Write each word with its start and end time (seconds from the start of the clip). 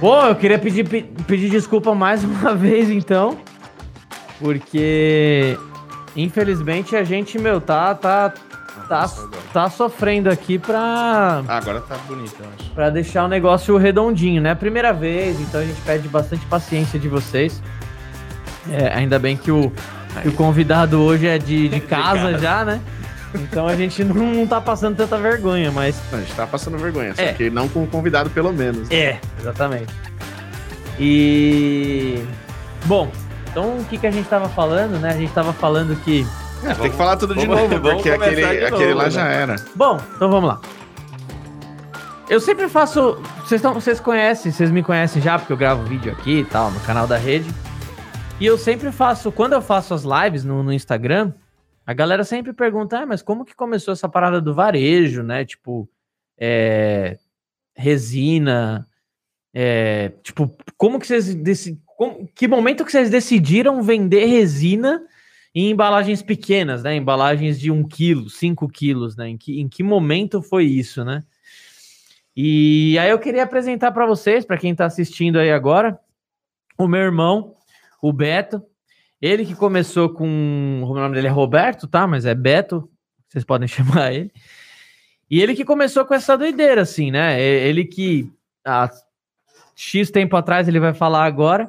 Bom, 0.00 0.26
eu 0.26 0.34
queria 0.36 0.58
pedir, 0.58 0.84
pedir 0.84 1.50
desculpa 1.50 1.94
mais 1.94 2.22
uma 2.24 2.54
vez, 2.54 2.88
então, 2.88 3.36
porque 4.38 5.58
infelizmente 6.14 6.94
a 6.94 7.02
gente, 7.02 7.36
meu, 7.38 7.60
tá, 7.60 7.94
tá, 7.96 8.32
tá, 8.88 9.10
tá 9.52 9.70
sofrendo 9.70 10.30
aqui 10.30 10.58
pra. 10.58 11.42
Ah, 11.48 11.56
agora 11.56 11.80
tá 11.80 11.96
bonito, 12.06 12.36
eu 12.38 12.46
acho. 12.56 12.70
Pra 12.70 12.90
deixar 12.90 13.24
o 13.24 13.28
negócio 13.28 13.76
redondinho, 13.76 14.40
né? 14.40 14.54
Primeira 14.54 14.92
vez, 14.92 15.40
então 15.40 15.60
a 15.60 15.64
gente 15.64 15.80
pede 15.80 16.08
bastante 16.08 16.46
paciência 16.46 16.98
de 16.98 17.08
vocês. 17.08 17.60
É, 18.70 18.92
ainda 18.94 19.18
bem 19.18 19.36
que 19.36 19.50
o, 19.50 19.72
que 20.22 20.28
o 20.28 20.32
convidado 20.32 21.00
hoje 21.00 21.26
é 21.26 21.38
de, 21.38 21.68
de 21.68 21.80
casa 21.82 22.38
já, 22.38 22.64
né? 22.64 22.80
Então 23.34 23.66
a 23.68 23.76
gente 23.76 24.02
não, 24.04 24.14
não 24.14 24.46
tá 24.46 24.60
passando 24.60 24.96
tanta 24.96 25.18
vergonha, 25.18 25.70
mas. 25.70 26.00
A 26.12 26.16
gente 26.18 26.34
tá 26.34 26.46
passando 26.46 26.78
vergonha, 26.78 27.14
só 27.14 27.22
É. 27.22 27.32
que 27.34 27.50
não 27.50 27.68
com 27.68 27.84
o 27.84 27.86
convidado, 27.86 28.30
pelo 28.30 28.52
menos. 28.52 28.90
É, 28.90 29.20
exatamente. 29.38 29.92
E. 30.98 32.22
Bom, 32.86 33.10
então 33.50 33.78
o 33.78 33.84
que, 33.84 33.98
que 33.98 34.06
a 34.06 34.10
gente 34.10 34.28
tava 34.28 34.48
falando, 34.48 34.98
né? 34.98 35.10
A 35.10 35.16
gente 35.16 35.32
tava 35.32 35.52
falando 35.52 35.94
que. 36.04 36.26
É, 36.64 36.74
tem 36.74 36.90
que 36.90 36.96
falar 36.96 37.16
tudo 37.16 37.34
de 37.34 37.46
vamos- 37.46 37.62
novo, 37.70 37.80
vamos 37.82 37.94
porque 38.02 38.10
aquele, 38.10 38.36
de 38.36 38.64
aquele 38.64 38.86
novo, 38.86 38.94
lá 38.98 39.04
né? 39.04 39.10
já 39.10 39.28
era. 39.28 39.56
Bom, 39.76 40.00
então 40.16 40.30
vamos 40.30 40.48
lá. 40.48 40.60
Eu 42.28 42.40
sempre 42.40 42.68
faço. 42.68 43.18
Vocês, 43.44 43.62
tão, 43.62 43.72
vocês 43.72 44.00
conhecem, 44.00 44.50
vocês 44.52 44.70
me 44.70 44.82
conhecem 44.82 45.22
já, 45.22 45.38
porque 45.38 45.52
eu 45.52 45.56
gravo 45.56 45.84
vídeo 45.84 46.12
aqui 46.12 46.40
e 46.40 46.44
tal, 46.44 46.70
no 46.70 46.80
canal 46.80 47.06
da 47.06 47.16
rede. 47.16 47.48
E 48.40 48.46
eu 48.46 48.58
sempre 48.58 48.92
faço, 48.92 49.32
quando 49.32 49.52
eu 49.54 49.62
faço 49.62 49.94
as 49.94 50.02
lives 50.04 50.44
no, 50.44 50.62
no 50.62 50.72
Instagram, 50.72 51.32
a 51.88 51.94
galera 51.94 52.22
sempre 52.22 52.52
pergunta, 52.52 52.98
ah, 52.98 53.06
mas 53.06 53.22
como 53.22 53.46
que 53.46 53.56
começou 53.56 53.92
essa 53.92 54.06
parada 54.06 54.42
do 54.42 54.52
varejo, 54.52 55.22
né? 55.22 55.42
Tipo, 55.46 55.88
é, 56.38 57.16
resina, 57.74 58.86
é, 59.54 60.10
tipo, 60.22 60.54
como 60.76 61.00
que 61.00 61.06
vocês 61.06 61.34
que 62.34 62.46
momento 62.46 62.84
que 62.84 62.92
vocês 62.92 63.08
decidiram 63.08 63.82
vender 63.82 64.26
resina 64.26 65.02
em 65.54 65.70
embalagens 65.70 66.20
pequenas, 66.20 66.82
né? 66.82 66.94
Embalagens 66.94 67.58
de 67.58 67.70
1 67.70 67.88
quilo, 67.88 68.28
5 68.28 68.68
quilos, 68.68 69.16
né? 69.16 69.30
Em 69.30 69.38
que, 69.38 69.58
em 69.58 69.66
que 69.66 69.82
momento 69.82 70.42
foi 70.42 70.66
isso, 70.66 71.02
né? 71.06 71.24
E 72.36 72.98
aí 72.98 73.08
eu 73.08 73.18
queria 73.18 73.44
apresentar 73.44 73.92
para 73.92 74.04
vocês, 74.04 74.44
para 74.44 74.58
quem 74.58 74.72
está 74.72 74.84
assistindo 74.84 75.38
aí 75.38 75.50
agora, 75.50 75.98
o 76.76 76.86
meu 76.86 77.00
irmão, 77.00 77.54
o 78.02 78.12
Beto. 78.12 78.62
Ele 79.20 79.44
que 79.44 79.54
começou 79.54 80.08
com. 80.10 80.82
O 80.84 80.94
nome 80.94 81.14
dele 81.14 81.26
é 81.26 81.30
Roberto, 81.30 81.86
tá? 81.86 82.06
Mas 82.06 82.24
é 82.24 82.34
Beto, 82.34 82.88
vocês 83.28 83.44
podem 83.44 83.66
chamar 83.68 84.12
ele. 84.12 84.32
E 85.30 85.42
ele 85.42 85.54
que 85.54 85.64
começou 85.64 86.04
com 86.04 86.14
essa 86.14 86.38
doideira, 86.38 86.82
assim, 86.82 87.10
né? 87.10 87.40
Ele 87.40 87.84
que 87.84 88.32
há 88.64 88.90
X 89.76 90.10
tempo 90.10 90.36
atrás 90.36 90.66
ele 90.66 90.80
vai 90.80 90.94
falar 90.94 91.24
agora, 91.24 91.68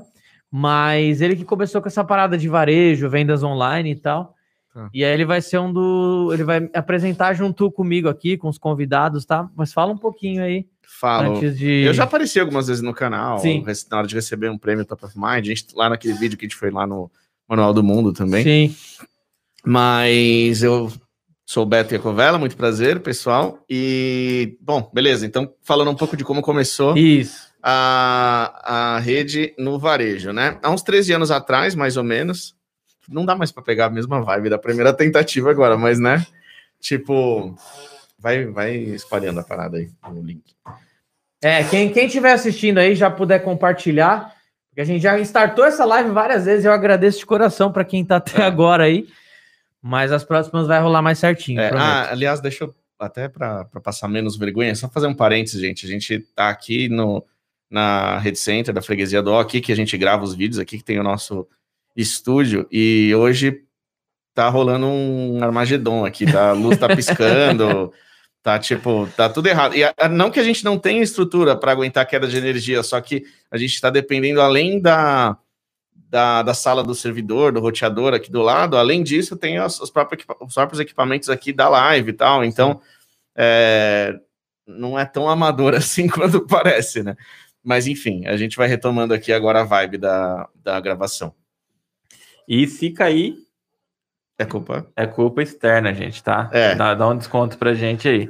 mas 0.50 1.22
ele 1.22 1.36
que 1.36 1.44
começou 1.44 1.82
com 1.82 1.88
essa 1.88 2.04
parada 2.04 2.38
de 2.38 2.48
varejo, 2.48 3.10
vendas 3.10 3.44
online 3.44 3.92
e 3.92 3.96
tal. 3.96 4.36
Tá. 4.74 4.90
E 4.94 5.04
aí 5.04 5.12
ele 5.12 5.26
vai 5.26 5.42
ser 5.42 5.58
um 5.60 5.74
do. 5.74 6.30
Ele 6.32 6.44
vai 6.44 6.70
apresentar 6.74 7.34
junto 7.34 7.72
comigo 7.72 8.08
aqui, 8.08 8.38
com 8.38 8.48
os 8.48 8.58
convidados, 8.58 9.26
tá? 9.26 9.50
Mas 9.56 9.74
fala 9.74 9.92
um 9.92 9.98
pouquinho 9.98 10.44
aí 10.44 10.68
Falo. 10.84 11.40
de. 11.40 11.84
Eu 11.84 11.94
já 11.94 12.04
apareci 12.04 12.40
algumas 12.40 12.68
vezes 12.68 12.82
no 12.82 12.94
canal, 12.94 13.40
Sim. 13.40 13.66
na 13.90 13.98
hora 13.98 14.08
de 14.08 14.16
receber 14.16 14.50
um 14.50 14.58
prêmio 14.58 14.86
Top 14.86 15.04
of 15.04 15.18
Mind, 15.18 15.46
a 15.46 15.50
gente, 15.50 15.76
lá 15.76 15.90
naquele 15.90 16.14
vídeo 16.14 16.38
que 16.38 16.46
a 16.46 16.48
gente 16.48 16.58
foi 16.58 16.72
lá 16.72 16.88
no 16.88 17.12
Manual 17.50 17.74
do 17.74 17.84
Mundo 17.84 18.14
também. 18.14 18.44
Sim. 18.44 18.76
Mas 19.66 20.62
eu 20.62 20.92
sou 21.46 21.64
o 21.64 21.66
Beto 21.66 21.94
Iacovella, 21.94 22.38
muito 22.38 22.56
prazer, 22.56 23.00
pessoal. 23.00 23.64
E, 23.68 24.56
bom, 24.62 24.90
beleza. 24.94 25.26
Então, 25.26 25.52
falando 25.64 25.90
um 25.90 25.96
pouco 25.96 26.16
de 26.16 26.24
como 26.24 26.44
começou 26.44 26.96
Isso. 26.96 27.50
a, 27.64 28.96
a 28.96 29.00
rede 29.00 29.54
no 29.58 29.80
varejo, 29.80 30.32
né? 30.32 30.60
Há 30.62 30.70
uns 30.70 30.84
13 30.84 31.14
anos 31.14 31.32
atrás, 31.32 31.74
mais 31.74 31.98
ou 31.98 32.04
menos. 32.04 32.56
Não 33.10 33.26
dá 33.26 33.36
mais 33.36 33.52
para 33.52 33.64
pegar 33.64 33.88
a 33.88 33.90
mesma 33.90 34.22
vibe 34.22 34.50
da 34.50 34.60
primeira 34.60 34.94
tentativa 34.94 35.50
agora, 35.50 35.76
mas, 35.76 36.00
né? 36.00 36.24
Tipo, 36.80 37.56
vai, 38.20 38.46
vai 38.46 38.76
espalhando 38.76 39.40
a 39.40 39.44
parada 39.44 39.78
aí 39.78 39.90
no 40.08 40.22
link. 40.22 40.44
É, 41.42 41.64
quem, 41.64 41.92
quem 41.92 42.06
estiver 42.06 42.34
assistindo 42.34 42.78
aí 42.78 42.94
já 42.94 43.10
puder 43.10 43.40
compartilhar, 43.40 44.36
a 44.82 44.86
gente 44.86 45.02
já 45.02 45.18
startou 45.20 45.66
essa 45.66 45.86
live 45.86 46.10
várias 46.12 46.46
vezes, 46.46 46.66
eu 46.66 46.72
agradeço 46.72 47.20
de 47.20 47.26
coração 47.26 47.72
para 47.72 47.84
quem 47.84 48.04
tá 48.06 48.18
até 48.18 48.42
É. 48.42 48.46
agora 48.46 48.84
aí, 48.84 49.08
mas 49.82 50.12
as 50.12 50.24
próximas 50.24 50.68
vai 50.68 50.80
rolar 50.80 51.02
mais 51.02 51.20
certinho. 51.20 51.60
É, 51.60 51.72
ah, 51.74 52.12
aliás, 52.12 52.40
deixa 52.40 52.64
eu 52.66 52.76
até 53.00 53.30
para 53.30 53.66
passar 53.84 54.08
menos 54.08 54.38
vergonha, 54.38 54.76
só 54.76 54.90
fazer 54.90 55.08
um 55.08 55.14
parênteses, 55.14 55.62
gente. 55.62 55.86
A 55.86 55.90
gente 55.90 56.20
tá 56.36 56.50
aqui 56.50 56.90
no, 56.90 57.24
na 57.70 58.18
Rede 58.20 58.38
Center 58.38 58.74
da 58.74 58.82
Freguesia 58.82 59.22
do 59.22 59.32
Ó, 59.32 59.40
aqui 59.40 59.62
que 59.62 59.72
a 59.72 59.76
gente 59.76 59.98
grava 59.98 60.24
os 60.24 60.36
vídeos, 60.36 60.60
aqui 60.60 60.78
que 60.78 60.84
tem 60.84 61.00
o 61.00 61.04
nosso 61.04 61.48
estúdio, 61.96 62.68
e 62.72 63.14
hoje 63.16 63.64
tá 64.34 64.48
rolando 64.50 64.86
um 64.86 65.44
Armagedon 65.44 66.06
aqui, 66.06 66.30
tá? 66.30 66.50
a 66.50 66.54
luz 66.54 66.78
tá 66.78 66.88
piscando, 66.96 67.92
tá 68.42 68.58
tipo, 68.60 69.08
tá 69.16 69.30
tudo 69.30 69.48
errado. 69.48 69.76
E 69.76 69.84
a- 69.84 69.94
não 70.10 70.32
que 70.32 70.40
a 70.40 70.44
gente 70.44 70.64
não 70.64 70.78
tenha 70.78 71.02
estrutura 71.04 71.56
para 71.56 71.72
aguentar 71.72 72.06
queda 72.08 72.28
de 72.28 72.38
energia, 72.38 72.82
só 72.84 73.00
que 73.02 73.24
a 73.52 73.58
gente 73.58 73.74
está 73.74 73.90
dependendo 73.90 74.42
além 74.42 74.80
da, 74.82 75.38
da, 75.94 76.42
da 76.42 76.54
sala 76.54 76.84
do 76.84 76.96
servidor, 76.96 77.52
do 77.52 77.60
roteador 77.60 78.14
aqui 78.14 78.32
do 78.32 78.42
lado, 78.42 78.78
além 78.78 79.04
disso, 79.04 79.36
tem 79.38 79.60
os, 79.60 79.80
os 79.80 79.90
próprios, 79.92 80.20
equipa- 80.24 80.38
os 80.44 80.54
próprios 80.54 80.80
equipamentos 80.80 81.30
aqui 81.30 81.54
da 81.54 81.70
live 81.70 82.10
e 82.10 82.14
tal, 82.14 82.44
então 82.44 82.82
é, 83.36 84.16
não 84.66 84.98
é 84.98 85.06
tão 85.06 85.30
amador 85.30 85.74
assim 85.76 86.08
quanto 86.08 86.46
parece, 86.46 87.04
né? 87.04 87.16
Mas 87.64 87.88
enfim, 87.88 88.26
a 88.26 88.38
gente 88.38 88.56
vai 88.58 88.68
retomando 88.68 89.14
aqui 89.14 89.34
agora 89.34 89.62
a 89.62 89.66
vibe 89.66 89.98
da, 89.98 90.48
da 90.56 90.80
gravação. 90.80 91.34
E 92.48 92.66
se 92.68 92.90
cair, 92.92 93.36
É 94.42 94.46
culpa? 94.46 94.88
é 94.96 95.06
culpa 95.06 95.42
externa, 95.44 95.94
gente, 95.94 96.24
tá? 96.24 96.50
É. 96.54 96.74
Dá, 96.74 96.96
dá 96.96 97.08
um 97.10 97.18
desconto 97.18 97.58
pra 97.58 97.74
gente 97.74 98.08
aí. 98.08 98.28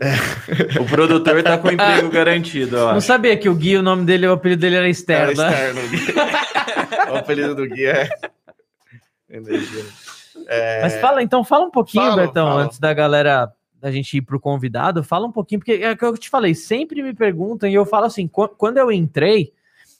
O 0.82 0.86
produtor 0.86 1.44
tá 1.44 1.56
com 1.58 1.70
emprego 1.72 2.10
garantido, 2.12 2.78
ó. 2.80 2.94
Não 2.94 3.02
sabia 3.02 3.38
que 3.38 3.48
o 3.48 3.54
Gui, 3.54 3.78
o 3.78 3.84
nome 3.84 4.06
dele, 4.06 4.26
o 4.28 4.32
apelido 4.34 4.60
dele 4.62 4.76
era 4.76 4.86
Era 4.86 4.90
externo, 4.92 5.40
né? 5.40 5.50
externo. 5.52 7.14
o 7.14 7.16
apelido 7.16 7.54
do 7.54 7.68
Gui 7.68 7.86
é. 7.86 8.10
Energia. 9.30 9.86
É, 10.48 10.82
Mas 10.82 10.96
fala, 11.00 11.22
então, 11.22 11.44
fala 11.44 11.66
um 11.66 11.72
pouquinho, 11.72 12.04
Falo, 12.06 12.22
Betão, 12.28 12.48
falo. 12.48 12.60
antes 12.62 12.80
da 12.80 12.94
galera, 12.94 13.52
da 13.80 13.92
gente 13.92 14.18
ir 14.18 14.22
pro 14.24 14.40
convidado, 14.40 15.04
fala 15.04 15.28
um 15.28 15.32
pouquinho, 15.32 15.60
porque 15.60 15.74
é 15.74 15.92
o 15.92 15.98
que 15.98 16.04
eu 16.06 16.18
te 16.18 16.30
falei, 16.30 16.56
sempre 16.56 17.04
me 17.04 17.14
perguntam, 17.14 17.70
e 17.70 17.74
eu 17.76 17.86
falo 17.86 18.06
assim, 18.06 18.28
qu- 18.28 18.50
quando 18.58 18.78
eu 18.80 18.92
entrei, 18.92 19.54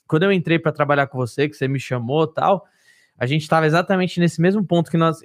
quando 0.08 0.24
eu 0.24 0.32
entrei 0.32 0.58
para 0.58 0.72
trabalhar 0.72 1.06
com 1.06 1.16
você, 1.18 1.48
que 1.48 1.54
você 1.56 1.68
me 1.68 1.78
chamou 1.78 2.24
e 2.24 2.34
tal, 2.34 2.66
a 3.16 3.26
gente 3.26 3.42
estava 3.42 3.66
exatamente 3.66 4.18
nesse 4.18 4.40
mesmo 4.40 4.64
ponto 4.64 4.90
que 4.90 4.96
nós, 4.96 5.18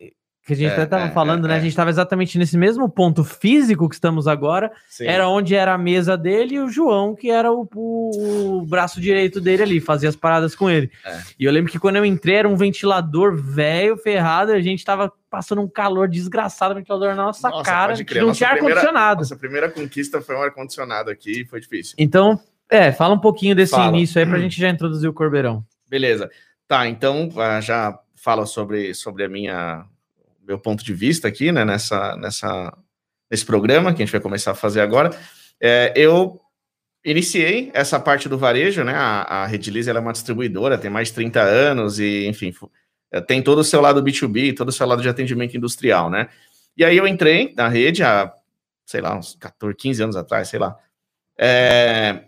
que 0.46 0.54
a 0.54 0.56
gente 0.56 0.70
É, 0.70 0.74
até 0.74 0.86
tava 0.86 1.06
é, 1.06 1.10
falando, 1.12 1.46
é, 1.46 1.48
né? 1.48 1.54
A 1.56 1.58
é. 1.58 1.60
gente 1.62 1.70
estava 1.72 1.90
exatamente 1.90 2.38
nesse 2.38 2.56
mesmo 2.58 2.88
ponto 2.88 3.24
físico 3.24 3.90
que 3.90 3.96
estamos 3.96 4.28
agora, 4.28 4.72
sim. 4.88 5.08
era 5.08 5.28
onde 5.28 5.56
era 5.56 5.74
a 5.74 5.78
mesa 5.78 6.16
dele 6.16 6.56
e 6.56 6.60
o 6.60 6.70
João, 6.70 7.16
que 7.16 7.32
era 7.32 7.52
o, 7.52 7.68
o- 7.76 8.60
o 8.60 8.66
braço 8.66 9.02
direito 9.02 9.42
dele 9.42 9.64
ali, 9.64 9.80
fazia 9.82 10.08
as 10.08 10.16
paradas 10.16 10.56
com 10.56 10.70
ele. 10.70 10.92
É. 11.04 11.20
E 11.40 11.46
eu 11.46 11.52
lembro 11.52 11.72
que 11.72 11.80
quando 11.80 11.96
eu 11.96 12.06
entrei 12.06 12.36
era 12.36 12.48
um 12.48 12.56
ventilador 12.56 13.36
velho, 13.36 13.98
ferrado, 13.98 14.52
e 14.52 14.56
a 14.56 14.62
gente 14.62 14.86
tava 14.86 15.12
passando 15.30 15.62
um 15.62 15.68
calor 15.68 16.08
desgraçado, 16.08 16.76
ventilador 16.76 17.10
na 17.16 17.26
nossa, 17.26 17.50
Nossa, 17.50 17.64
cara, 17.64 17.96
crer, 18.06 18.22
não 18.22 18.28
nossa 18.28 18.38
tinha 18.38 18.50
ar-condicionado. 18.52 19.20
Nossa 19.22 19.36
primeira 19.36 19.70
conquista 19.70 20.22
foi 20.22 20.36
um 20.36 20.42
ar-condicionado 20.44 21.10
aqui 21.10 21.42
e 21.42 21.46
foi 21.46 21.60
difícil. 21.60 21.96
Então, 21.98 22.40
é, 22.70 22.92
fala 22.92 23.16
um 23.16 23.20
pouquinho 23.20 23.56
desse 23.56 23.72
Fala. 23.72 23.88
início 23.98 24.20
aí 24.20 24.28
pra 24.28 24.38
gente 24.40 24.62
já 24.62 24.70
introduzir 24.70 25.10
o 25.10 25.14
Corbeirão. 25.14 25.64
Beleza. 25.90 26.30
Tá, 26.68 26.88
então 26.88 27.30
ah, 27.38 27.60
já 27.62 27.98
falo 28.16 28.46
sobre, 28.46 28.94
sobre 28.94 29.24
a 29.24 29.30
minha 29.30 29.86
meu 30.46 30.60
ponto 30.60 30.84
de 30.84 30.94
vista 30.94 31.28
aqui, 31.28 31.52
né, 31.52 31.66
nessa, 31.66 32.16
nessa, 32.18 32.78
nesse 33.30 33.46
programa 33.46 33.94
que 33.94 34.02
a 34.02 34.06
gente 34.06 34.12
vai 34.12 34.22
começar 34.22 34.52
a 34.52 34.56
fazer 34.56 34.82
agora. 34.82 35.10
É, 35.62 35.94
eu 35.96 36.40
iniciei 37.06 37.72
essa 37.74 38.00
parte 38.00 38.28
do 38.28 38.38
varejo, 38.38 38.84
né? 38.84 38.94
A, 38.94 39.22
a 39.22 39.46
Redilize 39.46 39.90
ela 39.90 40.00
é 40.00 40.02
uma 40.02 40.12
distribuidora, 40.12 40.78
tem 40.78 40.90
mais 40.90 41.10
de 41.10 41.14
30 41.14 41.42
anos 41.42 42.00
e, 42.00 42.26
enfim, 42.28 42.52
eh, 43.12 43.22
tem 43.22 43.42
todo 43.42 43.60
o 43.60 43.64
seu 43.64 43.80
lado 43.80 44.04
B2B, 44.04 44.56
todo 44.56 44.70
o 44.70 44.72
seu 44.72 44.88
lado 44.88 45.02
de 45.02 45.10
atendimento 45.10 45.56
industrial, 45.56 46.10
né? 46.10 46.30
E 46.76 46.84
aí 46.84 46.98
eu 46.98 47.08
entrei 47.08 47.54
na 47.56 47.68
rede 47.68 48.04
há, 48.04 48.34
sei 48.86 49.02
lá, 49.02 49.18
uns 49.18 49.36
14, 49.36 49.76
15 49.78 50.04
anos 50.04 50.16
atrás, 50.16 50.48
sei 50.48 50.60
lá. 50.60 50.76
É, 51.38 52.26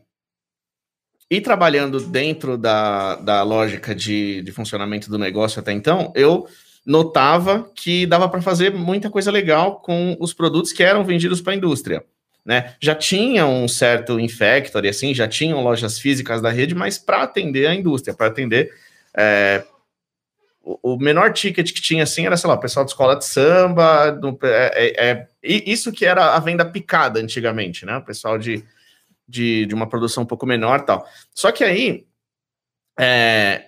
e 1.30 1.42
trabalhando 1.42 2.00
dentro 2.00 2.58
da, 2.58 3.16
da 3.16 3.44
lógica 3.44 3.94
de, 3.94 4.42
de 4.42 4.52
funcionamento 4.52 5.10
do 5.10 5.18
negócio 5.18 5.60
até 5.60 5.74
então, 5.74 6.14
eu 6.16 6.48
notava 6.88 7.70
que 7.76 8.06
dava 8.06 8.30
para 8.30 8.42
fazer 8.42 8.74
muita 8.74 9.10
coisa 9.10 9.30
legal 9.30 9.82
com 9.82 10.16
os 10.22 10.34
produtos 10.34 10.72
que 10.72 10.82
eram 10.82 11.04
vendidos 11.04 11.42
para 11.42 11.52
a 11.52 11.56
indústria. 11.58 12.02
Né? 12.46 12.76
Já 12.82 12.96
tinha 12.96 13.46
um 13.46 13.68
certo 13.68 14.18
infactory, 14.18 14.88
assim, 14.88 15.14
já 15.14 15.28
tinham 15.28 15.62
lojas 15.62 16.00
físicas 16.00 16.42
da 16.42 16.50
rede, 16.50 16.74
mas 16.74 16.98
para 16.98 17.24
atender 17.24 17.68
a 17.68 17.76
indústria, 17.76 18.16
para 18.16 18.28
atender. 18.28 18.74
é, 19.14 19.66
o, 20.82 20.98
menor 20.98 21.34
ticket 21.34 21.74
que 21.74 21.82
tinha 21.82 22.04
assim 22.04 22.26
era, 22.26 22.38
sei 22.38 22.50
lá, 22.50 22.56
o 22.56 22.60
pessoal 22.60 22.86
de 22.86 22.92
escola 22.92 23.16
de 23.18 23.26
samba, 23.26 24.10
do, 24.12 24.38
é, 24.44 24.72
é, 24.74 25.10
é, 25.10 25.28
isso 25.42 25.92
que 25.92 26.06
era 26.06 26.36
a 26.36 26.40
venda 26.40 26.66
picada 26.66 27.20
antigamente, 27.20 27.86
né? 27.86 27.98
O 27.98 28.02
pessoal 28.02 28.38
de, 28.38 28.64
de, 29.28 29.66
de 29.66 29.74
uma 29.74 29.88
produção 29.88 30.24
um 30.24 30.26
pouco 30.26 30.46
menor 30.46 30.82
tal. 30.82 31.08
Só 31.34 31.52
que 31.52 31.64
aí 31.64 32.06
é, 33.00 33.68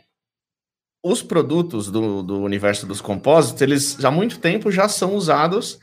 os 1.04 1.24
produtos 1.24 1.90
do, 1.90 2.22
do 2.22 2.42
universo 2.42 2.86
dos 2.86 3.02
compósitos, 3.02 3.62
eles 3.62 4.04
há 4.04 4.12
muito 4.12 4.40
tempo 4.40 4.72
já 4.72 4.90
são 4.90 5.16
usados 5.16 5.80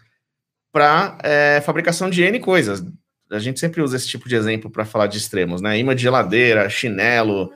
para 0.73 1.17
é, 1.23 1.61
fabricação 1.63 2.11
de 2.11 2.23
N 2.23 2.39
coisas. 2.39 2.85
A 3.31 3.39
gente 3.39 3.59
sempre 3.59 3.81
usa 3.81 3.97
esse 3.97 4.09
tipo 4.09 4.29
de 4.29 4.37
exemplo 4.37 4.71
para 4.71 4.85
falar 4.85 5.07
de 5.07 5.19
extremos, 5.19 5.61
né? 5.61 5.79
Imã 5.79 5.97
de 5.97 6.03
geladeira, 6.03 6.69
chinelo, 6.69 7.51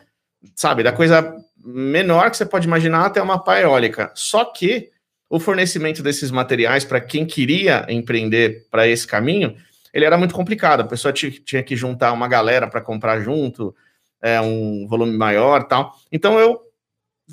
sabe? 0.56 0.82
Da 0.82 0.90
coisa 0.90 1.36
menor 1.62 2.30
que 2.30 2.36
você 2.36 2.46
pode 2.46 2.66
imaginar 2.66 3.06
até 3.06 3.20
uma 3.20 3.38
pá 3.38 3.60
eólica. 3.60 4.10
Só 4.14 4.44
que 4.44 4.90
o 5.28 5.38
fornecimento 5.38 6.02
desses 6.02 6.30
materiais 6.30 6.84
para 6.84 7.00
quem 7.00 7.24
queria 7.24 7.86
empreender 7.88 8.66
para 8.70 8.88
esse 8.88 9.06
caminho, 9.06 9.54
ele 9.92 10.04
era 10.04 10.18
muito 10.18 10.34
complicado. 10.34 10.80
A 10.80 10.88
pessoa 10.88 11.12
tinha 11.12 11.62
que 11.62 11.76
juntar 11.76 12.12
uma 12.12 12.26
galera 12.26 12.66
para 12.66 12.80
comprar 12.80 13.20
junto, 13.20 13.74
é, 14.22 14.40
um 14.40 14.86
volume 14.88 15.16
maior 15.16 15.64
tal. 15.64 15.94
Então 16.10 16.38
eu, 16.38 16.60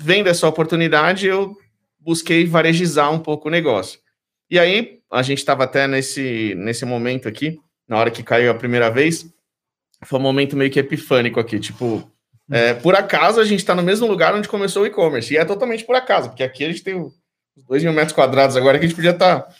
vendo 0.00 0.28
essa 0.28 0.46
oportunidade, 0.46 1.26
eu 1.26 1.56
busquei 1.98 2.46
varejizar 2.46 3.12
um 3.12 3.18
pouco 3.18 3.48
o 3.48 3.50
negócio. 3.50 3.98
E 4.50 4.58
aí, 4.58 5.00
a 5.10 5.22
gente 5.22 5.38
estava 5.38 5.64
até 5.64 5.86
nesse, 5.86 6.54
nesse 6.56 6.84
momento 6.84 7.28
aqui, 7.28 7.58
na 7.86 7.98
hora 7.98 8.10
que 8.10 8.22
caiu 8.22 8.50
a 8.50 8.54
primeira 8.54 8.90
vez, 8.90 9.26
foi 10.04 10.18
um 10.18 10.22
momento 10.22 10.56
meio 10.56 10.70
que 10.70 10.78
epifânico 10.78 11.40
aqui, 11.40 11.58
tipo, 11.58 12.10
é, 12.50 12.74
por 12.74 12.94
acaso 12.94 13.40
a 13.40 13.44
gente 13.44 13.58
está 13.58 13.74
no 13.74 13.82
mesmo 13.82 14.06
lugar 14.06 14.34
onde 14.34 14.48
começou 14.48 14.84
o 14.84 14.86
e-commerce, 14.86 15.34
e 15.34 15.36
é 15.36 15.44
totalmente 15.44 15.84
por 15.84 15.96
acaso, 15.96 16.28
porque 16.28 16.42
aqui 16.42 16.64
a 16.64 16.68
gente 16.68 16.82
tem 16.82 16.94
os 16.94 17.12
2 17.68 17.82
mil 17.82 17.92
metros 17.92 18.12
quadrados 18.12 18.56
agora 18.56 18.78
que 18.78 18.84
a 18.84 18.88
gente 18.88 18.96
podia 18.96 19.10
estar 19.10 19.40
tá, 19.40 19.54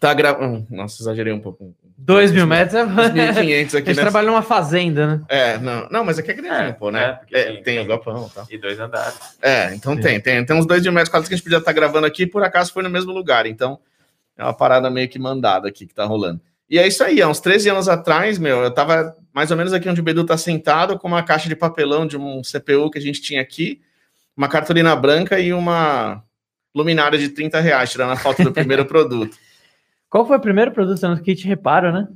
tá 0.00 0.14
gravando. 0.14 0.66
Nossa, 0.70 1.02
exagerei 1.02 1.32
um 1.32 1.40
pouco. 1.40 1.74
2 1.98 2.32
mil 2.32 2.46
metros 2.46 2.74
é. 2.74 2.84
2.500 2.84 2.90
aqui. 3.36 3.46
A 3.46 3.78
gente 3.78 3.86
nessa- 3.86 4.00
trabalha 4.02 4.26
numa 4.28 4.42
fazenda, 4.42 5.06
né? 5.06 5.20
É, 5.28 5.58
não, 5.58 5.88
não, 5.90 6.04
mas 6.04 6.18
aqui 6.18 6.30
é 6.30 6.34
grandinho, 6.34 6.68
É, 6.68 6.72
pô, 6.72 6.90
né? 6.90 7.18
é, 7.32 7.40
É, 7.40 7.44
tem- 7.52 7.62
tem 7.62 7.78
o 7.80 7.86
galpão 7.86 8.28
e 8.30 8.34
tal. 8.34 8.46
E 8.50 8.58
dois 8.58 8.78
andares. 8.78 9.18
É, 9.42 9.74
então 9.74 9.94
Sim. 9.96 10.00
tem, 10.02 10.20
tem. 10.20 10.44
Tem 10.44 10.56
uns 10.56 10.66
2 10.66 10.82
mil 10.82 10.92
metros 10.92 11.08
quadrados 11.10 11.28
que 11.28 11.34
a 11.34 11.36
gente 11.36 11.44
podia 11.44 11.58
estar 11.58 11.72
gravando 11.72 12.06
aqui, 12.06 12.26
por 12.26 12.42
acaso 12.44 12.72
foi 12.72 12.82
no 12.82 12.90
mesmo 12.90 13.12
lugar. 13.12 13.46
Então, 13.46 13.78
é 14.36 14.42
uma 14.44 14.52
parada 14.54 14.90
meio 14.90 15.08
que 15.08 15.18
mandada 15.18 15.68
aqui 15.68 15.86
que 15.86 15.94
tá 15.94 16.04
rolando. 16.04 16.40
E 16.68 16.78
é 16.78 16.86
isso 16.86 17.02
aí, 17.04 17.22
há 17.22 17.28
uns 17.28 17.40
13 17.40 17.70
anos 17.70 17.88
atrás, 17.88 18.38
meu, 18.38 18.58
eu 18.62 18.70
tava 18.72 19.16
mais 19.32 19.50
ou 19.50 19.56
menos 19.56 19.72
aqui 19.72 19.88
onde 19.88 20.00
o 20.00 20.04
Bedu 20.04 20.24
tá 20.24 20.36
sentado, 20.36 20.98
com 20.98 21.06
uma 21.08 21.22
caixa 21.22 21.48
de 21.48 21.54
papelão 21.54 22.06
de 22.06 22.16
um 22.16 22.42
CPU 22.42 22.90
que 22.90 22.98
a 22.98 23.00
gente 23.00 23.22
tinha 23.22 23.40
aqui, 23.40 23.80
uma 24.36 24.48
cartolina 24.48 24.94
branca 24.96 25.38
e 25.38 25.52
uma 25.52 26.22
luminária 26.74 27.18
de 27.18 27.28
30 27.30 27.60
reais, 27.60 27.90
tirando 27.90 28.10
a 28.12 28.16
foto 28.16 28.42
do 28.42 28.52
primeiro 28.52 28.84
produto. 28.86 29.36
Qual 30.10 30.26
foi 30.26 30.36
o 30.36 30.40
primeiro 30.40 30.70
produto 30.72 31.06
no 31.08 31.20
kit 31.20 31.46
reparo, 31.46 31.92
né? 31.92 32.08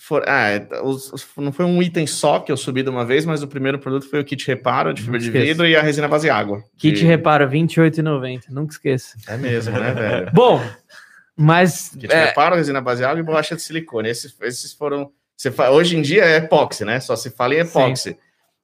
For, 0.00 0.22
ah, 0.28 0.48
é, 0.50 0.68
os- 0.82 1.12
os- 1.12 1.26
não 1.36 1.50
foi 1.50 1.64
um 1.64 1.82
item 1.82 2.06
só 2.06 2.38
que 2.38 2.52
eu 2.52 2.56
subi 2.56 2.82
de 2.84 2.88
uma 2.90 3.04
vez, 3.04 3.24
mas 3.26 3.42
o 3.42 3.48
primeiro 3.48 3.78
produto 3.80 4.08
foi 4.08 4.20
o 4.20 4.24
kit 4.24 4.46
reparo 4.46 4.94
de 4.94 5.02
fibra 5.02 5.18
de 5.18 5.28
vidro 5.30 5.66
e 5.66 5.74
a 5.74 5.82
resina 5.82 6.06
base 6.06 6.30
água. 6.30 6.62
Kit 6.76 6.98
De- 7.00 7.04
reparo, 7.04 7.44
R$ 7.44 7.50
28,90. 7.50 8.48
Nunca 8.50 8.72
esqueça. 8.72 9.16
É 9.26 9.36
mesmo, 9.36 9.72
né, 9.78 9.92
velho? 9.92 10.30
Bom, 10.34 10.60
mas. 11.36 11.90
Kit 11.98 12.12
é, 12.12 12.26
reparo, 12.26 12.54
resina 12.54 12.80
base 12.80 13.04
água 13.04 13.18
e 13.18 13.24
borracha 13.24 13.56
de 13.56 13.62
silicone. 13.62 14.08
Esses, 14.08 14.36
esses 14.42 14.72
foram. 14.72 15.10
Você 15.36 15.50
fa- 15.50 15.70
Hoje 15.70 15.96
em 15.96 16.02
dia 16.02 16.24
é 16.24 16.36
epóxi, 16.36 16.84
né? 16.84 17.00
Só 17.00 17.16
se 17.16 17.30
fala 17.30 17.54
em 17.54 17.58
epóxi. 17.58 18.16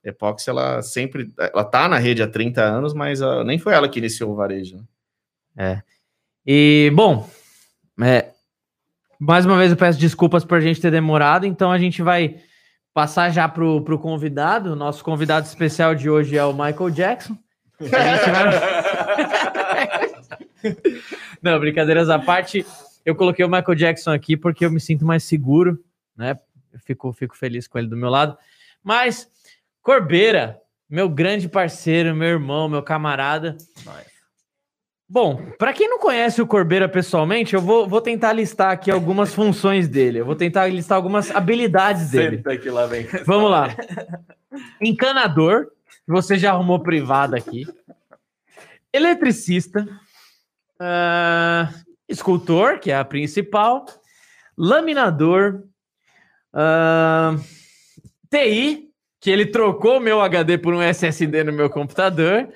Epóxi, 0.05 0.51
ela 0.51 0.83
sempre. 0.83 1.33
Ela 1.39 1.65
tá 1.65 1.89
na 1.89 1.99
rede 1.99 2.23
há 2.23 2.29
30 2.29 2.63
anos, 2.63 2.95
mas 2.95 3.21
ah, 3.23 3.43
nem 3.43 3.59
foi 3.59 3.73
ela 3.75 3.89
que 3.89 3.99
iniciou 3.99 4.31
o 4.33 4.37
varejo. 4.37 4.77
né? 5.57 5.83
E, 6.47 6.93
bom, 6.95 7.29
é, 8.03 8.24
mais 9.27 9.47
uma 9.47 9.57
vez 9.57 9.71
eu 9.71 9.77
peço 9.77 9.99
desculpas 9.99 10.45
por 10.45 10.59
a 10.59 10.61
gente 10.61 10.81
ter 10.81 10.91
demorado, 10.91 11.47
então 11.47 11.71
a 11.73 11.79
gente 11.79 12.03
vai 12.03 12.37
passar 12.93 13.31
já 13.31 13.49
pro, 13.49 13.83
pro 13.83 13.99
convidado. 13.99 14.73
O 14.73 14.77
Nosso 14.77 15.03
convidado 15.05 15.47
especial 15.47 15.95
de 15.95 16.09
hoje 16.11 16.37
é 16.37 16.45
o 16.45 16.53
Michael 16.53 16.91
Jackson. 16.91 17.37
Vai- 17.81 18.21
Não, 21.43 21.59
brincadeiras 21.59 22.09
à 22.09 22.19
parte, 22.19 22.65
eu 23.05 23.15
coloquei 23.15 23.45
o 23.45 23.49
Michael 23.49 23.75
Jackson 23.75 24.11
aqui 24.13 24.37
porque 24.37 24.65
eu 24.65 24.71
me 24.71 24.81
sinto 24.81 25.05
mais 25.05 25.25
seguro, 25.25 25.79
né? 26.17 26.37
Eu 26.73 26.79
fico, 26.81 27.13
fico 27.13 27.37
feliz 27.37 27.67
com 27.69 27.79
ele 27.79 27.89
do 27.89 27.97
meu 27.97 28.09
lado. 28.09 28.37
Mas, 28.83 29.29
Corbeira, 29.83 30.59
meu 30.89 31.09
grande 31.09 31.49
parceiro, 31.49 32.15
meu 32.15 32.29
irmão, 32.29 32.69
meu 32.69 32.83
camarada. 32.83 33.57
Bom, 35.15 35.37
para 35.61 35.73
quem 35.73 35.89
não 35.89 36.01
conhece 36.01 36.43
o 36.43 36.47
Corbeira 36.47 36.89
pessoalmente, 36.89 37.55
eu 37.55 37.61
vou, 37.61 37.87
vou 37.87 38.01
tentar 38.01 38.33
listar 38.33 38.73
aqui 38.73 38.91
algumas 38.91 39.33
funções 39.33 39.87
dele. 39.87 40.19
Eu 40.19 40.25
vou 40.25 40.35
tentar 40.35 40.67
listar 40.67 40.97
algumas 40.97 41.31
habilidades 41.31 42.11
dele. 42.11 42.39
Senta 42.39 42.57
que 42.59 42.69
lá 42.69 42.85
vem. 42.87 43.07
Vamos 43.25 43.49
lá. 43.49 43.69
Encanador, 44.83 45.69
você 46.05 46.37
já 46.37 46.51
arrumou 46.51 46.81
privado 46.81 47.37
aqui. 47.37 47.65
Eletricista. 48.93 49.87
ah, 50.81 51.73
escultor, 52.09 52.81
que 52.81 52.91
é 52.91 52.97
a 52.97 53.05
principal. 53.05 53.87
Laminador. 54.59 55.63
ah, 56.53 57.37
TI, 58.29 58.89
que 59.21 59.31
ele 59.31 59.47
trocou 59.47 60.01
meu 60.01 60.21
HD 60.21 60.59
por 60.59 60.75
um 60.75 60.83
SSD 60.83 61.45
no 61.45 61.53
meu 61.53 61.71
computador. 61.71 62.49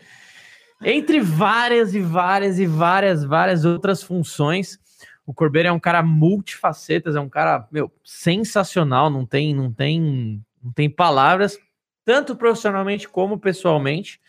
Entre 0.85 1.21
várias 1.21 1.95
e 1.95 2.01
várias 2.01 2.59
e 2.59 2.67
várias, 2.67 3.25
várias 3.25 3.65
outras 3.65 4.03
funções. 4.03 4.79
O 5.27 5.35
Corbeira 5.35 5.69
é 5.69 5.73
um 5.73 5.81
cara 5.81 6.03
multifacetas, 6.03 7.15
é 7.15 7.21
um 7.21 7.29
cara, 7.29 7.67
meu, 7.71 7.93
sensacional, 8.03 9.11
não 9.11 9.27
tem, 9.27 9.55
não 9.55 9.73
tem, 9.73 10.43
não 10.63 10.73
tem 10.73 10.89
palavras, 10.89 11.59
tanto 12.05 12.35
profissionalmente 12.35 13.09
como 13.09 13.39
pessoalmente. 13.39 14.21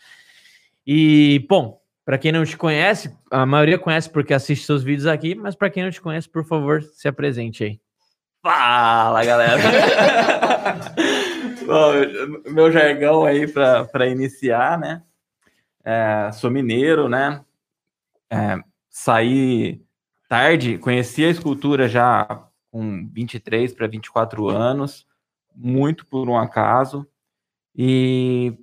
E, 0.86 1.46
bom, 1.48 1.80
para 2.04 2.18
quem 2.18 2.32
não 2.32 2.44
te 2.44 2.56
conhece, 2.56 3.16
a 3.30 3.46
maioria 3.46 3.78
conhece 3.78 4.10
porque 4.10 4.34
assiste 4.34 4.66
seus 4.66 4.82
vídeos 4.82 5.06
aqui, 5.06 5.34
mas 5.34 5.54
para 5.54 5.70
quem 5.70 5.84
não 5.84 5.90
te 5.90 6.00
conhece, 6.00 6.28
por 6.28 6.44
favor, 6.44 6.82
se 6.82 7.08
apresente 7.08 7.64
aí. 7.64 7.80
Fala, 8.42 9.24
galera! 9.24 9.60
Bom, 11.64 12.52
meu 12.52 12.72
jargão 12.72 13.24
aí 13.24 13.46
para 13.46 14.08
iniciar, 14.08 14.78
né? 14.78 15.02
É, 15.84 16.30
sou 16.32 16.50
mineiro, 16.50 17.08
né? 17.08 17.44
É, 18.30 18.62
saí 18.88 19.82
tarde, 20.28 20.78
conheci 20.78 21.24
a 21.24 21.30
escultura 21.30 21.88
já 21.88 22.46
com 22.70 23.08
23 23.12 23.74
para 23.74 23.88
24 23.88 24.48
anos, 24.48 25.06
muito 25.54 26.06
por 26.06 26.28
um 26.28 26.38
acaso. 26.38 27.06
E 27.74 28.56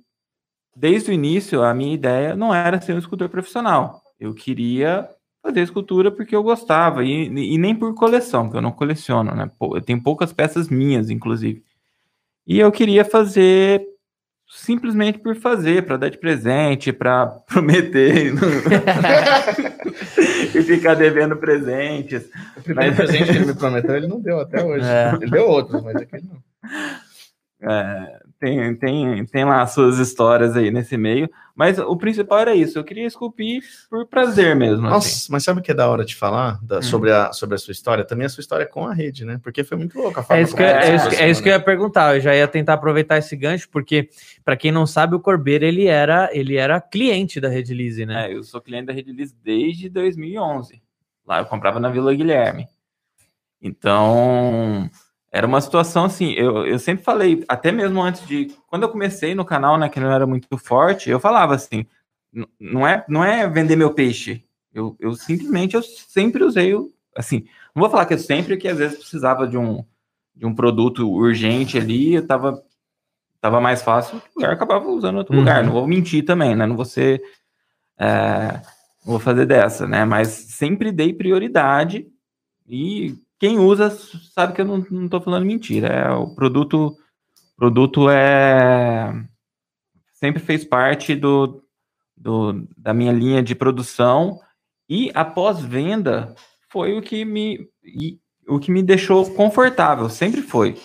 desde 0.74 1.10
o 1.10 1.14
início, 1.14 1.62
a 1.62 1.74
minha 1.74 1.94
ideia 1.94 2.34
não 2.36 2.54
era 2.54 2.80
ser 2.80 2.94
um 2.94 2.98
escultor 2.98 3.28
profissional. 3.28 4.02
Eu 4.18 4.34
queria 4.34 5.08
fazer 5.42 5.60
escultura 5.60 6.10
porque 6.10 6.34
eu 6.34 6.42
gostava, 6.42 7.04
e, 7.04 7.26
e 7.26 7.58
nem 7.58 7.74
por 7.74 7.94
coleção, 7.94 8.44
porque 8.44 8.56
eu 8.58 8.62
não 8.62 8.72
coleciono, 8.72 9.34
né? 9.34 9.50
Eu 9.60 9.80
tenho 9.82 10.02
poucas 10.02 10.32
peças 10.32 10.68
minhas, 10.68 11.10
inclusive. 11.10 11.62
E 12.46 12.58
eu 12.58 12.72
queria 12.72 13.04
fazer 13.04 13.86
simplesmente 14.48 15.18
por 15.18 15.36
fazer, 15.36 15.84
para 15.84 15.98
dar 15.98 16.08
de 16.08 16.18
presente, 16.18 16.92
para 16.92 17.26
prometer 17.46 18.32
e 20.54 20.62
ficar 20.62 20.94
devendo 20.94 21.36
presentes. 21.36 22.30
O 22.56 22.62
primeiro 22.62 22.96
presente 22.96 23.24
que 23.24 23.36
ele 23.36 23.46
me 23.46 23.54
prometeu, 23.54 23.96
ele 23.96 24.06
não 24.06 24.20
deu 24.20 24.40
até 24.40 24.64
hoje. 24.64 24.86
É. 24.86 25.12
Ele 25.20 25.30
deu 25.30 25.46
outros, 25.46 25.82
mas 25.82 25.96
aquele 25.96 26.26
não. 26.26 26.38
É, 27.70 28.20
tem, 28.38 28.74
tem, 28.76 29.24
tem 29.26 29.44
lá 29.44 29.62
as 29.62 29.72
suas 29.72 29.98
histórias 29.98 30.56
aí 30.56 30.70
nesse 30.70 30.96
meio, 30.96 31.28
mas 31.56 31.78
o 31.78 31.96
principal 31.96 32.38
era 32.38 32.54
isso, 32.54 32.78
eu 32.78 32.84
queria 32.84 33.06
esculpir 33.06 33.62
por 33.90 34.06
prazer 34.06 34.54
mesmo. 34.54 34.86
assim. 34.86 34.94
Nossa, 34.94 35.26
mas 35.32 35.42
sabe 35.42 35.58
o 35.58 35.62
que 35.62 35.72
é 35.72 35.74
da 35.74 35.88
hora 35.88 36.04
de 36.04 36.14
falar 36.14 36.58
da- 36.64 36.78
Hum. 36.78 36.82
sobre, 36.82 37.10
a, 37.12 37.32
sobre 37.32 37.56
a 37.56 37.58
sua 37.58 37.72
história? 37.72 38.04
Também 38.04 38.26
a 38.26 38.28
sua 38.28 38.40
história 38.40 38.64
com 38.64 38.86
a 38.86 38.94
rede, 38.94 39.24
né? 39.24 39.40
Porque 39.42 39.64
foi 39.64 39.76
muito 39.76 39.98
louca 39.98 40.20
a 40.20 40.22
forma 40.22 40.40
É 40.40 40.44
isso, 40.44 40.54
que, 40.54 40.62
eu- 40.62 40.66
é, 40.66 40.94
isso, 40.94 41.08
que- 41.10 41.16
é 41.16 41.30
isso 41.30 41.42
que 41.42 41.48
eu 41.48 41.52
ia 41.52 41.60
perguntar. 41.60 42.14
Eu 42.14 42.20
já 42.20 42.34
ia 42.34 42.46
tentar 42.46 42.74
aproveitar 42.74 43.18
esse 43.18 43.34
gancho, 43.34 43.68
porque, 43.70 44.08
para 44.44 44.56
quem 44.56 44.70
não 44.70 44.86
sabe, 44.86 45.16
o 45.16 45.20
Corbeira 45.20 45.66
ele 45.66 45.86
era, 45.86 46.30
ele 46.32 46.56
era 46.56 46.80
cliente 46.80 47.40
da 47.40 47.48
Rede 47.48 47.74
Lise, 47.74 48.06
né? 48.06 48.28
É, 48.30 48.34
eu 48.34 48.44
sou 48.44 48.60
cliente 48.60 48.86
da 48.86 48.92
Rede 48.92 49.12
Liz 49.12 49.32
desde 49.32 49.88
2011. 49.88 50.80
Lá 51.26 51.40
eu 51.40 51.44
comprava 51.46 51.80
na 51.80 51.88
Vila 51.90 52.14
Guilherme. 52.14 52.66
Então, 53.60 54.88
era 55.38 55.46
uma 55.46 55.60
situação 55.60 56.04
assim, 56.04 56.32
eu, 56.32 56.66
eu 56.66 56.78
sempre 56.80 57.04
falei, 57.04 57.44
até 57.48 57.70
mesmo 57.70 58.02
antes 58.02 58.26
de. 58.26 58.52
Quando 58.66 58.82
eu 58.82 58.88
comecei 58.88 59.34
no 59.34 59.44
canal, 59.44 59.78
né, 59.78 59.88
que 59.88 60.00
não 60.00 60.10
era 60.10 60.26
muito 60.26 60.58
forte, 60.58 61.08
eu 61.08 61.20
falava 61.20 61.54
assim: 61.54 61.86
"N- 62.32 62.48
não 62.60 62.86
é, 62.86 63.04
não 63.08 63.24
é 63.24 63.48
vender 63.48 63.76
meu 63.76 63.94
peixe. 63.94 64.44
Eu, 64.74 64.96
eu 64.98 65.14
simplesmente 65.14 65.76
eu 65.76 65.82
sempre 65.82 66.42
usei 66.42 66.74
o. 66.74 66.90
Assim, 67.16 67.46
não 67.74 67.80
vou 67.82 67.88
falar 67.90 68.04
que 68.06 68.14
eu 68.14 68.18
sempre, 68.18 68.56
que 68.56 68.66
às 68.68 68.78
vezes 68.78 68.98
precisava 68.98 69.46
de 69.46 69.56
um, 69.56 69.84
de 70.34 70.44
um 70.44 70.54
produto 70.54 71.08
urgente 71.10 71.78
ali, 71.78 72.14
eu 72.14 72.26
tava, 72.26 72.62
tava 73.40 73.60
mais 73.60 73.80
fácil, 73.82 74.18
o 74.18 74.22
lugar 74.40 74.52
acabava 74.52 74.88
usando 74.88 75.18
outro 75.18 75.34
Uhum. 75.34 75.40
lugar. 75.40 75.62
Não 75.64 75.72
vou 75.72 75.86
mentir 75.86 76.24
também, 76.24 76.54
né? 76.56 76.66
Não 76.66 76.76
vou 76.76 76.84
ser. 76.84 77.22
é, 77.98 78.60
não 79.04 79.12
vou 79.12 79.20
fazer 79.20 79.46
dessa, 79.46 79.86
né? 79.86 80.04
Mas 80.04 80.28
sempre 80.28 80.90
dei 80.92 81.12
prioridade 81.12 82.06
e 82.68 83.14
quem 83.38 83.58
usa 83.58 83.90
sabe 84.34 84.52
que 84.52 84.60
eu 84.60 84.64
não, 84.64 84.84
não 84.90 85.08
tô 85.08 85.20
falando 85.20 85.46
mentira. 85.46 85.88
É, 85.88 86.10
o 86.10 86.34
produto, 86.34 86.96
produto 87.56 88.08
é 88.10 89.12
sempre 90.14 90.42
fez 90.42 90.64
parte 90.64 91.14
do, 91.14 91.62
do, 92.16 92.66
da 92.76 92.92
minha 92.92 93.12
linha 93.12 93.42
de 93.42 93.54
produção 93.54 94.40
e 94.88 95.10
a 95.14 95.24
pós-venda 95.24 96.34
foi 96.68 96.96
o 96.98 97.02
que 97.02 97.24
me 97.24 97.68
o 98.48 98.58
que 98.58 98.70
me 98.70 98.82
deixou 98.82 99.30
confortável, 99.32 100.08
sempre 100.08 100.40
foi. 100.40 100.76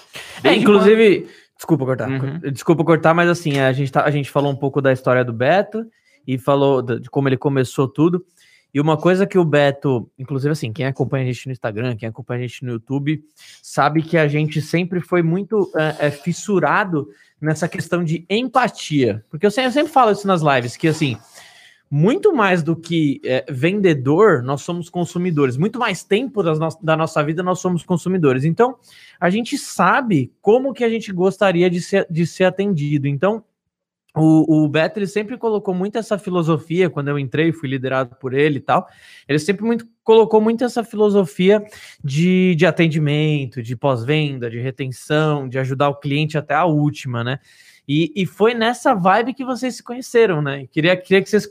É, 0.44 0.54
inclusive, 0.54 1.22
quando... 1.22 1.56
desculpa 1.56 1.86
cortar, 1.86 2.10
uhum. 2.10 2.40
desculpa 2.52 2.84
cortar, 2.84 3.14
mas 3.14 3.30
assim, 3.30 3.60
a 3.60 3.72
gente, 3.72 3.90
tá, 3.90 4.04
a 4.04 4.12
gente 4.12 4.30
falou 4.30 4.52
um 4.52 4.56
pouco 4.56 4.82
da 4.82 4.92
história 4.92 5.24
do 5.24 5.32
Beto 5.32 5.86
e 6.28 6.38
falou 6.38 6.82
de 6.82 7.10
como 7.10 7.30
ele 7.30 7.38
começou 7.38 7.88
tudo. 7.88 8.26
E 8.74 8.82
uma 8.82 8.98
coisa 8.98 9.28
que 9.28 9.38
o 9.38 9.46
Beto, 9.46 10.10
inclusive 10.18 10.52
assim, 10.52 10.74
quem 10.74 10.86
acompanha 10.86 11.24
a 11.24 11.32
gente 11.32 11.46
no 11.46 11.52
Instagram, 11.52 11.96
quem 11.96 12.10
acompanha 12.10 12.44
a 12.44 12.48
gente 12.48 12.66
no 12.66 12.72
YouTube, 12.72 13.24
sabe 13.62 14.02
que 14.02 14.18
a 14.18 14.28
gente 14.28 14.62
sempre 14.62 15.00
foi 15.00 15.22
muito 15.22 15.72
é, 15.76 16.08
é, 16.08 16.12
fissurado 16.12 17.08
nessa 17.40 17.68
questão 17.68 18.04
de 18.04 18.26
empatia. 18.30 19.24
Porque 19.30 19.46
eu 19.46 19.52
sempre, 19.52 19.68
eu 19.68 19.74
sempre 19.74 19.94
falo 19.94 20.12
isso 20.12 20.26
nas 20.26 20.42
lives, 20.42 20.76
que 20.76 20.88
assim, 20.88 21.18
muito 21.96 22.34
mais 22.34 22.64
do 22.64 22.76
que 22.76 23.22
é, 23.24 23.46
vendedor, 23.48 24.42
nós 24.42 24.64
somos 24.64 24.90
consumidores. 24.90 25.56
Muito 25.56 25.78
mais 25.78 26.04
tempo 26.04 26.42
no 26.42 26.58
da 26.82 26.98
nossa 26.98 27.24
vida, 27.24 27.44
nós 27.44 27.60
somos 27.60 27.84
consumidores. 27.84 28.44
Então, 28.44 28.78
a 29.20 29.30
gente 29.30 29.56
sabe 29.60 30.34
como 30.42 30.74
que 30.74 30.84
a 30.84 30.90
gente 30.90 31.14
gostaria 31.14 31.70
de 31.70 31.80
ser, 31.80 32.08
de 32.10 32.26
ser 32.26 32.46
atendido. 32.46 33.08
Então, 33.08 33.44
o, 34.16 34.64
o 34.64 34.70
Beto 34.70 35.00
ele 35.00 35.08
sempre 35.08 35.38
colocou 35.38 35.74
muito 35.74 35.98
essa 35.98 36.20
filosofia, 36.20 36.90
quando 36.90 37.08
eu 37.08 37.18
entrei, 37.18 37.52
fui 37.52 37.68
liderado 37.68 38.16
por 38.16 38.34
ele 38.34 38.58
e 38.58 38.62
tal. 38.62 38.88
Ele 39.28 39.40
sempre 39.40 39.66
muito, 39.66 39.88
colocou 40.04 40.40
muito 40.40 40.64
essa 40.64 40.84
filosofia 40.84 41.66
de, 42.04 42.54
de 42.56 42.66
atendimento, 42.66 43.64
de 43.64 43.76
pós-venda, 43.76 44.52
de 44.52 44.60
retenção, 44.60 45.50
de 45.50 45.58
ajudar 45.58 45.90
o 45.90 46.00
cliente 46.00 46.38
até 46.38 46.54
a 46.54 46.66
última, 46.66 47.24
né? 47.24 47.40
E, 47.88 48.14
e 48.16 48.26
foi 48.26 48.54
nessa 48.54 48.94
vibe 48.94 49.34
que 49.34 49.44
vocês 49.44 49.76
se 49.76 49.84
conheceram, 49.84 50.42
né? 50.42 50.68
Queria, 50.72 50.96
queria 50.96 51.22
que 51.22 51.30
vocês 51.30 51.50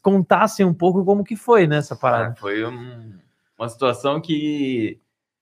contassem 0.00 0.64
um 0.64 0.74
pouco 0.74 1.04
como 1.04 1.22
que 1.22 1.36
foi 1.36 1.66
nessa 1.66 1.94
parada. 1.94 2.32
Ah, 2.32 2.40
foi 2.40 2.64
um, 2.64 3.12
uma 3.56 3.68
situação 3.68 4.20
que 4.20 4.98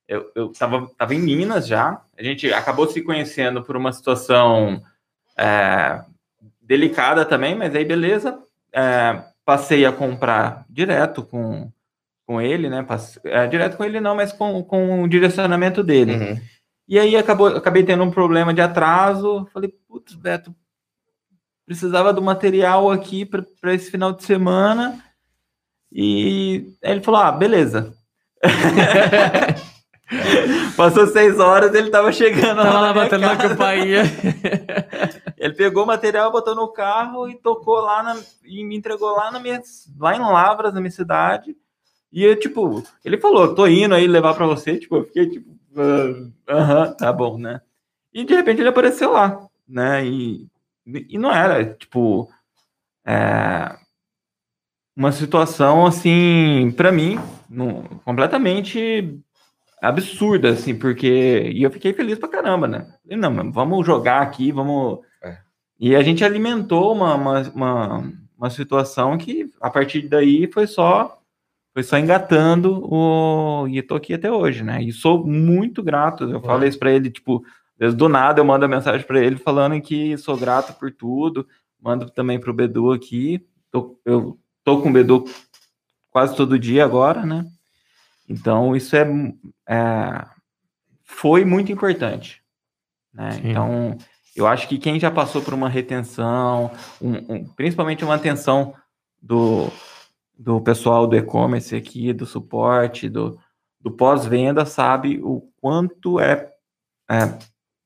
eu, 0.09 0.31
eu 0.35 0.49
tava, 0.49 0.91
tava 0.99 1.15
em 1.15 1.21
Minas 1.21 1.67
já. 1.67 2.03
A 2.19 2.23
gente 2.23 2.53
acabou 2.53 2.89
se 2.89 3.01
conhecendo 3.03 3.63
por 3.63 3.77
uma 3.77 3.93
situação. 3.93 4.83
É, 5.39 6.05
delicada 6.67 7.25
também, 7.25 7.55
mas 7.55 7.75
aí 7.75 7.85
beleza. 7.85 8.39
É, 8.73 9.23
passei 9.45 9.87
a 9.87 9.93
comprar 9.93 10.67
direto 10.69 11.23
com, 11.23 11.71
com 12.27 12.41
ele, 12.41 12.69
né? 12.69 12.83
Passe, 12.83 13.21
é, 13.25 13.47
direto 13.47 13.77
com 13.77 13.85
ele 13.85 14.01
não, 14.01 14.17
mas 14.17 14.33
com, 14.33 14.63
com 14.63 15.03
o 15.03 15.09
direcionamento 15.09 15.83
dele. 15.83 16.13
Uhum. 16.13 16.41
E 16.89 16.99
aí 16.99 17.17
acabou, 17.17 17.49
acabei 17.49 17.85
tendo 17.85 18.05
um 18.05 18.11
problema 18.11 18.53
de 18.53 18.61
atraso. 18.61 19.49
Falei, 19.53 19.73
putz, 19.89 20.15
Beto, 20.15 20.55
precisava 21.65 22.13
do 22.13 22.23
material 22.23 22.91
aqui 22.91 23.25
para 23.25 23.75
esse 23.75 23.91
final 23.91 24.13
de 24.13 24.25
semana. 24.25 25.03
E 25.93 26.67
aí 26.83 26.93
ele 26.93 27.03
falou: 27.03 27.21
ah, 27.21 27.33
beleza. 27.33 27.95
Passou 30.77 31.07
seis 31.09 31.39
horas, 31.41 31.75
ele 31.75 31.91
tava 31.91 32.13
chegando 32.13 32.63
tava 32.63 32.81
lá 32.81 32.93
batendo 32.93 33.23
na 33.23 33.37
campainha. 33.37 34.03
ele 35.37 35.55
pegou 35.55 35.83
o 35.83 35.87
material, 35.87 36.31
botou 36.31 36.55
no 36.55 36.69
carro 36.69 37.29
e 37.29 37.35
tocou 37.35 37.81
lá 37.81 38.03
na, 38.03 38.17
e 38.45 38.65
me 38.65 38.77
entregou 38.77 39.11
lá 39.11 39.31
na 39.33 39.41
minha, 39.41 39.61
lá 39.99 40.17
em 40.17 40.21
Lavras, 40.21 40.73
na 40.73 40.81
minha 40.81 40.91
cidade. 40.91 41.57
E 42.13 42.23
eu, 42.23 42.39
tipo, 42.39 42.85
ele 43.05 43.19
falou, 43.19 43.55
tô 43.55 43.67
indo 43.67 43.95
aí 43.95 44.07
levar 44.07 44.35
para 44.35 44.47
você, 44.47 44.79
tipo, 44.79 44.97
eu 44.97 45.05
fiquei 45.05 45.29
tipo, 45.29 45.57
aham, 46.49 46.91
uh, 46.91 46.97
tá 46.97 47.13
bom, 47.13 47.37
né? 47.37 47.61
E 48.15 48.25
de 48.25 48.35
repente 48.35 48.61
ele 48.61 48.69
apareceu 48.69 49.13
lá, 49.13 49.41
né? 49.69 50.07
E, 50.07 50.47
e 50.87 51.19
não 51.19 51.33
era, 51.33 51.75
tipo, 51.75 52.31
é, 53.05 53.77
uma 54.97 55.13
situação 55.13 55.85
assim, 55.85 56.73
para 56.77 56.91
mim, 56.91 57.19
completamente 58.05 59.21
absurda, 59.81 60.51
assim, 60.51 60.75
porque. 60.75 61.51
E 61.55 61.63
eu 61.63 61.71
fiquei 61.71 61.93
feliz 61.93 62.19
pra 62.19 62.29
caramba, 62.29 62.67
né? 62.67 62.87
Falei, 63.03 63.19
não, 63.19 63.53
vamos 63.53 63.87
jogar 63.87 64.23
aqui, 64.23 64.53
vamos. 64.53 65.01
É. 65.23 65.39
E 65.79 65.95
a 65.95 66.03
gente 66.03 66.25
alimentou 66.25 66.93
uma, 66.93 67.15
uma, 67.15 67.41
uma, 67.51 68.13
uma, 68.39 68.51
situação 68.51 69.17
que, 69.19 69.51
a 69.61 69.71
partir 69.71 70.09
daí, 70.09 70.51
foi 70.53 70.67
só. 70.67 71.21
Foi 71.75 71.83
só 71.83 71.99
engatando 71.99 72.83
o. 72.91 73.69
E 73.69 73.83
tô 73.83 73.97
aqui 73.97 74.15
até 74.15 74.33
hoje, 74.33 74.63
né? 74.63 74.83
E 74.83 74.93
sou 74.93 75.27
muito 75.27 75.83
grato. 75.83 76.25
Eu 76.25 76.41
falei 76.41 76.71
isso 76.71 76.79
pra 76.79 76.91
ele, 76.91 77.11
tipo, 77.11 77.45
desde 77.79 77.97
do 77.97 78.09
nada 78.09 78.41
eu 78.41 78.45
mando 78.45 78.65
a 78.65 78.69
mensagem 78.69 79.07
para 79.07 79.21
ele 79.21 79.37
falando 79.37 79.81
que 79.83 80.17
sou 80.17 80.37
grato 80.39 80.73
por 80.79 80.91
tudo. 80.91 81.47
Mando 81.79 82.09
também 82.11 82.41
pro 82.41 82.55
Bedu 82.55 82.93
aqui. 82.93 83.47
Tô, 83.71 84.01
eu 84.07 84.39
tô 84.65 84.81
com 84.81 84.89
o 84.89 84.93
Bedu 84.93 85.25
quase 86.11 86.35
todo 86.35 86.59
dia 86.59 86.83
agora, 86.83 87.27
né? 87.27 87.45
Então, 88.29 88.75
isso 88.75 88.97
é, 88.97 89.07
é 89.69 90.27
foi 91.05 91.45
muito 91.45 91.71
importante. 91.71 92.43
Né? 93.13 93.41
Então, 93.45 93.97
eu 94.35 94.47
acho 94.47 94.69
que 94.69 94.77
quem 94.77 95.01
já 95.01 95.11
passou 95.11 95.41
por 95.41 95.55
uma 95.55 95.69
retenção, 95.69 96.71
um, 97.01 97.35
um, 97.35 97.45
principalmente 97.55 98.05
uma 98.05 98.17
atenção 98.17 98.75
do, 99.23 99.71
do 100.39 100.61
pessoal 100.61 101.07
do 101.07 101.17
e-commerce 101.17 101.75
aqui, 101.75 102.13
do 102.13 102.27
suporte, 102.27 103.09
do, 103.09 103.39
do 103.81 103.91
pós-venda, 103.91 104.67
sabe 104.67 105.21
o 105.23 105.49
quanto 105.61 106.21
é, 106.21 106.53
é, 107.11 107.39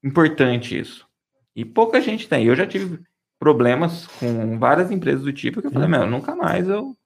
importante 0.02 0.76
isso. 0.76 1.06
E 1.54 1.64
pouca 1.64 2.00
gente 2.00 2.28
tem. 2.28 2.47
Eu 2.47 2.56
já 2.56 2.66
tive 2.66 3.00
problemas 3.38 4.06
com 4.18 4.59
várias 4.59 4.90
empresas 4.90 5.23
do 5.23 5.32
tipo 5.32 5.61
que 5.61 5.68
eu 5.68 5.70
falei, 5.70 5.88
meu, 5.88 6.06
nunca 6.06 6.35
mais 6.35 6.68
eu 6.68 6.97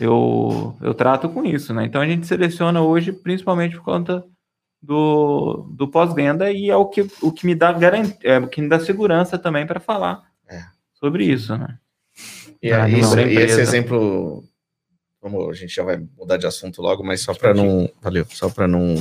eu, 0.00 0.76
eu 0.80 0.94
trato 0.94 1.28
com 1.28 1.44
isso, 1.44 1.74
né? 1.74 1.84
Então 1.84 2.00
a 2.00 2.06
gente 2.06 2.26
seleciona 2.26 2.80
hoje 2.80 3.12
principalmente 3.12 3.76
por 3.76 3.84
conta 3.84 4.24
do, 4.82 5.68
do 5.70 5.86
pós-venda 5.86 6.50
e 6.50 6.70
é 6.70 6.76
o 6.76 6.86
que, 6.86 7.06
o 7.20 7.30
que 7.30 7.46
me 7.46 7.54
dá 7.54 7.72
garant, 7.72 8.12
é, 8.24 8.38
o 8.38 8.48
que 8.48 8.62
me 8.62 8.68
dá 8.68 8.80
segurança 8.80 9.38
também 9.38 9.66
para 9.66 9.78
falar 9.78 10.22
é. 10.48 10.62
sobre 10.94 11.24
isso, 11.24 11.56
né? 11.56 11.78
E, 12.62 12.72
ah, 12.72 12.88
isso, 12.88 13.18
e 13.18 13.36
esse 13.36 13.60
exemplo, 13.60 14.42
como 15.20 15.50
a 15.50 15.54
gente 15.54 15.74
já 15.74 15.82
vai 15.82 16.02
mudar 16.18 16.36
de 16.36 16.46
assunto 16.46 16.80
logo, 16.82 17.04
mas 17.04 17.20
só 17.20 17.34
para 17.34 17.54
não, 17.54 17.90
valeu, 18.00 18.26
só 18.30 18.48
para 18.48 18.66
não 18.66 18.96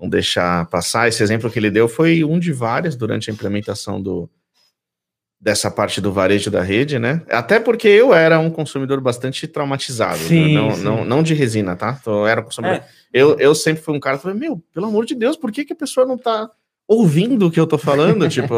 não 0.00 0.08
deixar 0.08 0.64
passar, 0.66 1.08
esse 1.08 1.24
exemplo 1.24 1.50
que 1.50 1.58
ele 1.58 1.72
deu 1.72 1.88
foi 1.88 2.22
um 2.22 2.38
de 2.38 2.52
vários 2.52 2.94
durante 2.94 3.30
a 3.30 3.34
implementação 3.34 4.00
do, 4.00 4.30
dessa 5.40 5.70
parte 5.70 6.00
do 6.00 6.12
varejo 6.12 6.50
da 6.50 6.62
rede, 6.62 6.98
né? 6.98 7.22
Até 7.28 7.60
porque 7.60 7.86
eu 7.86 8.12
era 8.12 8.38
um 8.38 8.50
consumidor 8.50 9.00
bastante 9.00 9.46
traumatizado, 9.46 10.18
sim, 10.18 10.54
não, 10.54 10.72
sim. 10.72 10.82
Não, 10.82 11.04
não 11.04 11.22
de 11.22 11.32
resina, 11.32 11.76
tá? 11.76 11.96
Então, 12.00 12.20
eu 12.20 12.26
era 12.26 12.40
um 12.40 12.44
consumidor. 12.44 12.78
É. 12.78 12.88
Eu, 13.12 13.38
eu 13.38 13.54
sempre 13.54 13.82
fui 13.82 13.96
um 13.96 14.00
cara 14.00 14.16
que 14.16 14.24
falei, 14.24 14.38
meu, 14.38 14.62
pelo 14.74 14.86
amor 14.86 15.06
de 15.06 15.14
Deus, 15.14 15.36
por 15.36 15.52
que, 15.52 15.64
que 15.64 15.72
a 15.72 15.76
pessoa 15.76 16.04
não 16.04 16.18
tá 16.18 16.50
ouvindo 16.86 17.46
o 17.46 17.50
que 17.50 17.60
eu 17.60 17.66
tô 17.66 17.78
falando? 17.78 18.26
tipo, 18.28 18.54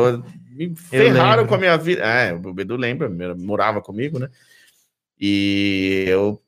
me 0.50 0.74
ferraram 0.74 1.46
com 1.46 1.54
a 1.54 1.58
minha 1.58 1.76
vida. 1.76 2.02
É, 2.02 2.32
o 2.32 2.54
Bedu 2.54 2.76
lembra, 2.76 3.10
morava 3.36 3.82
comigo, 3.82 4.18
né? 4.18 4.30
E 5.20 6.04
eu 6.08 6.40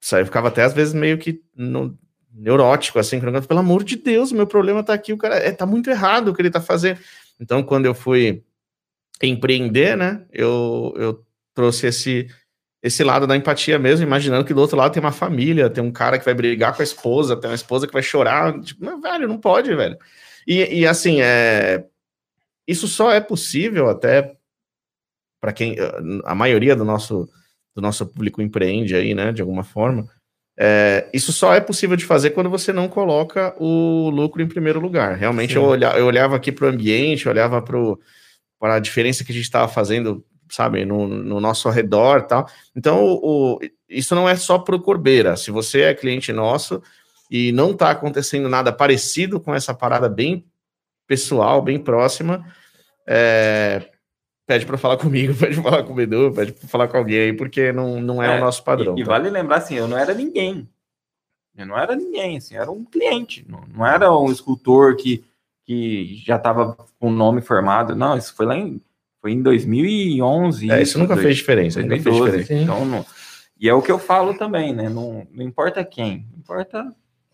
sabe, 0.00 0.26
ficava 0.26 0.48
até 0.48 0.62
às 0.62 0.74
vezes 0.74 0.92
meio 0.92 1.16
que 1.16 1.40
no, 1.56 1.98
neurótico, 2.38 2.98
assim, 2.98 3.20
pelo 3.20 3.60
amor 3.60 3.82
de 3.82 3.96
Deus, 3.96 4.30
meu 4.32 4.46
problema 4.46 4.82
tá 4.82 4.94
aqui, 4.94 5.12
o 5.12 5.18
cara 5.18 5.36
é, 5.36 5.50
tá 5.50 5.66
muito 5.66 5.90
errado 5.90 6.28
o 6.28 6.34
que 6.34 6.40
ele 6.40 6.50
tá 6.50 6.60
fazendo. 6.60 7.00
Então, 7.40 7.62
quando 7.62 7.86
eu 7.86 7.94
fui 7.94 8.42
empreender, 9.26 9.96
né? 9.96 10.24
Eu, 10.32 10.94
eu 10.96 11.24
trouxe 11.54 11.86
esse 11.86 12.28
esse 12.80 13.02
lado 13.02 13.26
da 13.26 13.36
empatia 13.36 13.76
mesmo, 13.76 14.06
imaginando 14.06 14.44
que 14.44 14.54
do 14.54 14.60
outro 14.60 14.76
lado 14.76 14.92
tem 14.92 15.02
uma 15.02 15.10
família, 15.10 15.68
tem 15.68 15.82
um 15.82 15.90
cara 15.90 16.16
que 16.16 16.24
vai 16.24 16.32
brigar 16.32 16.74
com 16.74 16.80
a 16.80 16.84
esposa, 16.84 17.36
tem 17.36 17.50
uma 17.50 17.56
esposa 17.56 17.88
que 17.88 17.92
vai 17.92 18.02
chorar, 18.02 18.58
tipo, 18.60 18.84
não, 18.84 19.00
velho, 19.00 19.26
não 19.26 19.36
pode, 19.36 19.74
velho. 19.74 19.98
E, 20.46 20.80
e 20.80 20.86
assim, 20.86 21.20
é, 21.20 21.84
isso 22.66 22.86
só 22.86 23.10
é 23.10 23.20
possível 23.20 23.88
até 23.88 24.36
para 25.40 25.52
quem 25.52 25.76
a 26.24 26.34
maioria 26.34 26.76
do 26.76 26.84
nosso 26.84 27.28
do 27.74 27.82
nosso 27.82 28.04
público 28.06 28.42
empreende 28.42 28.94
aí, 28.96 29.14
né, 29.14 29.32
de 29.32 29.40
alguma 29.40 29.62
forma. 29.62 30.08
É, 30.58 31.08
isso 31.12 31.32
só 31.32 31.54
é 31.54 31.60
possível 31.60 31.96
de 31.96 32.04
fazer 32.04 32.30
quando 32.30 32.50
você 32.50 32.72
não 32.72 32.88
coloca 32.88 33.54
o 33.56 34.10
lucro 34.10 34.42
em 34.42 34.48
primeiro 34.48 34.80
lugar. 34.80 35.16
Realmente 35.16 35.54
eu, 35.54 35.62
olha, 35.62 35.96
eu 35.96 36.06
olhava 36.06 36.34
aqui 36.34 36.50
para 36.50 36.66
o 36.66 36.68
ambiente, 36.68 37.26
eu 37.26 37.32
olhava 37.32 37.62
para 37.62 37.78
o 37.78 37.96
para 38.58 38.74
a 38.74 38.80
diferença 38.80 39.24
que 39.24 39.32
a 39.32 39.34
gente 39.34 39.44
estava 39.44 39.68
fazendo, 39.68 40.24
sabe, 40.48 40.84
no, 40.84 41.06
no 41.06 41.40
nosso 41.40 41.68
redor 41.70 42.22
tal. 42.22 42.48
Então, 42.74 43.04
o, 43.04 43.58
isso 43.88 44.14
não 44.14 44.28
é 44.28 44.36
só 44.36 44.58
para 44.58 44.74
o 44.74 44.82
Corbeira. 44.82 45.36
Se 45.36 45.50
você 45.50 45.82
é 45.82 45.94
cliente 45.94 46.32
nosso 46.32 46.82
e 47.30 47.52
não 47.52 47.72
está 47.72 47.90
acontecendo 47.90 48.48
nada 48.48 48.72
parecido 48.72 49.40
com 49.40 49.54
essa 49.54 49.72
parada 49.72 50.08
bem 50.08 50.44
pessoal, 51.06 51.62
bem 51.62 51.78
próxima, 51.78 52.44
é, 53.06 53.90
pede 54.46 54.66
para 54.66 54.76
falar 54.76 54.96
comigo, 54.98 55.34
pede 55.34 55.54
para 55.54 55.70
falar 55.70 55.82
com 55.84 55.94
o 55.94 56.00
Edu, 56.00 56.32
pede 56.32 56.52
para 56.52 56.68
falar 56.68 56.88
com 56.88 56.96
alguém 56.96 57.18
aí, 57.20 57.32
porque 57.32 57.72
não, 57.72 58.00
não 58.00 58.22
é, 58.22 58.34
é 58.34 58.38
o 58.38 58.40
nosso 58.40 58.64
padrão. 58.64 58.96
E, 58.96 59.00
e, 59.00 59.04
tá? 59.04 59.12
vale 59.12 59.30
lembrar 59.30 59.56
assim, 59.56 59.74
eu 59.74 59.86
não 59.86 59.96
era 59.96 60.12
ninguém. 60.14 60.68
Eu 61.56 61.66
não 61.66 61.76
era 61.76 61.96
ninguém, 61.96 62.36
assim, 62.36 62.54
era 62.54 62.70
um 62.70 62.84
cliente, 62.84 63.44
não, 63.48 63.64
não 63.74 63.84
era 63.84 64.16
um 64.16 64.30
escultor 64.30 64.94
que 64.94 65.24
que 65.68 66.16
já 66.24 66.36
estava 66.36 66.74
com 66.98 67.08
o 67.08 67.12
nome 67.12 67.42
formado. 67.42 67.94
Não, 67.94 68.16
isso 68.16 68.34
foi 68.34 68.46
lá 68.46 68.56
em 68.56 68.80
foi 69.20 69.32
em 69.32 69.42
2011. 69.42 70.70
É, 70.70 70.80
isso 70.80 70.98
nunca 70.98 71.14
fez 71.16 71.36
diferença. 71.36 71.80
Nunca 71.82 71.90
fez 71.94 72.04
2012. 72.04 72.38
diferença. 72.38 72.64
Então, 72.64 72.84
não- 72.86 73.04
e 73.60 73.68
é 73.68 73.74
o 73.74 73.82
que 73.82 73.92
eu 73.92 73.98
falo 73.98 74.32
também, 74.34 74.72
né? 74.72 74.88
Não, 74.88 75.26
não 75.30 75.44
importa 75.44 75.84
quem, 75.84 76.26
importa 76.38 76.90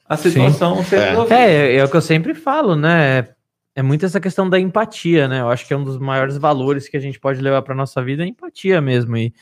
a 0.09 0.17
situação 0.17 0.83
ser 0.83 0.97
É. 0.97 1.09
resolvida. 1.11 1.35
É, 1.37 1.76
é 1.76 1.85
o 1.85 1.88
que 1.88 1.97
eu 1.97 2.00
sempre 2.00 2.35
falo, 2.35 2.75
né? 2.75 3.29
É 3.76 3.83
muito 3.83 4.05
essa 4.07 4.19
questão 4.21 4.49
da 4.50 4.59
empatia, 4.59 5.29
né? 5.29 5.41
Eu 5.41 5.50
acho 5.50 5.67
que 5.67 5.73
é 5.73 5.76
um 5.76 5.85
dos 5.85 5.99
maiores 5.99 6.37
valores 6.37 6.88
que 6.88 6.97
a 6.97 7.00
gente 7.00 7.21
pode 7.21 7.41
levar 7.41 7.62
para 7.62 7.75
nossa 7.75 8.03
vida, 8.03 8.23
é 8.23 8.26
a 8.26 8.29
empatia 8.29 8.81
mesmo. 8.81 9.17
E 9.17 9.33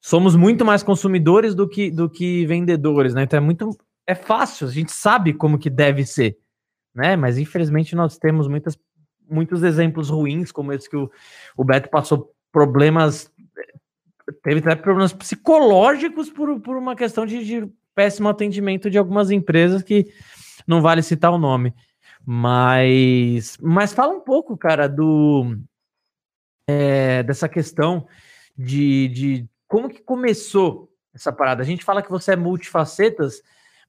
somos 0.00 0.36
muito 0.36 0.64
mais 0.64 0.82
consumidores 0.82 1.54
do 1.54 1.68
que, 1.68 1.90
do 1.90 2.08
que 2.08 2.46
vendedores, 2.46 3.14
né? 3.14 3.22
Então 3.24 3.38
é 3.38 3.40
muito 3.40 3.76
é 4.06 4.14
fácil, 4.14 4.68
a 4.68 4.70
gente 4.70 4.92
sabe 4.92 5.32
como 5.32 5.58
que 5.58 5.68
deve 5.68 6.04
ser, 6.06 6.36
né? 6.96 7.14
Mas 7.14 7.36
infelizmente 7.38 7.94
nós 7.94 8.16
temos 8.16 8.48
muitas, 8.48 8.76
muitos 9.28 9.62
exemplos 9.62 10.08
ruins, 10.08 10.50
como 10.50 10.72
esse 10.72 10.88
que 10.88 10.96
o, 10.96 11.10
o 11.56 11.62
Beto 11.62 11.90
passou 11.90 12.32
problemas, 12.50 13.30
teve 14.42 14.60
até 14.60 14.74
problemas 14.74 15.12
psicológicos 15.12 16.30
por, 16.30 16.58
por 16.60 16.76
uma 16.76 16.96
questão 16.96 17.26
de, 17.26 17.44
de 17.44 17.70
péssimo 17.94 18.28
atendimento 18.28 18.90
de 18.90 18.96
algumas 18.96 19.30
empresas 19.30 19.82
que 19.82 20.06
não 20.66 20.80
vale 20.80 21.02
citar 21.02 21.30
o 21.30 21.38
nome. 21.38 21.74
Mas, 22.24 23.56
mas 23.60 23.92
fala 23.92 24.12
um 24.12 24.20
pouco, 24.20 24.56
cara, 24.56 24.88
do 24.88 25.56
é, 26.66 27.22
dessa 27.22 27.48
questão 27.48 28.08
de, 28.56 29.08
de 29.08 29.48
como 29.68 29.88
que 29.88 30.02
começou 30.02 30.90
essa 31.14 31.32
parada. 31.32 31.62
A 31.62 31.66
gente 31.66 31.84
fala 31.84 32.02
que 32.02 32.10
você 32.10 32.32
é 32.32 32.36
multifacetas, 32.36 33.42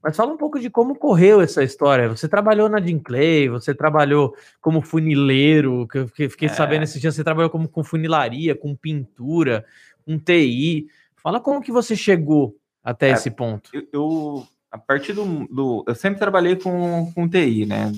mas 0.08 0.16
fala 0.16 0.32
um 0.32 0.38
pouco 0.38 0.58
de 0.58 0.70
como 0.70 0.96
correu 0.96 1.42
essa 1.42 1.62
história. 1.62 2.08
Você 2.08 2.30
trabalhou 2.30 2.70
na 2.70 2.80
Jim 2.80 2.98
Clay, 2.98 3.50
você 3.50 3.76
trabalhou 3.76 4.34
como 4.62 4.82
funileiro, 4.82 5.86
que 5.86 5.98
eu 5.98 6.08
fiquei, 6.08 6.48
É. 6.48 6.50
sabendo 6.50 6.84
esse 6.84 6.98
dia, 6.98 7.12
você 7.12 7.26
trabalhou 7.26 7.50
como 7.50 7.68
com 7.68 7.84
funilaria, 7.84 8.56
com 8.56 8.74
pintura, 8.74 9.66
com 10.06 10.18
TI. 10.18 10.88
Fala 11.18 11.42
como 11.42 11.62
que 11.62 11.74
você 11.74 11.94
chegou 11.94 12.56
até 12.82 13.10
É, 13.10 13.12
esse 13.12 13.30
ponto. 13.30 13.70
eu, 13.74 13.86
eu- 13.92 14.48
a 14.72 14.78
partir 14.78 15.12
do, 15.12 15.26
do- 15.48 15.84
Eu 15.86 15.94
sempre 15.94 16.20
trabalhei 16.20 16.56
com, 16.56 17.12
com 17.14 17.28
TI, 17.28 17.66
né? 17.66 17.92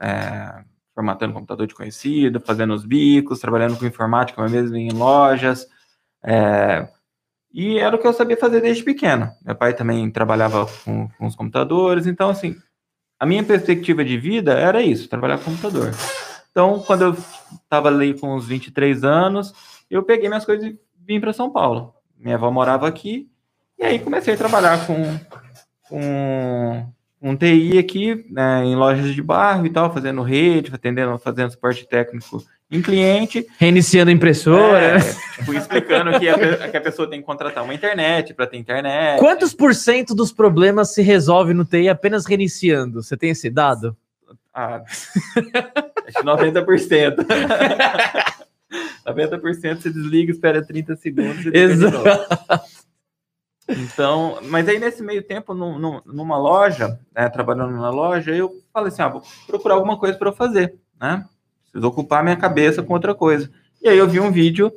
É, 0.00 0.62
formatando 0.94 1.34
computador 1.34 1.66
de 1.66 1.74
conhecido, 1.74 2.38
fazendo 2.40 2.72
os 2.72 2.84
bicos, 2.84 3.40
trabalhando 3.40 3.76
com 3.76 3.84
informática 3.84 4.40
mesmo 4.48 4.76
em 4.76 4.92
lojas. 4.92 5.66
é, 6.22 6.88
e 7.52 7.78
era 7.78 7.96
o 7.96 7.98
que 7.98 8.06
eu 8.06 8.12
sabia 8.12 8.36
fazer 8.36 8.60
desde 8.60 8.82
pequeno. 8.82 9.30
Meu 9.44 9.54
pai 9.54 9.74
também 9.74 10.10
trabalhava 10.10 10.66
com, 10.84 11.08
com 11.08 11.26
os 11.26 11.34
computadores, 11.34 12.06
então, 12.06 12.30
assim, 12.30 12.56
a 13.18 13.26
minha 13.26 13.42
perspectiva 13.42 14.04
de 14.04 14.18
vida 14.18 14.52
era 14.52 14.82
isso, 14.82 15.08
trabalhar 15.08 15.38
com 15.38 15.44
computador. 15.44 15.92
Então, 16.50 16.80
quando 16.80 17.02
eu 17.02 17.16
estava 17.62 17.88
ali 17.88 18.18
com 18.18 18.34
uns 18.34 18.46
23 18.46 19.04
anos, 19.04 19.54
eu 19.90 20.02
peguei 20.02 20.28
minhas 20.28 20.44
coisas 20.44 20.66
e 20.66 20.78
vim 21.06 21.20
para 21.20 21.32
São 21.32 21.50
Paulo. 21.50 21.94
Minha 22.18 22.36
avó 22.36 22.50
morava 22.50 22.86
aqui, 22.86 23.30
e 23.78 23.84
aí 23.84 23.98
comecei 23.98 24.34
a 24.34 24.36
trabalhar 24.36 24.86
com, 24.86 25.18
com 25.88 26.86
um 27.20 27.36
TI 27.36 27.78
aqui, 27.78 28.26
né, 28.30 28.64
em 28.64 28.76
lojas 28.76 29.14
de 29.14 29.22
bairro 29.22 29.66
e 29.66 29.70
tal, 29.70 29.92
fazendo 29.92 30.22
rede, 30.22 30.74
atendendo, 30.74 31.18
fazendo 31.18 31.50
suporte 31.50 31.86
técnico 31.86 32.44
em 32.70 32.82
cliente. 32.82 33.46
Reiniciando 33.58 34.10
a 34.10 34.14
impressora. 34.14 34.96
É, 34.98 35.00
tipo, 35.38 35.54
explicando 35.54 36.18
que 36.18 36.28
a, 36.28 36.68
que 36.70 36.76
a 36.76 36.80
pessoa 36.80 37.08
tem 37.08 37.20
que 37.20 37.26
contratar 37.26 37.64
uma 37.64 37.74
internet 37.74 38.34
para 38.34 38.46
ter 38.46 38.56
internet. 38.58 39.18
Quantos 39.18 39.54
por 39.54 39.74
cento 39.74 40.14
dos 40.14 40.32
problemas 40.32 40.92
se 40.92 41.02
resolve 41.02 41.54
no 41.54 41.64
TI 41.64 41.88
apenas 41.88 42.26
reiniciando? 42.26 43.02
Você 43.02 43.16
tem 43.16 43.30
esse 43.30 43.48
dado? 43.50 43.96
Ah, 44.52 44.82
acho 44.86 45.12
que 46.18 46.22
90%. 46.24 47.16
90% 49.06 49.76
você 49.80 49.90
desliga, 49.90 50.30
espera 50.32 50.62
30 50.64 50.96
segundos 50.96 51.46
e 51.46 51.66
novo. 51.76 52.04
Então, 53.68 54.38
mas 54.44 54.66
aí 54.68 54.78
nesse 54.78 55.02
meio 55.02 55.22
tempo, 55.22 55.52
num- 55.54 55.78
num- 55.78 56.00
numa 56.06 56.38
loja, 56.38 56.98
né, 57.14 57.28
trabalhando 57.28 57.76
na 57.76 57.90
loja, 57.90 58.30
eu 58.34 58.50
falei 58.72 58.88
assim, 58.88 59.02
ah, 59.02 59.08
vou 59.08 59.22
procurar 59.46 59.74
alguma 59.74 59.98
coisa 59.98 60.16
para 60.18 60.28
eu 60.30 60.34
fazer, 60.34 60.74
né? 60.98 61.24
Preciso 61.70 61.86
ocupar 61.88 62.22
minha 62.22 62.36
cabeça 62.36 62.82
com 62.82 62.92
outra 62.94 63.14
coisa. 63.14 63.50
E 63.82 63.88
aí 63.88 63.96
eu 63.98 64.08
vi 64.08 64.18
um 64.20 64.30
vídeo, 64.32 64.72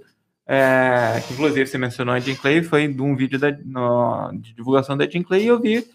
é, 0.48 1.22
que 1.28 1.34
inclusive 1.34 1.66
você 1.68 1.78
mencionou 1.78 2.14
a 2.14 2.20
Jim 2.20 2.36
Clay, 2.36 2.62
foi 2.62 2.88
de 2.88 3.02
um 3.02 3.16
vídeo 3.16 3.40
da, 3.40 3.52
no- 3.66 4.32
de 4.34 4.54
divulgação 4.54 4.96
da 4.98 5.08
Jim 5.08 5.24
Clay, 5.24 5.44
e 5.44 5.48
eu 5.48 5.60
vi 5.60 5.88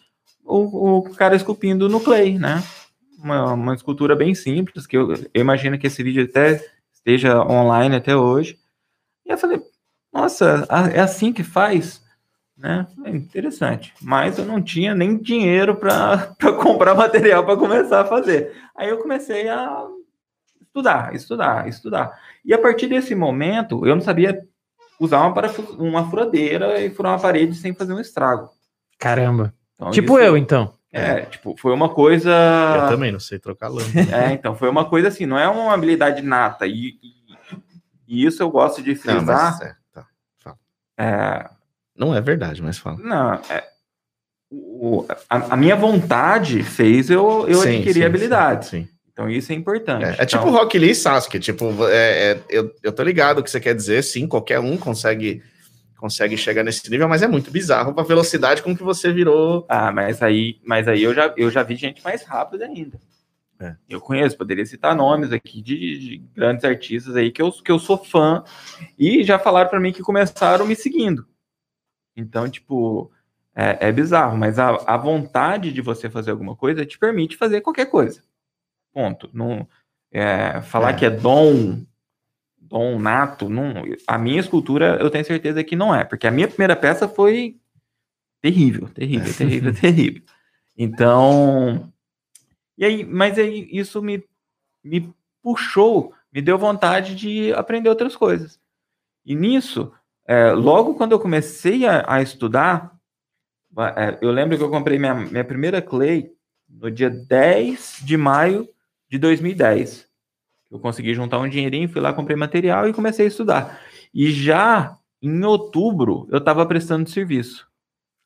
o, 0.44 0.98
o 0.98 1.10
cara 1.14 1.36
esculpindo 1.36 1.88
no 1.88 2.00
clay, 2.00 2.38
né? 2.38 2.62
Uma, 3.18 3.52
uma 3.54 3.74
escultura 3.74 4.14
bem 4.14 4.34
simples, 4.34 4.86
que 4.86 4.96
eu, 4.96 5.12
eu 5.12 5.40
imagino 5.40 5.78
que 5.78 5.86
esse 5.86 6.02
vídeo 6.02 6.24
até 6.24 6.64
esteja 6.92 7.40
online 7.42 7.96
até 7.96 8.16
hoje. 8.16 8.58
E 9.24 9.32
eu 9.32 9.38
falei, 9.38 9.60
nossa, 10.12 10.66
é 10.92 11.00
assim 11.00 11.32
que 11.32 11.42
faz? 11.42 12.02
Né? 12.56 12.86
É 13.04 13.10
interessante. 13.10 13.92
Mas 14.00 14.38
eu 14.38 14.44
não 14.46 14.62
tinha 14.62 14.94
nem 14.94 15.16
dinheiro 15.18 15.76
para 15.76 16.34
comprar 16.62 16.94
material 16.94 17.44
para 17.44 17.56
começar 17.56 18.00
a 18.00 18.04
fazer. 18.06 18.52
Aí 18.76 18.88
eu 18.88 18.98
comecei 18.98 19.48
a 19.48 19.86
estudar, 20.76 21.14
estudar, 21.14 21.68
estudar. 21.68 22.20
E 22.44 22.52
a 22.52 22.58
partir 22.58 22.86
desse 22.86 23.14
momento, 23.14 23.86
eu 23.86 23.94
não 23.94 24.02
sabia 24.02 24.42
usar 25.00 25.20
uma, 25.26 25.34
uma 25.78 26.10
furadeira 26.10 26.80
e 26.80 26.90
furar 26.90 27.12
uma 27.14 27.18
parede 27.20 27.54
sem 27.54 27.74
fazer 27.74 27.94
um 27.94 28.00
estrago. 28.00 28.50
Caramba. 28.98 29.54
Então, 29.74 29.90
tipo 29.90 30.18
isso- 30.18 30.26
eu, 30.26 30.36
então. 30.36 30.74
É, 30.92 31.22
tipo, 31.26 31.54
foi 31.58 31.74
uma 31.74 31.90
coisa. 31.90 32.30
Eu 32.30 32.88
também 32.88 33.12
não 33.12 33.20
sei 33.20 33.38
trocar 33.38 33.68
lâmpada. 33.68 33.90
É, 34.16 34.32
então, 34.32 34.54
foi 34.54 34.68
uma 34.68 34.84
coisa 34.88 35.08
assim, 35.08 35.26
não 35.26 35.38
é 35.38 35.46
uma 35.48 35.74
habilidade 35.74 36.22
nata. 36.22 36.66
E, 36.66 36.98
e- 37.02 37.16
e 38.08 38.24
isso 38.24 38.42
eu 38.42 38.48
gosto 38.50 38.82
de 38.82 38.94
Não, 38.94 38.96
frisar. 39.00 39.24
mas 39.26 39.60
é, 39.60 39.74
tá. 39.92 40.06
é, 40.98 41.50
Não 41.94 42.14
é 42.14 42.20
verdade, 42.20 42.62
mas 42.62 42.78
fala. 42.78 42.96
não, 42.98 43.34
é, 43.50 43.64
o- 44.50 45.04
a, 45.28 45.36
a 45.54 45.56
minha 45.56 45.76
vontade 45.76 46.62
fez 46.62 47.10
eu, 47.10 47.46
eu 47.48 47.58
Sim, 47.58 47.76
adquirir 47.76 47.94
sim, 47.94 48.04
habilidades. 48.04 48.68
Sim. 48.68 48.88
Então, 49.16 49.30
isso 49.30 49.50
é 49.50 49.54
importante. 49.54 50.04
É, 50.04 50.08
é 50.10 50.12
Então, 50.12 50.26
tipo 50.26 50.50
Rock 50.50 50.78
Lee 50.78 50.90
e 50.90 50.94
Sasuke. 50.94 51.40
Tipo, 51.40 51.88
é, 51.88 52.32
é, 52.32 52.40
eu, 52.50 52.70
eu 52.82 52.92
tô 52.92 53.02
ligado 53.02 53.38
o 53.38 53.42
que 53.42 53.50
você 53.50 53.58
quer 53.58 53.74
dizer. 53.74 54.04
Sim, 54.04 54.28
qualquer 54.28 54.60
um 54.60 54.76
consegue, 54.76 55.42
consegue 55.96 56.36
chegar 56.36 56.62
nesse 56.62 56.90
nível, 56.90 57.08
mas 57.08 57.22
é 57.22 57.26
muito 57.26 57.50
bizarro 57.50 57.98
a 57.98 58.02
velocidade 58.02 58.62
com 58.62 58.76
que 58.76 58.82
você 58.82 59.10
virou. 59.10 59.64
Ah, 59.70 59.90
mas 59.90 60.22
aí, 60.22 60.60
mas 60.62 60.86
aí 60.86 61.02
eu, 61.02 61.14
já, 61.14 61.32
eu 61.34 61.50
já 61.50 61.62
vi 61.62 61.76
gente 61.76 62.04
mais 62.04 62.24
rápida 62.24 62.66
ainda. 62.66 63.00
É. 63.58 63.74
Eu 63.88 64.02
conheço, 64.02 64.36
poderia 64.36 64.66
citar 64.66 64.94
nomes 64.94 65.32
aqui 65.32 65.62
de, 65.62 65.98
de 65.98 66.18
grandes 66.34 66.62
artistas 66.62 67.16
aí 67.16 67.32
que 67.32 67.40
eu, 67.40 67.50
que 67.50 67.72
eu 67.72 67.78
sou 67.78 67.96
fã 67.96 68.44
e 68.98 69.24
já 69.24 69.38
falaram 69.38 69.70
para 69.70 69.80
mim 69.80 69.94
que 69.94 70.02
começaram 70.02 70.66
me 70.66 70.76
seguindo. 70.76 71.26
Então, 72.14 72.46
tipo, 72.50 73.10
é, 73.54 73.88
é 73.88 73.92
bizarro, 73.92 74.36
mas 74.36 74.58
a, 74.58 74.76
a 74.86 74.98
vontade 74.98 75.72
de 75.72 75.80
você 75.80 76.10
fazer 76.10 76.32
alguma 76.32 76.54
coisa 76.54 76.84
te 76.84 76.98
permite 76.98 77.34
fazer 77.34 77.62
qualquer 77.62 77.86
coisa. 77.86 78.20
Ponto. 78.96 79.28
Não, 79.30 79.68
é, 80.10 80.62
falar 80.62 80.92
É. 80.92 80.94
que 80.94 81.04
é 81.04 81.10
dom, 81.10 81.84
dom 82.58 82.98
nato, 82.98 83.46
não, 83.46 83.74
a 84.06 84.16
minha 84.16 84.40
escultura 84.40 84.96
eu 84.98 85.10
tenho 85.10 85.22
certeza 85.22 85.62
que 85.62 85.76
não 85.76 85.94
é, 85.94 86.02
porque 86.02 86.26
a 86.26 86.30
minha 86.30 86.48
primeira 86.48 86.74
peça 86.74 87.06
foi 87.06 87.58
terrível, 88.40 88.88
terrível, 88.88 89.30
terrível, 89.36 89.74
terrível. 89.74 90.22
Então, 90.78 91.92
e 92.78 92.86
aí, 92.86 93.04
mas 93.04 93.38
aí 93.38 93.68
isso 93.70 94.00
me, 94.00 94.24
me 94.82 95.12
puxou, 95.42 96.14
me 96.32 96.40
deu 96.40 96.56
vontade 96.56 97.14
de 97.14 97.52
aprender 97.52 97.90
outras 97.90 98.16
coisas. 98.16 98.58
E 99.26 99.34
nisso, 99.34 99.92
é, 100.26 100.52
logo 100.52 100.94
quando 100.94 101.12
eu 101.12 101.20
comecei 101.20 101.84
a, 101.84 102.02
a 102.08 102.22
estudar, 102.22 102.96
é, 103.94 104.16
eu 104.22 104.30
lembro 104.30 104.56
que 104.56 104.64
eu 104.64 104.70
comprei 104.70 104.98
minha, 104.98 105.14
minha 105.14 105.44
primeira 105.44 105.82
clay 105.82 106.32
no 106.66 106.90
dia 106.90 107.10
10 107.10 107.98
de 108.02 108.16
maio 108.16 108.66
de 109.16 109.20
2010. 109.20 110.06
Eu 110.70 110.78
consegui 110.78 111.14
juntar 111.14 111.38
um 111.38 111.48
dinheirinho, 111.48 111.88
fui 111.88 112.00
lá, 112.00 112.12
comprei 112.12 112.36
material 112.36 112.88
e 112.88 112.92
comecei 112.92 113.24
a 113.26 113.28
estudar. 113.28 113.80
E 114.12 114.30
já 114.30 114.98
em 115.22 115.44
outubro 115.44 116.26
eu 116.30 116.38
estava 116.38 116.66
prestando 116.66 117.08
serviço. 117.08 117.66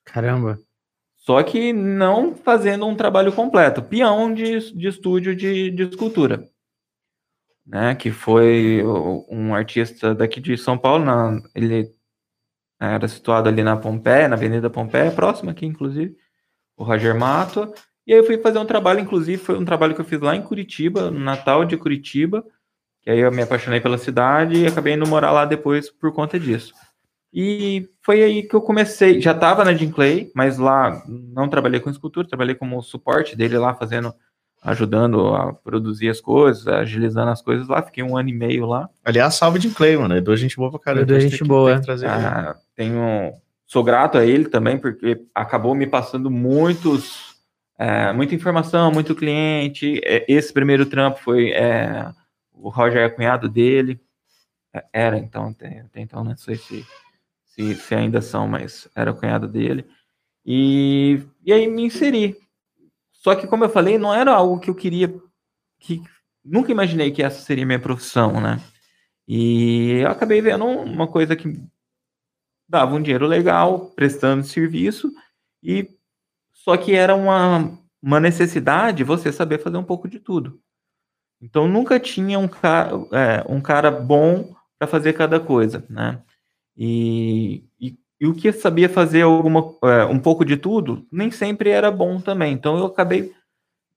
Caramba. 0.03 0.59
Só 1.15 1.41
que 1.43 1.71
não 1.71 2.35
fazendo 2.35 2.85
um 2.87 2.95
trabalho 2.95 3.31
completo, 3.31 3.83
peão 3.83 4.33
de, 4.33 4.71
de 4.75 4.87
estúdio 4.87 5.35
de, 5.35 5.69
de 5.69 5.83
escultura. 5.83 6.47
Né, 7.63 7.93
que 7.93 8.09
foi 8.11 8.83
um 9.29 9.53
artista 9.53 10.15
daqui 10.15 10.41
de 10.41 10.57
São 10.57 10.77
Paulo, 10.77 11.05
na- 11.05 11.39
ele 11.53 11.91
era 12.79 13.07
situado 13.07 13.47
ali 13.47 13.63
na 13.63 13.77
Pompeia, 13.77 14.27
na 14.27 14.35
Avenida 14.35 14.67
Pompeia, 14.67 15.11
próxima 15.11 15.51
aqui, 15.51 15.67
inclusive, 15.67 16.17
o 16.75 16.83
Roger 16.83 17.15
Mato. 17.15 17.71
E 18.11 18.13
aí 18.13 18.19
eu 18.19 18.25
fui 18.25 18.37
fazer 18.39 18.59
um 18.59 18.65
trabalho, 18.65 18.99
inclusive, 18.99 19.41
foi 19.41 19.57
um 19.57 19.63
trabalho 19.63 19.95
que 19.95 20.01
eu 20.01 20.05
fiz 20.05 20.19
lá 20.19 20.35
em 20.35 20.41
Curitiba, 20.41 21.09
no 21.09 21.21
Natal 21.21 21.63
de 21.63 21.77
Curitiba, 21.77 22.43
que 23.01 23.09
aí 23.09 23.19
eu 23.19 23.31
me 23.31 23.41
apaixonei 23.41 23.79
pela 23.79 23.97
cidade 23.97 24.57
e 24.57 24.67
acabei 24.67 24.95
indo 24.95 25.07
morar 25.07 25.31
lá 25.31 25.45
depois 25.45 25.89
por 25.89 26.11
conta 26.11 26.37
disso. 26.37 26.73
E 27.33 27.87
foi 28.01 28.21
aí 28.21 28.43
que 28.43 28.53
eu 28.53 28.59
comecei. 28.59 29.21
Já 29.21 29.31
estava 29.31 29.63
na 29.63 29.73
Jim 29.73 29.89
Clay, 29.89 30.29
mas 30.35 30.57
lá 30.57 31.01
não 31.07 31.47
trabalhei 31.47 31.79
com 31.79 31.89
escultura, 31.89 32.27
trabalhei 32.27 32.53
como 32.53 32.81
suporte 32.81 33.33
dele 33.33 33.57
lá, 33.57 33.73
fazendo 33.73 34.13
ajudando 34.61 35.33
a 35.33 35.53
produzir 35.53 36.09
as 36.09 36.19
coisas, 36.19 36.67
agilizando 36.67 37.31
as 37.31 37.41
coisas 37.41 37.69
lá. 37.69 37.81
Fiquei 37.81 38.03
um 38.03 38.17
ano 38.17 38.27
e 38.27 38.33
meio 38.33 38.65
lá. 38.65 38.89
Aliás, 39.05 39.35
salve 39.35 39.57
de 39.57 39.69
Clay, 39.69 39.95
mano. 39.95 40.15
É 40.15 40.35
gente 40.35 40.57
boa 40.57 40.69
pra 40.69 40.79
caramba. 40.81 41.15
É 41.15 41.19
gente 41.21 41.45
boa. 41.45 41.81
Ah, 42.05 42.57
tenho, 42.75 43.31
sou 43.65 43.85
grato 43.85 44.17
a 44.17 44.25
ele 44.25 44.49
também, 44.49 44.77
porque 44.77 45.21
acabou 45.33 45.73
me 45.73 45.87
passando 45.87 46.29
muitos, 46.29 47.30
é, 47.81 48.13
muita 48.13 48.35
informação, 48.35 48.91
muito 48.91 49.15
cliente. 49.15 49.99
É, 50.03 50.23
esse 50.27 50.53
primeiro 50.53 50.85
trampo 50.85 51.19
foi 51.19 51.49
é, 51.49 52.13
o 52.53 52.69
Roger 52.69 53.01
é 53.01 53.09
cunhado 53.09 53.49
dele. 53.49 53.99
É, 54.71 54.85
era 54.93 55.17
então, 55.17 55.47
até, 55.47 55.83
então 55.95 56.23
não 56.23 56.37
sei 56.37 56.57
se, 56.57 56.85
se, 57.43 57.73
se 57.73 57.95
ainda 57.95 58.21
são, 58.21 58.47
mas 58.47 58.87
era 58.95 59.11
cunhado 59.11 59.47
dele. 59.47 59.83
E, 60.45 61.23
e 61.43 61.51
aí 61.51 61.67
me 61.67 61.83
inseri. 61.83 62.37
Só 63.11 63.33
que, 63.33 63.47
como 63.47 63.63
eu 63.63 63.69
falei, 63.69 63.97
não 63.97 64.13
era 64.13 64.31
algo 64.31 64.59
que 64.59 64.69
eu 64.69 64.75
queria, 64.75 65.11
que 65.79 66.03
nunca 66.45 66.71
imaginei 66.71 67.09
que 67.09 67.23
essa 67.23 67.41
seria 67.41 67.65
minha 67.65 67.79
profissão, 67.79 68.39
né? 68.39 68.61
E 69.27 70.01
eu 70.03 70.07
acabei 70.07 70.39
vendo 70.39 70.65
uma 70.65 71.07
coisa 71.07 71.35
que 71.35 71.59
dava 72.69 72.93
um 72.93 73.01
dinheiro 73.01 73.25
legal, 73.25 73.87
prestando 73.95 74.43
serviço, 74.43 75.11
e 75.63 75.89
só 76.63 76.77
que 76.77 76.93
era 76.93 77.15
uma, 77.15 77.77
uma 78.01 78.19
necessidade 78.19 79.03
você 79.03 79.31
saber 79.31 79.59
fazer 79.59 79.77
um 79.77 79.83
pouco 79.83 80.07
de 80.07 80.19
tudo. 80.19 80.59
Então 81.41 81.67
nunca 81.67 81.99
tinha 81.99 82.37
um 82.37 82.47
cara, 82.47 82.91
é, 83.11 83.45
um 83.47 83.59
cara 83.59 83.89
bom 83.89 84.53
para 84.77 84.87
fazer 84.87 85.13
cada 85.13 85.39
coisa, 85.39 85.83
né? 85.89 86.21
E, 86.77 87.63
e 87.79 87.95
e 88.21 88.27
o 88.27 88.35
que 88.35 88.51
sabia 88.51 88.87
fazer 88.87 89.23
alguma, 89.23 89.73
é, 89.83 90.05
um 90.05 90.19
pouco 90.19 90.45
de 90.45 90.55
tudo, 90.55 91.03
nem 91.11 91.31
sempre 91.31 91.71
era 91.71 91.89
bom 91.89 92.21
também. 92.21 92.53
Então 92.53 92.77
eu 92.77 92.85
acabei 92.85 93.31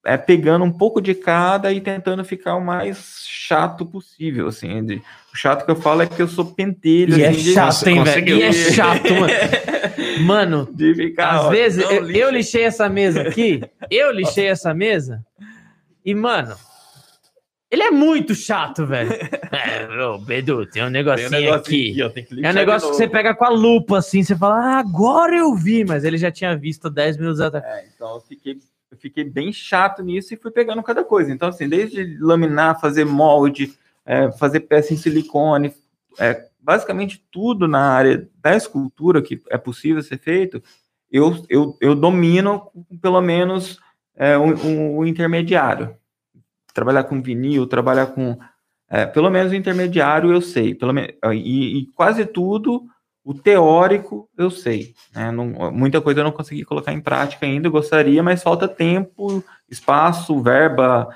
é, 0.02 0.16
pegando 0.16 0.64
um 0.64 0.72
pouco 0.72 0.98
de 0.98 1.14
cada 1.14 1.70
e 1.70 1.78
tentando 1.78 2.24
ficar 2.24 2.56
o 2.56 2.64
mais 2.64 3.22
chato 3.28 3.84
possível, 3.84 4.48
assim. 4.48 4.82
De, 4.82 5.02
o 5.30 5.36
chato 5.36 5.66
que 5.66 5.70
eu 5.70 5.76
falo 5.76 6.00
é 6.00 6.06
que 6.06 6.22
eu 6.22 6.26
sou 6.26 6.46
pentelho. 6.46 7.18
E 7.18 7.22
é 7.22 7.28
assim, 7.28 7.50
é 7.50 7.52
chato, 7.52 7.86
hein, 7.86 8.02
velho? 8.02 8.38
E 8.38 8.42
é 8.42 8.52
chato, 8.52 9.12
mano. 9.12 9.28
Mano, 10.24 10.68
de 10.72 10.94
ficar, 10.94 11.30
às 11.30 11.44
ó, 11.46 11.50
vezes 11.50 11.82
eu, 11.82 12.10
eu 12.10 12.30
lixei 12.30 12.64
essa 12.64 12.88
mesa 12.88 13.22
aqui, 13.22 13.62
eu 13.90 14.10
lixei 14.10 14.46
essa 14.46 14.72
mesa, 14.74 15.24
e, 16.04 16.14
mano, 16.14 16.54
ele 17.70 17.82
é 17.82 17.90
muito 17.90 18.34
chato, 18.34 18.86
velho. 18.86 19.10
é, 19.50 20.06
ô, 20.06 20.18
Bedu, 20.18 20.64
tem 20.66 20.84
um 20.84 20.90
negocinho, 20.90 21.30
tem 21.30 21.38
um 21.38 21.42
negocinho 21.42 22.06
aqui. 22.06 22.20
aqui 22.20 22.44
é 22.46 22.50
um 22.50 22.54
negócio 22.54 22.90
que 22.90 22.96
você 22.96 23.08
pega 23.08 23.34
com 23.34 23.44
a 23.44 23.48
lupa, 23.48 23.98
assim, 23.98 24.22
você 24.22 24.36
fala, 24.36 24.76
ah, 24.76 24.78
agora 24.78 25.36
eu 25.36 25.54
vi, 25.54 25.84
mas 25.84 26.04
ele 26.04 26.16
já 26.16 26.30
tinha 26.30 26.56
visto 26.56 26.88
10 26.88 27.16
minutos 27.16 27.40
atrás. 27.40 27.64
É, 27.64 27.86
então 27.94 28.14
eu 28.14 28.20
fiquei, 28.20 28.58
eu 28.90 28.96
fiquei 28.96 29.24
bem 29.24 29.52
chato 29.52 30.02
nisso 30.02 30.32
e 30.32 30.36
fui 30.36 30.50
pegando 30.50 30.82
cada 30.82 31.02
coisa. 31.02 31.32
Então, 31.32 31.48
assim, 31.48 31.68
desde 31.68 32.16
laminar, 32.20 32.80
fazer 32.80 33.04
molde, 33.04 33.74
é, 34.06 34.30
fazer 34.32 34.60
peça 34.60 34.94
em 34.94 34.96
silicone, 34.96 35.74
é, 36.18 36.46
basicamente 36.64 37.24
tudo 37.30 37.68
na 37.68 37.92
área 37.92 38.28
da 38.40 38.56
escultura 38.56 39.22
que 39.22 39.40
é 39.50 39.58
possível 39.58 40.02
ser 40.02 40.18
feito, 40.18 40.62
eu, 41.10 41.44
eu, 41.48 41.76
eu 41.80 41.94
domino 41.94 42.70
pelo 43.00 43.20
menos 43.20 43.78
é, 44.16 44.34
intermediário 45.06 45.96
trabalhar 46.74 47.04
com 47.04 47.22
vinil, 47.22 47.66
trabalhar 47.66 48.08
com. 48.08 48.36
É, 48.90 49.06
pelo 49.06 49.30
menos 49.30 49.52
o 49.52 49.54
intermediário 49.54 50.30
eu 50.30 50.42
sei, 50.42 50.74
pelo 50.74 50.92
menos, 50.92 51.14
e, 51.32 51.78
e 51.78 51.86
quase 51.94 52.26
tudo 52.26 52.84
o 53.24 53.32
teórico 53.32 54.28
eu 54.36 54.50
sei. 54.50 54.94
Né? 55.14 55.30
Não, 55.30 55.72
muita 55.72 56.00
coisa 56.00 56.20
eu 56.20 56.24
não 56.24 56.32
consegui 56.32 56.64
colocar 56.64 56.92
em 56.92 57.00
prática 57.00 57.46
ainda, 57.46 57.70
gostaria, 57.70 58.22
mas 58.22 58.42
falta 58.42 58.68
tempo, 58.68 59.42
espaço, 59.70 60.42
verba, 60.42 61.08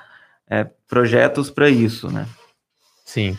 é, 0.49 0.63
projetos 0.87 1.51
para 1.51 1.69
isso, 1.69 2.09
né? 2.09 2.25
Sim. 3.05 3.37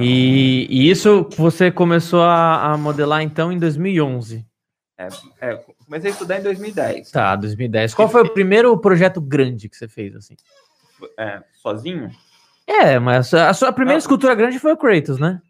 E, 0.00 0.66
e, 0.70 0.90
isso 0.90 1.28
você 1.36 1.70
começou 1.70 2.22
a, 2.22 2.72
a, 2.72 2.76
modelar 2.76 3.22
então 3.22 3.52
em 3.52 3.58
2011? 3.58 4.46
É, 4.98 5.08
é, 5.40 5.64
comecei 5.84 6.10
a 6.10 6.12
estudar 6.12 6.38
em 6.38 6.42
2010. 6.42 7.10
Tá, 7.10 7.36
2010. 7.36 7.94
Qual 7.94 8.08
foi 8.08 8.22
o 8.22 8.32
primeiro 8.32 8.76
projeto 8.78 9.20
grande 9.20 9.68
que 9.68 9.76
você 9.76 9.88
fez 9.88 10.14
assim? 10.14 10.36
é, 11.18 11.42
sozinho? 11.52 12.10
É, 12.66 12.98
mas 12.98 13.32
a 13.34 13.52
sua 13.52 13.72
primeira 13.72 13.98
ah, 13.98 13.98
escultura 13.98 14.34
grande 14.34 14.58
foi 14.58 14.72
o 14.72 14.76
Kratos, 14.76 15.18
né? 15.18 15.40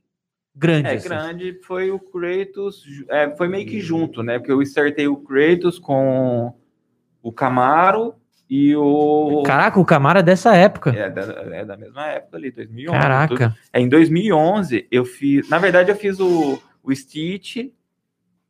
Grande. 0.54 0.88
É, 0.88 0.94
assim. 0.94 1.08
grande 1.08 1.60
foi 1.62 1.90
o 1.90 1.98
Kratos, 1.98 2.84
é, 3.08 3.34
foi 3.36 3.48
meio 3.48 3.66
que 3.66 3.80
junto, 3.80 4.22
né? 4.22 4.38
Porque 4.38 4.52
eu 4.52 4.62
startei 4.62 5.06
o 5.06 5.16
Kratos 5.16 5.78
com 5.78 6.54
o 7.22 7.32
Camaro 7.32 8.14
e 8.50 8.74
o. 8.74 9.44
Caraca, 9.46 9.78
o 9.78 9.84
Camaro 9.84 10.18
é 10.18 10.22
dessa 10.24 10.56
época. 10.56 10.90
É 10.90 11.08
da, 11.08 11.22
é 11.52 11.64
da 11.64 11.76
mesma 11.76 12.04
época 12.08 12.36
ali, 12.36 12.50
2011. 12.50 12.98
Caraca. 13.00 13.50
Tudo. 13.50 13.56
É, 13.72 13.80
em 13.80 13.88
2011 13.88 14.88
eu 14.90 15.04
fiz. 15.04 15.48
Na 15.48 15.58
verdade, 15.58 15.92
eu 15.92 15.96
fiz 15.96 16.18
o, 16.18 16.60
o 16.82 16.92
Stitch, 16.92 17.68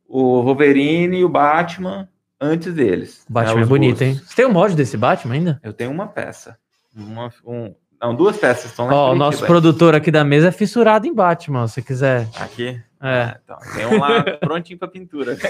o 0.07 0.41
Wolverine 0.41 1.19
e 1.19 1.23
o 1.23 1.29
Batman 1.29 2.09
antes 2.39 2.73
deles. 2.73 3.23
O 3.29 3.33
Batman 3.33 3.57
né, 3.57 3.61
é 3.61 3.65
bonito, 3.65 4.01
hein? 4.01 4.15
Você 4.15 4.35
tem 4.35 4.47
um 4.47 4.51
mod 4.51 4.75
desse 4.75 4.97
Batman 4.97 5.35
ainda? 5.35 5.59
Eu 5.61 5.71
tenho 5.71 5.91
uma 5.91 6.07
peça. 6.07 6.57
Uma, 6.95 7.31
um, 7.45 7.75
não, 8.01 8.15
duas 8.15 8.37
peças 8.37 8.71
estão 8.71 8.87
lá. 8.87 8.95
Ó, 8.95 9.11
o 9.11 9.15
nosso 9.15 9.45
produtor 9.45 9.93
aqui 9.93 10.09
da 10.09 10.23
mesa 10.23 10.47
é 10.47 10.51
fissurado 10.51 11.05
em 11.05 11.13
Batman, 11.13 11.67
se 11.67 11.79
quiser. 11.83 12.27
Aqui? 12.39 12.81
É. 12.99 13.21
Ah, 13.23 13.39
então, 13.43 13.57
tem 13.75 13.85
um 13.85 13.99
lá 13.99 14.23
prontinho 14.41 14.79
para 14.79 14.87
pintura. 14.87 15.37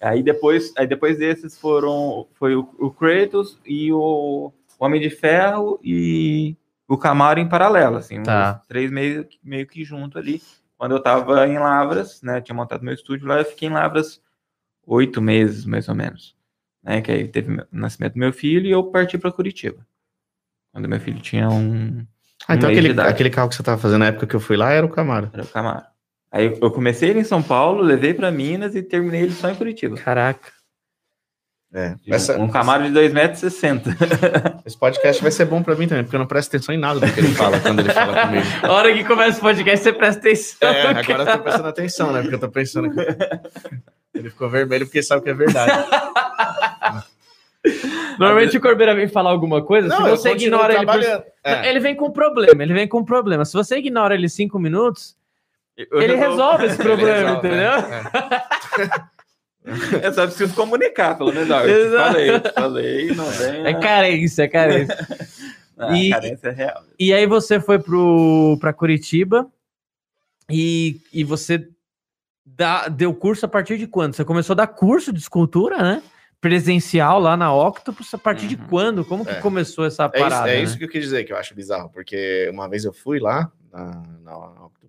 aí 0.00 0.22
depois, 0.22 0.72
aí 0.76 0.86
depois 0.86 1.18
desses 1.18 1.58
foram 1.58 2.26
foi 2.34 2.54
o, 2.54 2.68
o 2.78 2.90
Kratos 2.90 3.58
e 3.64 3.92
o, 3.92 4.52
Homem 4.78 5.00
de 5.00 5.08
Ferro 5.08 5.80
e 5.82 6.56
o 6.86 6.98
Camaro 6.98 7.40
em 7.40 7.48
paralelo, 7.48 7.96
assim, 7.96 8.22
tá. 8.22 8.62
três 8.68 8.90
meio, 8.90 9.26
meio 9.42 9.66
que 9.66 9.84
junto 9.84 10.18
ali. 10.18 10.42
Quando 10.76 10.92
eu 10.92 11.02
tava 11.02 11.46
em 11.48 11.58
Lavras, 11.58 12.20
né, 12.22 12.40
tinha 12.40 12.54
montado 12.54 12.84
meu 12.84 12.92
estúdio 12.92 13.26
lá, 13.26 13.38
eu 13.38 13.44
fiquei 13.44 13.68
em 13.68 13.72
Lavras 13.72 14.20
oito 14.86 15.22
meses, 15.22 15.64
mais 15.64 15.88
ou 15.88 15.94
menos 15.94 16.36
né? 16.86 17.02
Que 17.02 17.10
aí 17.10 17.28
teve 17.28 17.52
o 17.52 17.66
nascimento 17.72 18.14
do 18.14 18.20
meu 18.20 18.32
filho 18.32 18.66
e 18.66 18.70
eu 18.70 18.84
parti 18.84 19.18
para 19.18 19.32
Curitiba. 19.32 19.84
Quando 20.72 20.88
meu 20.88 21.00
filho 21.00 21.18
tinha 21.20 21.48
um. 21.48 22.06
Ah, 22.46 22.54
então 22.54 22.70
aquele, 22.70 22.98
aquele 23.00 23.30
carro 23.30 23.48
que 23.48 23.56
você 23.56 23.62
estava 23.62 23.80
fazendo 23.80 24.00
na 24.00 24.06
época 24.06 24.26
que 24.26 24.36
eu 24.36 24.40
fui 24.40 24.56
lá 24.56 24.70
era 24.70 24.86
o 24.86 24.90
Camaro. 24.90 25.30
Era 25.32 25.42
o 25.42 25.48
Camaro. 25.48 25.84
Aí 26.36 26.54
eu 26.60 26.70
comecei 26.70 27.08
ele 27.08 27.20
em 27.20 27.24
São 27.24 27.42
Paulo, 27.42 27.80
levei 27.80 28.12
para 28.12 28.30
Minas 28.30 28.74
e 28.74 28.82
terminei 28.82 29.22
ele 29.22 29.32
só 29.32 29.48
em 29.48 29.54
Curitiba. 29.54 29.96
Caraca. 29.96 30.52
É, 31.72 31.94
essa... 32.08 32.38
Um 32.38 32.46
Camaro 32.46 32.84
de 32.84 32.90
2,60m. 32.90 34.60
Esse 34.66 34.78
podcast 34.78 35.22
vai 35.22 35.32
ser 35.32 35.46
bom 35.46 35.62
para 35.62 35.74
mim 35.74 35.88
também, 35.88 36.04
porque 36.04 36.14
eu 36.14 36.20
não 36.20 36.26
presto 36.26 36.54
atenção 36.54 36.74
em 36.74 36.78
nada 36.78 37.00
do 37.00 37.10
que 37.10 37.20
ele 37.20 37.28
fala 37.28 37.58
quando 37.58 37.80
ele 37.80 37.90
fala 37.90 38.26
comigo. 38.26 38.44
A 38.62 38.70
hora 38.70 38.92
que 38.92 39.02
começa 39.04 39.38
o 39.38 39.40
podcast, 39.40 39.82
você 39.82 39.92
presta 39.94 40.20
atenção. 40.20 40.68
É, 40.68 40.86
agora 40.88 41.22
eu 41.22 41.38
tô 41.38 41.38
prestando 41.38 41.68
atenção, 41.68 42.12
né? 42.12 42.20
Porque 42.20 42.34
eu 42.34 42.40
tô 42.40 42.50
pensando 42.50 42.90
que... 42.90 43.00
Ele 44.14 44.28
ficou 44.28 44.50
vermelho 44.50 44.84
porque 44.84 45.02
sabe 45.02 45.22
que 45.22 45.30
é 45.30 45.34
verdade. 45.34 45.88
Normalmente 48.18 48.58
o 48.58 48.60
Corbeira 48.60 48.94
vem 48.94 49.08
falar 49.08 49.30
alguma 49.30 49.64
coisa, 49.64 49.88
não, 49.88 50.04
se 50.04 50.10
você 50.10 50.32
ignora 50.32 50.74
ele. 50.74 50.84
Por... 50.84 51.02
É. 51.44 51.70
Ele 51.70 51.80
vem 51.80 51.96
com 51.96 52.10
problema, 52.10 52.62
ele 52.62 52.74
vem 52.74 52.86
com 52.86 53.02
problema. 53.02 53.44
Se 53.46 53.54
você 53.54 53.78
ignora 53.78 54.14
ele 54.14 54.28
cinco 54.28 54.58
minutos, 54.58 55.15
eu 55.76 56.00
ele 56.00 56.16
resolve 56.16 56.66
esse 56.66 56.76
problema, 56.82 57.40
resolve, 57.40 57.48
entendeu? 57.48 57.70
É, 57.70 59.06
é. 60.02 60.06
é. 60.08 60.12
só 60.12 60.26
preciso 60.26 60.54
comunicar, 60.54 61.16
pelo 61.18 61.32
menos. 61.32 61.48
falei, 61.48 62.40
falei, 62.54 63.14
não 63.14 63.26
vem. 63.26 63.66
É 63.66 63.74
carência, 63.74 64.42
é 64.44 64.48
carência. 64.48 64.96
Ah, 65.78 65.94
e, 65.94 66.08
carência 66.08 66.48
é 66.48 66.52
real. 66.52 66.82
E 66.98 67.12
aí 67.12 67.26
você 67.26 67.60
foi 67.60 67.78
para 68.58 68.72
Curitiba 68.72 69.46
e, 70.50 71.02
e 71.12 71.22
você 71.22 71.68
dá, 72.46 72.88
deu 72.88 73.12
curso 73.12 73.44
a 73.44 73.48
partir 73.48 73.76
de 73.76 73.86
quando? 73.86 74.14
Você 74.14 74.24
começou 74.24 74.54
a 74.54 74.56
dar 74.56 74.68
curso 74.68 75.12
de 75.12 75.18
escultura, 75.18 75.76
né? 75.76 76.02
Presencial 76.40 77.18
lá 77.20 77.36
na 77.36 77.52
Octopus, 77.52 78.14
a 78.14 78.16
partir 78.16 78.44
uhum. 78.44 78.48
de 78.48 78.56
quando? 78.56 79.04
Como 79.04 79.22
que 79.22 79.32
é. 79.32 79.40
começou 79.40 79.84
essa 79.84 80.08
parada? 80.08 80.48
É, 80.48 80.52
isso, 80.52 80.54
é 80.54 80.56
né? 80.56 80.62
isso, 80.62 80.78
que 80.78 80.84
eu 80.84 80.88
quis 80.88 81.02
dizer, 81.02 81.24
que 81.24 81.32
eu 81.34 81.36
acho 81.36 81.54
bizarro, 81.54 81.90
porque 81.90 82.48
uma 82.50 82.66
vez 82.70 82.86
eu 82.86 82.92
fui 82.94 83.20
lá 83.20 83.52
na, 83.70 84.02
na 84.22 84.38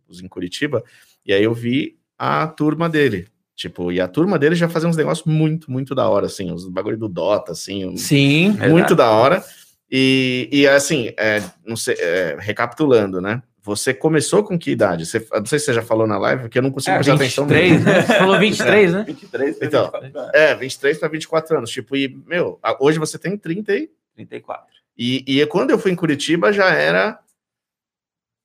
Octopus 0.08 0.22
em 0.22 0.28
Curitiba, 0.28 0.84
e 1.26 1.34
aí 1.34 1.44
eu 1.44 1.54
vi 1.54 1.98
a 2.18 2.48
turma 2.48 2.90
dele. 2.90 3.28
Tipo, 3.56 3.92
e 3.92 4.00
a 4.00 4.08
turma 4.08 4.38
dele 4.38 4.56
já 4.56 4.70
fazia 4.70 4.88
uns 4.88 4.98
negócios 4.98 5.26
muito, 5.26 5.72
muito 5.72 5.96
da 5.96 6.08
hora, 6.08 6.28
assim, 6.28 6.52
os 6.52 6.68
bagulho 6.68 6.98
do 6.98 7.10
Dota, 7.10 7.52
assim. 7.52 7.98
Sim. 7.98 8.52
Muito 8.70 8.96
da 8.96 9.10
hora. 9.10 9.44
E, 9.90 10.48
e 10.52 10.68
assim, 10.68 11.12
é, 11.18 11.42
não 11.66 11.76
sei, 11.76 11.96
é, 12.00 12.38
recapitulando, 12.40 13.20
né? 13.20 13.42
Você 13.64 13.94
começou 13.94 14.44
com 14.44 14.58
que 14.58 14.72
idade? 14.72 15.06
Você, 15.06 15.26
não 15.34 15.46
sei 15.46 15.60
se 15.60 15.66
você 15.66 15.74
já 15.74 15.82
falou 15.82 16.08
na 16.08 16.18
live, 16.18 16.44
porque 16.44 16.58
eu 16.58 16.62
não 16.62 16.72
consigo 16.72 16.96
é, 16.96 17.00
prestar 17.00 17.16
23, 17.16 17.72
atenção. 17.72 17.94
Né? 17.94 18.02
Você 18.02 18.14
falou 18.14 18.40
23, 18.40 18.94
né? 18.94 19.04
23. 19.08 19.58
Então, 19.62 19.92
é, 20.34 20.56
23 20.56 20.98
para 21.00 21.10
24 21.10 21.58
anos. 21.58 21.70
Tipo, 21.70 21.96
e, 21.98 22.16
meu, 22.28 22.60
hoje 22.80 23.00
você 23.00 23.18
tem 23.18 23.36
30 23.36 23.76
e... 23.76 23.90
34. 24.16 24.68
E, 24.98 25.24
e 25.28 25.46
quando 25.48 25.72
eu 25.72 25.80
fui 25.80 25.92
em 25.92 25.96
Curitiba 25.96 26.52
já 26.52 26.70
era. 26.70 27.20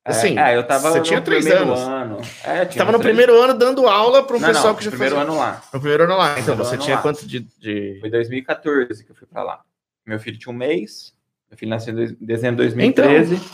É, 0.05 0.11
assim, 0.11 0.37
é, 0.37 0.57
eu 0.57 0.67
tava 0.67 0.91
você 0.91 1.01
tinha 1.01 1.21
três 1.21 1.47
anos. 1.47 1.79
Ano. 1.79 2.19
É, 2.43 2.65
tinha 2.65 2.83
no 2.83 2.91
três... 2.91 3.03
primeiro 3.03 3.41
ano 3.41 3.53
dando 3.53 3.87
aula 3.87 4.21
para 4.21 4.35
um 4.35 4.41
pessoal 4.41 4.67
não, 4.67 4.75
que 4.75 4.83
já 4.83 4.91
primeiro 4.91 5.15
fazia... 5.15 5.31
ano 5.31 5.39
lá. 5.39 5.63
No 5.73 5.79
primeiro 5.79 6.03
ano 6.03 6.17
lá. 6.17 6.39
Então, 6.39 6.55
você 6.57 6.77
tinha 6.77 6.97
lá. 6.97 7.01
quanto 7.01 7.25
de, 7.25 7.39
de, 7.39 7.97
Foi 8.01 8.09
2014 8.09 9.05
que 9.05 9.11
eu 9.11 9.15
fui 9.15 9.27
para 9.27 9.43
lá. 9.43 9.61
meu 10.05 10.19
filho 10.19 10.37
tinha 10.37 10.53
um 10.53 10.57
mês, 10.57 11.13
meu 11.49 11.57
filho 11.57 11.69
nasceu 11.69 11.97
em 11.97 12.17
dezembro 12.19 12.57
de 12.57 12.73
2013. 12.73 13.35
Então, 13.35 13.45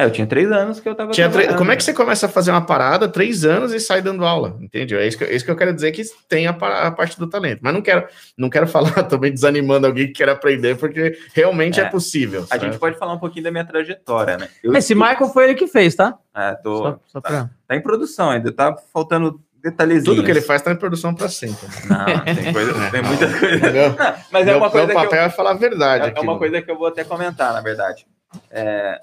é, 0.00 0.04
eu 0.04 0.10
tinha 0.10 0.26
três 0.26 0.50
anos 0.50 0.80
que 0.80 0.88
eu 0.88 0.94
tava. 0.94 1.12
Tinha 1.12 1.28
Como 1.56 1.70
é 1.70 1.76
que 1.76 1.84
você 1.84 1.92
começa 1.92 2.26
a 2.26 2.28
fazer 2.28 2.50
uma 2.50 2.64
parada, 2.64 3.06
três 3.06 3.44
anos, 3.44 3.72
e 3.72 3.80
sai 3.80 4.00
dando 4.00 4.24
aula? 4.24 4.56
Entende? 4.60 4.96
É 4.96 5.06
isso 5.06 5.18
que, 5.18 5.24
é 5.24 5.34
isso 5.34 5.44
que 5.44 5.50
eu 5.50 5.56
quero 5.56 5.74
dizer 5.74 5.92
que 5.92 6.02
tem 6.28 6.46
a, 6.46 6.50
a, 6.50 6.90
parte 6.90 7.18
do 7.18 7.28
talento. 7.28 7.60
Mas 7.62 7.74
não 7.74 7.82
quero, 7.82 8.06
não 8.36 8.48
quero 8.48 8.66
falar 8.68 9.02
também 9.04 9.32
desanimando 9.32 9.86
alguém 9.86 10.06
que 10.06 10.14
quer 10.14 10.28
aprender, 10.28 10.76
porque 10.76 11.18
realmente 11.34 11.80
é, 11.80 11.84
é 11.84 11.88
possível. 11.88 12.46
A 12.50 12.56
gente 12.56 12.78
pode 12.78 12.98
falar 12.98 13.12
um 13.12 13.18
pouquinho 13.18 13.44
da 13.44 13.50
minha 13.50 13.64
trajetória, 13.64 14.38
né? 14.38 14.48
Eu, 14.64 14.74
Esse 14.74 14.94
Michael 14.94 15.28
foi 15.28 15.44
ele 15.44 15.54
que 15.54 15.66
fez, 15.66 15.94
tá? 15.94 16.16
É, 16.34 16.54
tô. 16.54 16.78
Só, 16.78 17.00
só 17.06 17.20
pra... 17.20 17.30
tá, 17.30 17.50
tá 17.68 17.76
em 17.76 17.82
produção 17.82 18.30
ainda, 18.30 18.50
tá 18.50 18.74
faltando 18.92 19.40
detalhezinhos. 19.62 20.16
Tudo 20.16 20.24
que 20.24 20.30
ele 20.30 20.40
faz 20.40 20.60
está 20.60 20.72
em 20.72 20.76
produção 20.76 21.14
para 21.14 21.28
sempre. 21.28 21.66
Não, 21.88 22.24
tem, 22.24 22.52
coisa, 22.52 22.72
tem 22.90 23.02
muita 23.02 23.38
coisa. 23.38 23.70
Não, 23.70 24.14
mas 24.32 24.48
é 24.48 24.56
uma 24.56 24.70
coisa 24.70 24.86
meu 24.86 24.96
papel 24.96 25.20
eu, 25.20 25.26
é 25.26 25.30
falar 25.30 25.50
a 25.50 25.54
verdade. 25.54 26.04
É, 26.04 26.08
aqui, 26.08 26.20
uma 26.20 26.38
coisa 26.38 26.62
que 26.62 26.70
eu 26.70 26.78
vou 26.78 26.86
até 26.86 27.04
comentar, 27.04 27.52
na 27.52 27.60
verdade. 27.60 28.06
É, 28.50 29.00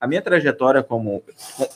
a 0.00 0.06
minha 0.06 0.22
trajetória 0.22 0.82
como 0.82 1.22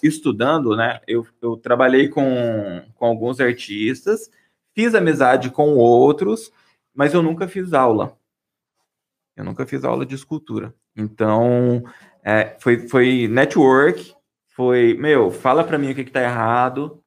estudando, 0.02 0.74
né? 0.74 1.00
Eu, 1.06 1.26
eu 1.42 1.56
trabalhei 1.56 2.08
com, 2.08 2.82
com 2.94 3.06
alguns 3.06 3.38
artistas, 3.38 4.30
fiz 4.74 4.94
amizade 4.94 5.50
com 5.50 5.76
outros, 5.76 6.50
mas 6.94 7.12
eu 7.12 7.22
nunca 7.22 7.46
fiz 7.46 7.74
aula. 7.74 8.16
Eu 9.36 9.44
nunca 9.44 9.66
fiz 9.66 9.84
aula 9.84 10.06
de 10.06 10.14
escultura. 10.14 10.74
Então, 10.96 11.84
é, 12.22 12.56
foi, 12.58 12.88
foi 12.88 13.28
network, 13.28 14.14
foi, 14.48 14.94
meu, 14.94 15.30
fala 15.30 15.62
para 15.64 15.76
mim 15.76 15.90
o 15.90 15.94
que, 15.94 16.04
que 16.04 16.12
tá 16.12 16.22
errado, 16.22 17.02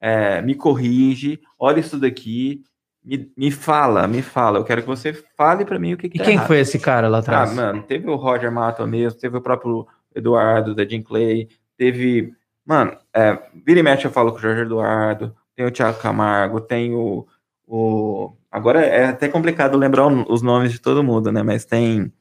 é, 0.00 0.42
me 0.42 0.54
corrige, 0.54 1.40
olha 1.58 1.80
isso 1.80 1.98
daqui, 1.98 2.62
me, 3.02 3.32
me 3.36 3.50
fala, 3.50 4.06
me 4.06 4.22
fala. 4.22 4.58
Eu 4.58 4.64
quero 4.64 4.82
que 4.82 4.86
você 4.88 5.12
fale 5.36 5.64
para 5.64 5.78
mim 5.78 5.94
o 5.94 5.96
que, 5.96 6.08
que 6.08 6.16
E 6.16 6.18
tá 6.18 6.24
quem 6.24 6.34
errado. 6.34 6.46
foi 6.46 6.58
esse 6.60 6.78
cara 6.78 7.08
lá 7.08 7.18
atrás? 7.18 7.50
Ah, 7.50 7.54
mano, 7.54 7.82
teve 7.82 8.08
o 8.08 8.16
Roger 8.16 8.52
Mato 8.52 8.86
mesmo, 8.86 9.18
teve 9.18 9.36
o 9.36 9.42
próprio 9.42 9.86
Eduardo, 10.14 10.74
da 10.74 10.84
Jim 10.84 11.02
Clay, 11.02 11.48
teve. 11.76 12.32
Mano, 12.64 12.96
é, 13.14 13.38
vira 13.64 13.80
e 13.80 13.82
mexe 13.82 14.06
eu 14.06 14.10
falo 14.10 14.32
com 14.32 14.38
o 14.38 14.40
Jorge 14.40 14.62
Eduardo, 14.62 15.34
tem 15.54 15.66
o 15.66 15.70
Thiago 15.70 15.98
Camargo, 15.98 16.60
tem 16.60 16.94
o. 16.94 17.26
o 17.66 18.32
agora 18.50 18.80
é 18.80 19.06
até 19.06 19.28
complicado 19.28 19.76
lembrar 19.76 20.06
os 20.06 20.42
nomes 20.42 20.72
de 20.72 20.80
todo 20.80 21.04
mundo, 21.04 21.32
né? 21.32 21.42
Mas 21.42 21.64
tem. 21.64 22.12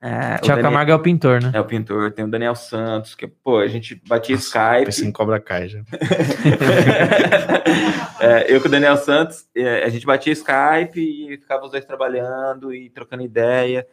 É, 0.00 0.38
Thiago 0.38 0.60
Camargo 0.60 0.92
é 0.92 0.94
o 0.94 1.00
pintor, 1.00 1.42
né? 1.42 1.50
É 1.54 1.60
o 1.60 1.64
pintor. 1.64 2.12
Tem 2.12 2.24
o 2.24 2.30
Daniel 2.30 2.54
Santos, 2.54 3.14
que, 3.14 3.26
pô, 3.26 3.58
a 3.58 3.66
gente 3.66 4.00
batia 4.06 4.36
Nossa, 4.36 4.46
Skype. 4.46 4.88
Assim 4.88 5.10
cobra 5.10 5.40
cai 5.40 5.68
já. 5.68 5.80
é, 8.20 8.54
eu 8.54 8.60
com 8.60 8.68
o 8.68 8.70
Daniel 8.70 8.98
Santos, 8.98 9.48
é, 9.56 9.84
a 9.84 9.88
gente 9.88 10.04
batia 10.04 10.34
Skype 10.34 11.00
e 11.00 11.38
ficava 11.38 11.64
os 11.64 11.70
dois 11.70 11.84
trabalhando 11.84 12.74
e 12.74 12.90
trocando 12.90 13.22
ideia. 13.22 13.86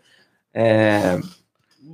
É, 0.53 1.19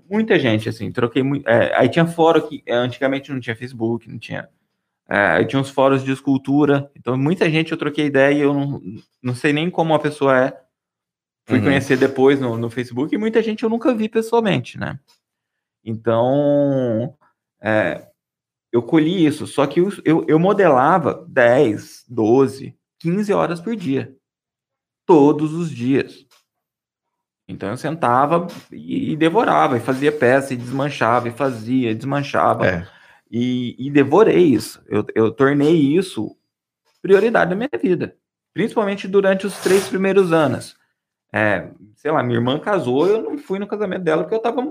muita 0.10 0.38
gente, 0.38 0.70
assim, 0.70 0.92
troquei 0.92 1.24
muito. 1.24 1.48
É, 1.48 1.76
aí 1.78 1.90
tinha 1.90 2.06
fórum 2.06 2.48
que 2.48 2.64
é, 2.66 2.76
antigamente 2.76 3.32
não 3.32 3.40
tinha 3.40 3.56
Facebook, 3.56 4.10
não 4.10 4.20
tinha. 4.20 4.50
É, 5.10 5.18
aí 5.18 5.46
tinha 5.46 5.60
uns 5.60 5.70
fóruns 5.70 6.04
de 6.04 6.12
escultura, 6.12 6.92
então 6.96 7.18
muita 7.18 7.50
gente 7.50 7.72
eu 7.72 7.78
troquei 7.78 8.06
ideia 8.06 8.34
e 8.34 8.42
eu 8.42 8.54
não, 8.54 8.82
não 9.24 9.34
sei 9.34 9.52
nem 9.52 9.70
como 9.70 9.94
a 9.94 10.00
pessoa 10.00 10.38
é. 10.38 10.62
Fui 11.46 11.58
uhum. 11.58 11.64
conhecer 11.64 11.98
depois 11.98 12.40
no, 12.40 12.58
no 12.58 12.70
Facebook 12.70 13.14
e 13.14 13.18
muita 13.18 13.42
gente 13.42 13.64
eu 13.64 13.70
nunca 13.70 13.94
vi 13.94 14.08
pessoalmente, 14.08 14.78
né? 14.78 15.00
Então, 15.84 17.16
é, 17.60 18.08
eu 18.72 18.84
colhi 18.84 19.26
isso, 19.26 19.48
só 19.48 19.66
que 19.66 19.80
eu, 19.80 19.90
eu, 20.06 20.26
eu 20.28 20.38
modelava 20.38 21.26
10, 21.28 22.06
12, 22.08 22.78
15 23.00 23.34
horas 23.34 23.60
por 23.60 23.76
dia. 23.76 24.16
Todos 25.08 25.54
os 25.54 25.72
dias. 25.72 26.28
Então 27.50 27.70
eu 27.70 27.78
sentava 27.78 28.46
e, 28.72 29.14
e, 29.14 29.16
devorava, 29.18 29.76
e 29.76 29.80
fazia 29.80 30.12
peça, 30.12 30.54
e 30.54 30.58
desmanchava, 30.58 31.28
e 31.28 31.32
fazia, 31.32 31.90
e 31.90 31.96
desmanchava. 31.96 32.68
É. 32.68 32.88
E, 33.30 33.76
e, 33.80 33.90
devorei 33.90 34.44
isso. 34.44 34.82
Eu, 34.88 35.04
eu 35.16 35.32
tornei 35.32 35.76
isso 35.76 36.36
prioridade 37.02 37.50
da 37.50 37.56
minha 37.56 37.70
vida. 37.82 38.16
Principalmente 38.54 39.08
durante 39.08 39.48
os 39.48 39.58
três 39.62 39.88
primeiros 39.88 40.32
anos. 40.32 40.76
É, 41.34 41.70
sei 41.96 42.12
lá, 42.12 42.22
minha 42.24 42.38
irmã 42.38 42.60
casou, 42.60 43.08
eu 43.08 43.22
não 43.22 43.38
fui 43.38 43.60
no 43.60 43.68
casamento 43.68 44.04
dela 44.04 44.24
porque 44.24 44.36
eu 44.36 44.42
tava 44.42 44.62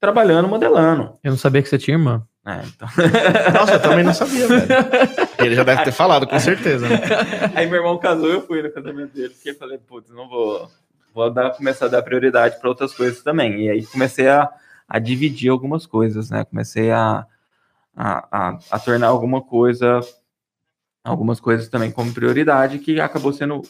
trabalhando, 0.00 0.48
modelando. 0.48 1.16
Eu 1.22 1.30
não 1.30 1.38
sabia 1.38 1.62
que 1.62 1.68
você 1.68 1.78
tinha 1.78 1.96
irmã. 1.96 2.26
É, 2.46 2.62
então... 2.66 2.88
Nossa, 3.54 3.74
eu 3.74 3.82
também 3.82 4.04
não 4.04 4.14
sabia, 4.14 4.46
velho. 4.46 4.66
Ele 5.38 5.54
já 5.54 5.62
deve 5.62 5.84
ter 5.84 5.92
falado, 5.92 6.26
com 6.26 6.38
certeza. 6.38 6.88
Né? 6.88 7.00
Aí 7.54 7.66
meu 7.66 7.76
irmão 7.76 7.98
casou, 7.98 8.28
eu 8.28 8.42
fui 8.42 8.62
no 8.62 8.72
casamento 8.72 9.12
dele, 9.12 9.30
porque 9.30 9.50
eu 9.50 9.56
falei, 9.56 9.78
putz, 9.78 10.10
não 10.10 10.28
vou 10.28 10.68
vou 11.14 11.30
dar, 11.30 11.50
começar 11.50 11.86
a 11.86 11.88
dar 11.88 12.02
prioridade 12.02 12.58
para 12.58 12.68
outras 12.68 12.94
coisas 12.94 13.22
também. 13.22 13.66
E 13.66 13.70
aí 13.70 13.86
comecei 13.86 14.28
a, 14.28 14.48
a 14.88 14.98
dividir 14.98 15.50
algumas 15.50 15.86
coisas, 15.86 16.30
né? 16.30 16.44
Comecei 16.44 16.90
a, 16.90 17.26
a, 17.94 18.48
a, 18.48 18.58
a 18.70 18.78
tornar 18.78 19.08
alguma 19.08 19.42
coisa, 19.42 20.00
algumas 21.04 21.40
coisas 21.40 21.68
também 21.68 21.90
como 21.90 22.14
prioridade, 22.14 22.78
que 22.78 23.00
acabou 23.00 23.32
sendo 23.32 23.62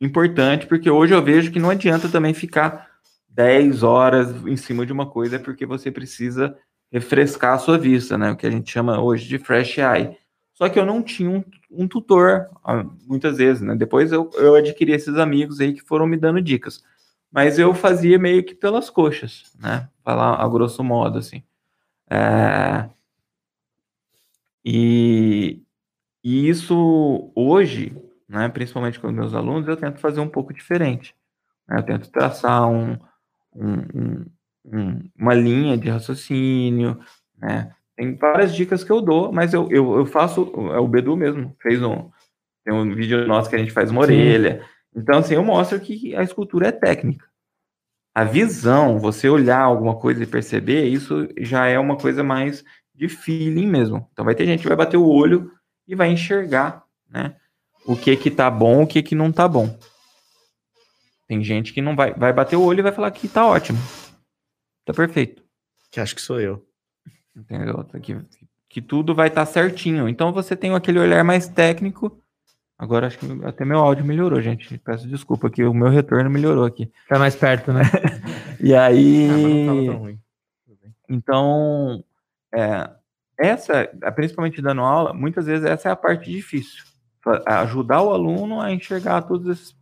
importante, 0.00 0.66
porque 0.66 0.90
hoje 0.90 1.14
eu 1.14 1.22
vejo 1.22 1.52
que 1.52 1.60
não 1.60 1.70
adianta 1.70 2.08
também 2.08 2.32
ficar 2.32 2.88
10 3.28 3.82
horas 3.82 4.30
em 4.46 4.56
cima 4.56 4.86
de 4.86 4.92
uma 4.92 5.06
coisa, 5.06 5.38
porque 5.38 5.66
você 5.66 5.90
precisa 5.90 6.56
refrescar 6.90 7.54
a 7.54 7.58
sua 7.58 7.78
vista, 7.78 8.18
né? 8.18 8.30
O 8.32 8.36
que 8.36 8.46
a 8.46 8.50
gente 8.50 8.70
chama 8.70 9.00
hoje 9.00 9.28
de 9.28 9.38
fresh 9.38 9.78
eye. 9.78 10.16
Só 10.54 10.68
que 10.68 10.78
eu 10.78 10.84
não 10.84 11.02
tinha 11.02 11.30
um, 11.30 11.44
um 11.70 11.86
tutor, 11.86 12.48
ah, 12.64 12.84
muitas 13.06 13.38
vezes, 13.38 13.62
né? 13.62 13.74
Depois 13.76 14.12
eu, 14.12 14.30
eu 14.34 14.54
adquiri 14.54 14.92
esses 14.92 15.16
amigos 15.16 15.60
aí 15.60 15.72
que 15.72 15.82
foram 15.82 16.06
me 16.06 16.16
dando 16.16 16.40
dicas. 16.42 16.82
Mas 17.30 17.58
eu 17.58 17.72
fazia 17.74 18.18
meio 18.18 18.44
que 18.44 18.54
pelas 18.54 18.90
coxas, 18.90 19.54
né? 19.58 19.88
Falar 20.02 20.42
a 20.42 20.48
grosso 20.48 20.82
modo, 20.82 21.18
assim. 21.18 21.42
É... 22.10 22.88
E, 24.64 25.62
e 26.24 26.48
isso 26.48 27.32
hoje, 27.34 27.96
né, 28.28 28.48
principalmente 28.48 29.00
com 29.00 29.10
meus 29.10 29.32
alunos, 29.32 29.68
eu 29.68 29.76
tento 29.76 29.98
fazer 30.00 30.20
um 30.20 30.28
pouco 30.28 30.52
diferente. 30.52 31.14
Né? 31.68 31.78
Eu 31.78 31.82
tento 31.84 32.10
traçar 32.10 32.68
um, 32.68 32.98
um, 33.54 34.26
um, 34.64 35.10
uma 35.16 35.34
linha 35.34 35.78
de 35.78 35.88
raciocínio, 35.88 36.98
né? 37.38 37.74
Tem 38.00 38.14
várias 38.14 38.54
dicas 38.54 38.82
que 38.82 38.90
eu 38.90 39.02
dou, 39.02 39.30
mas 39.30 39.52
eu, 39.52 39.70
eu, 39.70 39.98
eu 39.98 40.06
faço. 40.06 40.50
É 40.72 40.78
o 40.78 40.88
Bedu 40.88 41.14
mesmo, 41.18 41.54
fez 41.60 41.82
um. 41.82 42.10
Tem 42.64 42.72
um 42.72 42.94
vídeo 42.94 43.26
nosso 43.26 43.50
que 43.50 43.56
a 43.56 43.58
gente 43.58 43.72
faz 43.72 43.90
uma 43.90 44.00
orelha. 44.00 44.64
Então, 44.96 45.18
assim, 45.18 45.34
eu 45.34 45.44
mostro 45.44 45.78
que 45.78 46.16
a 46.16 46.22
escultura 46.22 46.68
é 46.68 46.72
técnica. 46.72 47.28
A 48.14 48.24
visão, 48.24 48.98
você 48.98 49.28
olhar 49.28 49.60
alguma 49.60 50.00
coisa 50.00 50.22
e 50.22 50.26
perceber, 50.26 50.86
isso 50.86 51.28
já 51.40 51.66
é 51.66 51.78
uma 51.78 51.94
coisa 51.94 52.24
mais 52.24 52.64
de 52.94 53.06
feeling 53.06 53.66
mesmo. 53.66 54.08
Então 54.12 54.24
vai 54.24 54.34
ter 54.34 54.46
gente 54.46 54.62
que 54.62 54.68
vai 54.68 54.78
bater 54.78 54.96
o 54.96 55.06
olho 55.06 55.52
e 55.86 55.94
vai 55.94 56.10
enxergar, 56.10 56.82
né? 57.06 57.36
O 57.84 57.94
que 57.94 58.16
que 58.16 58.30
tá 58.30 58.50
bom, 58.50 58.84
o 58.84 58.86
que 58.86 59.02
que 59.02 59.14
não 59.14 59.30
tá 59.30 59.46
bom. 59.46 59.78
Tem 61.28 61.44
gente 61.44 61.74
que 61.74 61.82
não 61.82 61.94
vai, 61.94 62.14
vai 62.14 62.32
bater 62.32 62.56
o 62.56 62.62
olho 62.62 62.78
e 62.78 62.82
vai 62.82 62.92
falar 62.92 63.10
que 63.10 63.28
tá 63.28 63.46
ótimo. 63.46 63.78
Tá 64.86 64.94
perfeito. 64.94 65.44
Que 65.92 66.00
acho 66.00 66.14
que 66.14 66.22
sou 66.22 66.40
eu 66.40 66.69
entendeu? 67.40 67.84
Que, 68.02 68.16
que 68.68 68.82
tudo 68.82 69.14
vai 69.14 69.28
estar 69.28 69.46
tá 69.46 69.52
certinho. 69.52 70.08
Então 70.08 70.32
você 70.32 70.54
tem 70.54 70.74
aquele 70.74 70.98
olhar 70.98 71.24
mais 71.24 71.48
técnico. 71.48 72.16
Agora 72.78 73.06
acho 73.06 73.18
que 73.18 73.26
até 73.44 73.64
meu 73.64 73.78
áudio 73.78 74.04
melhorou, 74.04 74.40
gente. 74.40 74.78
Peço 74.78 75.06
desculpa 75.06 75.50
que 75.50 75.62
o 75.64 75.74
meu 75.74 75.88
retorno 75.88 76.30
melhorou 76.30 76.64
aqui. 76.64 76.90
Tá 77.08 77.18
mais 77.18 77.36
perto, 77.36 77.72
né? 77.72 77.82
e 78.58 78.74
aí. 78.74 79.28
Ah, 79.28 80.20
então, 81.08 82.04
é, 82.54 82.88
essa, 83.36 83.86
principalmente 84.14 84.62
dando 84.62 84.82
aula, 84.82 85.12
muitas 85.12 85.46
vezes 85.46 85.64
essa 85.64 85.88
é 85.88 85.92
a 85.92 85.96
parte 85.96 86.30
difícil. 86.30 86.84
Ajudar 87.46 88.00
o 88.00 88.10
aluno 88.10 88.60
a 88.60 88.72
enxergar 88.72 89.22
todas 89.22 89.74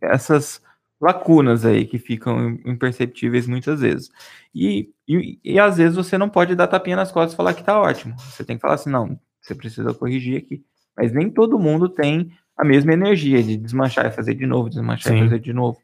essas 0.00 0.62
lacunas 1.00 1.64
aí 1.64 1.84
que 1.84 1.98
ficam 1.98 2.58
imperceptíveis 2.64 3.46
muitas 3.46 3.80
vezes. 3.80 4.10
E, 4.54 4.90
e, 5.06 5.38
e, 5.44 5.60
às 5.60 5.76
vezes 5.76 5.96
você 5.96 6.16
não 6.16 6.28
pode 6.28 6.54
dar 6.54 6.66
tapinha 6.66 6.96
nas 6.96 7.12
costas 7.12 7.34
e 7.34 7.36
falar 7.36 7.54
que 7.54 7.64
tá 7.64 7.80
ótimo. 7.80 8.18
Você 8.18 8.44
tem 8.44 8.56
que 8.56 8.62
falar 8.62 8.74
assim, 8.74 8.90
não, 8.90 9.18
você 9.40 9.54
precisa 9.54 9.92
corrigir 9.94 10.38
aqui. 10.38 10.64
Mas 10.96 11.12
nem 11.12 11.30
todo 11.30 11.58
mundo 11.58 11.88
tem 11.88 12.32
a 12.56 12.64
mesma 12.64 12.94
energia 12.94 13.42
de 13.42 13.56
desmanchar 13.56 14.06
e 14.06 14.10
fazer 14.10 14.34
de 14.34 14.46
novo, 14.46 14.70
desmanchar 14.70 15.12
Sim. 15.12 15.18
e 15.18 15.24
fazer 15.24 15.40
de 15.40 15.52
novo. 15.52 15.78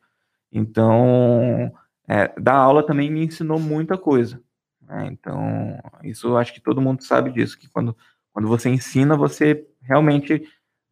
Então, 0.51 1.71
é, 2.09 2.33
dar 2.41 2.55
aula 2.55 2.85
também 2.85 3.11
me 3.11 3.25
ensinou 3.25 3.59
muita 3.59 3.99
coisa. 3.99 4.41
Né? 4.81 5.09
Então, 5.13 5.79
isso 6.03 6.29
eu 6.29 6.39
acho 6.39 6.55
que 6.55 6.61
todo 6.61 6.81
mundo 6.81 7.03
sabe 7.03 7.31
disso, 7.31 7.59
que 7.59 7.69
quando, 7.69 7.95
quando 8.33 8.49
você 8.49 8.71
ensina, 8.71 9.17
você 9.17 9.67
realmente 9.83 10.43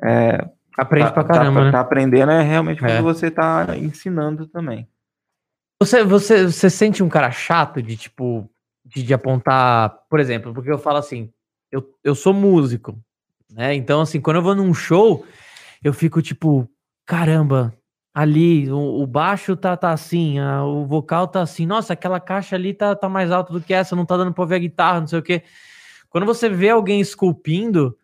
é, 0.02 0.48
Aprende 0.76 1.08
tá, 1.08 1.12
pra 1.12 1.24
caramba, 1.24 1.60
tá, 1.60 1.64
né? 1.66 1.72
Tá 1.72 1.80
aprendendo 1.80 2.30
é 2.32 2.42
realmente 2.42 2.80
quando 2.80 2.90
é. 2.92 3.02
você 3.02 3.30
tá 3.30 3.66
ensinando 3.76 4.46
também. 4.46 4.88
Você, 5.80 6.04
você, 6.04 6.44
você 6.46 6.68
sente 6.68 7.02
um 7.02 7.08
cara 7.08 7.30
chato 7.30 7.82
de, 7.82 7.96
tipo, 7.96 8.48
de, 8.84 9.02
de 9.02 9.14
apontar, 9.14 9.98
por 10.10 10.20
exemplo, 10.20 10.52
porque 10.52 10.70
eu 10.70 10.78
falo 10.78 10.98
assim, 10.98 11.30
eu, 11.72 11.82
eu 12.04 12.14
sou 12.14 12.34
músico, 12.34 12.98
né? 13.50 13.74
Então, 13.74 14.00
assim, 14.02 14.20
quando 14.20 14.36
eu 14.36 14.42
vou 14.42 14.54
num 14.54 14.74
show, 14.74 15.24
eu 15.82 15.92
fico 15.92 16.20
tipo, 16.20 16.68
caramba, 17.06 17.74
ali, 18.12 18.70
o, 18.70 19.02
o 19.02 19.06
baixo 19.06 19.56
tá, 19.56 19.76
tá 19.76 19.90
assim, 19.90 20.38
a- 20.38 20.64
o 20.64 20.84
vocal 20.84 21.26
tá 21.26 21.40
assim, 21.40 21.64
nossa, 21.64 21.94
aquela 21.94 22.20
caixa 22.20 22.56
ali 22.56 22.74
tá, 22.74 22.94
tá 22.94 23.08
mais 23.08 23.30
alta 23.30 23.52
do 23.52 23.60
que 23.60 23.72
essa, 23.72 23.96
não 23.96 24.04
tá 24.04 24.16
dando 24.16 24.32
pra 24.34 24.44
ver 24.44 24.56
a 24.56 24.60
guitarra, 24.60 25.00
não 25.00 25.06
sei 25.06 25.18
o 25.18 25.22
quê. 25.22 25.42
Quando 26.10 26.26
você 26.26 26.48
vê 26.48 26.70
alguém 26.70 27.00
esculpindo, 27.00 27.96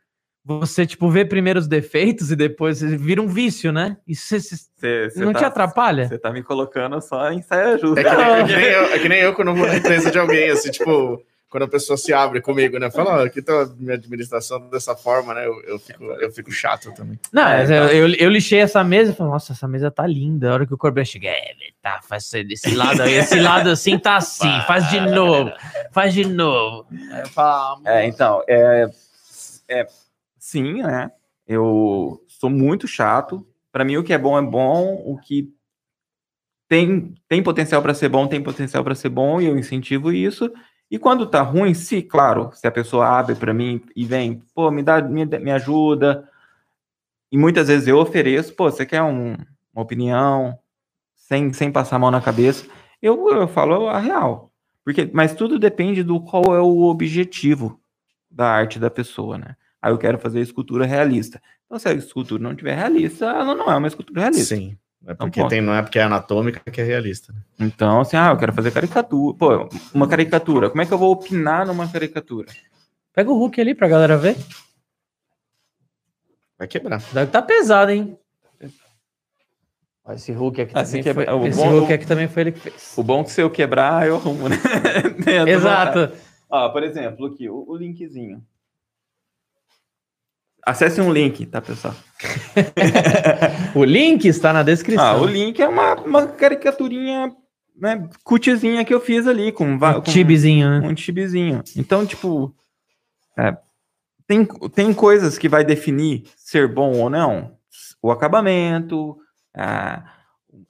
você, 0.49 0.87
tipo, 0.87 1.11
vê 1.11 1.25
primeiro 1.25 1.59
os 1.59 1.67
defeitos 1.67 2.31
e 2.31 2.37
depois 2.37 2.81
vira 2.81 3.21
um 3.21 3.27
vício, 3.27 3.73
né? 3.73 3.97
Isso 4.07 4.29
cê- 4.29 4.39
cê- 4.41 4.57
Cê- 4.77 5.11
cê 5.11 5.25
não 5.25 5.33
tá- 5.33 5.41
te 5.41 5.45
atrapalha? 5.45 6.07
Você 6.07 6.19
tá 6.19 6.31
me 6.31 6.41
colocando 6.43 7.01
só 7.01 7.33
em 7.33 7.43
saia 7.43 7.77
justa. 7.77 8.01
É 8.01 8.05
que, 8.05 8.17
nem, 8.17 8.27
é 8.31 8.45
que 8.47 8.55
nem 8.55 8.65
eu, 8.69 8.85
é 8.85 8.99
que 9.01 9.09
nem 9.09 9.19
eu 9.21 9.35
quando 9.35 9.53
vou 9.55 9.67
na 9.67 9.77
empresa 9.77 10.09
de 10.11 10.19
alguém, 10.21 10.49
assim, 10.51 10.71
tipo, 10.71 11.21
quando 11.49 11.65
a 11.65 11.69
pessoa 11.69 11.97
se 11.97 12.13
abre 12.13 12.41
comigo, 12.41 12.79
né? 12.79 12.91
Fala, 12.93 13.23
ó, 13.23 13.25
aqui 13.25 13.43
tá 13.43 13.63
a 13.63 13.67
minha 13.77 13.95
administração 13.95 14.69
dessa 14.71 14.95
forma, 14.95 15.35
né? 15.35 15.47
Eu, 15.47 15.61
eu, 15.63 15.79
fico, 15.81 16.05
eu 16.05 16.31
fico 16.31 16.53
chato 16.53 16.93
também. 16.95 17.19
Não, 17.33 17.43
É, 17.49 17.57
mas 17.59 17.69
tá. 17.69 17.75
eu, 17.75 18.09
eu, 18.09 18.15
eu 18.15 18.31
lixei 18.31 18.61
essa 18.61 18.85
mesa 18.85 19.11
e 19.11 19.15
falei, 19.17 19.33
nossa, 19.33 19.53
essa 19.53 19.67
mesa 19.67 19.91
tá 19.91 20.07
linda. 20.07 20.51
A 20.51 20.55
hora 20.55 20.67
que 20.67 20.75
o 20.75 20.79
Corbin 20.79 21.05
chega, 21.05 21.29
é, 21.29 21.55
tá, 21.83 22.01
faz 22.09 22.31
desse 22.31 22.73
lado 22.73 23.03
aí, 23.03 23.15
esse 23.15 23.41
lado 23.41 23.69
assim 23.71 23.99
tá 23.99 24.17
assim, 24.17 24.51
faz 24.69 24.89
de 24.91 25.01
novo, 25.01 25.51
faz 25.91 26.15
de 26.15 26.25
novo. 26.25 26.87
Aí 27.11 27.21
eu 27.23 27.29
falo, 27.31 27.81
ah, 27.85 27.95
É, 28.01 28.07
então, 28.07 28.43
é, 28.49 28.87
é, 29.69 29.87
sim, 30.47 30.83
né? 30.83 31.11
Eu 31.47 32.25
sou 32.29 32.49
muito 32.51 32.87
chato. 32.87 33.47
Para 33.73 33.85
mim, 33.85 33.97
o 33.97 34.05
que 34.05 34.13
é 34.13 34.19
bom 34.19 34.39
é 34.39 34.43
bom, 34.43 34.95
o 35.05 35.19
que 35.19 35.53
tem, 36.69 37.15
tem 37.29 37.43
potencial 37.43 37.83
para 37.83 37.95
ser 37.95 38.09
bom, 38.09 38.27
tem 38.27 38.43
potencial 38.43 38.83
para 38.83 38.95
ser 38.95 39.09
bom, 39.09 39.41
e 39.41 39.47
eu 39.47 39.59
incentivo 39.59 40.13
isso. 40.13 40.51
E 40.91 40.99
quando 40.99 41.27
tá 41.27 41.43
ruim, 41.43 41.75
se, 41.75 42.03
claro, 42.03 42.51
se 42.55 42.67
a 42.67 42.71
pessoa 42.71 43.07
abre 43.07 43.35
para 43.35 43.53
mim 43.53 43.83
e 43.95 44.05
vem, 44.05 44.43
pô, 44.55 44.71
me 44.71 44.83
dá, 44.83 45.01
me, 45.03 45.25
me 45.25 45.51
ajuda. 45.51 46.29
E 47.31 47.37
muitas 47.37 47.69
vezes 47.69 47.89
eu 47.89 47.99
ofereço, 47.99 48.55
pô, 48.55 48.71
você 48.71 48.87
quer 48.87 49.03
um- 49.03 49.37
uma 49.75 49.83
opinião, 49.83 50.59
sem, 51.17 51.53
sem 51.53 51.73
passar 51.73 51.97
a 51.97 51.99
mão 51.99 52.11
na 52.11 52.21
cabeça, 52.21 52.67
eu, 53.03 53.29
eu 53.31 53.49
falo 53.49 53.89
a 53.89 53.99
real. 53.99 54.53
Porque, 54.85 55.11
mas 55.13 55.35
tudo 55.35 55.59
depende 55.59 56.03
do 56.05 56.21
qual 56.21 56.55
é 56.55 56.61
o 56.61 56.83
objetivo 56.85 57.81
da 58.31 58.49
arte 58.49 58.79
da 58.79 58.91
pessoa, 58.91 59.39
né? 59.39 59.57
Aí 59.83 59.93
eu 59.93 59.99
quero 59.99 60.19
fazer 60.19 60.41
escultura 60.41 60.87
realista. 60.87 61.41
Então, 61.67 61.79
se 61.79 61.89
a 61.89 61.93
escultura 61.93 62.43
não 62.43 62.55
tiver 62.55 62.75
realista, 62.77 63.27
ela 63.27 63.55
não 63.55 63.71
é 63.71 63.77
uma 63.77 63.89
escultura 63.89 64.21
realista. 64.23 64.55
Sim. 64.57 64.77
É 65.07 65.15
porque 65.15 65.41
ponto. 65.41 65.51
tem, 65.51 65.61
não 65.61 65.73
é 65.75 65.83
porque 65.83 65.99
é 65.99 66.03
anatômica 66.03 66.61
que 66.71 66.81
é 66.81 66.85
realista. 66.85 67.33
Né? 67.33 67.41
Então, 67.61 68.01
assim, 68.01 68.17
ah, 68.17 68.31
eu 68.31 68.37
quero 68.37 68.53
fazer 68.53 68.73
caricatura. 68.73 69.37
Pô, 69.39 69.69
uma 69.95 70.09
caricatura. 70.09 70.69
Como 70.69 70.83
é 70.83 70.87
que 70.87 70.93
eu 70.93 70.99
vou 70.99 71.13
opinar 71.13 71.65
numa 71.67 71.87
caricatura? 71.87 72.49
Pega 73.13 73.31
o 73.31 73.39
Hulk 73.39 73.61
ali 73.61 73.75
pra 73.75 73.87
galera 73.89 74.17
ver. 74.17 74.37
Vai 76.59 76.67
quebrar. 76.67 77.01
Deve 77.13 77.31
tá 77.31 77.43
pesado, 77.43 77.91
hein? 77.93 78.19
Esse 80.11 80.33
Hulk 80.33 80.61
aqui 80.61 80.73
Ah, 80.75 80.85
também 80.85 81.01
é- 81.01 81.15
foi, 81.15 81.25
esse 81.49 81.59
bom- 81.59 81.69
Hulk 81.71 81.93
aqui 81.93 82.07
também 82.07 82.29
foi 82.29 82.43
ele 82.43 82.53
que 82.53 82.61
fez. 82.61 82.95
O 82.97 83.03
bom 83.03 83.21
é 83.21 83.25
que 83.25 83.31
se 83.33 83.41
eu 83.41 83.51
quebrar, 83.51 84.07
eu 84.07 84.17
arrumo, 84.17 84.49
né? 84.49 84.57
Exato. 85.49 86.13
Ó, 86.49 86.69
por 86.69 86.83
exemplo, 86.85 87.27
aqui, 87.27 87.49
o, 87.49 87.65
o 87.69 87.77
linkzinho. 87.77 88.41
Acesse 90.67 91.01
um 91.01 91.13
link, 91.13 91.47
tá, 91.47 91.63
pessoal? 91.63 91.95
O 93.73 93.85
link 93.85 94.27
está 94.27 94.53
na 94.53 94.65
descrição. 94.65 95.05
Ah, 95.05 95.17
o 95.17 95.25
link 95.25 95.63
é 95.63 95.69
uma, 95.69 95.95
uma 95.95 96.27
caricaturinha, 96.27 97.33
né, 97.79 98.09
cutizinha 98.25 98.85
que 98.85 98.93
eu 98.93 99.01
fiz 99.01 99.29
ali, 99.29 99.53
com, 99.53 99.75
Um 99.75 99.79
com 99.79 100.01
tibizinho, 100.01 100.69
né? 100.69 100.89
um 100.89 100.97
chibizinho. 100.97 101.63
Então, 101.77 102.05
tipo, 102.05 102.53
é, 103.39 103.57
tem, 104.27 104.45
tem 104.75 104.93
coisas 104.93 105.39
que 105.39 105.49
vai 105.49 105.65
definir 105.65 106.25
ser 106.37 106.67
bom 106.67 106.99
ou 106.99 107.09
não. 107.09 107.53
O 108.03 108.11
acabamento, 108.11 109.17
a, 109.55 110.03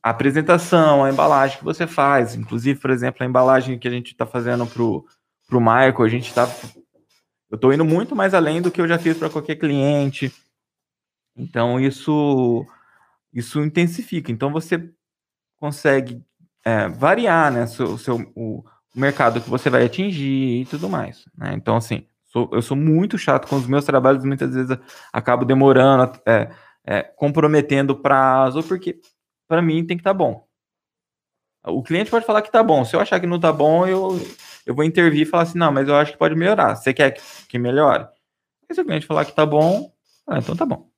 a 0.03 0.11
apresentação, 0.11 1.05
a 1.05 1.11
embalagem 1.11 1.59
que 1.59 1.65
você 1.65 1.87
faz. 1.87 2.35
Inclusive, 2.35 2.79
por 2.79 2.91
exemplo, 2.91 3.23
a 3.23 3.27
embalagem 3.27 3.79
que 3.79 3.89
a 3.89 3.91
gente 3.91 4.13
está 4.13 4.27
fazendo 4.27 4.67
pro, 4.67 5.07
pro 5.49 5.61
Michael, 5.61 6.03
a 6.03 6.09
gente 6.09 6.35
tá. 6.35 6.47
Eu 7.51 7.59
tô 7.59 7.73
indo 7.73 7.85
muito 7.85 8.15
mais 8.17 8.35
além 8.35 8.61
do 8.61 8.71
que 8.71 8.81
eu 8.81 8.89
já 8.89 8.99
fiz 8.99 9.17
para 9.17 9.31
qualquer 9.31 9.57
cliente. 9.57 10.33
Então, 11.37 11.79
isso, 11.79 12.67
isso 13.33 13.63
intensifica. 13.63 14.33
Então, 14.33 14.51
você 14.51 14.91
consegue 15.57 16.23
é, 16.65 16.89
variar 16.89 17.53
né, 17.53 17.67
seu, 17.67 17.97
seu, 17.99 18.17
o, 18.35 18.65
o 18.95 18.99
mercado 19.01 19.41
que 19.41 19.49
você 19.51 19.71
vai 19.71 19.85
atingir 19.85 20.63
e 20.63 20.67
tudo 20.67 20.89
mais. 20.89 21.25
Né? 21.37 21.55
Então, 21.55 21.77
assim, 21.77 22.07
sou- 22.25 22.51
eu 22.53 22.63
sou 22.63 22.77
muito 22.77 23.17
chato 23.17 23.49
com 23.49 23.57
os 23.57 23.67
meus 23.67 23.85
trabalhos, 23.85 24.25
muitas 24.25 24.55
vezes 24.55 24.77
acabo 25.13 25.45
demorando, 25.45 26.19
é, 26.27 26.51
é, 26.85 27.03
comprometendo 27.03 27.91
o 27.91 28.01
prazo, 28.03 28.63
porque 28.63 29.01
para 29.47 29.63
mim 29.63 29.85
tem 29.87 29.97
que 29.97 30.01
estar 30.01 30.15
bom. 30.15 30.47
O 31.65 31.83
cliente 31.83 32.11
pode 32.11 32.25
falar 32.25 32.43
que 32.43 32.51
tá 32.51 32.63
bom. 32.63 32.85
Se 32.85 32.95
eu 32.95 33.01
achar 33.01 33.19
que 33.19 33.27
não 33.27 33.41
tá 33.41 33.53
bom, 33.53 33.87
eu, 33.87 34.19
eu 34.67 34.75
vou 34.75 34.85
intervir 34.85 35.23
e 35.23 35.27
falar 35.27 35.45
assim, 35.45 35.59
não, 35.59 35.73
mas 35.73 35.89
eu 35.89 35.95
acho 35.97 36.13
que 36.13 36.19
pode 36.19 36.35
melhorar. 36.35 36.75
Você 36.75 36.93
quer 36.93 37.13
que, 37.13 37.23
que 37.49 37.59
melhore? 37.59 38.07
E 38.69 38.75
se 38.75 38.81
o 38.81 38.85
cliente 38.85 39.07
falar 39.07 39.25
que 39.25 39.33
tá 39.35 39.47
bom, 39.47 39.93
ah, 40.27 40.39
então 40.39 40.57
tá 40.57 40.67
bom. 40.67 40.91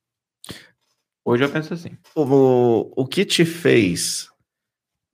Hoje 1.23 1.43
eu 1.43 1.49
penso 1.49 1.73
assim. 1.73 1.91
O, 2.15 2.91
o 2.95 3.05
que 3.05 3.23
te 3.23 3.45
fez? 3.45 4.27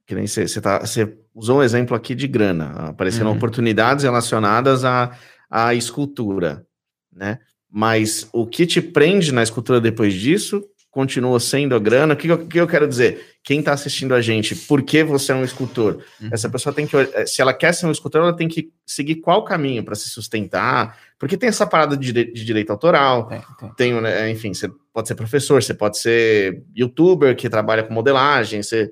Que 0.08 0.15
nem 0.15 0.26
você, 0.26 0.62
tá, 0.62 0.80
você 0.80 1.18
usou 1.34 1.60
um 1.60 1.63
exemplo 1.63 1.96
aqui 1.96 2.15
de 2.15 2.28
grana. 2.28 2.89
Apareceram 2.89 3.32
Uhum. 3.32 3.36
oportunidades 3.38 4.04
relacionadas 4.06 4.86
à, 4.86 5.18
à 5.50 5.74
escultura, 5.74 6.65
né? 7.12 7.39
Mas 7.70 8.30
o 8.32 8.48
que 8.48 8.65
te 8.65 8.82
prende 8.82 9.34
na 9.34 9.44
escultura 9.44 9.82
depois 9.82 10.13
disso 10.13 10.63
continua 10.95 11.38
sendo 11.41 11.75
a 11.75 11.79
grana. 11.79 12.13
O 12.13 12.17
que, 12.17 12.29
eu- 12.29 12.47
que 12.47 12.58
eu 12.58 12.65
quero 12.65 12.88
dizer? 12.88 13.36
Quem 13.43 13.60
está 13.60 13.73
assistindo 13.73 14.15
a 14.15 14.21
gente, 14.21 14.55
por 14.55 14.81
que 14.81 15.03
você 15.03 15.34
é 15.34 15.36
um 15.36 15.43
escultor? 15.43 16.01
Uhum. 16.21 16.29
Essa 16.31 16.49
pessoa 16.49 16.73
tem 16.73 16.88
que, 16.88 16.95
eh, 16.95 17.25
se 17.25 17.41
ela 17.41 17.53
quer 17.53 17.73
ser 17.73 17.86
um 17.86 17.91
escultor, 17.91 18.21
ela 18.21 18.34
tem 18.34 18.47
que 18.47 18.71
seguir 18.86 19.15
qual 19.15 19.43
caminho 19.43 19.84
para 19.84 19.93
se 19.93 20.08
sustentar? 20.08 20.97
Porque 21.19 21.36
tem 21.36 21.49
essa 21.49 21.67
parada 21.67 21.97
de, 21.97 22.13
de 22.13 22.45
direito 22.45 22.69
autoral, 22.71 23.27
Tem, 23.27 23.41
tem. 23.60 23.73
tem, 23.75 24.01
né, 24.01 24.31
enfim, 24.31 24.53
você 24.53 24.71
pode 24.93 25.10
ser 25.10 25.15
professor, 25.15 25.62
você 25.62 25.73
pode 25.73 25.97
ser 25.97 26.63
youtuber 26.73 27.36
que 27.36 27.49
trabalha 27.49 27.84
com 27.84 27.93
modelagem, 27.93 28.63
você 28.63 28.89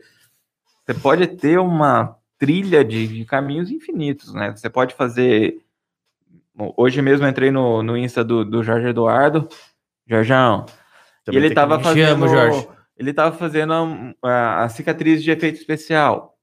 Você 0.86 0.94
pode 1.00 1.26
ter 1.28 1.58
uma 1.58 2.18
trilha 2.38 2.84
de, 2.84 3.08
de 3.08 3.24
caminhos 3.24 3.72
infinitos, 3.72 4.34
né? 4.34 4.52
Você 4.54 4.70
pode 4.70 4.94
fazer. 4.94 5.56
Bom, 6.54 6.74
Hoje 6.76 7.02
mesmo 7.02 7.26
eu 7.26 7.30
entrei 7.30 7.50
no, 7.50 7.82
no 7.82 7.96
Insta 7.98 8.22
do, 8.26 8.44
do 8.44 8.62
Jorge 8.62 8.90
Eduardo. 8.90 9.48
Jorjão. 10.06 10.66
E 11.24 11.26
também 11.26 11.40
ele 11.40 11.48
tem 11.50 11.56
que- 11.78 11.84
fazendo. 11.84 12.12
amo, 12.12 12.28
Jorge. 12.28 12.68
Ele 12.98 13.14
tava 13.14 13.36
fazendo 13.38 13.74
a, 14.22 14.64
a 14.64 14.70
cicatriz 14.70 15.24
de 15.24 15.32
efeito 15.32 15.58
especial. 15.58 16.38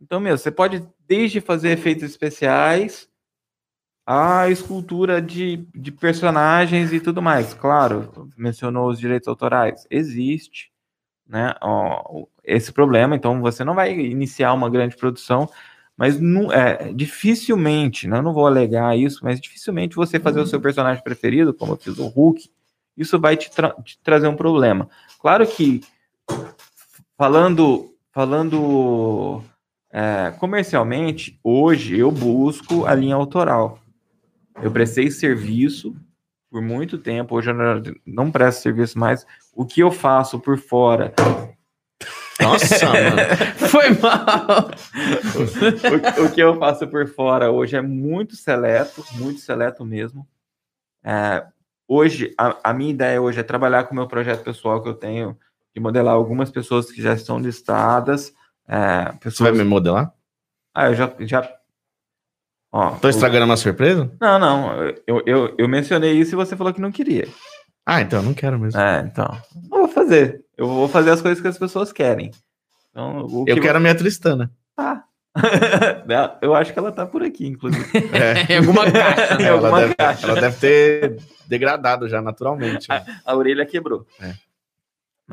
Então, 0.00 0.18
meu, 0.18 0.36
você 0.36 0.50
pode 0.50 0.86
desde 1.06 1.40
fazer 1.40 1.70
efeitos 1.70 2.02
especiais 2.04 3.08
a 4.06 4.50
escultura 4.50 5.20
de, 5.22 5.66
de 5.74 5.90
personagens 5.92 6.92
e 6.92 7.00
tudo 7.00 7.22
mais. 7.22 7.54
Claro, 7.54 8.28
mencionou 8.36 8.88
os 8.88 8.98
direitos 8.98 9.28
autorais. 9.28 9.86
Existe, 9.90 10.70
né? 11.26 11.54
ó, 11.62 12.24
esse 12.42 12.72
problema, 12.72 13.16
então 13.16 13.40
você 13.40 13.64
não 13.64 13.74
vai 13.74 13.92
iniciar 13.98 14.52
uma 14.52 14.68
grande 14.68 14.96
produção, 14.96 15.48
mas 15.96 16.20
nu- 16.20 16.52
é, 16.52 16.92
dificilmente, 16.92 18.06
né, 18.06 18.18
eu 18.18 18.22
não 18.22 18.34
vou 18.34 18.46
alegar 18.46 18.98
isso, 18.98 19.20
mas 19.22 19.40
dificilmente 19.40 19.96
você 19.96 20.20
fazer 20.20 20.40
o 20.40 20.46
seu 20.46 20.60
personagem 20.60 21.02
preferido, 21.02 21.54
como 21.54 21.72
eu 21.72 21.76
fiz 21.76 21.96
o 21.98 22.06
Hulk, 22.08 22.50
isso 22.96 23.18
vai 23.18 23.36
te, 23.36 23.50
tra- 23.50 23.74
te 23.82 23.98
trazer 24.02 24.28
um 24.28 24.36
problema. 24.36 24.88
Claro 25.20 25.46
que 25.46 25.80
falando 27.16 27.90
falando 28.12 29.42
é, 29.92 30.32
comercialmente, 30.38 31.38
hoje 31.42 31.98
eu 31.98 32.10
busco 32.10 32.86
a 32.86 32.94
linha 32.94 33.14
autoral. 33.14 33.78
Eu 34.62 34.70
prestei 34.70 35.10
serviço 35.10 35.96
por 36.50 36.62
muito 36.62 36.96
tempo, 36.98 37.34
hoje 37.34 37.50
eu 37.50 37.54
não, 37.54 37.82
não 38.06 38.30
presto 38.30 38.62
serviço 38.62 38.98
mais. 38.98 39.26
O 39.52 39.64
que 39.66 39.80
eu 39.80 39.90
faço 39.90 40.38
por 40.38 40.56
fora, 40.58 41.12
Nossa, 42.40 42.86
mano. 42.86 43.68
Foi 43.68 43.90
mal. 43.98 44.70
o, 45.34 46.24
o 46.26 46.32
que 46.32 46.40
eu 46.40 46.56
faço 46.58 46.86
por 46.86 47.08
fora 47.08 47.50
hoje 47.50 47.76
é 47.76 47.82
muito 47.82 48.36
seleto, 48.36 49.04
muito 49.14 49.40
seleto 49.40 49.84
mesmo. 49.84 50.26
É, 51.02 51.44
hoje, 51.88 52.34
a, 52.38 52.70
a 52.70 52.72
minha 52.72 52.90
ideia 52.90 53.20
hoje 53.20 53.40
é 53.40 53.42
trabalhar 53.42 53.84
com 53.84 53.92
o 53.92 53.96
meu 53.96 54.06
projeto 54.06 54.42
pessoal 54.42 54.82
que 54.82 54.88
eu 54.88 54.94
tenho, 54.94 55.36
de 55.74 55.80
modelar 55.80 56.14
algumas 56.14 56.50
pessoas 56.50 56.90
que 56.90 57.02
já 57.02 57.14
estão 57.14 57.38
listadas. 57.38 58.32
É, 58.66 59.12
Você 59.12 59.18
pessoas... 59.18 59.50
vai 59.50 59.58
me 59.58 59.64
modelar? 59.68 60.12
Ah, 60.74 60.88
eu 60.88 60.94
já. 60.94 61.12
já... 61.20 61.50
Ó, 62.72 62.90
Tô 62.96 63.08
estragando 63.08 63.44
uma 63.44 63.56
surpresa? 63.56 64.10
Não, 64.20 64.38
não. 64.38 64.74
Eu, 65.06 65.22
eu, 65.26 65.54
eu 65.56 65.68
mencionei 65.68 66.12
isso 66.12 66.34
e 66.34 66.36
você 66.36 66.56
falou 66.56 66.72
que 66.72 66.80
não 66.80 66.90
queria. 66.90 67.28
Ah, 67.86 68.00
então 68.00 68.20
eu 68.20 68.24
não 68.24 68.34
quero 68.34 68.58
mesmo. 68.58 68.80
É, 68.80 69.00
então. 69.00 69.28
Eu 69.70 69.78
vou 69.78 69.88
fazer. 69.88 70.44
Eu 70.56 70.66
vou 70.66 70.88
fazer 70.88 71.10
as 71.10 71.20
coisas 71.20 71.40
que 71.40 71.48
as 71.48 71.58
pessoas 71.58 71.92
querem. 71.92 72.30
Então, 72.90 73.26
o 73.26 73.44
eu 73.46 73.56
que 73.56 73.60
quero 73.60 73.76
a 73.76 73.80
minha 73.80 73.94
Tristana. 73.94 74.50
Ah. 74.76 75.04
eu 76.40 76.54
acho 76.54 76.72
que 76.72 76.78
ela 76.78 76.92
tá 76.92 77.04
por 77.06 77.22
aqui, 77.22 77.46
inclusive. 77.46 77.84
É. 78.14 78.52
Em 78.52 78.58
alguma 78.58 78.90
caixa. 78.90 79.34
Em 79.42 79.44
ela, 79.44 79.56
alguma 79.68 79.80
deve, 79.80 79.94
caixa. 79.94 80.26
ela 80.26 80.40
deve 80.40 80.56
ter 80.58 81.18
degradado 81.46 82.08
já 82.08 82.22
naturalmente. 82.22 82.88
né? 82.88 83.04
A 83.24 83.36
orelha 83.36 83.66
quebrou. 83.66 84.06
É. 84.20 84.34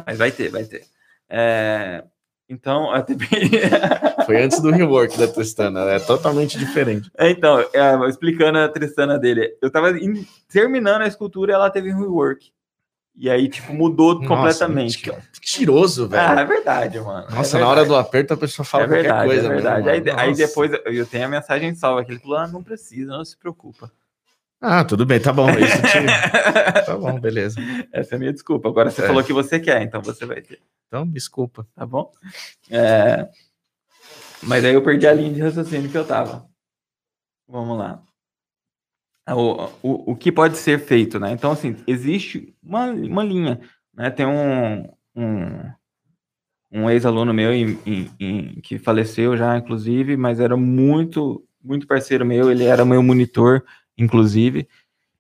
Mas 0.06 0.18
vai 0.18 0.32
ter, 0.32 0.50
vai 0.50 0.64
ter. 0.64 0.84
É, 1.30 2.04
então. 2.50 2.90
Foi 4.26 4.42
antes 4.42 4.60
do 4.60 4.72
rework 4.72 5.18
da 5.18 5.28
Tristana, 5.28 5.82
é 5.92 6.00
totalmente 6.00 6.58
diferente. 6.58 7.10
É, 7.18 7.30
então, 7.30 7.60
é, 7.60 8.10
explicando 8.10 8.58
a 8.60 8.68
Tristana 8.70 9.18
dele, 9.20 9.56
eu 9.62 9.70
tava 9.72 9.92
in- 9.98 10.26
terminando 10.52 11.02
a 11.02 11.08
escultura 11.08 11.52
e 11.52 11.56
ela 11.56 11.70
teve 11.70 11.94
um 11.94 12.00
rework. 12.00 12.52
E 13.24 13.30
aí, 13.30 13.48
tipo, 13.48 13.72
mudou 13.72 14.16
Nossa, 14.16 14.28
completamente. 14.28 14.98
que 14.98 15.12
mentiroso, 15.12 16.08
velho. 16.08 16.24
Ah, 16.40 16.42
é 16.42 16.44
verdade, 16.44 17.00
mano. 17.00 17.28
Nossa, 17.30 17.56
é 17.56 17.62
na 17.62 17.68
hora 17.68 17.86
do 17.86 17.96
aperto 17.96 18.34
a 18.34 18.38
pessoa 18.38 18.66
fala 18.66 18.86
é 18.86 18.88
verdade, 18.88 19.10
qualquer 19.14 19.26
coisa. 19.28 19.46
é 19.46 19.50
verdade. 19.50 19.86
mesmo, 19.86 20.20
aí, 20.20 20.30
aí 20.30 20.36
depois 20.36 20.72
eu- 20.86 21.06
tenho 21.06 21.26
a 21.26 21.30
mensagem 21.30 21.76
salva, 21.76 22.04
que 22.04 22.12
ele 22.12 22.20
falou, 22.20 22.38
ah, 22.38 22.48
não 22.48 22.64
precisa, 22.64 23.12
não 23.12 23.24
se 23.24 23.38
preocupa. 23.38 23.92
Ah, 24.60 24.84
tudo 24.84 25.06
bem, 25.06 25.20
tá 25.20 25.32
bom. 25.32 25.48
Isso 25.52 25.82
te... 25.84 26.00
tá 26.88 26.98
bom, 26.98 27.20
beleza. 27.20 27.60
Essa 27.94 28.16
é 28.16 28.18
a 28.18 28.20
minha 28.20 28.34
desculpa. 28.34 28.68
Agora 28.70 28.90
você 28.90 29.04
É. 29.04 29.08
falou 29.08 29.24
que 29.24 29.34
você 29.34 29.60
quer, 29.60 29.84
então 29.84 30.02
você 30.02 30.26
vai 30.26 30.42
ter, 30.42 30.60
Então, 30.88 31.08
desculpa. 31.08 31.68
tá 31.76 31.86
bom? 31.86 32.12
É, 32.72 33.30
Mas 34.42 34.66
aí 34.66 34.74
eu 34.74 34.82
perdi 34.82 35.06
a 35.06 35.14
linha 35.14 35.32
de 35.32 35.42
raciocínio 35.42 35.92
que 35.92 35.98
eu 35.98 36.06
tava. 36.08 36.48
Vamos 37.48 37.78
lá. 37.78 38.02
O, 39.30 39.66
o, 39.84 40.12
o 40.12 40.16
que 40.16 40.32
pode 40.32 40.58
ser 40.58 40.80
feito, 40.80 41.20
né? 41.20 41.32
Então, 41.32 41.52
assim, 41.52 41.76
existe 41.88 42.54
uma, 42.62 42.86
uma 42.88 43.24
linha, 43.24 43.60
né? 43.94 44.10
Tem 44.10 44.26
um, 44.26 44.90
um, 45.16 45.72
um 46.72 46.90
ex-aluno 46.90 47.34
meu 47.34 47.54
em- 47.54 47.78
em- 47.86 48.12
em- 48.20 48.62
que 48.62 48.78
faleceu 48.80 49.38
já, 49.38 49.58
inclusive, 49.58 50.18
mas 50.18 50.40
era 50.40 50.58
muito, 50.58 51.44
muito 51.64 51.86
parceiro 51.88 52.26
meu, 52.26 52.50
ele 52.52 52.64
era 52.66 52.84
meu 52.84 53.04
monitor, 53.04 53.64
inclusive, 53.98 54.68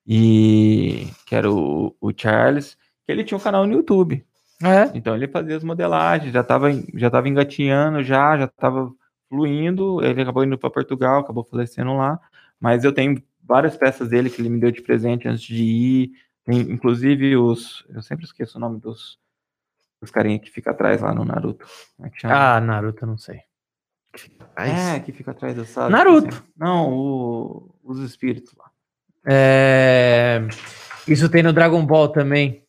e 0.05 1.07
que 1.27 1.35
era 1.35 1.49
o, 1.51 1.95
o 2.01 2.11
Charles, 2.15 2.75
que 3.05 3.11
ele 3.11 3.23
tinha 3.23 3.37
um 3.37 3.41
canal 3.41 3.65
no 3.67 3.73
YouTube. 3.73 4.25
É. 4.63 4.91
Então 4.95 5.15
ele 5.15 5.27
fazia 5.27 5.57
as 5.57 5.63
modelagens, 5.63 6.31
já 6.33 6.41
estava 6.41 6.69
já 6.93 7.09
tava 7.09 7.27
engatinhando, 7.27 8.03
já 8.03 8.37
já 8.37 8.45
estava 8.45 8.91
fluindo. 9.27 10.03
Ele 10.03 10.21
acabou 10.21 10.43
indo 10.43 10.57
para 10.57 10.69
Portugal, 10.69 11.21
acabou 11.21 11.43
falecendo 11.43 11.95
lá. 11.95 12.19
Mas 12.59 12.83
eu 12.83 12.93
tenho 12.93 13.21
várias 13.51 13.75
peças 13.75 14.07
dele 14.09 14.29
que 14.29 14.41
ele 14.41 14.49
me 14.49 14.59
deu 14.59 14.71
de 14.71 14.81
presente 14.81 15.27
antes 15.27 15.43
de 15.43 15.61
ir. 15.63 16.11
Tem, 16.45 16.59
inclusive 16.61 17.35
os, 17.35 17.85
eu 17.89 18.01
sempre 18.01 18.25
esqueço 18.25 18.57
o 18.57 18.61
nome 18.61 18.79
dos, 18.79 19.19
dos 20.01 20.09
carinha 20.09 20.39
que 20.39 20.49
fica 20.49 20.71
atrás 20.71 21.01
lá 21.01 21.13
no 21.13 21.25
Naruto. 21.25 21.65
Como 21.97 22.07
é 22.07 22.09
que 22.09 22.19
chama? 22.21 22.33
Ah, 22.55 22.61
Naruto, 22.61 23.03
eu 23.03 23.07
não 23.09 23.17
sei. 23.17 23.41
é, 24.57 24.99
que 25.01 25.11
fica 25.11 25.31
atrás 25.31 25.53
do 25.55 25.65
Sasuke. 25.65 25.91
Naruto. 25.91 26.27
assim. 26.35 26.43
Não, 26.57 26.91
o- 26.93 27.75
os 27.83 27.99
espíritos 27.99 28.53
lá. 28.57 28.71
É, 29.25 30.39
Isso 31.07 31.29
tem 31.29 31.43
no 31.43 31.53
Dragon 31.53 31.85
Ball 31.85 32.09
também. 32.09 32.65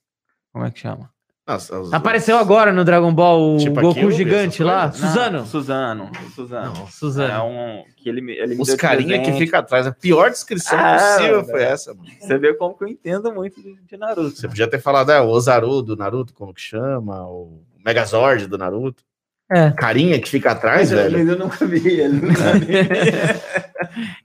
Como 0.53 0.65
é 0.65 0.71
que 0.71 0.81
chama? 0.81 1.11
Nossa, 1.47 1.81
os- 1.81 1.93
Apareceu 1.93 2.39
agora 2.39 2.73
no 2.73 2.85
Dragon 2.85 3.13
Ball 3.13 3.55
o 3.55 3.59
Tipo 3.59 3.75
Goku 3.81 3.91
aquilo, 3.91 4.11
gigante 4.13 4.63
lá. 4.63 4.89
coisas? 4.91 5.01
Suzano. 5.09 5.39
Não, 5.39 5.47
Suzano. 5.47 6.11
Suzano. 6.35 6.73
Não, 6.75 6.85
É 6.85 6.91
Suzano. 6.91 7.45
um 7.47 7.85
que 7.97 8.09
ele, 8.09 8.21
ele 8.39 8.55
me 8.55 8.63
Os 8.63 8.75
carinha 8.77 9.21
que 9.23 9.33
fica 9.33 9.59
atrás. 9.59 9.87
A 9.87 9.93
pior 9.93 10.31
descrição 10.31 10.79
Ah, 10.79 10.97
possível 10.99 11.41
velho. 11.43 11.51
foi 11.51 11.63
essa. 11.65 11.95
mano. 11.95 12.09
Você 12.21 12.39
vê 12.39 12.55
como 12.55 12.79
que 12.79 12.85
eu 12.85 12.89
entendo 12.89 13.33
muito 13.35 13.61
de, 13.61 13.75
de 13.83 13.97
Naruto. 13.97 14.37
Você 14.37 14.47
podia 14.47 14.69
ter 14.71 14.81
falado, 14.81 15.11
é, 15.11 15.21
o 15.21 15.27
Ozaru 15.29 15.83
do 15.83 15.97
Naruto, 15.97 16.33
como 16.33 16.55
que 16.55 16.61
chama? 16.61 17.27
O 17.27 17.61
Megazord 17.85 18.47
do 18.47 18.57
Naruto. 18.57 19.03
É. 19.51 19.71
Carinha 19.73 20.19
que 20.21 20.31
fica 20.31 20.53
atrás, 20.53 20.91
Mas, 20.91 20.99
velho. 20.99 21.19
mas 21.19 21.29
eu 21.29 21.39
nunca 21.39 21.67
vi 21.67 22.01
ele. 22.01 22.21
nunca 22.21 22.53
vi. 22.53 22.73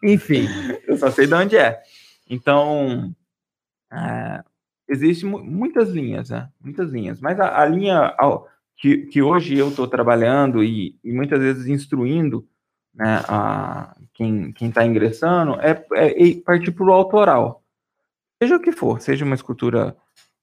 Enfim. 0.14 0.48
eu 0.88 0.98
só 0.98 1.10
sei 1.12 1.28
de 1.28 1.34
onde 1.34 1.58
é. 1.58 1.80
Então, 2.30 3.12
é, 3.92 4.42
existem 4.88 5.30
mu- 5.30 5.44
muitas 5.44 5.90
linhas, 5.90 6.30
né? 6.30 6.50
Muitas 6.62 6.92
linhas. 6.92 7.20
Mas 7.22 7.40
a, 7.40 7.62
a 7.62 7.66
linha 7.66 8.16
que, 8.78 8.98
que 9.08 9.22
hoje 9.22 9.58
eu 9.58 9.70
estou 9.70 9.88
trabalhando 9.88 10.64
e, 10.64 10.98
e 11.04 11.12
muitas 11.12 11.40
vezes 11.40 11.68
instruindo 11.68 12.48
né, 12.94 13.22
a, 13.28 13.96
quem 14.14 14.54
está 14.70 14.86
ingressando 14.86 15.56
é, 15.62 15.86
é 15.94 16.30
é 16.30 16.42
partir 16.44 16.72
para 16.72 16.86
o 16.86 16.92
autoral. 16.94 17.64
Seja 18.42 18.56
o 18.56 18.60
que 18.62 18.72
for, 18.72 19.02
seja 19.02 19.26
uma 19.26 19.36
escultura 19.36 19.96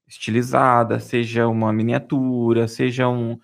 estilizada, 0.07 1.01
seja 1.01 1.47
uma 1.49 1.73
miniatura, 1.73 2.69
seja 2.69 3.09
um, 3.09 3.39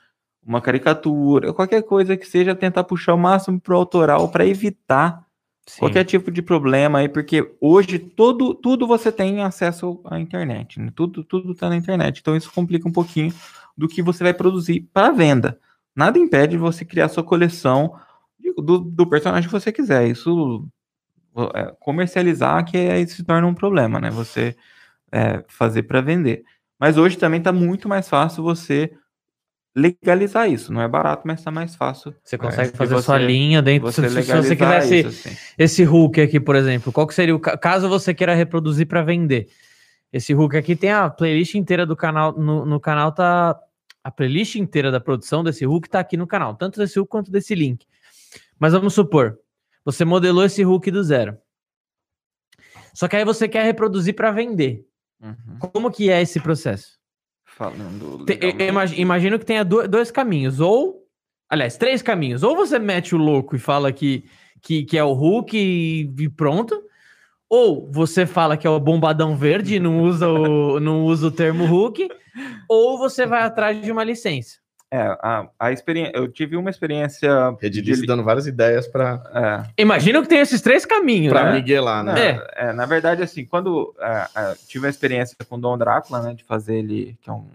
uma 0.44 0.60
caricatura, 0.60 1.52
qualquer 1.52 1.82
coisa 1.82 2.16
que 2.16 2.26
seja 2.26 2.54
tentar 2.54 2.84
puxar 2.84 3.14
o 3.14 3.18
máximo 3.18 3.60
para 3.60 3.74
o 3.74 3.78
autoral 3.78 4.28
para 4.28 4.46
evitar 4.46 5.24
Sim. 5.70 5.78
qualquer 5.78 6.04
tipo 6.04 6.32
de 6.32 6.42
problema 6.42 6.98
aí, 6.98 7.08
porque 7.08 7.54
hoje 7.60 7.98
tudo, 7.98 8.54
tudo 8.54 8.88
você 8.88 9.12
tem 9.12 9.40
acesso 9.40 10.00
à 10.04 10.18
internet, 10.18 10.80
né? 10.80 10.90
tudo 10.96 11.22
tudo 11.22 11.52
está 11.52 11.68
na 11.68 11.76
internet, 11.76 12.18
então 12.18 12.36
isso 12.36 12.50
complica 12.52 12.88
um 12.88 12.92
pouquinho 12.92 13.32
do 13.76 13.86
que 13.86 14.02
você 14.02 14.24
vai 14.24 14.34
produzir 14.34 14.88
para 14.92 15.12
venda. 15.12 15.60
Nada 15.94 16.18
impede 16.18 16.56
você 16.56 16.84
criar 16.84 17.08
sua 17.08 17.22
coleção 17.22 17.94
do, 18.56 18.78
do 18.78 19.06
personagem 19.06 19.48
que 19.48 19.52
você 19.52 19.70
quiser. 19.70 20.08
Isso 20.08 20.66
é, 21.54 21.72
comercializar 21.78 22.64
que 22.64 22.76
aí 22.76 23.06
se 23.06 23.22
torna 23.22 23.46
um 23.46 23.54
problema, 23.54 24.00
né? 24.00 24.10
Você 24.10 24.56
é, 25.12 25.44
fazer 25.46 25.84
para 25.84 26.00
vender. 26.00 26.42
Mas 26.78 26.96
hoje 26.96 27.16
também 27.16 27.38
está 27.38 27.52
muito 27.52 27.88
mais 27.88 28.08
fácil 28.08 28.42
você 28.42 28.92
legalizar 29.74 30.50
isso. 30.50 30.72
Não 30.72 30.80
é 30.82 30.88
barato, 30.88 31.22
mas 31.26 31.40
está 31.40 31.50
mais 31.50 31.74
fácil 31.76 32.14
Você 32.24 32.36
consegue 32.36 32.70
É, 32.70 32.76
fazer 32.76 32.94
você- 32.94 33.02
sua 33.06 33.18
linha 33.18 33.62
dentro. 33.62 33.90
você 33.90 34.08
Se, 34.08 34.22
se 34.22 34.32
você 34.36 34.56
quisesse 34.56 35.00
isso. 35.00 35.28
Assim. 35.28 35.36
esse 35.58 35.86
hook 35.86 36.20
aqui, 36.20 36.40
por 36.40 36.56
exemplo, 36.56 36.92
qual 36.92 37.06
que 37.06 37.14
seria 37.14 37.34
o 37.34 37.40
ca- 37.40 37.56
caso 37.56 37.88
você 37.88 38.12
queira 38.12 38.34
reproduzir 38.34 38.86
para 38.86 39.02
vender? 39.02 39.48
Esse 40.12 40.34
hook 40.34 40.56
aqui 40.56 40.74
tem 40.74 40.90
a 40.90 41.08
playlist 41.08 41.54
inteira 41.54 41.86
do 41.86 41.94
canal 41.96 42.32
no, 42.36 42.66
no 42.66 42.80
canal 42.80 43.12
tá 43.12 43.56
a 44.02 44.10
playlist 44.10 44.56
inteira 44.56 44.90
da 44.90 44.98
produção 44.98 45.44
desse 45.44 45.66
hook 45.66 45.88
tá 45.88 46.00
aqui 46.00 46.16
no 46.16 46.26
canal, 46.26 46.54
tanto 46.56 46.80
desse 46.80 46.98
hook 46.98 47.08
quanto 47.08 47.30
desse 47.30 47.54
link. 47.54 47.86
Mas 48.58 48.72
vamos 48.72 48.92
supor, 48.94 49.38
você 49.84 50.04
modelou 50.04 50.44
esse 50.44 50.64
hook 50.64 50.90
do 50.90 51.02
zero. 51.04 51.36
Só 52.92 53.06
que 53.06 53.14
aí 53.16 53.24
você 53.24 53.48
quer 53.48 53.64
reproduzir 53.64 54.14
para 54.14 54.32
vender. 54.32 54.84
Uhum. 55.22 55.58
Como 55.58 55.90
que 55.90 56.10
é 56.10 56.20
esse 56.20 56.40
processo? 56.40 56.98
Falando 57.60 58.24
imagino 58.96 59.38
que 59.38 59.44
tenha 59.44 59.62
do- 59.62 59.86
dois 59.86 60.10
caminhos. 60.10 60.60
Ou, 60.60 61.06
aliás, 61.46 61.76
três 61.76 62.00
caminhos. 62.00 62.42
Ou 62.42 62.56
você 62.56 62.78
mete 62.78 63.14
o 63.14 63.18
louco 63.18 63.54
e 63.54 63.58
fala 63.58 63.92
que, 63.92 64.24
que, 64.62 64.82
que 64.82 64.96
é 64.96 65.04
o 65.04 65.12
Hulk 65.12 65.54
e, 65.58 66.10
e 66.24 66.28
pronto. 66.30 66.82
Ou 67.50 67.86
você 67.92 68.24
fala 68.24 68.56
que 68.56 68.66
é 68.66 68.70
o 68.70 68.80
bombadão 68.80 69.36
verde 69.36 69.74
e 69.74 69.78
não 69.78 70.00
usa 70.00 70.26
o, 70.26 70.80
não 70.80 71.04
usa 71.04 71.26
o 71.26 71.30
termo 71.30 71.66
Hulk. 71.66 72.08
Ou 72.66 72.96
você 72.96 73.26
vai 73.26 73.42
atrás 73.42 73.82
de 73.82 73.92
uma 73.92 74.04
licença. 74.04 74.56
É, 74.92 75.02
a, 75.22 75.48
a 75.58 75.70
experiência, 75.70 76.12
eu 76.16 76.26
tive 76.26 76.56
uma 76.56 76.68
experiência. 76.68 77.30
Redilice 77.60 78.00
de- 78.00 78.06
dando 78.08 78.24
várias 78.24 78.46
ideias 78.48 78.88
pra, 78.88 79.22
é, 79.76 79.82
Imagino 79.82 80.20
que 80.20 80.28
tem 80.28 80.40
esses 80.40 80.60
três 80.60 80.84
caminhos, 80.84 81.32
pra 81.32 81.44
né? 81.44 81.52
miguelar, 81.52 82.02
né? 82.02 82.12
na, 82.12 82.18
É. 82.20 82.46
é, 82.56 82.72
na 82.72 82.86
verdade, 82.86 83.22
assim, 83.22 83.44
quando 83.44 83.94
é, 84.00 84.26
é, 84.34 84.54
tive 84.66 84.88
a 84.88 84.90
experiência 84.90 85.36
com 85.48 85.60
Dom 85.60 85.78
Drácula, 85.78 86.20
né, 86.22 86.34
de 86.34 86.42
fazer 86.42 86.74
ele, 86.76 87.16
que 87.22 87.30
é 87.30 87.32
um, 87.32 87.46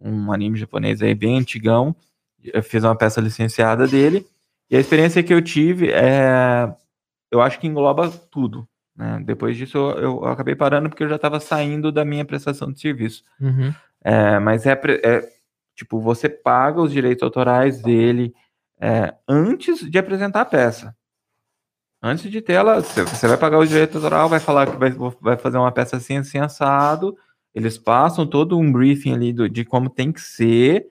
um 0.00 0.32
anime 0.32 0.58
japonês 0.58 1.02
aí 1.02 1.14
bem 1.14 1.38
antigão, 1.38 1.94
eu 2.42 2.62
fiz 2.62 2.82
uma 2.82 2.96
peça 2.96 3.20
licenciada 3.20 3.86
dele, 3.86 4.26
e 4.70 4.76
a 4.76 4.80
experiência 4.80 5.22
que 5.22 5.32
eu 5.34 5.42
tive 5.42 5.90
é, 5.92 6.72
eu 7.30 7.40
acho 7.42 7.58
que 7.60 7.66
engloba 7.66 8.08
tudo. 8.30 8.66
Né? 8.96 9.22
Depois 9.24 9.56
disso, 9.56 9.76
eu, 9.78 10.22
eu 10.22 10.24
acabei 10.26 10.54
parando 10.54 10.88
porque 10.88 11.04
eu 11.04 11.08
já 11.08 11.16
estava 11.16 11.38
saindo 11.40 11.92
da 11.92 12.04
minha 12.04 12.24
prestação 12.24 12.72
de 12.72 12.80
serviço. 12.80 13.22
Uhum. 13.40 13.72
É, 14.02 14.38
mas 14.38 14.66
é, 14.66 14.72
é, 14.72 15.28
tipo, 15.82 16.00
você 16.00 16.28
paga 16.28 16.80
os 16.80 16.92
direitos 16.92 17.22
autorais 17.22 17.82
dele 17.82 18.32
é, 18.80 19.14
antes 19.28 19.80
de 19.90 19.98
apresentar 19.98 20.40
a 20.42 20.44
peça. 20.44 20.96
Antes 22.02 22.30
de 22.30 22.40
ter 22.40 22.54
ela, 22.54 22.80
você 22.80 23.28
vai 23.28 23.36
pagar 23.36 23.58
o 23.58 23.66
direito 23.66 23.96
autoral, 23.96 24.28
vai 24.28 24.40
falar 24.40 24.66
que 24.68 24.76
vai, 24.76 24.90
vai 25.20 25.36
fazer 25.36 25.58
uma 25.58 25.70
peça 25.70 25.96
assim, 25.96 26.16
assim, 26.16 26.38
assado. 26.38 27.16
Eles 27.54 27.78
passam 27.78 28.26
todo 28.26 28.58
um 28.58 28.72
briefing 28.72 29.12
ali 29.12 29.32
do- 29.32 29.48
de 29.48 29.64
como 29.64 29.88
tem 29.88 30.10
que 30.10 30.20
ser, 30.20 30.88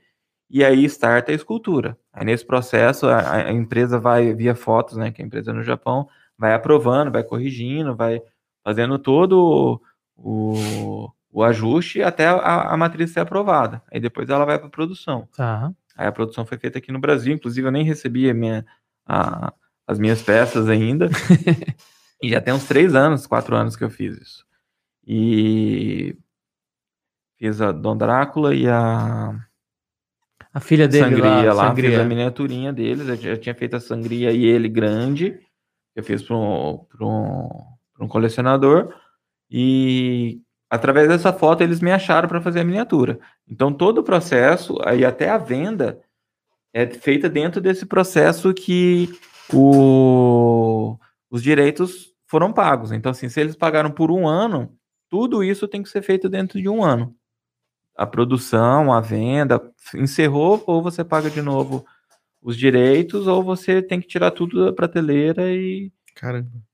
e 0.49 0.63
aí 0.63 0.85
starta 0.85 1.31
a 1.31 1.35
escultura. 1.35 1.97
Aí 2.13 2.25
nesse 2.25 2.45
processo, 2.45 3.07
a, 3.07 3.47
a 3.47 3.51
empresa 3.51 3.99
vai, 3.99 4.33
via 4.33 4.55
fotos, 4.55 4.95
né, 4.97 5.11
que 5.11 5.21
é 5.21 5.25
a 5.25 5.27
empresa 5.27 5.51
no 5.53 5.63
Japão, 5.63 6.07
vai 6.37 6.53
aprovando, 6.53 7.11
vai 7.11 7.23
corrigindo, 7.23 7.95
vai 7.95 8.21
fazendo 8.63 8.97
todo 8.99 9.81
o, 10.15 11.09
o 11.31 11.43
ajuste 11.43 12.01
até 12.01 12.27
a, 12.27 12.73
a 12.73 12.77
matriz 12.77 13.11
ser 13.11 13.21
aprovada. 13.21 13.81
Aí 13.91 13.99
depois 13.99 14.29
ela 14.29 14.45
vai 14.45 14.59
para 14.59 14.69
produção. 14.69 15.27
Tá. 15.35 15.71
Aí 15.95 16.07
a 16.07 16.11
produção 16.11 16.45
foi 16.45 16.57
feita 16.57 16.77
aqui 16.77 16.91
no 16.91 16.99
Brasil, 16.99 17.33
inclusive 17.33 17.67
eu 17.67 17.71
nem 17.71 17.83
recebi 17.85 18.29
a 18.29 18.33
minha, 18.33 18.65
a- 19.05 19.53
as 19.87 19.97
minhas 19.99 20.21
peças 20.21 20.67
ainda. 20.69 21.09
e 22.21 22.29
já 22.29 22.41
tem 22.41 22.53
uns 22.53 22.67
três 22.67 22.93
anos, 22.95 23.25
quatro 23.27 23.55
anos 23.55 23.75
que 23.75 23.83
eu 23.83 23.89
fiz 23.89 24.17
isso. 24.17 24.45
E 25.05 26.15
fiz 27.37 27.61
a 27.61 27.71
Dom 27.71 27.97
Drácula 27.97 28.53
e 28.55 28.67
a 28.67 29.35
A 30.53 30.59
filha 30.59 30.87
dele 30.87 31.03
Sangria 31.15 31.23
lá, 31.25 31.33
lá, 31.33 31.43
fiz 31.43 31.53
a 31.55 31.67
Sangria. 31.67 32.03
miniaturinha 32.05 32.71
deles. 32.73 33.07
Eu 33.07 33.15
já 33.15 33.37
tinha 33.37 33.55
feito 33.55 33.75
a 33.75 33.79
Sangria 33.79 34.31
e 34.31 34.43
ele 34.45 34.69
grande. 34.69 35.39
Eu 35.95 36.03
fiz 36.03 36.21
para 36.23 36.35
um, 36.35 36.77
pra 36.89 37.05
um, 37.05 37.49
pra 37.93 38.05
um 38.05 38.07
colecionador. 38.07 38.93
E 39.49 40.39
através 40.71 41.09
dessa 41.09 41.33
foto 41.33 41.61
eles 41.61 41.81
me 41.81 41.91
acharam 41.91 42.29
para 42.29 42.39
fazer 42.39 42.61
a 42.61 42.63
miniatura. 42.63 43.19
Então 43.45 43.73
todo 43.73 43.97
o 43.97 44.03
processo, 44.03 44.77
aí 44.85 45.03
até 45.03 45.29
a 45.29 45.37
venda 45.37 46.01
é 46.73 46.87
feita 46.87 47.29
dentro 47.29 47.59
desse 47.59 47.85
processo 47.85 48.53
que 48.53 49.09
o, 49.53 50.97
os 51.29 51.43
direitos 51.43 52.13
foram 52.25 52.53
pagos. 52.53 52.93
Então 52.93 53.11
assim, 53.11 53.27
se 53.27 53.41
eles 53.41 53.53
pagaram 53.53 53.91
por 53.91 54.09
um 54.09 54.25
ano, 54.25 54.73
tudo 55.09 55.43
isso 55.43 55.67
tem 55.67 55.83
que 55.83 55.89
ser 55.89 56.01
feito 56.01 56.29
dentro 56.29 56.61
de 56.61 56.69
um 56.69 56.81
ano. 56.81 57.13
A 57.93 58.07
produção, 58.07 58.93
a 58.93 59.01
venda, 59.01 59.61
encerrou 59.93 60.63
ou 60.65 60.81
você 60.81 61.03
paga 61.03 61.29
de 61.29 61.41
novo 61.41 61.85
os 62.41 62.57
direitos 62.57 63.27
ou 63.27 63.43
você 63.43 63.81
tem 63.81 63.99
que 63.99 64.07
tirar 64.07 64.31
tudo 64.31 64.65
da 64.65 64.71
prateleira 64.71 65.51
e 65.51 65.91
Caramba. 66.15 66.70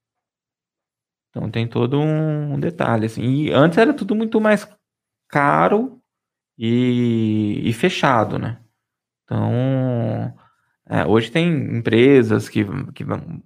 Então 1.38 1.52
tem 1.52 1.68
todo 1.68 2.00
um 2.00 2.60
detalhe 2.60 3.06
assim. 3.06 3.22
E 3.22 3.52
antes 3.52 3.78
era 3.78 3.94
tudo 3.94 4.16
muito 4.16 4.42
mais 4.42 4.68
caro 5.30 6.02
e, 6.58 7.62
e 7.64 7.74
fechado, 7.74 8.40
né? 8.40 8.60
Então 9.24 10.34
é, 10.90 11.06
hoje 11.06 11.32
tem 11.32 11.48
empresas 11.78 12.50
que, 12.50 12.66
que 12.94 13.04
vão, 13.04 13.44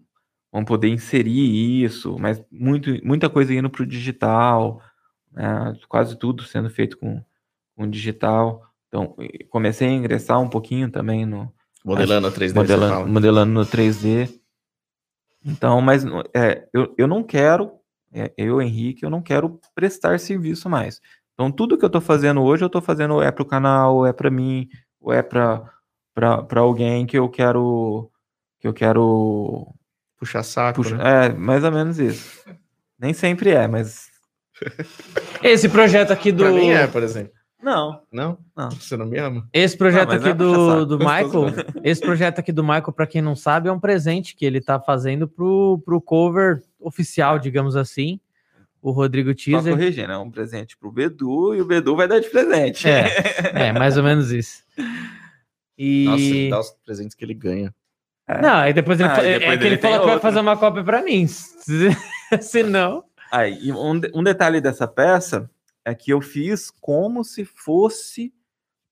vão 0.51 0.63
poder 0.63 0.87
inserir 0.87 1.83
isso, 1.83 2.17
mas 2.17 2.41
muito, 2.49 2.89
muita 3.05 3.29
coisa 3.29 3.53
indo 3.53 3.69
para 3.69 3.83
o 3.83 3.87
digital, 3.87 4.81
né? 5.31 5.73
quase 5.89 6.17
tudo 6.17 6.43
sendo 6.43 6.69
feito 6.69 6.97
com, 6.97 7.21
com 7.75 7.89
digital. 7.89 8.63
Então 8.87 9.15
comecei 9.49 9.89
a 9.89 9.91
ingressar 9.91 10.39
um 10.39 10.49
pouquinho 10.49 10.89
também 10.89 11.25
no 11.25 11.53
Modelando 11.83 12.27
a 12.27 12.31
3D. 12.31 12.47
você 12.47 12.53
modelando, 12.53 13.07
modelando 13.11 13.53
no 13.53 13.65
3D. 13.65 14.29
Então, 15.43 15.81
mas 15.81 16.05
é, 16.35 16.67
eu, 16.71 16.93
eu 16.97 17.07
não 17.07 17.23
quero, 17.23 17.71
eu, 18.37 18.61
Henrique, 18.61 19.03
eu 19.03 19.09
não 19.09 19.21
quero 19.21 19.59
prestar 19.73 20.19
serviço 20.19 20.69
mais. 20.69 20.99
Então, 21.33 21.51
tudo 21.51 21.77
que 21.77 21.83
eu 21.83 21.87
estou 21.87 22.01
fazendo 22.01 22.41
hoje, 22.41 22.63
eu 22.63 22.67
estou 22.67 22.81
fazendo 22.81 23.15
ou 23.15 23.23
é 23.23 23.31
para 23.31 23.43
o 23.43 23.47
canal, 23.47 23.95
ou 23.97 24.05
é 24.05 24.13
para 24.13 24.29
mim, 24.29 24.67
ou 24.99 25.11
é 25.13 25.21
para 25.23 25.63
alguém 26.55 27.05
que 27.05 27.17
eu 27.17 27.29
quero 27.29 28.09
que 28.59 28.67
eu 28.67 28.73
quero 28.73 29.73
Puxar 30.19 30.43
saco. 30.43 30.83
puxar. 30.83 30.97
né? 30.97 31.25
É, 31.25 31.33
mais 31.33 31.63
ou 31.63 31.71
menos 31.71 31.97
isso. 31.97 32.45
Nem 32.99 33.11
sempre 33.11 33.49
é, 33.49 33.67
mas 33.67 34.11
Esse 35.43 35.67
projeto 35.69 36.11
aqui 36.11 36.31
do. 36.31 36.43
Pra 36.43 36.51
mim 36.51 36.69
é, 36.69 36.87
por 36.87 37.01
exemplo. 37.03 37.33
não. 37.61 38.01
Não? 38.11 38.37
Não. 38.55 38.69
Você 38.71 38.95
não 38.95 39.05
me 39.05 39.17
ama? 39.17 39.47
Esse 39.53 39.77
projeto 39.77 40.09
mas 40.09 40.21
aqui 40.21 40.29
é 40.29 40.35
puxa 40.35 40.85
do, 40.85 40.97
do 40.97 40.99
Michael, 40.99 41.45
esse 41.83 42.01
projeto 42.01 42.39
aqui 42.39 42.51
do 42.51 42.63
Michael, 42.63 42.91
para 42.91 43.07
quem 43.07 43.21
não 43.21 43.35
sabe, 43.35 43.69
é 43.69 43.71
um 43.71 43.79
presente 43.79 44.35
que 44.35 44.45
ele 44.45 44.61
tá 44.61 44.79
fazendo 44.79 45.27
pro, 45.27 45.81
pro 45.83 46.01
cover 46.01 46.61
oficial, 46.81 47.39
digamos 47.39 47.75
assim. 47.75 48.19
O 48.81 48.91
Rodrigo 48.91 49.29
Só 49.29 49.35
Teaser. 49.35 49.73
corrigindo, 49.73 50.11
é 50.11 50.17
um 50.17 50.31
presente 50.31 50.75
pro 50.75 50.91
Bedu 50.91 51.53
e 51.53 51.61
o 51.61 51.65
Bedu 51.65 51.95
vai 51.95 52.07
dar 52.07 52.19
de 52.19 52.29
presente. 52.29 52.87
É, 52.89 53.05
é, 53.67 53.71
mais 53.71 53.95
ou 53.95 54.03
menos 54.03 54.31
isso. 54.31 54.63
E. 55.77 56.05
Nossa, 56.05 56.23
ele 56.23 56.49
dá 56.49 56.59
os 56.59 56.71
presentes 56.83 57.15
que 57.15 57.23
ele 57.23 57.35
ganha. 57.35 57.73
Não, 58.41 58.55
aí 58.55 58.73
depois 58.73 58.99
ele, 58.99 59.09
Ah, 59.09 59.23
e 59.23 59.27
é 59.27 59.39
depois 59.39 59.59
que 59.59 59.65
ele 59.65 59.77
falou 59.77 59.99
que 59.99 60.05
vai 60.05 60.19
fazer 60.19 60.39
uma 60.39 60.55
cópia 60.55 60.83
para 60.83 61.01
mim. 61.01 61.27
Se, 62.39 62.63
não. 62.63 63.03
Aí, 63.31 63.71
um, 63.71 63.99
um 64.13 64.23
detalhe 64.23 64.61
dessa 64.61 64.87
peça 64.87 65.49
é 65.83 65.93
que 65.93 66.11
eu 66.11 66.21
fiz 66.21 66.71
como 66.79 67.23
se 67.23 67.43
fosse 67.43 68.33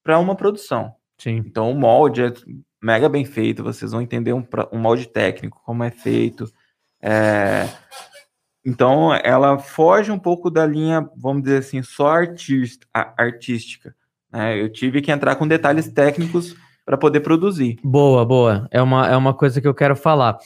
para 0.04 0.20
uma 0.20 0.36
produção. 0.36 0.94
Sim. 1.18 1.38
Então 1.46 1.72
o 1.72 1.76
molde 1.76 2.24
é 2.24 2.34
mega 2.82 3.08
bem 3.08 3.26
feito, 3.26 3.64
vocês 3.64 3.92
vão 3.92 4.02
entender 4.02 4.34
um, 4.34 4.46
um 4.72 4.80
molde 4.80 5.08
técnico, 5.08 5.62
como 5.64 5.84
é 5.84 5.92
feito. 5.92 6.52
É, 7.02 7.68
Então 8.66 9.14
ela 9.16 9.58
foge 9.58 10.12
um 10.12 10.20
pouco 10.20 10.50
da 10.52 10.66
linha, 10.66 11.08
vamos 11.16 11.44
dizer 11.44 11.60
assim, 11.60 11.82
só 11.82 12.08
artista, 12.10 12.86
a- 12.94 13.14
artística. 13.18 13.96
né? 14.32 14.62
Eu 14.62 14.70
tive 14.72 15.02
que 15.02 15.12
entrar 15.12 15.36
com 15.36 15.48
detalhes 15.48 15.88
técnicos 15.88 16.56
para 16.86 16.98
poder 16.98 17.22
produzir. 17.22 17.78
Boa, 17.84 18.26
boa. 18.26 18.68
É 18.72 18.82
uma, 18.82 19.08
é 19.08 19.16
uma 19.16 19.34
coisa 19.34 19.62
que 19.62 19.68
eu 19.68 19.74
quero 19.74 19.96
falar. 19.96 20.38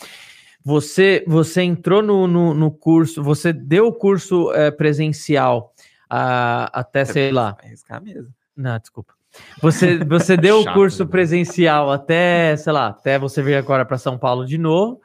Você, 0.64 1.24
você 1.28 1.62
entrou 1.64 2.02
no, 2.02 2.28
no, 2.28 2.54
no 2.54 2.72
curso, 2.72 3.22
você 3.22 3.52
deu 3.52 3.88
o 3.88 3.94
curso 3.94 4.52
é, 4.54 4.72
presencial 4.72 5.74
ah, 6.10 6.70
até, 6.72 7.04
sei 7.04 7.32
lá. 7.32 7.58
Arriscar 7.62 8.02
mesmo. 8.02 8.34
Não, 8.56 8.78
desculpa. 8.80 9.14
Você, 9.62 9.98
você 10.06 10.38
deu 10.38 10.62
o 10.62 10.74
curso 10.74 11.04
né? 11.06 11.10
presencial 11.10 11.92
até, 11.92 12.56
sei 12.56 12.74
lá, 12.74 12.88
até 12.88 13.18
você 13.18 13.42
vir 13.42 13.56
agora 13.56 13.86
para 13.86 13.98
São 13.98 14.18
Paulo 14.18 14.46
de 14.46 14.58
novo. 14.58 15.02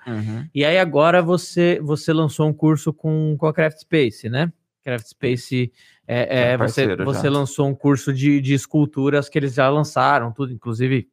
E 0.55 0.65
aí 0.65 0.79
agora 0.79 1.23
você 1.23 1.81
você 1.83 2.13
lançou 2.13 2.49
um 2.49 2.53
curso 2.53 2.93
com, 2.93 3.37
com 3.39 3.47
a 3.47 3.53
Craft 3.53 3.79
Space, 3.79 4.29
né? 4.29 4.53
Craft 4.85 5.07
Space 5.07 5.73
é, 6.07 6.21
é, 6.21 6.53
É 6.53 6.57
você, 6.57 6.97
você 6.97 7.25
já. 7.25 7.31
lançou 7.31 7.69
um 7.69 7.75
curso 7.75 8.13
de, 8.13 8.41
de 8.41 8.55
esculturas 8.55 9.29
que 9.29 9.39
eles 9.39 9.55
já 9.55 9.69
lançaram, 9.69 10.33
tudo, 10.33 10.53
inclusive 10.53 11.09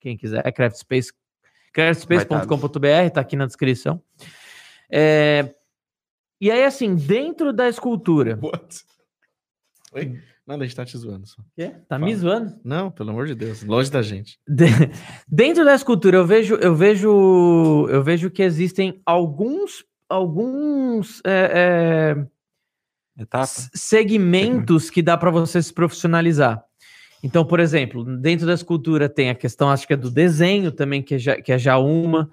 quem 0.00 0.16
quiser, 0.16 0.42
Craft 0.52 0.76
Space, 0.76 1.12
craftspace.com.br, 1.72 3.10
tá 3.12 3.20
aqui 3.20 3.36
na 3.36 3.46
descrição. 3.46 4.02
É, 4.90 5.54
e 6.40 6.50
aí 6.50 6.64
assim, 6.64 6.94
dentro 6.94 7.52
da 7.52 7.68
escultura, 7.68 8.38
What? 8.42 8.84
Oi? 9.92 10.20
Nada, 10.46 10.62
a 10.62 10.66
gente 10.66 10.76
tá 10.76 10.84
te 10.84 10.96
zoando 10.98 11.26
só. 11.26 11.42
tá 11.88 11.98
me 11.98 12.14
Fala. 12.14 12.16
zoando? 12.16 12.60
Não, 12.62 12.90
pelo 12.90 13.10
amor 13.10 13.26
de 13.26 13.34
Deus. 13.34 13.62
Longe 13.62 13.90
da 13.90 14.02
gente. 14.02 14.38
De- 14.46 14.66
Dentro 15.26 15.64
da 15.64 15.74
escultura, 15.74 16.18
eu 16.18 16.26
vejo, 16.26 16.54
eu 16.56 16.74
vejo, 16.76 17.86
eu 17.88 18.02
vejo 18.02 18.30
que 18.30 18.42
existem 18.42 19.00
alguns, 19.06 19.84
alguns 20.06 21.22
é, 21.24 22.16
é, 23.18 23.26
segmentos 23.72 24.90
que 24.90 25.00
dá 25.02 25.16
para 25.16 25.30
você 25.30 25.62
se 25.62 25.72
profissionalizar. 25.72 26.62
Então, 27.22 27.42
por 27.44 27.58
exemplo, 27.58 28.04
dentro 28.18 28.46
da 28.46 28.52
escultura 28.52 29.08
tem 29.08 29.30
a 29.30 29.34
questão, 29.34 29.70
acho 29.70 29.86
que 29.86 29.94
é 29.94 29.96
do 29.96 30.10
desenho 30.10 30.70
também, 30.70 31.02
que 31.02 31.14
é 31.14 31.18
já, 31.18 31.40
que 31.40 31.52
é 31.52 31.58
já 31.58 31.78
uma. 31.78 32.30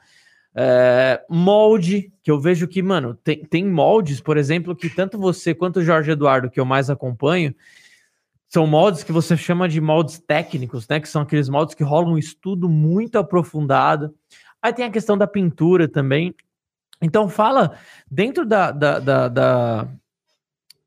É, 0.54 1.24
molde, 1.30 2.12
que 2.22 2.30
eu 2.30 2.38
vejo 2.38 2.68
que, 2.68 2.84
mano, 2.84 3.16
tem, 3.24 3.46
tem 3.46 3.66
moldes, 3.66 4.20
por 4.20 4.36
exemplo, 4.36 4.76
que 4.76 4.90
tanto 4.90 5.18
você 5.18 5.56
quanto 5.56 5.78
o 5.80 5.84
Jorge 5.84 6.12
Eduardo, 6.12 6.50
que 6.50 6.60
eu 6.60 6.66
mais 6.66 6.90
acompanho, 6.90 7.56
são 8.52 8.68
moldes 8.68 9.02
que 9.02 9.14
você 9.14 9.38
chama 9.38 9.70
de 9.70 9.80
moldes 9.80 10.20
técnicos, 10.20 10.86
né? 10.86 11.00
Que 11.00 11.08
são 11.08 11.22
aqueles 11.22 11.48
moldes 11.48 11.74
que 11.74 11.86
rolam 11.86 12.14
um 12.14 12.18
estudo 12.18 12.68
muito 12.68 13.18
aprofundado. 13.18 14.14
Aí 14.62 14.74
tem 14.74 14.84
a 14.84 14.92
questão 14.92 15.18
da 15.18 15.26
pintura 15.26 15.88
também. 15.88 16.36
Então, 17.02 17.30
fala, 17.30 17.78
dentro 18.10 18.46
da, 18.46 18.72
da, 18.72 19.00
da, 19.00 19.28
da, 19.30 19.88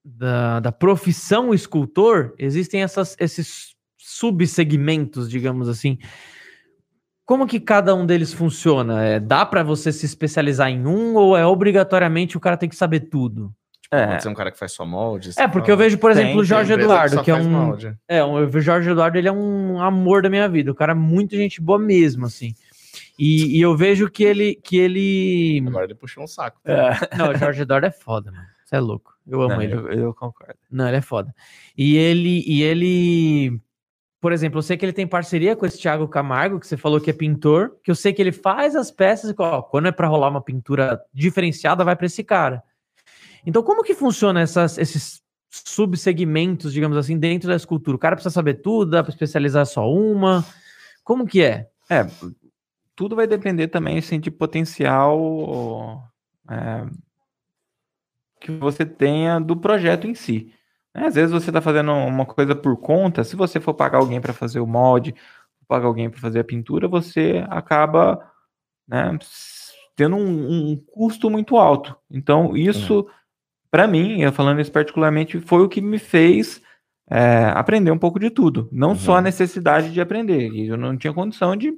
da, 0.04 0.60
da 0.60 0.72
profissão 0.72 1.54
escultor, 1.54 2.34
existem 2.38 2.82
essas, 2.82 3.16
esses 3.18 3.74
subsegmentos, 3.96 5.30
digamos 5.30 5.66
assim. 5.66 5.98
Como 7.24 7.46
que 7.46 7.58
cada 7.58 7.94
um 7.94 8.04
deles 8.04 8.34
funciona? 8.34 9.02
É, 9.02 9.18
dá 9.18 9.46
para 9.46 9.62
você 9.62 9.90
se 9.90 10.04
especializar 10.04 10.68
em 10.68 10.86
um 10.86 11.14
ou 11.14 11.34
é 11.34 11.46
obrigatoriamente 11.46 12.36
o 12.36 12.40
cara 12.40 12.58
tem 12.58 12.68
que 12.68 12.76
saber 12.76 13.08
tudo? 13.08 13.54
É, 13.90 14.06
Pode 14.06 14.22
ser 14.22 14.28
um 14.28 14.34
cara 14.34 14.50
que 14.50 14.58
faz 14.58 14.72
só 14.72 14.84
moldes. 14.84 15.36
É, 15.36 15.46
porque 15.46 15.70
eu 15.70 15.76
vejo, 15.76 15.98
por 15.98 16.12
Tem, 16.12 16.22
exemplo, 16.22 16.38
o 16.38 16.42
tem 16.42 16.48
Jorge 16.48 16.72
empresa 16.72 16.90
Eduardo, 16.92 17.14
só 17.16 17.22
que 17.22 17.30
é 17.30 17.34
um, 17.34 17.48
molde. 17.50 17.96
é, 18.08 18.24
um- 18.24 18.34
o 18.34 18.60
Jorge 18.60 18.90
Eduardo, 18.90 19.18
ele 19.18 19.28
é 19.28 19.32
um 19.32 19.80
amor 19.80 20.22
da 20.22 20.30
minha 20.30 20.48
vida. 20.48 20.70
O 20.70 20.74
cara 20.74 20.92
é 20.92 20.94
muito 20.94 21.36
gente 21.36 21.60
boa 21.60 21.78
mesmo, 21.78 22.26
assim. 22.26 22.54
E, 23.18 23.58
e 23.58 23.60
eu 23.60 23.76
vejo 23.76 24.10
que 24.10 24.24
ele. 24.24 24.56
Que 24.56 24.76
ele... 24.78 25.62
Agora 25.68 25.84
ele 25.84 25.94
puxou 25.94 26.24
um 26.24 26.26
saco. 26.26 26.60
Não, 27.16 27.30
o 27.30 27.36
Jorge 27.36 27.62
Eduardo 27.62 27.86
é 27.86 27.90
foda, 27.90 28.32
mano. 28.32 28.44
Você 28.64 28.76
é 28.76 28.80
louco. 28.80 29.12
Eu 29.26 29.40
amo 29.42 29.54
não, 29.54 29.62
ele. 29.62 29.72
eu, 29.74 29.88
eu 29.92 30.14
concordo. 30.14 30.54
Não, 30.70 30.88
ele 30.88 30.96
é 30.96 31.00
foda. 31.00 31.32
E 31.76 31.96
ele. 31.96 32.42
E 32.46 32.62
ele. 32.62 33.60
Por 34.20 34.32
exemplo, 34.32 34.58
eu 34.58 34.62
sei 34.62 34.76
que 34.76 34.84
ele 34.84 34.92
tem 34.92 35.06
parceria 35.06 35.54
com 35.54 35.66
esse 35.66 35.78
Thiago 35.78 36.08
Camargo, 36.08 36.58
que 36.58 36.66
você 36.66 36.76
falou 36.78 36.98
que 36.98 37.10
é 37.10 37.12
pintor, 37.12 37.72
que 37.84 37.90
eu 37.90 37.94
sei 37.94 38.10
que 38.12 38.22
ele 38.22 38.32
faz 38.32 38.74
as 38.74 38.90
peças 38.90 39.30
e 39.30 39.34
ó, 39.38 39.60
quando 39.60 39.86
é 39.88 39.92
para 39.92 40.08
rolar 40.08 40.30
uma 40.30 40.40
pintura 40.40 40.98
diferenciada, 41.12 41.84
vai 41.84 41.94
para 41.94 42.06
esse 42.06 42.24
cara. 42.24 42.62
Então, 43.46 43.62
como 43.62 43.82
que 43.82 43.94
funciona 43.94 44.40
essas, 44.40 44.78
esses 44.78 45.22
subsegmentos, 45.50 46.72
digamos 46.72 46.96
assim, 46.96 47.18
dentro 47.18 47.48
da 47.48 47.56
escultura? 47.56 47.96
O 47.96 48.00
cara 48.00 48.16
precisa 48.16 48.32
saber 48.32 48.54
tudo, 48.54 48.92
dá 48.92 49.02
para 49.02 49.12
especializar 49.12 49.66
só 49.66 49.90
uma? 49.90 50.44
Como 51.02 51.26
que 51.26 51.42
é? 51.42 51.68
É, 51.88 52.06
tudo 52.96 53.16
vai 53.16 53.26
depender 53.26 53.68
também 53.68 53.98
assim, 53.98 54.18
de 54.18 54.30
potencial 54.30 56.10
é, 56.48 56.86
que 58.40 58.50
você 58.52 58.86
tenha 58.86 59.38
do 59.38 59.56
projeto 59.56 60.06
em 60.06 60.14
si. 60.14 60.52
né? 60.94 61.06
Às 61.06 61.14
vezes 61.14 61.30
você 61.30 61.50
está 61.50 61.60
fazendo 61.60 61.92
uma 61.92 62.24
coisa 62.24 62.54
por 62.54 62.76
conta, 62.76 63.24
se 63.24 63.36
você 63.36 63.60
for 63.60 63.74
pagar 63.74 63.98
alguém 63.98 64.20
para 64.20 64.32
fazer 64.32 64.60
o 64.60 64.66
molde, 64.66 65.14
pagar 65.68 65.86
alguém 65.86 66.08
para 66.10 66.20
fazer 66.20 66.40
a 66.40 66.44
pintura, 66.44 66.88
você 66.88 67.44
acaba 67.48 68.30
né, 68.86 69.18
tendo 69.96 70.16
um, 70.16 70.72
um 70.72 70.76
custo 70.76 71.30
muito 71.30 71.56
alto. 71.56 71.96
Então, 72.10 72.56
isso, 72.56 73.06
para 73.74 73.88
mim, 73.88 74.20
eu 74.20 74.30
falando 74.30 74.60
isso 74.60 74.70
particularmente, 74.70 75.40
foi 75.40 75.62
o 75.62 75.68
que 75.68 75.80
me 75.80 75.98
fez 75.98 76.62
é, 77.10 77.46
aprender 77.56 77.90
um 77.90 77.98
pouco 77.98 78.20
de 78.20 78.30
tudo. 78.30 78.68
Não 78.70 78.94
só 78.94 79.14
a 79.14 79.16
Uhum. 79.16 79.22
necessidade 79.22 79.92
de 79.92 80.00
aprender. 80.00 80.48
e 80.52 80.68
Eu 80.68 80.76
não 80.76 80.96
tinha 80.96 81.12
condição 81.12 81.56
de. 81.56 81.72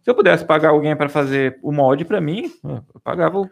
Se 0.00 0.08
eu 0.10 0.14
pudesse 0.14 0.46
pagar 0.46 0.70
alguém 0.70 0.96
para 0.96 1.10
fazer 1.10 1.58
o 1.62 1.70
molde 1.70 2.06
para 2.06 2.22
mim, 2.22 2.50
eu 2.64 3.00
pagava 3.04 3.46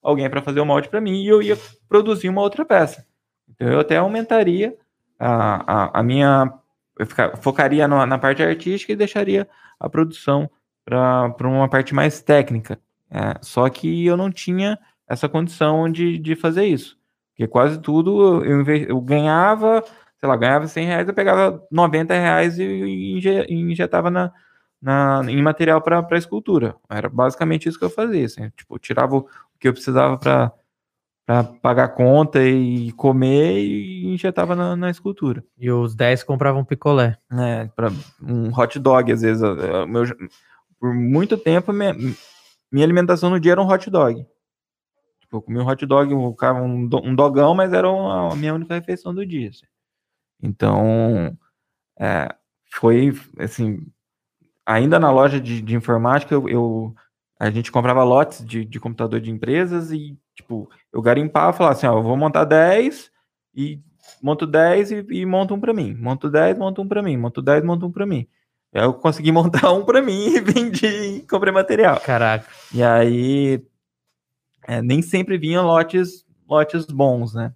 alguém 0.00 0.30
para 0.30 0.40
fazer 0.40 0.60
o 0.60 0.64
molde 0.64 0.88
para 0.88 1.00
mim 1.00 1.24
e 1.24 1.26
eu 1.26 1.42
ia 1.42 1.58
produzir 1.88 2.28
uma 2.28 2.40
outra 2.40 2.64
peça. 2.64 3.04
Então 3.48 3.66
eu 3.66 3.80
até 3.80 3.96
aumentaria 3.96 4.72
a, 5.18 5.86
a, 5.88 5.98
a 5.98 6.02
minha. 6.04 6.52
Eu 7.00 7.04
ficar, 7.04 7.36
focaria 7.38 7.88
na, 7.88 8.06
na 8.06 8.16
parte 8.16 8.44
artística 8.44 8.92
e 8.92 8.96
deixaria 8.96 9.48
a 9.80 9.90
produção 9.90 10.48
para 10.84 11.34
uma 11.48 11.68
parte 11.68 11.96
mais 11.96 12.22
técnica. 12.22 12.78
É, 13.10 13.34
só 13.42 13.68
que 13.68 14.06
eu 14.06 14.16
não 14.16 14.30
tinha 14.30 14.78
essa 15.08 15.28
condição 15.28 15.90
de, 15.90 16.16
de 16.16 16.36
fazer 16.36 16.66
isso. 16.66 16.99
Porque 17.40 17.48
quase 17.48 17.78
tudo 17.78 18.44
eu, 18.44 18.62
eu 18.66 19.00
ganhava, 19.00 19.82
sei 20.18 20.28
lá, 20.28 20.36
ganhava 20.36 20.68
100 20.68 20.86
reais, 20.86 21.08
eu 21.08 21.14
pegava 21.14 21.66
90 21.70 22.12
reais 22.12 22.58
e, 22.58 23.18
injetava 23.48 24.10
na, 24.10 24.30
na, 24.80 25.22
em 25.26 25.40
material 25.42 25.80
para 25.80 26.18
escultura. 26.18 26.76
Era 26.90 27.08
basicamente 27.08 27.66
isso 27.66 27.78
que 27.78 27.84
eu 27.86 27.88
fazia. 27.88 28.26
Assim, 28.26 28.50
tipo, 28.50 28.74
eu 28.74 28.78
tirava 28.78 29.16
o 29.16 29.26
que 29.58 29.68
eu 29.68 29.72
precisava 29.72 30.18
para 30.18 30.52
pagar 31.62 31.88
conta 31.88 32.44
e 32.44 32.92
comer 32.92 33.58
e 33.58 34.12
injetava 34.12 34.54
na, 34.54 34.76
na, 34.76 34.90
escultura. 34.90 35.42
E 35.58 35.70
os 35.70 35.94
10 35.94 36.22
compravam 36.24 36.62
picolé. 36.62 37.16
É, 37.32 37.70
para 37.74 37.90
um 38.22 38.52
hot 38.54 38.78
dog, 38.78 39.10
às 39.10 39.22
vezes. 39.22 39.40
Meu, 39.88 40.04
por 40.78 40.94
muito 40.94 41.38
tempo, 41.38 41.72
minha, 41.72 41.96
minha 42.70 42.84
alimentação 42.84 43.30
no 43.30 43.40
dia 43.40 43.52
era 43.52 43.62
um 43.62 43.66
hot 43.66 43.88
dog. 43.88 44.26
Tipo, 45.30 45.36
eu 45.36 45.42
comia 45.42 45.62
um 45.62 45.68
hot 45.68 45.86
dog, 45.86 46.12
um, 46.12 46.88
um 47.04 47.14
dogão, 47.14 47.54
mas 47.54 47.72
era 47.72 47.88
a 47.88 48.34
minha 48.34 48.52
única 48.52 48.74
refeição 48.74 49.14
do 49.14 49.24
dia. 49.24 49.50
Assim. 49.50 49.66
Então, 50.42 51.38
é, 51.96 52.34
foi, 52.72 53.16
assim, 53.38 53.86
ainda 54.66 54.98
na 54.98 55.12
loja 55.12 55.40
de, 55.40 55.62
de 55.62 55.76
informática, 55.76 56.34
eu, 56.34 56.48
eu, 56.48 56.94
a 57.38 57.48
gente 57.48 57.70
comprava 57.70 58.02
lotes 58.02 58.44
de, 58.44 58.64
de 58.64 58.80
computador 58.80 59.20
de 59.20 59.30
empresas 59.30 59.92
e, 59.92 60.18
tipo, 60.34 60.68
eu 60.92 61.00
garimpava, 61.00 61.52
falava 61.52 61.76
assim, 61.76 61.86
ó, 61.86 61.96
eu 61.96 62.02
vou 62.02 62.16
montar 62.16 62.44
10 62.44 63.12
e 63.54 63.80
monto 64.20 64.48
10 64.48 64.90
e, 64.90 65.06
e 65.10 65.26
monto 65.26 65.54
um 65.54 65.60
para 65.60 65.72
mim. 65.72 65.94
Monto 65.94 66.28
10, 66.28 66.58
monto 66.58 66.82
um 66.82 66.88
para 66.88 67.04
mim. 67.04 67.16
Monto 67.16 67.40
10, 67.40 67.62
monto 67.62 67.86
um 67.86 67.92
para 67.92 68.04
mim. 68.04 68.26
Aí 68.74 68.82
eu 68.82 68.94
consegui 68.94 69.30
montar 69.32 69.70
um 69.72 69.84
para 69.84 70.02
mim 70.02 70.34
e 70.34 70.40
vendi 70.40 70.86
e 70.86 71.20
comprei 71.22 71.52
material. 71.52 72.00
Caraca. 72.00 72.46
E 72.74 72.82
aí 72.82 73.64
é, 74.70 74.80
nem 74.80 75.02
sempre 75.02 75.36
vinha 75.36 75.60
lotes, 75.60 76.24
lotes 76.48 76.86
bons, 76.86 77.34
né? 77.34 77.52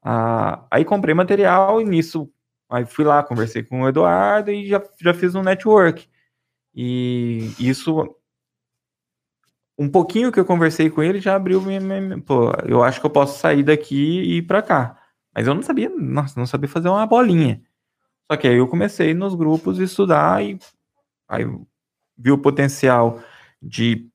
Ah, 0.00 0.64
aí 0.70 0.84
comprei 0.84 1.12
material 1.12 1.80
e 1.80 1.84
nisso 1.84 2.32
aí 2.68 2.86
fui 2.86 3.04
lá, 3.04 3.20
conversei 3.24 3.64
com 3.64 3.82
o 3.82 3.88
Eduardo 3.88 4.52
e 4.52 4.68
já, 4.68 4.80
já 5.00 5.12
fiz 5.12 5.34
um 5.34 5.42
network. 5.42 6.08
E 6.72 7.52
isso, 7.58 8.16
um 9.76 9.88
pouquinho 9.88 10.30
que 10.30 10.38
eu 10.38 10.44
conversei 10.44 10.88
com 10.88 11.02
ele 11.02 11.20
já 11.20 11.34
abriu 11.34 11.60
minha, 11.60 11.80
minha, 11.80 12.20
pô, 12.20 12.52
eu 12.64 12.80
acho 12.84 13.00
que 13.00 13.06
eu 13.06 13.10
posso 13.10 13.40
sair 13.40 13.64
daqui 13.64 14.20
e 14.20 14.36
ir 14.36 14.42
para 14.42 14.62
cá. 14.62 15.02
Mas 15.34 15.48
eu 15.48 15.54
não 15.54 15.62
sabia, 15.62 15.90
nossa, 15.90 16.38
não 16.38 16.46
sabia 16.46 16.68
fazer 16.68 16.88
uma 16.88 17.06
bolinha. 17.06 17.60
Só 18.30 18.36
que 18.36 18.46
aí 18.46 18.56
eu 18.56 18.68
comecei 18.68 19.14
nos 19.14 19.34
grupos 19.34 19.80
estudar 19.80 20.44
e 20.44 20.60
aí 21.28 21.44
vi 22.16 22.30
o 22.30 22.38
potencial 22.38 23.20
de 23.60 24.08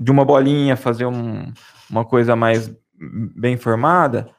de 0.00 0.10
uma 0.10 0.24
bolinha 0.24 0.76
fazer 0.76 1.04
um, 1.04 1.52
uma 1.90 2.04
coisa 2.04 2.34
mais 2.34 2.74
bem 3.36 3.58
formada, 3.58 4.30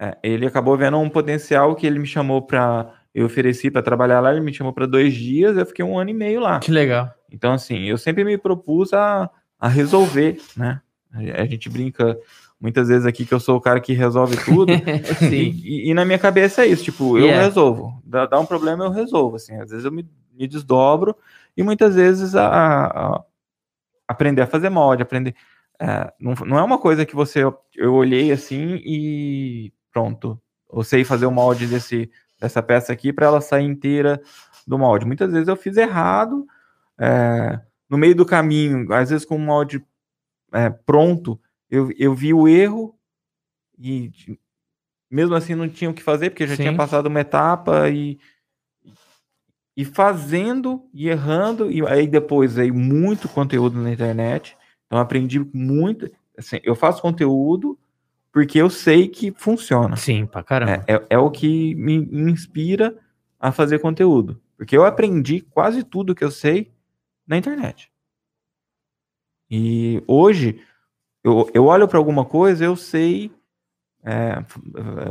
é, 0.00 0.16
ele 0.22 0.46
acabou 0.46 0.76
vendo 0.76 0.96
um 0.96 1.10
potencial 1.10 1.74
que 1.74 1.86
ele 1.86 1.98
me 1.98 2.06
chamou 2.06 2.42
para 2.42 2.94
eu 3.14 3.26
ofereci 3.26 3.68
para 3.68 3.82
trabalhar 3.82 4.20
lá, 4.20 4.30
ele 4.30 4.40
me 4.40 4.54
chamou 4.54 4.72
para 4.72 4.86
dois 4.86 5.12
dias, 5.12 5.56
eu 5.56 5.66
fiquei 5.66 5.84
um 5.84 5.98
ano 5.98 6.10
e 6.10 6.14
meio 6.14 6.40
lá. 6.40 6.60
Que 6.60 6.70
legal. 6.70 7.12
Então, 7.32 7.52
assim, 7.52 7.84
eu 7.84 7.98
sempre 7.98 8.22
me 8.22 8.38
propus 8.38 8.92
a, 8.92 9.28
a 9.58 9.66
resolver, 9.66 10.40
né? 10.56 10.80
A 11.12 11.44
gente 11.46 11.68
brinca 11.68 12.16
muitas 12.60 12.88
vezes 12.88 13.06
aqui 13.06 13.24
que 13.24 13.32
eu 13.32 13.40
sou 13.40 13.56
o 13.56 13.60
cara 13.60 13.80
que 13.80 13.92
resolve 13.92 14.36
tudo. 14.44 14.72
Sim. 15.18 15.60
E, 15.64 15.90
e, 15.90 15.94
na 15.94 16.04
minha 16.04 16.18
cabeça 16.18 16.62
é 16.62 16.68
isso, 16.68 16.84
tipo, 16.84 17.18
eu 17.18 17.24
yeah. 17.24 17.44
resolvo. 17.44 18.00
Dá, 18.04 18.26
dá, 18.26 18.38
um 18.38 18.46
problema, 18.46 18.84
eu 18.84 18.90
resolvo. 18.90 19.36
Assim, 19.36 19.56
às 19.56 19.70
vezes 19.70 19.84
eu 19.84 19.90
me, 19.90 20.06
me 20.32 20.46
desdobro 20.46 21.16
e 21.56 21.62
muitas 21.62 21.94
vezes 21.96 22.36
a, 22.36 22.86
a, 22.86 23.22
aprender 24.08 24.42
a 24.42 24.46
fazer 24.46 24.70
molde, 24.70 25.02
aprender. 25.02 25.36
É, 25.80 26.12
não, 26.18 26.34
não 26.46 26.58
é 26.58 26.62
uma 26.62 26.78
coisa 26.78 27.06
que 27.06 27.14
você. 27.14 27.42
Eu 27.76 27.94
olhei 27.94 28.32
assim 28.32 28.80
e 28.84 29.72
pronto. 29.92 30.40
Eu 30.72 30.82
sei 30.82 31.04
fazer 31.04 31.26
o 31.26 31.30
molde 31.30 31.66
desse, 31.66 32.10
dessa 32.40 32.62
peça 32.62 32.92
aqui 32.92 33.12
para 33.12 33.26
ela 33.26 33.40
sair 33.40 33.64
inteira 33.64 34.20
do 34.66 34.78
molde. 34.78 35.06
Muitas 35.06 35.32
vezes 35.32 35.48
eu 35.48 35.56
fiz 35.56 35.76
errado. 35.76 36.46
É, 36.98 37.60
no 37.88 37.96
meio 37.96 38.14
do 38.14 38.26
caminho, 38.26 38.92
às 38.92 39.10
vezes 39.10 39.24
com 39.24 39.36
o 39.36 39.38
molde 39.38 39.84
é, 40.52 40.68
pronto, 40.70 41.40
eu, 41.70 41.90
eu 41.96 42.14
vi 42.14 42.34
o 42.34 42.48
erro 42.48 42.98
e 43.78 44.10
mesmo 45.10 45.34
assim 45.34 45.54
não 45.54 45.68
tinha 45.68 45.90
o 45.90 45.94
que 45.94 46.02
fazer, 46.02 46.30
porque 46.30 46.46
já 46.46 46.56
Sim. 46.56 46.62
tinha 46.62 46.76
passado 46.76 47.06
uma 47.06 47.20
etapa 47.20 47.88
e 47.88 48.18
e 49.78 49.84
fazendo 49.84 50.82
e 50.92 51.08
errando, 51.08 51.70
e 51.70 51.86
aí 51.86 52.08
depois 52.08 52.58
aí 52.58 52.72
muito 52.72 53.28
conteúdo 53.28 53.80
na 53.80 53.92
internet. 53.92 54.56
Então 54.84 54.98
aprendi 54.98 55.38
muito. 55.54 56.10
Assim, 56.36 56.58
eu 56.64 56.74
faço 56.74 57.00
conteúdo 57.00 57.78
porque 58.32 58.58
eu 58.58 58.68
sei 58.68 59.06
que 59.06 59.30
funciona. 59.30 59.94
Sim, 59.94 60.26
pra 60.26 60.42
caramba. 60.42 60.84
É, 60.88 60.94
é, 60.94 61.06
é, 61.10 61.18
o 61.18 61.30
que 61.30 61.76
me 61.76 61.94
inspira 62.28 62.98
a 63.38 63.52
fazer 63.52 63.78
conteúdo. 63.78 64.42
Porque 64.56 64.76
eu 64.76 64.84
aprendi 64.84 65.42
quase 65.42 65.84
tudo 65.84 66.12
que 66.12 66.24
eu 66.24 66.30
sei 66.32 66.72
na 67.24 67.36
internet. 67.36 67.88
E 69.48 70.02
hoje, 70.08 70.60
eu, 71.22 71.48
eu 71.54 71.66
olho 71.66 71.86
para 71.86 71.98
alguma 71.98 72.24
coisa, 72.24 72.64
eu 72.64 72.74
sei. 72.74 73.30
É, 74.02 74.44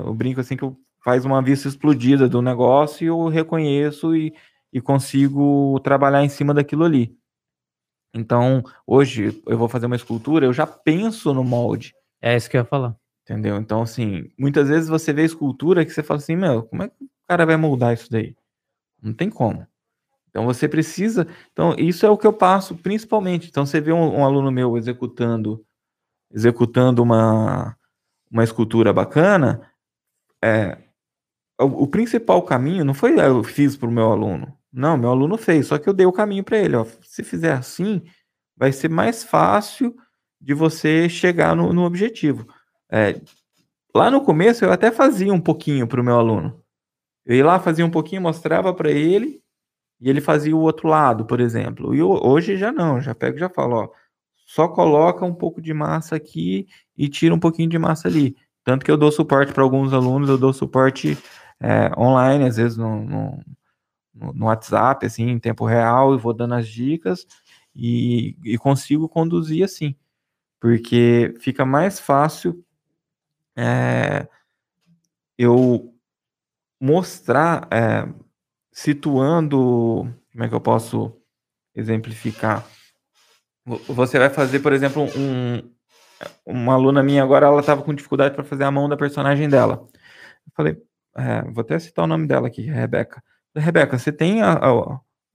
eu 0.06 0.14
brinco 0.14 0.42
assim 0.42 0.58
que 0.58 0.64
eu 0.64 0.78
faz 1.02 1.24
uma 1.24 1.42
vista 1.42 1.70
explodida 1.70 2.28
do 2.28 2.42
negócio 2.42 3.06
e 3.06 3.08
eu 3.08 3.30
reconheço 3.30 4.14
e, 4.14 4.34
e 4.72 4.82
consigo 4.82 5.80
trabalhar 5.82 6.24
em 6.24 6.30
cima 6.30 6.54
daquilo 6.54 6.84
ali. 6.84 7.18
Então, 8.14 8.64
hoje 8.86 9.42
eu 9.46 9.58
vou 9.58 9.68
fazer 9.70 9.86
uma 9.86 9.96
escultura, 9.96 10.46
eu 10.46 10.54
já 10.54 10.66
penso 10.66 11.34
no 11.34 11.44
molde. 11.44 11.94
É 12.22 12.36
isso 12.36 12.50
que 12.50 12.58
eu 12.58 12.62
ia 12.62 12.66
falar. 12.66 12.96
Entendeu? 13.24 13.58
Então, 13.58 13.82
assim, 13.82 14.32
muitas 14.38 14.70
vezes 14.70 14.90
você 14.90 15.12
vê 15.12 15.24
escultura 15.24 15.86
que 15.86 15.92
você 15.92 16.02
fala 16.02 16.20
assim, 16.20 16.36
meu, 16.36 16.64
como 16.64 16.84
é 16.84 16.88
que 16.88 17.04
o 17.04 17.10
cara 17.28 17.46
vai 17.46 17.58
moldar 17.58 17.94
isso 17.94 18.10
daí? 18.10 18.36
Não 19.02 19.14
tem 19.14 19.30
como. 19.30 19.68
Então 20.30 20.46
você 20.46 20.68
precisa. 20.68 21.28
Então, 21.52 21.76
isso 21.78 22.06
é 22.06 22.10
o 22.10 22.18
que 22.18 22.26
eu 22.26 22.34
passo 22.34 22.76
principalmente. 22.76 23.50
Então, 23.50 23.66
você 23.66 23.82
vê 23.82 23.92
um, 23.92 24.20
um 24.20 24.26
aluno 24.26 24.52
meu 24.52 24.78
executando 24.78 25.64
executando 26.32 27.02
uma, 27.02 27.78
uma 28.30 28.44
escultura 28.44 28.92
bacana, 28.92 29.72
é, 30.44 30.78
o, 31.66 31.88
principal 31.88 32.42
caminho 32.44 32.86
não 32.86 32.94
foi 32.94 33.20
eu 33.20 33.44
fiz 33.44 33.76
para 33.76 33.90
o 33.90 33.92
meu 33.92 34.12
aluno. 34.12 34.56
Não, 34.72 34.98
meu 34.98 35.10
aluno 35.10 35.38
fez, 35.38 35.68
só 35.68 35.78
que 35.78 35.90
eu 35.90 35.94
dei 35.94 36.06
o 36.06 36.12
caminho 36.12 36.44
para 36.44 36.58
ele. 36.58 36.76
Ó. 36.76 36.86
Se 37.02 37.24
fizer 37.24 37.54
assim, 37.54 38.04
vai 38.56 38.72
ser 38.72 38.90
mais 38.90 39.24
fácil 39.24 39.96
de 40.40 40.54
você 40.54 41.10
chegar 41.10 41.56
no, 41.56 41.74
no 41.74 41.84
objetivo. 41.84 42.48
É, 42.92 43.20
lá 43.94 44.12
no 44.12 44.22
começo 44.22 44.64
eu 44.64 44.72
até 44.72 44.92
fazia 44.92 45.34
um 45.34 45.42
pouquinho 45.42 45.88
para 45.88 46.00
o 46.00 46.04
meu 46.04 46.18
aluno. 46.18 46.62
Eu 47.26 47.36
ia 47.36 47.46
lá, 47.46 47.60
fazia 47.60 47.86
um 47.86 47.90
pouquinho, 47.90 48.22
mostrava 48.22 48.74
para 48.74 48.92
ele, 48.92 49.42
e 50.00 50.10
ele 50.10 50.22
fazia 50.22 50.56
o 50.56 50.62
outro 50.62 50.88
lado, 50.88 51.26
por 51.26 51.40
exemplo. 51.40 51.94
E 51.94 52.02
hoje 52.02 52.56
já 52.56 52.72
não, 52.72 53.02
já 53.02 53.16
pego 53.16 53.38
e 53.38 53.40
já 53.40 53.50
falo, 53.50 53.76
ó, 53.76 53.90
só 54.46 54.68
coloca 54.68 55.26
um 55.26 55.34
pouco 55.34 55.62
de 55.62 55.74
massa 55.74 56.16
aqui 56.16 56.68
e 56.96 57.10
tira 57.10 57.34
um 57.34 57.40
pouquinho 57.40 57.70
de 57.70 57.78
massa 57.78 58.08
ali. 58.08 58.36
Tanto 58.64 58.86
que 58.86 58.92
eu 58.92 58.98
dou 58.98 59.12
suporte 59.12 59.52
para 59.54 59.64
alguns 59.64 59.92
alunos, 59.92 60.30
eu 60.30 60.38
dou 60.38 60.54
suporte 60.54 61.18
é, 61.60 61.92
online, 62.00 62.46
às 62.46 62.58
vezes 62.58 62.78
no, 62.78 63.04
no, 63.04 63.44
no, 64.34 64.46
WhatsApp, 64.46 65.06
assim, 65.06 65.30
em 65.30 65.40
tempo 65.40 65.66
real, 65.66 66.14
e 66.14 66.18
vou 66.18 66.34
dando 66.34 66.56
as 66.56 66.68
dicas 66.68 67.26
e, 67.76 68.38
e 68.44 68.58
consigo 68.58 69.10
conduzir 69.10 69.64
assim, 69.64 69.96
porque 70.60 71.34
fica 71.40 71.66
mais 71.66 72.00
fácil 72.00 72.64
é, 73.56 74.28
eu 75.38 75.94
mostrar, 76.80 77.68
é, 77.72 78.08
situando, 78.72 80.08
como 80.32 80.44
é 80.44 80.48
que 80.48 80.54
eu 80.54 80.62
posso 80.62 81.16
exemplificar? 81.76 82.66
Você 83.66 84.18
vai 84.18 84.30
fazer, 84.30 84.60
por 84.60 84.72
exemplo, 84.72 85.04
um, 85.18 85.62
uma 86.46 86.74
aluna 86.74 87.04
minha 87.04 87.24
agora, 87.24 87.48
ela 87.48 87.60
estava 87.60 87.82
com 87.82 87.94
dificuldade 87.94 88.36
para 88.36 88.44
fazer 88.44 88.64
a 88.64 88.72
mão 88.72 88.88
da 88.88 88.96
personagem 88.96 89.50
dela. 89.50 89.88
Eu 90.46 90.52
falei, 90.56 90.87
é, 91.18 91.42
vou 91.52 91.62
até 91.62 91.80
citar 91.80 92.06
o 92.06 92.08
nome 92.08 92.28
dela 92.28 92.48
aqui, 92.48 92.62
Rebeca. 92.62 93.24
Rebeca, 93.56 93.98
você 93.98 94.12
tem 94.12 94.44
a, 94.44 94.54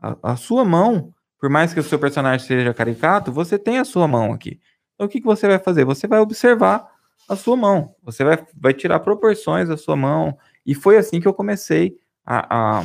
a, 0.00 0.16
a, 0.22 0.36
sua 0.36 0.64
mão, 0.64 1.12
por 1.40 1.50
mais 1.50 1.74
que 1.74 1.80
o 1.80 1.82
seu 1.82 1.98
personagem 1.98 2.46
seja 2.46 2.72
caricato, 2.72 3.32
você 3.32 3.58
tem 3.58 3.78
a 3.78 3.84
sua 3.84 4.06
mão 4.06 4.32
aqui. 4.32 4.60
Então 4.94 5.06
o 5.06 5.10
que, 5.10 5.20
que 5.20 5.26
você 5.26 5.48
vai 5.48 5.58
fazer? 5.58 5.84
Você 5.84 6.06
vai 6.06 6.20
observar 6.20 6.88
a 7.28 7.34
sua 7.34 7.56
mão, 7.56 7.94
você 8.02 8.22
vai, 8.22 8.46
vai 8.54 8.72
tirar 8.72 9.00
proporções 9.00 9.68
da 9.68 9.76
sua 9.76 9.96
mão. 9.96 10.38
E 10.64 10.74
foi 10.74 10.96
assim 10.96 11.20
que 11.20 11.26
eu 11.26 11.34
comecei 11.34 11.96
a, 12.24 12.80
a, 12.80 12.84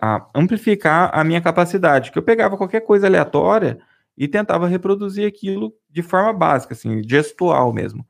a 0.00 0.28
amplificar 0.34 1.10
a 1.12 1.22
minha 1.22 1.42
capacidade, 1.42 2.10
que 2.10 2.18
eu 2.18 2.22
pegava 2.22 2.56
qualquer 2.56 2.80
coisa 2.80 3.06
aleatória 3.06 3.78
e 4.16 4.26
tentava 4.26 4.66
reproduzir 4.66 5.26
aquilo 5.28 5.74
de 5.90 6.02
forma 6.02 6.32
básica, 6.32 6.72
assim, 6.72 7.02
gestual 7.06 7.72
mesmo. 7.72 8.06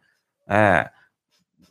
É, 0.49 0.89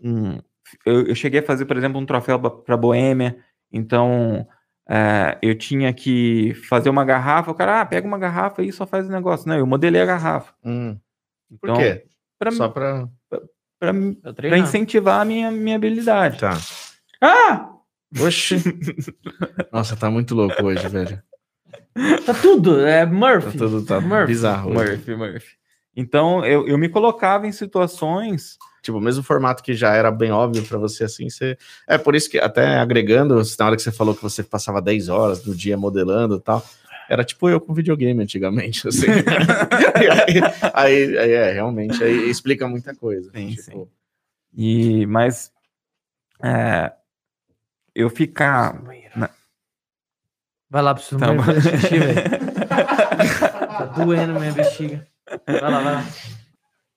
um, 0.04 0.40
eu, 0.86 1.08
eu 1.08 1.16
cheguei 1.16 1.40
a 1.40 1.44
fazer, 1.44 1.66
por 1.66 1.78
exemplo, 1.78 2.00
um 2.00 2.06
troféu 2.06 2.40
para 2.40 2.78
Boêmia, 2.78 3.38
então 3.72 4.48
é, 4.90 5.38
eu 5.42 5.56
tinha 5.58 5.94
que 5.94 6.54
fazer 6.70 6.90
uma 6.90 7.04
garrafa, 7.06 7.52
o 7.52 7.56
cara, 7.56 7.82
ah, 7.82 7.86
pega 7.86 8.08
uma 8.08 8.18
garrafa 8.18 8.62
e 8.64 8.72
só 8.72 8.86
faz 8.86 9.08
o 9.08 9.12
negócio. 9.12 9.48
Não, 9.48 9.58
eu 9.58 9.66
modelei 9.68 10.02
a 10.02 10.06
garrafa. 10.06 10.54
Hum. 10.64 10.98
Então, 11.52 11.76
Por 11.76 11.82
quê? 11.84 12.06
Pra, 12.40 12.52
Só 12.52 12.70
pra. 12.70 13.08
pra, 13.80 13.90
Eu 14.24 14.34
pra 14.34 14.58
incentivar 14.58 15.22
a 15.22 15.26
minha, 15.26 15.50
minha 15.52 15.76
habilidade. 15.76 16.40
Tá. 16.40 16.52
Ah! 17.22 17.70
Oxi. 18.22 18.56
Nossa, 19.74 19.96
tá 19.96 20.10
muito 20.10 20.36
louco 20.36 20.64
hoje, 20.64 20.88
velho. 20.88 21.22
Tá 22.26 22.34
tudo, 22.34 22.86
é 22.86 23.06
Tá 23.06 23.12
Murphy. 23.12 23.58
tudo 23.58 23.84
tá 23.86 24.00
Murphy. 24.00 24.28
bizarro. 24.28 24.70
hoje. 24.72 24.92
Murphy, 24.92 25.16
Murphy. 25.16 25.58
Então, 25.98 26.46
eu, 26.46 26.66
eu 26.68 26.78
me 26.78 26.88
colocava 26.88 27.46
em 27.48 27.52
situações 27.52 28.58
Tipo, 28.88 29.00
o 29.00 29.02
mesmo 29.02 29.22
formato 29.22 29.62
que 29.62 29.74
já 29.74 29.94
era 29.94 30.10
bem 30.10 30.32
óbvio 30.32 30.64
pra 30.64 30.78
você, 30.78 31.04
assim, 31.04 31.30
você... 31.30 31.58
É 31.86 31.98
por 31.98 32.16
isso 32.16 32.30
que, 32.30 32.38
até 32.40 32.78
agregando, 32.78 33.36
na 33.60 33.66
hora 33.66 33.76
que 33.76 33.82
você 33.82 33.92
falou 33.92 34.16
que 34.16 34.24
você 34.24 34.42
passava 34.42 34.82
10 34.82 35.10
horas 35.10 35.42
do 35.42 35.54
dia 35.54 35.76
modelando 35.76 36.38
e 36.38 36.40
tal, 36.40 36.64
era 37.10 37.22
tipo 37.26 37.50
eu 37.50 37.60
com 37.60 37.74
videogame 37.74 38.24
antigamente, 38.24 38.88
assim. 38.88 39.08
aí, 40.74 40.94
aí, 41.10 41.18
aí, 41.18 41.32
é, 41.34 41.52
realmente, 41.52 42.02
aí 42.02 42.30
explica 42.30 42.66
muita 42.66 42.96
coisa. 42.96 43.30
Sim, 43.36 43.50
tipo, 43.50 43.90
E, 44.56 45.06
mas 45.06 45.52
é, 46.42 46.94
eu 47.94 48.10
ficar. 48.10 48.82
na- 49.16 49.30
Vai 50.70 50.82
lá 50.82 50.94
pro 50.94 51.04
seu 51.04 51.18
Tá 51.20 51.28
xixi, 51.62 51.98
velho. 52.00 52.22
Tá 53.78 53.86
doendo 53.86 54.40
minha 54.40 54.54
bexiga. 54.54 55.06
Vai 55.46 55.62
lá, 55.62 55.82
vai 55.82 55.94
lá. 55.96 56.06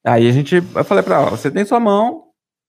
Aí 0.04 0.28
a 0.28 0.32
gente, 0.32 0.56
eu 0.56 0.84
falei 0.84 1.02
pra 1.04 1.16
ela, 1.16 1.30
você 1.30 1.50
tem 1.50 1.64
sua 1.64 1.78
mão, 1.80 2.24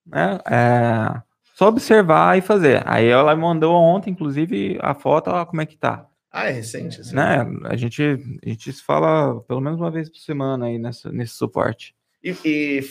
né? 0.06 0.40
É, 0.50 1.22
só 1.56 1.68
observar 1.68 2.38
e 2.38 2.42
fazer. 2.42 2.84
Aí 2.86 3.08
ela 3.08 3.36
me 3.36 3.42
mandou 3.42 3.76
ontem, 3.76 4.12
inclusive, 4.12 4.78
a 4.82 4.94
foto, 4.94 5.30
ó, 5.30 5.46
como 5.46 5.62
é 5.62 5.66
que 5.66 5.78
tá. 5.78 6.08
Ah, 6.32 6.48
é 6.48 6.52
recente, 6.52 7.00
assim. 7.02 7.16
Né? 7.16 7.46
A 7.66 7.76
gente, 7.76 8.02
a 8.04 8.50
gente 8.50 8.72
se 8.72 8.82
fala 8.82 9.42
pelo 9.42 9.60
menos 9.62 9.80
uma 9.80 9.92
vez 9.92 10.10
por 10.10 10.18
semana 10.18 10.66
aí 10.68 10.78
nessa, 10.78 11.12
nesse 11.12 11.34
suporte. 11.34 11.94
E, 12.24 12.36
e 12.46 12.82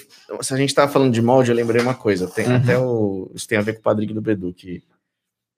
se 0.42 0.52
a 0.52 0.56
gente 0.56 0.74
tava 0.74 0.90
falando 0.92 1.12
de 1.12 1.22
molde, 1.22 1.50
eu 1.50 1.56
lembrei 1.56 1.80
uma 1.80 1.94
coisa. 1.94 2.28
Tem 2.28 2.46
Uhum. 2.46 2.56
até 2.56 2.78
o. 2.78 3.30
Isso 3.34 3.46
tem 3.46 3.56
a 3.58 3.62
ver 3.62 3.74
com 3.74 3.80
o 3.80 3.82
padrinho 3.82 4.14
do 4.14 4.20
Bedu, 4.20 4.52
que, 4.52 4.82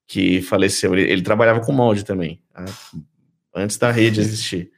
que 0.06 0.42
faleceu. 0.42 0.92
Ele, 0.94 1.10
ele 1.10 1.22
trabalhava 1.22 1.60
com 1.60 1.72
molde 1.72 2.04
também, 2.04 2.40
né? 2.56 2.66
antes 3.54 3.76
da 3.78 3.90
rede 3.90 4.20
existir. 4.20 4.70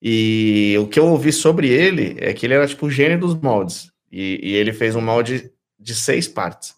E 0.00 0.76
o 0.80 0.86
que 0.86 0.98
eu 0.98 1.06
ouvi 1.06 1.32
sobre 1.32 1.68
ele 1.68 2.16
é 2.18 2.32
que 2.32 2.46
ele 2.46 2.54
era 2.54 2.66
tipo 2.66 2.86
o 2.86 2.90
gênio 2.90 3.18
dos 3.18 3.34
moldes. 3.34 3.90
E, 4.10 4.40
e 4.42 4.54
ele 4.54 4.72
fez 4.72 4.94
um 4.94 5.00
molde 5.00 5.50
de 5.78 5.94
seis 5.94 6.28
partes. 6.28 6.74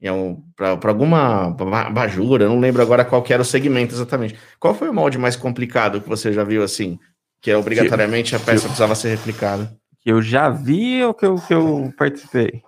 É 0.00 0.12
um, 0.12 0.42
para 0.54 0.90
alguma 0.90 1.50
ba- 1.50 1.90
bajura, 1.90 2.48
não 2.48 2.60
lembro 2.60 2.82
agora 2.82 3.04
qual 3.04 3.24
era 3.28 3.42
o 3.42 3.44
segmento 3.44 3.94
exatamente. 3.94 4.36
Qual 4.60 4.74
foi 4.74 4.88
o 4.88 4.94
molde 4.94 5.18
mais 5.18 5.36
complicado 5.36 6.00
que 6.00 6.08
você 6.08 6.32
já 6.32 6.44
viu 6.44 6.62
assim? 6.62 6.98
Que 7.40 7.50
é 7.50 7.56
obrigatoriamente 7.56 8.36
a 8.36 8.38
peça 8.38 8.64
precisava 8.66 8.94
ser 8.94 9.08
replicada. 9.08 9.74
Que 10.00 10.12
eu 10.12 10.22
já 10.22 10.50
vi 10.50 11.02
ou 11.02 11.14
que 11.14 11.26
eu, 11.26 11.36
que 11.36 11.54
eu 11.54 11.92
participei? 11.96 12.62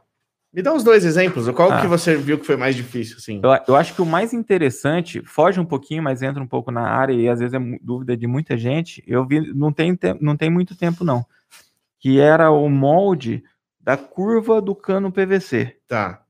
Me 0.52 0.62
dá 0.62 0.72
uns 0.72 0.82
dois 0.82 1.04
exemplos. 1.04 1.48
Qual 1.50 1.70
Ah. 1.70 1.80
que 1.80 1.86
você 1.86 2.16
viu 2.16 2.38
que 2.38 2.46
foi 2.46 2.56
mais 2.56 2.74
difícil, 2.74 3.16
assim? 3.18 3.40
Eu, 3.42 3.50
eu 3.68 3.76
acho 3.76 3.94
que 3.94 4.00
o 4.02 4.06
mais 4.06 4.32
interessante, 4.32 5.22
foge 5.24 5.60
um 5.60 5.64
pouquinho, 5.64 6.02
mas 6.02 6.22
entra 6.22 6.42
um 6.42 6.46
pouco 6.46 6.70
na 6.70 6.88
área 6.88 7.12
e 7.12 7.28
às 7.28 7.38
vezes 7.40 7.54
é 7.54 7.58
dúvida 7.82 8.16
de 8.16 8.26
muita 8.26 8.56
gente. 8.56 9.02
Eu 9.06 9.26
vi, 9.26 9.52
não 9.54 9.70
tem, 9.72 9.94
te- 9.94 10.16
não 10.20 10.36
tem 10.36 10.48
muito 10.50 10.74
tempo 10.76 11.04
não, 11.04 11.24
que 12.00 12.18
era 12.18 12.50
o 12.50 12.68
molde 12.68 13.44
da 13.80 13.96
curva 13.96 14.60
do 14.60 14.74
cano 14.74 15.12
PVC. 15.12 15.76
Tá. 15.86 16.22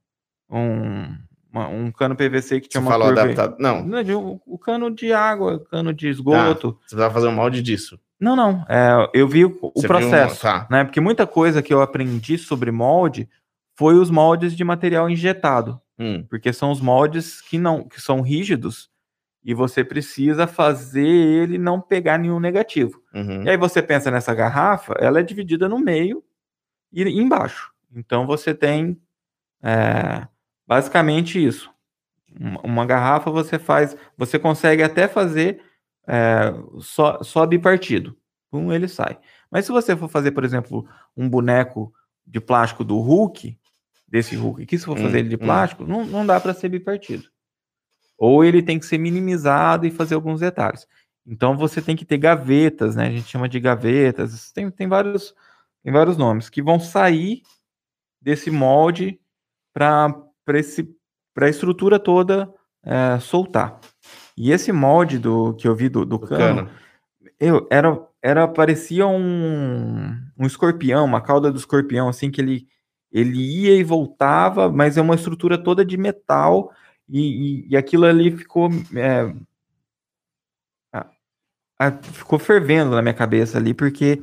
Um, 0.51 1.17
uma- 1.53 1.69
um 1.69 1.91
cano 1.93 2.17
PVC 2.17 2.61
que 2.61 2.67
Você 2.67 2.71
tinha 2.71 2.81
uma 2.81 2.91
falou 2.91 3.07
curva... 3.09 3.23
adaptado. 3.23 3.57
Não, 3.61 3.85
Não, 3.85 4.03
de 4.03 4.15
um- 4.15 4.41
o 4.47 4.59
cano 4.59 4.91
de 4.91 5.13
água, 5.13 5.65
cano 5.71 5.93
de 5.95 6.09
esgoto. 6.09 6.73
você 6.73 6.79
precisava 6.81 7.15
fazer 7.15 7.29
um 7.29 7.33
molde 7.35 7.63
disso. 7.63 7.99
Não, 8.21 8.35
não. 8.35 8.65
é, 8.69 9.09
eu 9.15 9.29
vi 9.29 9.45
o, 9.45 9.57
o 9.63 9.73
Você 9.77 9.87
um- 9.87 9.89
processo. 9.89 10.43
Tá. 10.43 10.67
né? 10.69 10.83
Porque 10.85 11.01
muita 11.01 11.25
coisa 11.25 11.63
que 11.63 11.73
eu 11.73 11.81
aprendi 11.81 12.37
sobre 12.37 12.73
molde 12.73 13.29
foi 13.79 13.95
os 13.95 14.11
moldes 14.11 14.57
de 14.57 14.65
material 14.65 15.09
injetado. 15.09 15.81
Hum, 15.97 16.25
porque 16.29 16.53
são 16.53 16.73
os 16.73 16.81
moldes 16.81 17.41
que 17.41 17.59
não 17.59 17.89
que 17.89 18.01
são 18.01 18.21
rígidos 18.21 18.91
e 19.45 19.55
você 19.55 19.85
precisa 19.85 20.49
fazer 20.49 21.07
ele 21.07 21.59
não 21.59 21.81
pegar 21.81 22.19
nenhum 22.19 22.41
negativo. 22.41 23.01
uhum. 23.15 23.45
E 23.45 23.51
aí 23.51 23.57
você 23.57 23.81
pensa 23.81 24.11
nessa 24.11 24.35
garrafa, 24.35 24.95
ela 24.99 25.21
é 25.21 25.23
dividida 25.23 25.69
no 25.69 25.79
meio 25.79 26.25
e 26.93 27.03
embaixo. 27.05 27.73
Então 27.95 28.27
você 28.27 28.53
tem 28.53 29.01
é, 29.63 30.27
basicamente 30.67 31.43
isso. 31.43 31.71
Uma, 32.37 32.61
uma 32.63 32.87
garrafa 32.87 33.31
você 33.31 33.61
faz, 33.61 33.97
você 34.17 34.41
consegue 34.41 34.83
até 34.83 35.07
fazer 35.07 35.63
é, 36.05 36.53
só, 36.81 37.23
só 37.23 37.47
bipartido. 37.47 38.17
Um 38.53 38.73
ele 38.73 38.89
sai. 38.89 39.21
Mas 39.49 39.67
se 39.67 39.71
você 39.71 39.97
for 39.97 40.09
fazer, 40.09 40.33
por 40.33 40.45
exemplo, 40.45 40.85
um 41.17 41.29
boneco 41.29 41.93
de 42.27 42.41
plástico 42.41 42.83
do 42.83 42.99
Hulk, 42.99 43.57
desse 44.09 44.35
Hulk 44.35 44.63
aqui, 44.63 44.79
se 44.79 44.85
for 44.85 44.99
Hum, 44.99 45.03
fazer 45.03 45.19
ele 45.21 45.29
de 45.29 45.37
hum. 45.37 45.39
plástico, 45.39 45.87
não, 45.87 46.05
não 46.05 46.27
dá 46.27 46.41
para 46.41 46.55
ser 46.55 46.69
bipartido. 46.69 47.25
Ou 48.17 48.45
ele 48.45 48.63
tem 48.63 48.79
que 48.79 48.87
ser 48.87 48.99
minimizado 48.99 49.87
e 49.87 49.91
fazer 49.91 50.15
alguns 50.15 50.41
detalhes. 50.41 50.87
Então 51.27 51.57
você 51.57 51.83
tem 51.83 51.95
que 51.95 52.05
ter 52.05 52.19
gavetas, 52.19 52.97
né? 52.97 53.07
A 53.07 53.11
gente 53.11 53.29
chama 53.29 53.49
de 53.49 53.61
gavetas, 53.61 54.51
tem, 54.51 54.71
tem, 54.71 54.89
vários, 54.89 55.35
tem 55.85 55.93
vários 55.93 56.17
nomes, 56.17 56.49
que 56.49 56.63
vão 56.63 56.81
sair 56.81 57.43
desse 58.21 58.51
molde 58.51 59.21
para 59.73 60.15
a 61.37 61.49
estrutura 61.49 61.99
toda 61.99 62.53
é, 62.83 63.19
soltar. 63.21 63.79
E 64.37 64.51
esse 64.51 64.73
molde 64.73 65.19
do 65.19 65.55
que 65.55 65.69
eu 65.69 65.77
vi 65.77 65.89
do, 65.89 66.05
do 66.05 66.17
O 66.17 66.21
cano, 66.21 66.67
cano. 66.67 66.71
eu, 67.39 67.67
era, 67.71 68.09
era 68.23 68.49
parecia 68.49 69.07
um, 69.07 70.17
um 70.39 70.47
escorpião, 70.47 71.05
uma 71.05 71.21
cauda 71.21 71.53
do 71.53 71.59
escorpião, 71.59 72.09
assim, 72.09 72.31
que 72.31 72.41
ele, 72.41 72.67
ele 73.13 73.39
ia 73.39 73.75
e 73.77 73.83
voltava, 73.85 74.71
mas 74.71 74.97
é 74.97 75.01
uma 75.03 75.15
estrutura 75.15 75.57
toda 75.57 75.85
de 75.85 75.97
metal, 75.97 76.73
e, 77.09 77.21
e, 77.21 77.69
e 77.71 77.77
aquilo 77.77 78.05
ali 78.05 78.37
ficou. 78.37 78.69
é, 78.95 79.35
a- 80.93 81.07
a- 81.79 81.93
ficou 82.03 82.39
fervendo 82.39 82.91
na 82.93 83.03
minha 83.03 83.15
cabeça 83.15 83.59
ali, 83.59 83.73
porque 83.73 84.23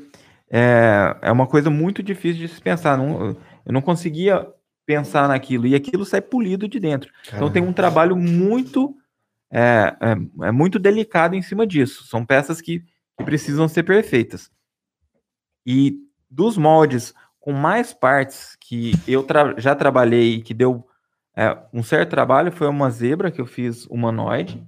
é, 0.49 1.15
é 1.21 1.31
uma 1.31 1.47
coisa 1.47 1.69
muito 1.69 2.03
difícil 2.03 2.47
de 2.47 2.53
se 2.53 2.61
pensar. 2.61 2.97
Não, 2.97 3.29
eu 3.65 3.73
não 3.73 3.81
conseguia 3.81 4.47
pensar 4.85 5.27
naquilo, 5.27 5.65
e 5.65 5.73
aquilo 5.73 6.05
sai 6.05 6.21
polido 6.21 6.67
de 6.67 6.79
dentro. 6.79 7.11
Então 7.37 7.49
tem 7.51 7.63
um 7.63 7.73
trabalho 7.73 8.15
muito 8.15 8.95
é, 9.51 9.95
é, 10.01 10.47
é 10.47 10.51
muito 10.51 10.77
delicado 10.77 11.35
em 11.35 11.41
cima 11.41 11.65
disso. 11.65 12.05
São 12.07 12.25
peças 12.25 12.61
que, 12.61 12.81
que 13.17 13.23
precisam 13.23 13.67
ser 13.67 13.83
perfeitas. 13.83 14.51
E 15.65 15.97
dos 16.29 16.57
moldes 16.57 17.13
com 17.45 17.53
mais 17.53 17.93
partes 17.93 18.57
que 18.59 18.93
eu 19.07 19.21
tra- 19.21 19.53
já 19.59 19.75
trabalhei 19.75 20.41
que 20.41 20.51
deu 20.51 20.83
é, 21.37 21.55
um 21.71 21.83
certo 21.83 22.09
trabalho 22.09 22.51
foi 22.51 22.67
uma 22.67 22.89
zebra 22.89 23.29
que 23.29 23.39
eu 23.39 23.45
fiz 23.45 23.85
humanoide, 23.85 24.65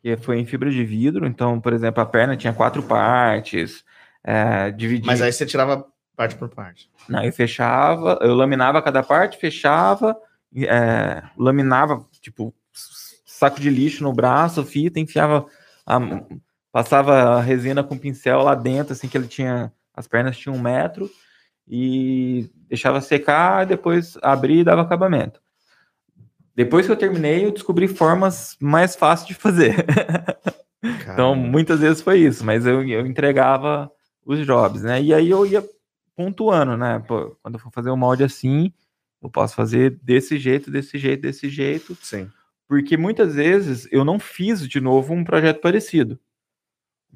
que 0.00 0.16
foi 0.18 0.38
em 0.38 0.46
fibra 0.46 0.70
de 0.70 0.84
vidro. 0.84 1.26
Então, 1.26 1.60
por 1.60 1.72
exemplo, 1.72 2.00
a 2.00 2.06
perna 2.06 2.36
tinha 2.36 2.52
quatro 2.52 2.80
partes, 2.80 3.82
é, 4.22 4.70
dividia. 4.70 5.06
Mas 5.10 5.20
aí 5.20 5.32
você 5.32 5.44
tirava 5.44 5.84
parte 6.16 6.36
por 6.36 6.48
parte. 6.48 6.88
Não, 7.08 7.24
eu 7.24 7.32
fechava, 7.32 8.20
eu 8.20 8.36
laminava 8.36 8.80
cada 8.80 9.02
parte, 9.02 9.36
fechava, 9.36 10.16
é, 10.56 11.24
laminava, 11.36 12.06
tipo, 12.20 12.54
saco 13.24 13.58
de 13.60 13.68
lixo 13.68 14.04
no 14.04 14.12
braço, 14.12 14.64
fita, 14.64 15.00
enfiava, 15.00 15.44
a- 15.84 15.98
passava 16.70 17.36
a 17.36 17.40
resina 17.40 17.82
com 17.82 17.98
pincel 17.98 18.42
lá 18.42 18.54
dentro, 18.54 18.92
assim, 18.92 19.08
que 19.08 19.18
ele 19.18 19.26
tinha, 19.26 19.72
as 19.92 20.06
pernas 20.06 20.36
tinham 20.38 20.54
um 20.54 20.60
metro, 20.60 21.10
e 21.68 22.50
deixava 22.68 23.00
secar, 23.00 23.66
depois 23.66 24.16
abria 24.22 24.60
e 24.60 24.64
dava 24.64 24.82
acabamento. 24.82 25.40
Depois 26.54 26.86
que 26.86 26.92
eu 26.92 26.96
terminei, 26.96 27.44
eu 27.44 27.52
descobri 27.52 27.86
formas 27.86 28.56
mais 28.60 28.96
fáceis 28.96 29.28
de 29.28 29.34
fazer. 29.34 29.84
Então, 31.12 31.34
muitas 31.34 31.80
vezes 31.80 32.00
foi 32.00 32.20
isso, 32.20 32.44
mas 32.44 32.64
eu, 32.64 32.86
eu 32.86 33.06
entregava 33.06 33.90
os 34.24 34.44
jobs, 34.44 34.82
né? 34.82 35.02
E 35.02 35.12
aí 35.12 35.30
eu 35.30 35.44
ia 35.44 35.64
pontuando, 36.14 36.76
né? 36.76 37.02
Pô, 37.06 37.36
quando 37.42 37.54
eu 37.54 37.60
for 37.60 37.72
fazer 37.72 37.90
um 37.90 37.96
molde 37.96 38.22
assim, 38.22 38.72
eu 39.22 39.28
posso 39.28 39.54
fazer 39.54 39.98
desse 40.02 40.38
jeito, 40.38 40.70
desse 40.70 40.98
jeito, 40.98 41.22
desse 41.22 41.48
jeito, 41.48 41.96
Sim. 42.00 42.30
porque 42.68 42.96
muitas 42.96 43.34
vezes 43.34 43.88
eu 43.90 44.04
não 44.04 44.18
fiz 44.18 44.66
de 44.68 44.80
novo 44.80 45.12
um 45.12 45.24
projeto 45.24 45.60
parecido. 45.60 46.18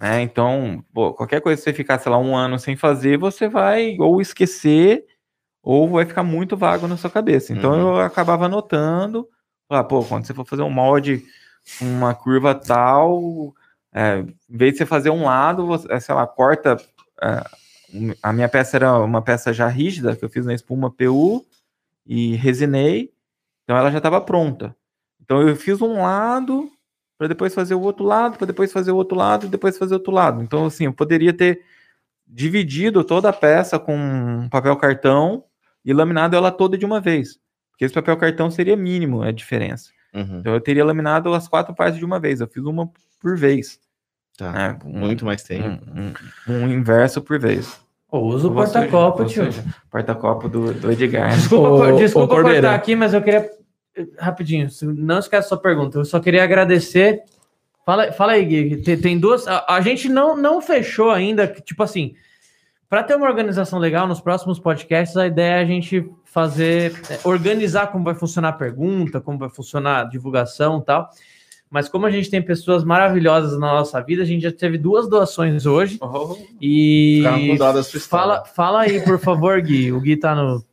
Né? 0.00 0.22
Então, 0.22 0.82
pô, 0.94 1.12
qualquer 1.12 1.42
coisa 1.42 1.60
que 1.60 1.64
você 1.64 1.74
ficar, 1.74 1.98
sei 1.98 2.10
lá, 2.10 2.16
um 2.18 2.34
ano 2.34 2.58
sem 2.58 2.74
fazer, 2.74 3.18
você 3.18 3.48
vai 3.48 3.96
ou 4.00 4.20
esquecer 4.20 5.04
ou 5.62 5.86
vai 5.90 6.06
ficar 6.06 6.22
muito 6.22 6.56
vago 6.56 6.88
na 6.88 6.96
sua 6.96 7.10
cabeça. 7.10 7.52
Então 7.52 7.72
Uhum. 7.74 7.80
eu 7.80 8.00
acabava 8.00 8.46
anotando, 8.46 9.28
falar, 9.68 9.84
pô, 9.84 10.02
quando 10.04 10.26
você 10.26 10.32
for 10.32 10.46
fazer 10.46 10.62
um 10.62 10.70
molde 10.70 11.22
com 11.78 11.84
uma 11.84 12.14
curva 12.14 12.54
tal, 12.54 13.54
é, 13.92 14.20
em 14.20 14.56
vez 14.56 14.72
de 14.72 14.78
você 14.78 14.86
fazer 14.86 15.10
um 15.10 15.24
lado, 15.24 15.66
você, 15.66 15.92
é, 15.92 16.00
sei 16.00 16.14
lá, 16.14 16.26
corta. 16.26 16.78
é, 17.22 17.44
a 18.22 18.32
minha 18.32 18.48
peça 18.48 18.76
era 18.78 18.98
uma 18.98 19.20
peça 19.20 19.52
já 19.52 19.66
rígida, 19.66 20.16
que 20.16 20.24
eu 20.24 20.30
fiz 20.30 20.46
na 20.46 20.54
espuma 20.54 20.90
PU 20.90 21.44
e 22.06 22.36
resinei. 22.36 23.12
Então 23.64 23.76
ela 23.76 23.90
já 23.90 23.98
estava 23.98 24.20
pronta. 24.20 24.74
Então 25.20 25.42
eu 25.46 25.54
fiz 25.56 25.82
um 25.82 26.00
lado 26.00 26.70
para 27.20 27.28
depois 27.28 27.54
fazer 27.54 27.74
o 27.74 27.82
outro 27.82 28.02
lado, 28.02 28.38
para 28.38 28.46
depois 28.46 28.72
fazer 28.72 28.92
o 28.92 28.96
outro 28.96 29.14
lado 29.14 29.44
e 29.44 29.48
depois 29.50 29.76
fazer 29.76 29.92
o 29.92 29.98
outro 29.98 30.10
lado. 30.10 30.42
Então 30.42 30.64
assim, 30.64 30.86
eu 30.86 30.92
poderia 30.94 31.34
ter 31.34 31.60
dividido 32.26 33.04
toda 33.04 33.28
a 33.28 33.32
peça 33.32 33.78
com 33.78 34.48
papel 34.50 34.74
cartão 34.76 35.44
e 35.84 35.92
laminado 35.92 36.34
ela 36.34 36.50
toda 36.50 36.78
de 36.78 36.86
uma 36.86 36.98
vez. 36.98 37.38
Porque 37.70 37.84
esse 37.84 37.92
papel 37.92 38.16
cartão 38.16 38.50
seria 38.50 38.74
mínimo 38.74 39.20
a 39.22 39.30
diferença. 39.32 39.90
Uhum. 40.14 40.38
Então 40.40 40.54
eu 40.54 40.60
teria 40.62 40.82
laminado 40.82 41.34
as 41.34 41.46
quatro 41.46 41.74
partes 41.74 41.98
de 41.98 42.04
uma 42.06 42.18
vez. 42.18 42.40
Eu 42.40 42.48
fiz 42.48 42.64
uma 42.64 42.88
por 43.20 43.36
vez. 43.36 43.78
Tá. 44.38 44.50
né? 44.52 44.78
Um- 44.86 45.00
Muito 45.00 45.22
mais 45.26 45.42
tempo. 45.42 45.84
um, 45.94 46.14
um- 46.54 46.62
um 46.64 46.68
inverso 46.70 47.20
por 47.20 47.38
vez. 47.38 47.78
Ô, 48.10 48.20
usa 48.20 48.46
o 48.46 48.50
Ou 48.50 48.56
porta-copo, 48.56 49.22
ou 49.24 49.28
tio. 49.28 49.44
Porta-copo 49.90 50.48
do, 50.48 50.72
do 50.72 50.90
Edgar. 50.90 51.34
Desculpa, 51.36 51.68
ô, 51.68 51.96
desculpa 51.98 52.34
Corbeira. 52.34 52.60
cortar 52.62 52.74
aqui, 52.76 52.96
mas 52.96 53.12
eu 53.12 53.20
queria. 53.22 53.59
Rapidinho, 54.18 54.68
não 54.82 55.18
esquece 55.18 55.48
sua 55.48 55.58
pergunta. 55.58 55.98
Eu 55.98 56.04
só 56.04 56.20
queria 56.20 56.44
agradecer. 56.44 57.22
Fala, 57.84 58.12
fala 58.12 58.32
aí, 58.32 58.44
Gui. 58.44 58.82
Tem, 58.82 58.96
tem 58.98 59.18
duas. 59.18 59.46
A, 59.48 59.64
a 59.68 59.80
gente 59.80 60.08
não, 60.08 60.36
não 60.36 60.60
fechou 60.60 61.10
ainda. 61.10 61.48
que, 61.48 61.60
Tipo 61.60 61.82
assim, 61.82 62.14
para 62.88 63.02
ter 63.02 63.14
uma 63.14 63.26
organização 63.26 63.78
legal 63.78 64.06
nos 64.06 64.20
próximos 64.20 64.58
podcasts, 64.58 65.16
a 65.16 65.26
ideia 65.26 65.54
é 65.54 65.62
a 65.62 65.64
gente 65.64 66.08
fazer. 66.24 66.92
é, 67.08 67.20
organizar 67.24 67.86
como 67.88 68.04
vai 68.04 68.14
funcionar 68.14 68.48
a 68.50 68.52
pergunta, 68.52 69.20
como 69.20 69.38
vai 69.38 69.48
funcionar 69.48 70.00
a 70.00 70.04
divulgação 70.04 70.78
e 70.78 70.84
tal. 70.84 71.08
Mas 71.70 71.88
como 71.88 72.04
a 72.04 72.10
gente 72.10 72.28
tem 72.28 72.42
pessoas 72.42 72.82
maravilhosas 72.82 73.52
na 73.52 73.72
nossa 73.74 74.00
vida, 74.02 74.22
a 74.22 74.26
gente 74.26 74.42
já 74.42 74.50
teve 74.50 74.76
duas 74.76 75.08
doações 75.08 75.66
hoje. 75.66 75.98
E. 76.60 77.22
Sua 77.84 77.98
história. 77.98 78.26
Fala, 78.26 78.44
fala 78.44 78.80
aí, 78.80 79.00
por 79.02 79.20
favor, 79.20 79.60
Gui. 79.60 79.92
O 79.92 80.00
Gui 80.00 80.16
tá 80.16 80.34
no. 80.34 80.64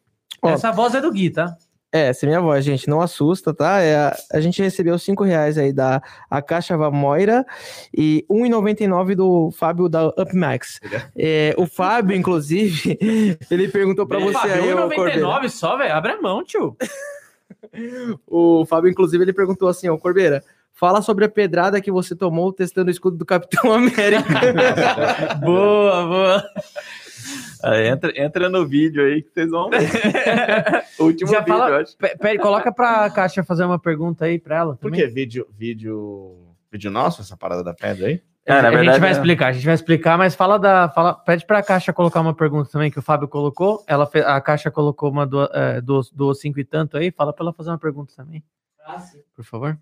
Ó. 0.41 0.49
Essa 0.49 0.71
voz 0.71 0.95
é 0.95 1.01
do 1.01 1.11
Gui, 1.11 1.29
tá? 1.29 1.55
É, 1.91 2.07
essa 2.07 2.25
é 2.25 2.27
minha 2.27 2.41
voz, 2.41 2.65
gente. 2.65 2.89
Não 2.89 3.01
assusta, 3.01 3.53
tá? 3.53 3.79
É, 3.79 3.95
a, 3.95 4.17
a 4.33 4.39
gente 4.41 4.61
recebeu 4.61 4.97
cinco 4.99 5.23
reais 5.23 5.57
aí 5.57 5.71
da 5.71 6.01
a 6.29 6.41
Caixa 6.41 6.77
Moira 6.91 7.45
e 7.95 8.25
R$ 8.29 8.49
1,99 8.49 9.15
do 9.15 9.51
Fábio 9.51 9.87
da 9.87 10.07
UpMax. 10.07 10.81
É, 11.17 11.55
o 11.57 11.65
Fábio, 11.65 12.15
inclusive, 12.15 12.97
ele 13.49 13.69
perguntou 13.69 14.05
pra 14.05 14.19
você 14.19 14.47
aí, 14.47 14.73
ô 14.73 14.89
Corbeira. 14.89 15.21
1,99 15.21 15.49
só, 15.49 15.77
velho. 15.77 15.93
Abre 15.93 16.11
a 16.11 16.21
mão, 16.21 16.43
tio. 16.43 16.75
O 18.25 18.65
Fábio, 18.65 18.89
inclusive, 18.89 19.23
ele 19.23 19.33
perguntou 19.33 19.67
assim, 19.67 19.89
ó, 19.89 19.97
Corbeira, 19.97 20.43
fala 20.73 21.01
sobre 21.01 21.25
a 21.25 21.29
pedrada 21.29 21.81
que 21.81 21.91
você 21.91 22.15
tomou 22.15 22.51
testando 22.53 22.87
o 22.87 22.91
escudo 22.91 23.17
do 23.17 23.25
Capitão 23.25 23.73
América. 23.73 24.23
boa, 25.43 26.05
boa. 26.05 26.43
Aí, 27.63 27.87
entra, 27.87 28.11
entra 28.15 28.49
no 28.49 28.65
vídeo 28.67 29.03
aí 29.03 29.21
que 29.21 29.29
vocês 29.31 29.49
vão 29.49 29.69
ver. 29.69 29.79
último 30.99 31.31
Já 31.31 31.39
vídeo, 31.39 31.53
fala- 31.57 31.69
eu 31.69 31.75
acho. 31.77 31.97
Pe- 31.97 32.17
Pera, 32.17 32.39
coloca 32.41 32.71
pra 32.71 33.09
Caixa 33.09 33.43
fazer 33.43 33.65
uma 33.65 33.79
pergunta 33.79 34.25
aí 34.25 34.37
pra 34.39 34.57
ela. 34.57 34.75
Por 34.75 34.91
também. 34.91 34.99
que 35.01 35.07
vídeo, 35.07 35.47
vídeo, 35.57 36.47
vídeo 36.71 36.91
nosso, 36.91 37.21
essa 37.21 37.35
parada 37.35 37.63
da 37.63 37.73
pedra 37.73 38.07
aí? 38.07 38.21
É, 38.45 38.53
na 38.53 38.59
a 38.59 38.71
gente 38.71 38.75
verdade, 38.77 38.99
vai 39.01 39.09
é- 39.09 39.11
explicar, 39.11 39.47
a 39.47 39.51
gente 39.51 39.65
vai 39.65 39.75
explicar, 39.75 40.17
mas 40.17 40.33
fala 40.33 40.57
da. 40.57 40.87
Fala, 40.89 41.13
pede 41.13 41.45
pra 41.45 41.61
Caixa 41.61 41.91
colocar 41.91 42.21
uma 42.21 42.33
pergunta 42.33 42.69
também 42.71 42.89
que 42.89 42.97
o 42.99 43.01
Fábio 43.01 43.27
colocou. 43.27 43.83
Ela 43.87 44.05
fe- 44.05 44.21
a 44.23 44.39
Caixa 44.39 44.71
colocou 44.71 45.11
uma 45.11 45.25
do, 45.27 45.43
é, 45.53 45.81
do, 45.81 45.99
do 46.13 46.33
cinco 46.33 46.57
e 46.59 46.63
tanto 46.63 46.95
aí. 46.95 47.11
Fala 47.11 47.33
pra 47.33 47.43
ela 47.43 47.51
fazer 47.53 47.71
uma 47.71 47.77
pergunta 47.77 48.13
também, 48.15 48.41
por 49.35 49.43
favor. 49.43 49.77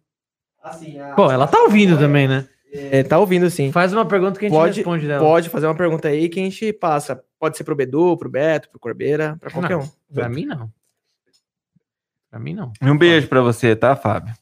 Pô, 1.15 1.29
ela 1.31 1.45
tá 1.47 1.59
ouvindo 1.59 1.95
também, 1.97 2.27
né? 2.27 2.47
É, 2.91 3.03
tá 3.03 3.17
ouvindo, 3.19 3.49
sim. 3.49 3.71
Faz 3.71 3.91
uma 3.93 4.05
pergunta 4.05 4.39
que 4.39 4.45
a 4.45 4.49
gente 4.49 4.57
Pode- 4.57 4.75
responde 4.77 5.07
dela. 5.07 5.19
Pode 5.23 5.49
fazer 5.49 5.65
uma 5.67 5.75
pergunta 5.75 6.07
aí 6.07 6.29
que 6.29 6.39
a 6.39 6.43
gente 6.43 6.73
passa. 6.73 7.21
Pode 7.39 7.57
ser 7.57 7.63
pro 7.63 7.75
Bedu, 7.75 8.17
pro 8.17 8.29
Beto, 8.29 8.69
pro 8.69 8.79
Corbeira, 8.79 9.37
pra 9.39 9.49
qualquer 9.51 9.77
Não. 9.77 9.81
um. 9.83 9.89
Pra 10.13 10.29
mim, 10.29 10.45
não. 10.45 10.69
Pra 12.29 12.39
mim, 12.39 12.53
não. 12.53 12.71
Um 12.81 12.97
beijo 12.97 13.27
pra 13.27 13.41
você, 13.41 13.75
tá, 13.75 13.95
Fábio? 13.95 14.33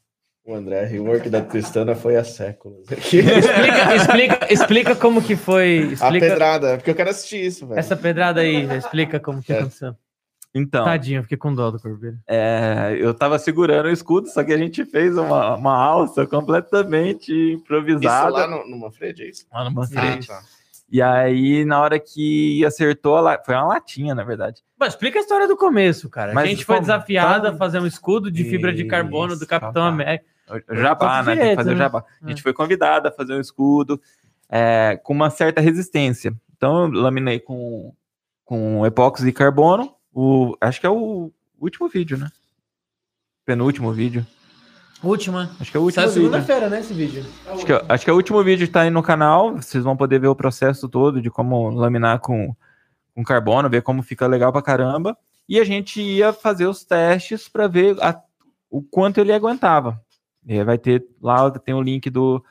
O 0.46 0.54
André 0.54 0.84
Rework 0.86 1.30
da 1.30 1.42
Tristana 1.42 1.96
foi 1.96 2.18
há 2.18 2.24
séculos. 2.24 2.86
Explica, 2.92 3.96
explica, 3.96 4.54
explica 4.54 4.96
como 4.96 5.22
que 5.22 5.36
foi. 5.38 5.88
A 5.90 5.94
Explica 5.94 6.28
pedrada, 6.28 6.76
porque 6.78 6.92
eu 6.92 6.96
quero 6.96 7.10
assistir 7.12 7.46
isso, 7.46 7.66
velho. 7.66 7.80
essa 7.80 7.96
pedrada 7.96 8.42
aí. 8.42 8.66
Explica 8.76 9.20
como 9.22 9.42
que 9.42 9.54
É. 9.54 9.60
aconteceu. 9.60 9.96
Então, 10.56 10.86
Tadinho, 10.86 11.20
eu 11.20 11.24
fiquei 11.24 11.38
com 11.38 11.54
dó 11.54 11.72
do 11.72 11.80
Corbeiro. 11.80 12.18
é, 12.28 12.95
eu 12.99 13.14
tava 13.14 13.39
segurando 13.39 13.88
o 13.88 13.91
escudo, 13.91 14.28
só 14.30 14.43
que 14.43 14.54
a 14.54 14.58
gente 14.58 14.86
fez 14.86 15.18
uma, 15.18 15.56
uma 15.56 15.76
alça 15.76 16.28
completamente 16.28 17.32
Isso 17.32 17.60
improvisada. 17.62 18.30
lá 18.32 18.47
no, 18.47 18.68
no 18.70 18.78
Manfred, 18.80 19.24
é 19.24 19.30
isso? 19.30 19.45
lá 19.51 19.62
no 19.64 19.70
Ah, 19.70 19.74
Manfred. 19.74 20.28
tá. 20.28 20.41
E 20.91 21.01
aí, 21.01 21.66
na 21.66 21.82
hora 21.82 21.97
que 21.99 22.64
acertou, 22.64 23.16
a 23.18 23.22
la- 23.22 23.41
foi 23.43 23.56
uma 23.56 23.66
latinha, 23.70 24.14
na 24.14 24.24
verdade. 24.24 24.62
Mas 24.80 24.89
explica 24.93 25.18
a 25.18 25.22
história 25.22 25.47
do 25.47 25.58
começo, 25.58 26.08
cara. 26.08 26.32
a 26.32 26.36
Mas 26.36 26.49
gente 26.49 26.66
foi 26.66 26.76
como- 26.76 26.86
desafiada 26.88 27.49
a 27.49 27.58
fazer 27.58 27.80
um 27.80 27.88
escudo 27.88 28.30
de 28.30 28.43
fibra 28.43 28.72
de 28.72 28.86
carbono 28.86 29.30
do 29.30 29.38
Isso, 29.38 29.47
Capitão 29.47 29.82
tá. 29.84 29.88
América. 29.88 30.26
O 30.70 30.76
Jabá, 30.76 31.24
né? 31.24 31.36
Tem 31.36 31.49
que 31.51 31.56
fazer 31.56 31.70
o 31.72 31.74
né? 31.74 31.80
jabá. 31.80 32.04
A 32.22 32.30
gente 32.30 32.43
foi 32.43 32.54
convidada 32.54 33.10
a 33.10 33.12
fazer 33.12 33.34
um 33.34 33.39
escudo 33.39 33.99
é, 34.49 34.99
com 35.01 35.14
uma 35.14 35.32
certa 35.32 35.62
resistência. 35.62 36.32
Então, 36.56 36.84
eu 36.84 36.91
laminei 37.01 37.39
com, 37.39 37.91
com 38.45 38.86
epóxi 38.86 39.24
de 39.26 39.32
carbono. 39.32 39.95
O, 40.14 40.55
acho 40.61 40.80
que 40.80 40.86
é 40.86 40.89
o 40.89 41.32
último 41.59 41.88
vídeo, 41.88 42.18
né? 42.18 42.30
Penúltimo 43.45 43.91
vídeo. 43.91 44.26
Última. 45.03 45.51
Acho 45.59 45.70
que 45.72 45.76
é 45.76 45.80
o 45.80 45.84
último 45.84 46.01
Saiu 46.01 46.14
segunda-feira, 46.14 46.70
né, 46.70 46.80
esse 46.80 46.93
vídeo? 46.93 47.26
Acho 47.47 47.66
que, 47.66 47.74
é- 47.74 47.86
acho 47.89 48.03
que 48.05 48.09
é 48.09 48.14
o 48.14 48.16
último 48.16 48.41
vídeo 48.43 48.66
que 48.66 48.72
tá 48.74 48.82
aí 48.82 48.89
no 48.89 49.03
canal. 49.03 49.55
Vocês 49.55 49.84
vão 49.84 49.97
poder 49.97 50.20
ver 50.20 50.28
o 50.28 50.36
processo 50.36 50.88
todo 50.88 51.22
de 51.22 51.30
como 51.30 51.70
laminar 51.72 52.20
com, 52.20 52.55
com 53.14 53.24
carbono, 53.24 53.70
ver 53.70 53.82
como 53.82 54.01
fica 54.01 54.26
legal 54.28 54.51
pra 54.53 54.61
caramba. 54.61 55.18
E 55.49 55.59
a 55.59 55.64
gente 55.66 56.01
ia 56.01 56.32
fazer 56.32 56.68
os 56.68 56.86
testes 56.86 57.49
para 57.49 57.68
ver 57.68 58.01
a- 58.01 58.22
o 58.70 58.82
quanto 58.82 59.20
ele 59.20 59.34
aguentava. 59.34 59.99
E 60.47 60.64
vai 60.64 60.78
ter 60.78 61.05
lá, 61.22 61.51
tem 61.51 61.74
o 61.74 61.82
link 61.82 62.09
do, 62.09 62.43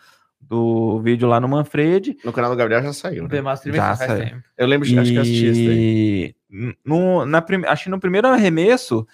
do 0.43 1.01
vídeo 1.01 1.28
lá 1.28 1.40
no 1.40 1.49
Manfred. 1.49 2.16
No 2.24 2.32
canal 2.32 2.51
do 2.51 2.57
Gabriel 2.57 2.82
já 2.82 2.93
saiu, 2.93 3.22
né? 3.24 3.28
The 3.30 3.40
Master 3.43 3.74
Já 3.74 3.97
saiu. 3.97 4.24
tempo. 4.26 4.43
Eu 4.59 4.66
lembro, 4.66 4.86
acho 4.86 5.11
que 5.11 5.16
eu 5.16 5.22
assisti 5.22 5.47
esse 5.47 5.66
daí. 5.66 6.34
E 6.51 6.74
no, 6.84 7.24
na 7.24 7.40
prim- 7.40 7.64
acho 7.66 7.84
que 7.84 7.90
no 7.90 7.99
primeiro 8.01 8.28
arremesso, 8.28 9.07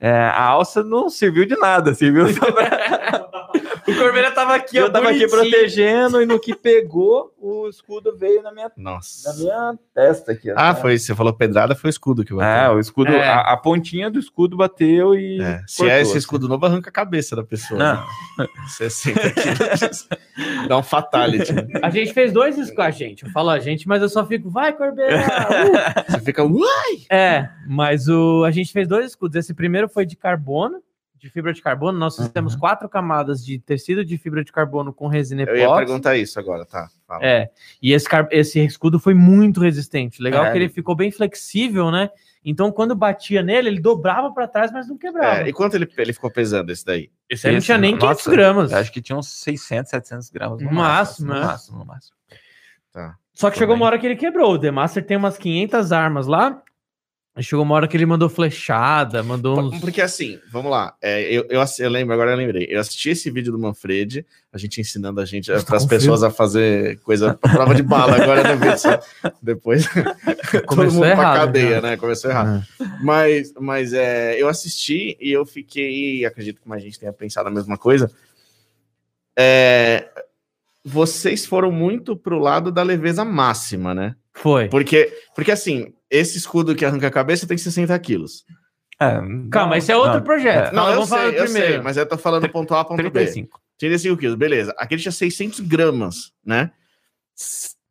é, 0.00 0.10
a 0.10 0.42
alça 0.44 0.82
não 0.82 1.08
serviu 1.10 1.44
de 1.46 1.56
nada, 1.56 1.94
serviu 1.94 2.26
só 2.32 2.50
pra... 2.50 3.19
Corbeira 4.00 4.30
tava 4.30 4.54
aqui, 4.54 4.76
eu 4.76 4.90
tava 4.90 5.10
aqui 5.10 5.26
bonitinho. 5.26 5.50
protegendo 5.50 6.22
e 6.22 6.26
no 6.26 6.38
que 6.40 6.54
pegou, 6.54 7.32
o 7.38 7.68
escudo 7.68 8.16
veio 8.16 8.42
na 8.42 8.52
minha, 8.52 8.70
na 8.76 8.92
Nossa. 8.92 9.32
minha 9.38 9.78
testa 9.94 10.32
aqui. 10.32 10.50
Ah, 10.50 10.72
né? 10.72 10.80
foi, 10.80 10.98
você 10.98 11.14
falou 11.14 11.32
pedrada, 11.32 11.74
foi 11.74 11.88
o 11.88 11.90
escudo 11.90 12.24
que 12.24 12.32
É, 12.32 12.36
bateu. 12.36 12.72
o 12.76 12.80
escudo, 12.80 13.10
É. 13.12 13.28
A, 13.28 13.40
a 13.52 13.56
pontinha 13.56 14.10
do 14.10 14.18
escudo 14.18 14.56
bateu 14.56 15.14
e. 15.14 15.40
É, 15.40 15.62
Se 15.66 15.78
cortou, 15.78 15.94
é 15.96 16.00
esse 16.00 16.10
assim. 16.10 16.18
escudo 16.18 16.48
novo, 16.48 16.66
arranca 16.66 16.90
a 16.90 16.92
cabeça 16.92 17.34
da 17.36 17.44
pessoa. 17.44 17.78
Não, 17.78 18.04
né? 18.38 18.46
60 18.68 19.20
quilos. 19.30 20.08
Dá 20.68 20.76
um 20.78 20.82
fatality. 20.82 21.52
né? 21.52 21.66
A 21.82 21.90
gente 21.90 22.12
fez 22.12 22.32
dois 22.32 22.56
escudos. 22.58 22.84
A 22.84 22.90
gente, 22.90 23.24
eu 23.24 23.30
falo 23.30 23.50
a 23.50 23.58
gente, 23.58 23.86
mas 23.86 24.00
eu 24.02 24.08
só 24.08 24.24
fico, 24.26 24.48
vai, 24.50 24.72
Corbeira! 24.72 25.16
uh! 25.18 26.12
Você 26.12 26.20
fica. 26.20 26.42
"Uai!" 26.44 27.00
É, 27.10 27.48
mas 27.68 28.08
o, 28.08 28.44
a 28.44 28.50
gente 28.50 28.72
fez 28.72 28.86
dois 28.88 29.06
escudos. 29.06 29.36
Esse 29.36 29.52
primeiro 29.54 29.88
foi 29.88 30.06
de 30.06 30.16
carbono, 30.16 30.82
de 31.20 31.28
fibra 31.30 31.52
de 31.52 31.60
carbono. 31.60 31.98
Nós 31.98 32.18
Uhum. 32.18 32.26
fizemos 32.26 32.56
quatro 32.56 32.88
camadas 32.88 33.44
de 33.44 33.58
tecido 33.58 34.04
de 34.04 34.16
fibra 34.16 34.42
de 34.42 34.50
carbono 34.50 34.92
com 34.92 35.06
resina 35.06 35.42
Eu 35.42 35.54
ia 35.56 35.64
epóxi. 35.64 35.84
perguntar 35.86 36.16
isso 36.16 36.38
agora, 36.40 36.64
tá? 36.64 36.88
Fala. 37.06 37.24
É, 37.24 37.50
e 37.82 37.92
esse, 37.92 38.08
car- 38.08 38.28
esse 38.30 38.58
escudo 38.64 38.98
foi 38.98 39.12
muito 39.14 39.60
resistente. 39.60 40.22
Legal 40.22 40.46
É, 40.46 40.50
que 40.52 40.58
ele 40.58 40.68
ficou 40.68 40.94
bem 40.96 41.10
flexível, 41.12 41.90
né? 41.90 42.10
Então, 42.42 42.72
quando 42.72 42.94
batia 42.96 43.42
nele, 43.42 43.68
ele 43.68 43.80
dobrava 43.80 44.32
para 44.32 44.48
trás, 44.48 44.72
mas 44.72 44.88
não 44.88 44.96
quebrava. 44.96 45.42
É, 45.42 45.48
e 45.48 45.52
quanto 45.52 45.74
ele, 45.74 45.86
ele 45.98 46.12
ficou 46.14 46.30
pesando 46.30 46.70
esse 46.72 46.84
daí? 46.84 47.10
esse 47.28 47.46
aí 47.46 47.52
não 47.54 47.60
tinha 47.60 47.76
nem 47.76 47.96
500 47.98 48.08
nossa, 48.08 48.30
gramas. 48.30 48.72
acho 48.72 48.90
que 48.90 49.02
tinha 49.02 49.16
uns 49.18 49.28
600, 49.28 49.90
700 49.90 50.30
gramas. 50.30 50.62
No 50.62 50.72
máximo, 50.72 51.28
no 51.28 51.34
né? 51.34 51.40
máximo, 51.46 51.78
no 51.80 51.84
máximo. 51.84 52.16
Tá. 52.92 53.14
Só 53.34 53.50
que 53.50 53.58
chegou 53.58 53.76
uma 53.76 53.84
hora 53.86 53.98
que 53.98 54.06
ele 54.06 54.16
quebrou. 54.16 54.54
O 54.54 54.58
The 54.58 54.70
Master 54.70 55.04
tem 55.04 55.16
umas 55.16 55.36
500 55.36 55.92
armas 55.92 56.26
lá. 56.26 56.62
Chegou 57.38 57.64
uma 57.64 57.74
hora 57.76 57.86
que 57.86 57.96
ele 57.96 58.04
mandou 58.04 58.28
flechada, 58.28 59.22
mandou 59.22 59.58
uns... 59.58 59.78
Porque 59.80 60.02
assim, 60.02 60.38
vamos 60.50 60.70
lá. 60.70 60.94
é, 61.00 61.22
eu, 61.22 61.46
eu, 61.48 61.62
eu 61.78 61.90
lembro, 61.90 62.12
agora 62.12 62.32
eu 62.32 62.36
lembrei. 62.36 62.66
Eu 62.68 62.80
assisti 62.80 63.10
esse 63.10 63.30
vídeo 63.30 63.52
do 63.52 63.58
Manfred, 63.58 64.26
a 64.52 64.58
gente 64.58 64.80
ensinando 64.80 65.20
a 65.20 65.24
gente, 65.24 65.50
para 65.64 65.76
as 65.76 65.86
pessoas 65.86 66.24
a 66.24 66.30
fazer 66.30 66.98
coisa, 67.00 67.34
prova 67.34 67.74
de 67.74 67.82
bala. 67.82 68.20
Agora 68.20 68.54
no 68.54 68.60
vídeo. 68.60 69.00
Depois 69.40 69.86
todo 70.50 70.66
Começou 70.66 70.94
mundo 70.94 71.02
pra 71.02 71.10
errado, 71.10 71.38
cadeia, 71.38 71.80
né? 71.80 71.90
né? 71.90 71.96
Começou 71.96 72.30
errado. 72.30 72.66
Mas, 73.00 73.54
mas 73.58 73.92
é, 73.92 74.34
eu 74.40 74.48
assisti 74.48 75.16
e 75.20 75.30
eu 75.30 75.46
fiquei, 75.46 76.24
acredito 76.26 76.60
que 76.60 76.68
mais 76.68 76.82
gente 76.82 76.98
tenha 76.98 77.12
pensado 77.12 77.48
a 77.48 77.52
mesma 77.52 77.78
coisa. 77.78 78.10
É, 79.38 80.10
vocês 80.84 81.46
foram 81.46 81.70
muito 81.70 82.16
pro 82.16 82.38
lado 82.38 82.72
da 82.72 82.82
leveza 82.82 83.24
máxima, 83.24 83.94
né? 83.94 84.16
Foi. 84.40 84.68
Porque, 84.68 85.12
porque 85.34 85.50
assim, 85.52 85.92
esse 86.10 86.38
escudo 86.38 86.74
que 86.74 86.84
arranca 86.84 87.06
a 87.06 87.10
cabeça 87.10 87.46
tem 87.46 87.56
60 87.58 87.98
quilos. 87.98 88.44
É, 89.00 89.12
Calma, 89.50 89.70
não, 89.70 89.74
esse 89.76 89.90
é 89.90 89.96
outro 89.96 90.14
não, 90.18 90.22
projeto. 90.22 90.72
Não, 90.72 90.82
Fala, 90.82 90.90
eu 90.90 90.94
vamos 90.94 91.08
falar 91.08 91.30
sei, 91.30 91.38
eu 91.40 91.44
primeiro. 91.44 91.68
sei, 91.68 91.80
mas 91.80 91.96
eu 91.96 92.06
tô 92.06 92.18
falando 92.18 92.48
ponto 92.50 92.74
A, 92.74 92.84
ponto 92.84 93.02
B. 93.02 93.10
35. 93.10 93.60
35 93.78 94.16
quilos, 94.18 94.36
beleza. 94.36 94.74
Aquele 94.76 95.00
tinha 95.00 95.10
600 95.12 95.60
gramas, 95.60 96.32
né? 96.44 96.70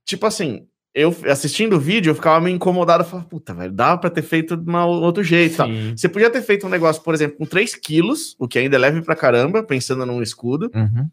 Tipo 0.05 0.25
assim, 0.27 0.67
eu 0.93 1.15
assistindo 1.29 1.75
o 1.75 1.79
vídeo, 1.79 2.11
eu 2.11 2.15
ficava 2.15 2.39
meio 2.41 2.55
incomodado, 2.55 3.03
eu 3.03 3.07
falava, 3.07 3.27
puta, 3.27 3.53
velho, 3.53 3.71
dava 3.71 3.99
pra 3.99 4.09
ter 4.09 4.21
feito 4.21 4.55
de 4.55 4.69
um 4.69 4.75
outro 4.77 5.23
jeito. 5.23 5.63
Sim. 5.63 5.93
Você 5.95 6.07
podia 6.09 6.29
ter 6.29 6.41
feito 6.41 6.65
um 6.67 6.69
negócio, 6.69 7.01
por 7.03 7.13
exemplo, 7.13 7.37
com 7.37 7.45
3 7.45 7.75
quilos, 7.75 8.35
o 8.39 8.47
que 8.47 8.59
ainda 8.59 8.75
é 8.75 8.79
leve 8.79 9.01
pra 9.01 9.15
caramba, 9.15 9.63
pensando 9.63 10.05
num 10.05 10.21
escudo, 10.21 10.69
Uhum. 10.75 11.09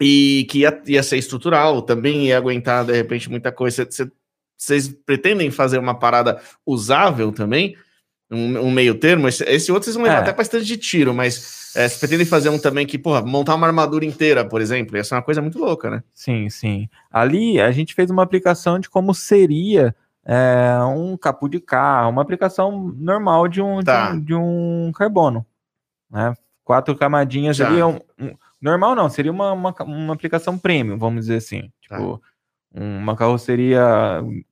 e 0.00 0.46
que 0.48 0.60
ia, 0.60 0.82
ia 0.86 1.02
ser 1.02 1.18
estrutural, 1.18 1.82
também 1.82 2.28
ia 2.28 2.38
aguentar, 2.38 2.84
de 2.86 2.92
repente, 2.94 3.28
muita 3.30 3.52
coisa. 3.52 3.86
Cê- 3.90 4.10
Vocês 4.58 4.88
pretendem 4.88 5.50
fazer 5.50 5.78
uma 5.78 5.94
parada 5.94 6.40
usável 6.66 7.30
também? 7.32 7.76
Um, 8.30 8.58
um 8.58 8.70
meio 8.70 8.94
termo? 8.96 9.28
Esse, 9.28 9.44
esse 9.44 9.70
outro 9.72 9.84
vocês 9.84 9.94
vão 9.96 10.04
levar 10.04 10.16
É. 10.18 10.20
até 10.20 10.32
pra 10.32 10.42
estande 10.42 10.66
de 10.66 10.76
tiro, 10.76 11.14
mas 11.14 11.72
é, 11.76 11.88
vocês 11.88 11.98
pretendem 12.00 12.26
fazer 12.26 12.48
um 12.50 12.58
também 12.58 12.84
que, 12.86 12.98
porra, 12.98 13.22
montar 13.22 13.54
uma 13.54 13.66
armadura 13.66 14.04
inteira, 14.04 14.44
por 14.44 14.60
exemplo, 14.60 14.96
ia 14.96 15.04
ser 15.04 15.14
uma 15.14 15.22
coisa 15.22 15.40
muito 15.40 15.58
louca, 15.58 15.88
né? 15.88 16.02
Sim, 16.12 16.50
sim. 16.50 16.88
Ali 17.10 17.58
a 17.60 17.70
gente 17.70 17.94
fez 17.94 18.10
uma 18.10 18.22
aplicação 18.22 18.78
de 18.78 18.90
como 18.90 19.14
seria 19.14 19.94
é, 20.26 20.76
um 20.94 21.16
capô 21.16 21.48
de 21.48 21.58
carro, 21.60 22.10
uma 22.10 22.20
aplicação 22.20 22.92
normal 22.98 23.48
de 23.48 23.62
um, 23.62 23.78
de 23.78 23.84
Tá. 23.86 24.10
um, 24.12 24.20
de 24.20 24.34
um 24.34 24.92
carbono. 24.94 25.46
Né? 26.10 26.34
Quatro 26.64 26.94
camadinhas 26.96 27.56
Já. 27.56 27.66
ali. 27.68 27.78
é 27.80 27.86
um- 27.86 28.00
normal 28.60 28.94
não, 28.94 29.08
seria 29.08 29.32
uma, 29.32 29.52
uma, 29.52 29.74
uma 29.84 30.12
aplicação 30.12 30.58
premium, 30.58 30.98
vamos 30.98 31.20
dizer 31.20 31.36
assim. 31.36 31.70
Tá. 31.88 31.96
Uma 32.74 33.16
carroceria 33.16 33.82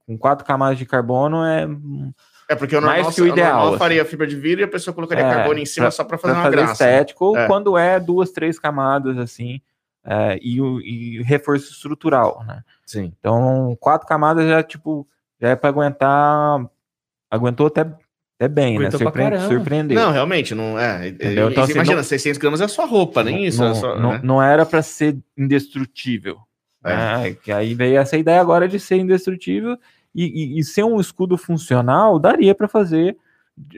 com 0.06 0.16
quatro 0.16 0.44
camadas 0.44 0.78
de 0.78 0.86
carbono 0.86 1.44
é 1.44 1.68
É 2.48 2.54
porque 2.54 2.74
o 2.76 2.80
normal, 2.80 3.02
Mais 3.02 3.14
que 3.14 3.20
o 3.22 3.26
ideal, 3.26 3.52
normal 3.52 3.68
assim. 3.70 3.78
faria 3.78 4.04
fibra 4.04 4.26
de 4.26 4.36
vidro 4.36 4.62
e 4.62 4.64
a 4.64 4.68
pessoa 4.68 4.94
colocaria 4.94 5.24
É, 5.24 5.34
carbono 5.34 5.58
em 5.58 5.66
cima 5.66 5.84
pra- 5.86 5.90
só 5.90 6.04
pra 6.04 6.16
fazer 6.16 6.32
para 6.34 6.38
uma 6.40 6.44
fazer 6.44 6.56
graça. 6.56 6.72
estético, 6.72 7.24
ou 7.26 7.36
É. 7.36 7.46
quando 7.46 7.76
é 7.76 8.00
duas, 8.00 8.30
três 8.30 8.58
camadas 8.58 9.18
assim, 9.18 9.60
é, 10.04 10.38
e, 10.40 10.60
o, 10.60 10.80
e 10.80 11.22
reforço 11.24 11.72
estrutural, 11.72 12.42
né? 12.46 12.62
Sim. 12.86 13.12
Então, 13.18 13.76
quatro 13.80 14.06
camadas 14.06 14.48
já, 14.48 14.62
tipo, 14.62 15.06
já 15.40 15.48
é 15.50 15.56
para 15.56 15.68
aguentar. 15.68 16.64
Aguentou 17.30 17.66
até, 17.66 17.80
até 17.80 18.48
bem, 18.48 18.76
Aguentou 18.76 19.00
né? 19.00 19.10
pra 19.10 19.22
Surpre- 19.40 19.48
surpreendeu. 19.58 20.00
Não, 20.00 20.12
realmente, 20.12 20.54
não 20.54 20.78
é. 20.78 21.08
Entendeu? 21.08 21.50
Então, 21.50 21.64
assim, 21.64 21.72
imagina, 21.72 21.96
não- 21.96 22.04
600 22.04 22.38
gramas 22.38 22.60
é 22.60 22.68
sua 22.68 22.86
roupa, 22.86 23.22
nem 23.24 23.44
isso. 23.44 23.60
não, 23.62 23.70
é 23.72 23.74
só, 23.74 23.96
não, 23.98 24.12
né? 24.12 24.20
não 24.22 24.42
era 24.42 24.64
para 24.64 24.80
ser 24.82 25.18
indestrutível. 25.36 26.38
É. 26.90 26.96
né? 26.96 27.34
Que 27.42 27.52
aí 27.52 27.74
veio 27.74 27.98
essa 27.98 28.16
ideia 28.16 28.40
agora 28.40 28.66
de 28.68 28.78
ser 28.80 28.96
indestrutível 28.96 29.76
e, 30.14 30.24
e- 30.24 30.58
e 30.58 30.64
ser 30.64 30.84
um 30.84 31.00
escudo 31.00 31.36
funcional, 31.36 32.18
daria 32.18 32.54
para 32.54 32.68
fazer 32.68 33.16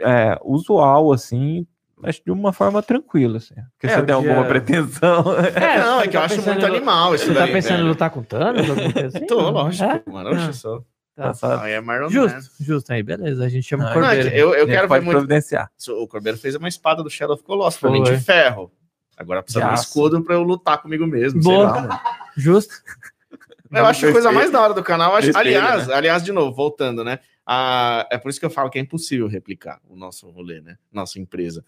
é, 0.03 0.37
usual, 0.45 1.13
assim, 1.13 1.67
mas 1.97 2.21
de 2.25 2.31
uma 2.31 2.53
forma 2.53 2.83
tranquila. 2.83 3.39
Assim. 3.39 3.55
Porque 3.73 3.87
É, 3.87 3.97
você 3.97 4.03
tem 4.03 4.15
alguma 4.15 4.45
pretensão. 4.45 5.25
É, 5.55 5.79
não, 5.81 6.01
é 6.01 6.09
que 6.09 6.17
eu 6.17 6.21
tá 6.21 6.27
acho 6.27 6.37
pensando 6.37 6.53
muito 6.61 6.67
em- 6.73 6.77
animal 6.77 7.15
isso 7.15 7.25
Você 7.27 7.35
tá 7.35 7.41
daí, 7.41 7.53
pensando 7.53 7.75
em 7.75 7.77
velho. 7.79 7.89
lutar 7.89 8.11
com 8.11 8.23
Thanos? 8.23 8.67
assim? 8.71 9.27
Tô, 9.27 9.51
lógico, 9.51 9.85
É? 9.85 10.03
mano. 10.07 10.31
Oxe, 10.31 10.49
Ah. 10.49 10.53
só. 10.53 10.83
Tá. 11.17 11.63
Aí 11.65 11.73
é 11.73 11.79
Iron 11.79 11.85
Man. 11.85 12.09
Justo, 12.11 12.41
justo 12.61 12.93
aí, 12.93 13.03
beleza. 13.03 13.45
A 13.45 13.49
gente 13.49 13.65
chama 13.67 13.83
Não, 13.85 13.91
o 13.91 13.95
não, 13.97 14.01
Não, 14.03 14.09
é 14.09 14.15
Cordeiro. 14.15 14.31
que 14.37 14.41
eu, 14.41 14.55
eu 14.55 14.67
quero 14.69 14.89
ver 14.89 15.01
muito. 15.01 15.11
providenciar. 15.17 15.69
O 15.89 16.07
Corbeiro 16.07 16.39
fez 16.39 16.55
uma 16.55 16.69
espada 16.69 17.03
do 17.03 17.11
Shadow 17.11 17.35
of 17.35 17.43
Colossus 17.43 17.81
pra 17.81 17.91
mim 17.91 18.05
de 18.05 18.17
ferro. 18.19 18.71
Agora 19.17 19.43
precisa 19.43 19.65
De 19.65 19.71
um 19.73 19.75
escudo 19.75 20.23
pra 20.23 20.37
eu 20.37 20.45
lutar 20.45 20.81
comigo 20.81 21.05
mesmo. 21.09 21.41
Boa. 21.43 21.57
Sei 21.57 21.65
lá, 21.67 21.81
mano. 21.89 22.01
Justo. 22.39 22.75
Eu 23.71 23.85
acho 23.85 24.07
a 24.07 24.13
coisa 24.13 24.33
mais 24.33 24.51
da 24.51 24.63
hora 24.63 24.73
do 24.73 24.83
canal. 24.83 25.15
acho- 25.15 25.37
aliás, 25.37 25.91
aliás, 25.91 26.23
de 26.25 26.33
novo, 26.33 26.55
voltando, 26.57 27.05
né? 27.05 27.19
Ah, 27.47 28.07
é 28.11 28.17
por 28.17 28.31
isso 28.31 28.41
que 28.41 28.47
eu 28.47 28.51
falo 28.51 28.71
que 28.71 28.79
é 28.79 28.83
impossível 28.83 29.27
replicar 29.27 29.79
o 29.89 29.95
nosso 29.97 30.29
rolê, 30.31 30.61
né? 30.63 30.77
Nossa 30.91 31.19
empresa. 31.19 31.63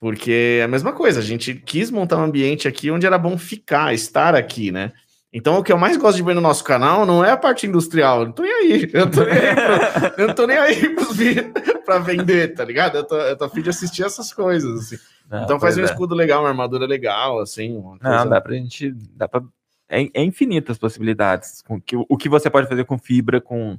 Porque 0.00 0.58
é 0.60 0.64
a 0.64 0.68
mesma 0.68 0.92
coisa, 0.92 1.18
a 1.18 1.22
gente 1.22 1.54
quis 1.54 1.90
montar 1.90 2.18
um 2.18 2.22
ambiente 2.24 2.68
aqui 2.68 2.90
onde 2.90 3.06
era 3.06 3.18
bom 3.18 3.36
ficar, 3.38 3.92
estar 3.94 4.34
aqui, 4.36 4.70
né? 4.70 4.92
Então, 5.32 5.58
o 5.58 5.64
que 5.64 5.72
eu 5.72 5.78
mais 5.78 5.96
gosto 5.96 6.16
de 6.18 6.22
ver 6.22 6.34
no 6.34 6.40
nosso 6.40 6.62
canal 6.62 7.04
não 7.04 7.24
é 7.24 7.32
a 7.32 7.36
parte 7.36 7.66
industrial. 7.66 8.20
Eu 8.20 8.26
não 8.26 8.32
tô 8.32 8.42
nem 8.44 8.52
aí. 8.52 8.90
Eu, 8.94 9.10
tô 9.10 9.24
nem 9.24 9.32
aí 9.34 9.54
pro- 9.56 10.22
eu 10.22 10.26
não 10.28 10.34
tô 10.34 10.46
nem 10.46 10.56
aí 10.58 10.88
pros 10.94 11.16
vídeos 11.16 11.52
pra 11.84 11.98
vender, 11.98 12.54
tá 12.54 12.64
ligado? 12.64 12.98
Eu 12.98 13.04
tô, 13.04 13.16
eu 13.16 13.36
tô 13.36 13.44
a 13.44 13.48
fim 13.48 13.60
de 13.62 13.70
assistir 13.70 14.04
essas 14.04 14.32
coisas, 14.32 14.78
assim. 14.92 14.98
Não, 15.28 15.42
então, 15.42 15.58
faz 15.58 15.76
um 15.76 15.80
é. 15.80 15.84
escudo 15.84 16.14
legal, 16.14 16.42
uma 16.42 16.48
armadura 16.50 16.86
legal, 16.86 17.40
assim. 17.40 17.76
Uma 17.76 17.98
Não, 18.00 18.28
dá 18.28 18.40
pra 18.40 18.52
gente. 18.54 18.92
Dá 19.16 19.26
pra, 19.26 19.42
é, 19.88 20.02
é 20.14 20.22
infinitas 20.24 20.78
possibilidades. 20.78 21.62
Com 21.62 21.80
que, 21.80 21.96
o 21.96 22.16
que 22.16 22.28
você 22.28 22.48
pode 22.50 22.68
fazer 22.68 22.84
com 22.84 22.98
fibra, 22.98 23.40
com, 23.40 23.78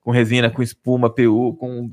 com 0.00 0.10
resina, 0.10 0.50
com 0.50 0.62
espuma, 0.62 1.08
PU, 1.10 1.54
com. 1.54 1.90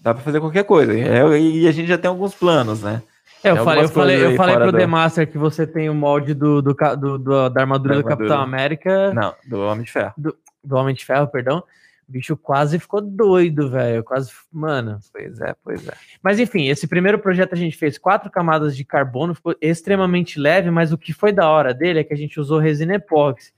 Dá 0.00 0.14
pra 0.14 0.22
fazer 0.22 0.40
qualquer 0.40 0.64
coisa. 0.64 0.96
É, 0.96 1.40
e 1.40 1.66
a 1.66 1.72
gente 1.72 1.88
já 1.88 1.98
tem 1.98 2.08
alguns 2.08 2.34
planos, 2.34 2.82
né? 2.82 3.02
É, 3.42 3.50
eu 3.50 3.56
Tem 3.56 3.64
falei, 3.64 3.84
eu 3.84 3.88
falei, 3.88 4.24
eu 4.26 4.36
falei 4.36 4.56
pro 4.56 4.72
do- 4.72 4.78
The 4.78 4.86
Master 4.86 5.30
que 5.30 5.38
você 5.38 5.66
tem 5.66 5.88
o 5.88 5.94
molde 5.94 6.34
do, 6.34 6.60
do, 6.60 6.74
do- 6.74 7.18
do- 7.18 7.48
da 7.48 7.60
armadura 7.60 7.94
Da 7.96 8.00
do 8.02 8.06
Capitão 8.08 8.36
armadura. 8.36 8.56
América, 8.58 9.14
Não, 9.14 9.34
do 9.48 9.60
Homem 9.60 9.84
de 9.84 9.92
Ferro. 9.92 10.12
do 10.16 10.76
Homem 10.76 10.94
de 10.94 11.04
Ferro, 11.04 11.28
perdão. 11.28 11.62
O 12.08 12.12
bicho 12.12 12.36
quase 12.36 12.78
ficou 12.78 13.02
doido, 13.02 13.68
velho. 13.70 14.02
Quase. 14.02 14.30
Mano. 14.50 14.98
Pois 15.12 15.40
é, 15.40 15.54
pois 15.62 15.86
é. 15.86 15.92
Mas 16.22 16.38
enfim, 16.40 16.66
esse 16.68 16.86
primeiro 16.88 17.18
projeto 17.18 17.52
a 17.52 17.56
gente 17.56 17.76
fez 17.76 17.98
quatro 17.98 18.30
camadas 18.30 18.74
de 18.74 18.82
carbono, 18.84 19.34
ficou 19.34 19.54
extremamente 19.60 20.40
leve, 20.40 20.70
mas 20.70 20.90
o 20.92 20.96
que 20.96 21.12
foi 21.12 21.32
da 21.32 21.48
hora 21.50 21.74
dele 21.74 22.00
é 22.00 22.04
que 22.04 22.14
a 22.14 22.16
gente 22.16 22.40
usou 22.40 22.58
resina 22.58 22.94
epóxi. 22.94 23.52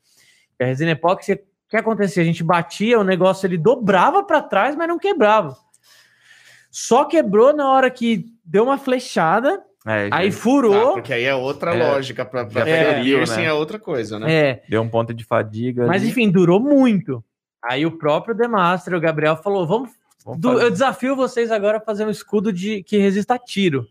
E 0.59 0.65
a 0.65 0.67
resina 0.67 0.91
epóxi, 0.91 1.33
o 1.35 1.39
que 1.69 1.77
acontecia? 1.77 2.23
A 2.23 2.27
gente 2.27 2.43
batia, 2.43 2.99
o 2.99 3.05
negócio 3.05 3.47
ele 3.47 3.57
dobrava 3.57 4.25
para 4.25 4.43
trás, 4.43 4.75
mas 4.75 4.89
não 4.89 4.99
quebrava. 4.99 5.57
Só 6.71 7.05
quebrou 7.05 7.53
na 7.55 7.71
hora 7.71 7.91
que 7.91 8.27
deu 8.45 8.65
uma 8.65 8.79
flechada, 8.79 9.63
É, 9.87 10.09
aí 10.13 10.31
já 10.31 10.37
Ah, 10.37 10.41
furou. 10.41 10.93
porque 10.95 11.13
aí 11.13 11.25
é 11.25 11.35
outra 11.35 11.75
É. 11.75 11.89
lógica. 11.91 12.25
Feriu, 12.25 13.17
piercing 13.19 13.37
né? 13.41 13.45
é 13.47 13.53
outra 13.53 13.79
coisa, 13.79 14.19
né? 14.19 14.31
é, 14.33 14.63
deu 14.69 14.83
um 14.83 14.89
ponto 14.91 15.15
de 15.15 15.25
fadiga. 15.25 15.87
mas 15.87 16.03
ali. 16.03 16.11
enfim, 16.11 16.31
durou 16.31 16.61
muito. 16.61 17.25
Aí 17.63 17.85
o 17.87 17.93
próprio 17.99 18.35
Demaster, 18.35 18.95
o 18.95 19.01
Gabriel, 19.01 19.37
falou: 19.37 19.67
vamos 19.67 19.91
Vamos 20.25 20.41
Do- 20.41 20.61
eu 20.61 20.71
desafio 20.71 21.17
vocês 21.17 21.51
agora 21.51 21.79
a 21.79 21.81
fazer 21.81 22.05
um 22.07 22.11
escudo 22.11 22.53
de 22.53 22.83
que 22.83 22.99
resista 22.99 23.35
a 23.35 23.39
tiro. 23.39 23.87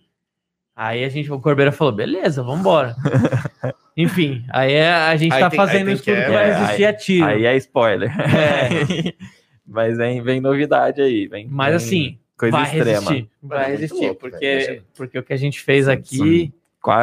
Aí 0.75 1.03
a 1.03 1.09
gente, 1.09 1.31
o 1.31 1.39
Corbeira 1.39 1.71
falou, 1.71 1.91
beleza, 1.91 2.41
vambora. 2.43 2.95
Enfim, 3.97 4.45
aí 4.49 4.73
é- 4.73 4.91
a 4.93 5.15
gente 5.17 5.33
Aí 5.33 5.39
tá 5.41 5.49
tem- 5.49 5.59
aí 5.59 5.67
fazendo 5.67 5.87
um 5.89 5.91
escudo 5.93 6.15
que, 6.15 6.23
que- 6.25 6.31
vai 6.31 6.49
é, 6.49 6.53
resistir 6.53 6.85
a 6.85 6.93
tiro. 6.93 7.25
Aí 7.25 7.45
é 7.45 7.57
spoiler. 7.57 8.11
É. 8.21 9.13
mas 9.67 9.99
aí 9.99 10.21
vem 10.21 10.39
novidade 10.39 11.01
aí. 11.01 11.27
Vem, 11.27 11.47
Mas 11.49 11.67
vem 11.67 11.75
assim, 11.75 12.19
coisa 12.37 12.55
vai 12.57 12.63
extrema. 12.65 12.85
resistir. 13.11 13.29
Vai 13.43 13.63
É 13.63 13.67
resistir, 13.75 14.05
louco, 14.05 14.15
porque, 14.21 14.37
velho, 14.39 14.83
porque 14.95 15.19
o 15.19 15.23
que 15.23 15.33
a 15.33 15.37
gente 15.37 15.59
fez 15.61 15.87
aqui. 15.87 16.53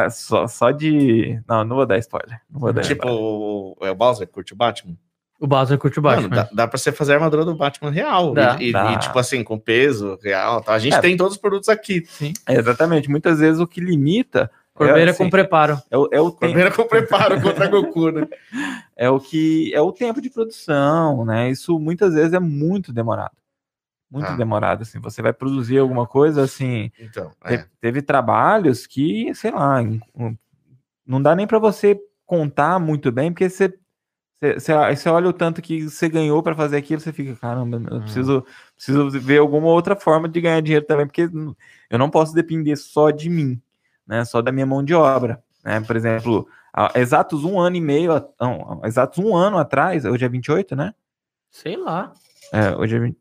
Só, 0.09 0.47
só 0.47 0.71
de. 0.71 1.39
Não, 1.47 1.63
não 1.63 1.75
vou 1.75 1.85
dar 1.85 1.99
spoiler. 1.99 2.41
Não 2.49 2.59
vou 2.59 2.73
dar 2.73 2.81
Tipo, 2.81 3.07
spoiler. 3.07 3.21
o, 3.21 3.77
é 3.81 3.91
o 3.91 3.95
Bowser 3.95 4.27
curte 4.27 4.53
o 4.53 4.55
Batman? 4.55 4.95
O 5.39 5.45
Bowser 5.45 5.77
curte 5.77 5.99
o 5.99 6.03
Mano, 6.03 6.23
Batman. 6.29 6.35
dá, 6.35 6.49
dá 6.51 6.67
pra 6.67 6.77
você 6.79 6.91
fazer 6.91 7.11
a 7.13 7.15
armadura 7.15 7.45
do 7.45 7.55
Batman 7.55 7.91
real. 7.91 8.33
Dá. 8.33 8.57
e, 8.59 8.71
Dá. 8.71 8.93
e, 8.93 8.99
tipo 8.99 9.19
assim, 9.19 9.43
com 9.43 9.57
peso 9.59 10.17
real. 10.23 10.61
Tá? 10.63 10.73
A 10.73 10.79
gente 10.79 10.95
É. 10.95 10.99
tem 11.01 11.15
todos 11.15 11.33
os 11.33 11.39
produtos 11.39 11.69
aqui. 11.69 12.03
É, 12.47 12.55
exatamente. 12.55 13.09
Muitas 13.09 13.39
vezes 13.39 13.59
o 13.61 13.67
que 13.67 13.79
limita. 13.79 14.49
Corbeira 14.73 15.09
é, 15.09 15.13
assim, 15.13 15.23
com 15.23 15.29
preparo. 15.29 15.81
é, 15.89 15.97
o, 15.97 16.07
é, 16.11 16.21
o 16.21 16.31
que 16.31 16.45
eu 16.79 16.85
preparo 16.87 17.41
contra 17.41 17.65
Goku, 17.69 18.11
né? 18.11 18.27
é 18.95 19.09
o 19.09 19.19
que 19.19 19.71
é 19.73 19.81
o 19.81 19.91
tempo 19.91 20.21
de 20.21 20.29
produção, 20.29 21.25
né? 21.25 21.49
Isso 21.49 21.79
muitas 21.79 22.13
vezes 22.13 22.33
é 22.33 22.39
muito 22.39 22.93
demorado. 22.93 23.31
Muito 24.09 24.27
Ah. 24.31 24.35
demorado, 24.35 24.83
assim. 24.83 24.99
Você 25.01 25.21
vai 25.21 25.33
produzir 25.33 25.79
alguma 25.79 26.05
coisa, 26.07 26.43
assim. 26.43 26.91
Então, 26.99 27.31
te- 27.45 27.55
é. 27.55 27.65
Teve 27.81 28.01
trabalhos 28.01 28.85
que, 28.87 29.33
sei 29.35 29.51
lá, 29.51 29.81
em- 29.81 29.99
não 31.05 31.21
dá 31.21 31.35
nem 31.35 31.45
para 31.47 31.59
você 31.59 31.99
contar 32.25 32.79
muito 32.79 33.11
bem, 33.11 33.31
porque 33.31 33.49
você, 33.49 33.73
você, 34.39 35.09
olha 35.09 35.29
o 35.29 35.33
tanto 35.33 35.61
que 35.61 35.89
você 35.89 36.07
ganhou 36.07 36.43
para 36.43 36.55
fazer 36.55 36.77
aquilo, 36.77 37.01
você 37.01 37.11
fica, 37.11 37.35
caramba, 37.35 37.81
eu 37.89 38.01
preciso, 38.01 38.45
preciso 38.75 39.09
ver 39.09 39.39
alguma 39.39 39.67
outra 39.67 39.95
forma 39.95 40.29
de 40.29 40.39
ganhar 40.39 40.61
dinheiro 40.61 40.85
também, 40.85 41.07
porque 41.07 41.29
eu 41.89 41.97
não 41.97 42.09
posso 42.09 42.33
depender 42.33 42.75
só 42.75 43.09
de 43.09 43.29
mim, 43.29 43.59
né? 44.05 44.23
Só 44.25 44.41
da 44.41 44.51
minha 44.51 44.65
mão 44.65 44.83
de 44.83 44.93
obra. 44.93 45.43
Né? 45.63 45.81
Por 45.81 45.95
exemplo, 45.95 46.47
há 46.71 46.91
exatos 46.99 47.43
um 47.43 47.59
ano 47.59 47.75
e 47.77 47.81
meio, 47.81 48.11
não, 48.39 48.81
exatos 48.83 49.17
um 49.17 49.35
ano 49.35 49.57
atrás, 49.57 50.05
hoje 50.05 50.23
é 50.23 50.29
28, 50.29 50.75
né? 50.75 50.93
Sei 51.49 51.75
lá. 51.75 52.13
É, 52.53 52.75
hoje 52.75 52.95
é 52.95 52.99
20. 52.99 53.17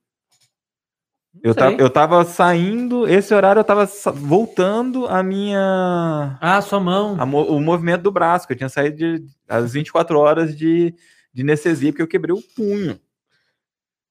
Eu, 1.42 1.54
tava, 1.54 1.76
eu 1.78 1.90
tava 1.90 2.24
saindo, 2.24 3.06
esse 3.08 3.32
horário 3.34 3.60
eu 3.60 3.64
tava 3.64 3.86
voltando 4.14 5.06
a 5.06 5.22
minha. 5.22 6.36
Ah, 6.40 6.60
sua 6.60 6.80
mão. 6.80 7.16
mo- 7.26 7.44
o 7.44 7.60
movimento 7.60 8.02
do 8.02 8.10
braço, 8.12 8.46
que 8.46 8.52
eu 8.52 8.56
tinha 8.56 8.68
saído 8.68 8.96
de, 8.96 9.24
às 9.48 9.72
24 9.74 10.18
horas 10.18 10.56
de, 10.56 10.94
de 11.32 11.42
anestesia, 11.42 11.92
porque 11.92 12.02
eu 12.02 12.08
quebrei 12.08 12.34
o 12.34 12.42
punho. 12.54 12.98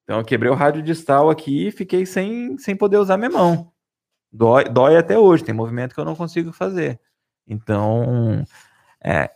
Então 0.04 0.20
eu 0.20 0.26
quebrei 0.26 0.52
o 0.52 0.56
rádio 0.56 0.82
distal 0.84 1.30
aqui 1.30 1.68
e 1.68 1.72
fiquei 1.72 2.06
sem, 2.06 2.58
sem 2.58 2.76
poder 2.76 2.98
usar 2.98 3.18
minha 3.18 3.30
mão. 3.30 3.72
Dói, 4.32 4.66
dói 4.66 4.98
até 4.98 5.18
hoje, 5.18 5.44
tem 5.44 5.54
movimento 5.56 5.94
que 5.96 6.00
eu 6.00 6.06
não 6.06 6.16
consigo 6.16 6.52
fazer. 6.52 7.00
Então, 7.48 8.44
é, 9.04 9.32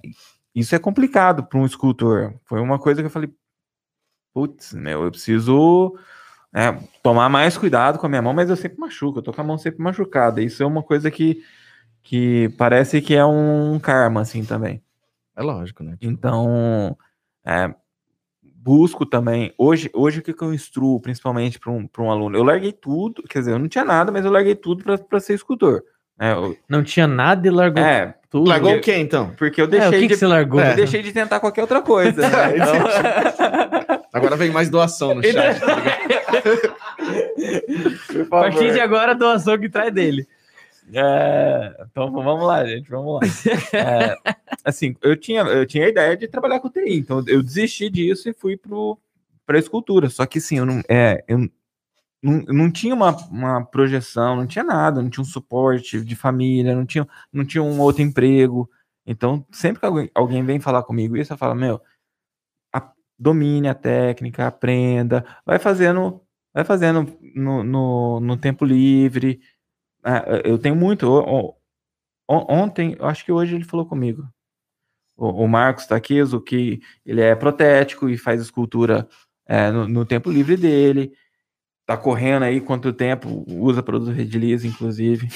isso 0.54 0.76
é 0.76 0.80
complicado 0.80 1.44
para 1.44 1.58
um 1.60 1.66
escultor. 1.66 2.36
Foi 2.46 2.60
uma 2.60 2.78
coisa 2.78 3.02
que 3.02 3.08
eu 3.08 3.12
falei, 3.12 3.30
putz, 4.34 4.74
meu, 4.74 5.04
eu 5.04 5.12
preciso 5.12 5.98
é, 6.54 6.76
tomar 7.04 7.30
mais 7.30 7.58
cuidado 7.58 8.00
com 8.00 8.06
a 8.06 8.10
minha 8.10 8.22
mão, 8.22 8.34
mas 8.34 8.50
eu 8.50 8.56
sempre 8.56 8.80
machuco, 8.80 9.20
eu 9.20 9.24
tô 9.24 9.32
com 9.34 9.42
a 9.42 9.44
mão 9.44 9.58
sempre 9.58 9.82
machucada. 9.82 10.42
Isso 10.42 10.64
é 10.64 10.66
uma 10.66 10.82
coisa 10.84 11.12
que, 11.12 11.42
que 12.04 12.50
parece 12.58 13.02
que 13.02 13.16
é 13.16 13.26
um 13.26 13.80
karma, 13.80 14.22
assim, 14.22 14.44
também. 14.44 14.82
É 15.36 15.42
lógico, 15.44 15.84
né? 15.84 15.96
Então, 16.02 16.98
é, 17.46 17.74
busco 18.56 19.06
também. 19.06 19.54
Hoje, 19.58 19.90
hoje 19.94 20.20
o 20.20 20.22
que, 20.24 20.34
que 20.34 20.44
eu 20.44 20.54
instruo, 20.54 21.00
principalmente 21.00 21.60
para 21.60 21.72
um, 21.72 21.88
um 22.00 22.12
aluno? 22.12 22.38
Eu 22.38 22.44
larguei 22.44 22.72
tudo, 22.74 23.24
quer 23.24 23.40
dizer, 23.40 23.52
eu 23.52 23.60
não 23.60 23.68
tinha 23.68 23.86
nada, 23.86 24.12
mas 24.12 24.26
eu 24.26 24.32
larguei 24.32 24.56
tudo 24.56 24.84
para 25.08 25.20
ser 25.20 25.36
escultor. 25.36 25.82
É, 26.20 26.34
eu, 26.34 26.58
Não 26.68 26.84
tinha 26.84 27.08
nada 27.08 27.48
e 27.48 27.50
largou 27.50 27.82
é, 27.82 28.14
tudo. 28.30 28.50
Largou 28.50 28.76
o 28.76 28.82
quê, 28.82 28.98
então? 28.98 29.32
porque 29.38 29.62
eu 29.62 29.66
É, 29.66 29.68
o 29.68 29.72
deixei 29.72 29.92
que, 30.02 30.08
que 30.10 30.14
de. 30.16 30.20
você 30.20 30.28
largou? 30.28 30.60
eu 30.60 30.76
deixei 30.76 31.02
de 31.02 31.14
tentar 31.14 31.40
qualquer 31.40 31.62
outra 31.62 31.82
coisa. 31.82 32.22
né? 32.22 32.56
Então, 32.60 34.00
Agora 34.12 34.36
vem 34.36 34.50
mais 34.52 34.70
doação 34.70 35.16
no 35.16 35.24
chat. 35.24 35.60
tá 35.62 35.76
A 38.22 38.26
partir 38.30 38.74
de 38.74 38.80
agora, 38.80 39.12
a 39.12 39.16
doação 39.16 39.58
que 39.58 39.70
traz 39.70 39.94
dele. 39.94 40.28
É, 40.92 41.86
então 41.90 42.12
vamos 42.12 42.46
lá, 42.46 42.66
gente, 42.66 42.90
vamos 42.90 43.16
lá. 43.16 43.20
É, 43.74 44.16
assim, 44.64 44.96
eu 45.02 45.16
tinha, 45.16 45.42
eu 45.44 45.66
tinha 45.66 45.86
a 45.86 45.90
ideia 45.90 46.18
de 46.18 46.28
trabalhar 46.28 46.60
com 46.60 46.70
TI, 46.70 46.98
então 46.98 47.24
eu 47.28 47.44
desisti 47.44 47.90
disso 47.90 48.28
e 48.30 48.34
fui 48.34 48.58
para 49.46 49.58
a 49.58 49.60
escultura. 49.60 50.10
Só 50.10 50.26
que 50.26 50.40
assim, 50.40 50.58
eu 50.58 50.66
não, 50.66 50.82
é, 50.90 51.24
eu 51.28 51.48
não, 52.22 52.44
não 52.48 52.72
tinha 52.72 52.94
uma, 52.94 53.16
uma 53.28 53.64
projeção, 53.66 54.36
não 54.36 54.48
tinha 54.48 54.64
nada, 54.64 55.02
não 55.02 55.10
tinha 55.10 55.22
um 55.22 55.28
suporte 55.28 56.04
de 56.04 56.16
família, 56.16 56.76
não 56.76 56.86
tinha, 56.86 57.08
não 57.32 57.46
tinha 57.46 57.64
um 57.64 57.80
outro 57.80 58.02
emprego. 58.02 58.70
Então, 59.06 59.46
sempre 59.52 59.80
que 59.80 59.86
alguém, 59.86 60.10
alguém 60.14 60.44
vem 60.44 60.60
falar 60.60 60.84
comigo 60.84 61.18
isso, 61.18 61.34
eu 61.34 61.38
falo, 61.38 61.56
meu, 61.56 61.82
domine 63.20 63.68
a 63.68 63.76
técnica, 63.76 64.48
aprenda, 64.48 65.26
vai 65.46 65.60
fazendo, 65.60 66.22
vai 66.54 66.64
fazendo 66.64 67.12
no, 67.36 67.64
no, 67.64 68.20
no 68.22 68.38
tempo 68.38 68.64
livre. 68.64 69.42
Ah, 70.04 70.24
eu 70.46 70.58
tenho 70.58 70.76
muito. 70.76 71.56
Ontem, 72.28 72.96
acho 73.02 73.26
que 73.26 73.32
hoje 73.32 73.56
ele 73.56 73.66
falou 73.66 73.86
comigo. 73.86 74.24
O, 75.18 75.44
o 75.44 75.48
Marcos 75.48 75.86
Taqueso, 75.86 76.40
que 76.40 76.80
ele 77.06 77.22
é 77.22 77.36
protético 77.36 78.08
e 78.08 78.18
faz 78.18 78.40
escultura 78.42 79.08
é, 79.46 79.70
no, 79.70 79.88
no 79.88 80.06
tempo 80.06 80.32
livre 80.32 80.56
dele. 80.56 81.12
Tá 81.86 81.98
correndo 81.98 82.44
aí 82.44 82.62
quanto 82.62 82.94
tempo, 82.94 83.44
usa 83.48 83.84
produto 83.84 84.12
Redilize, 84.12 84.66
inclusive. 84.66 85.28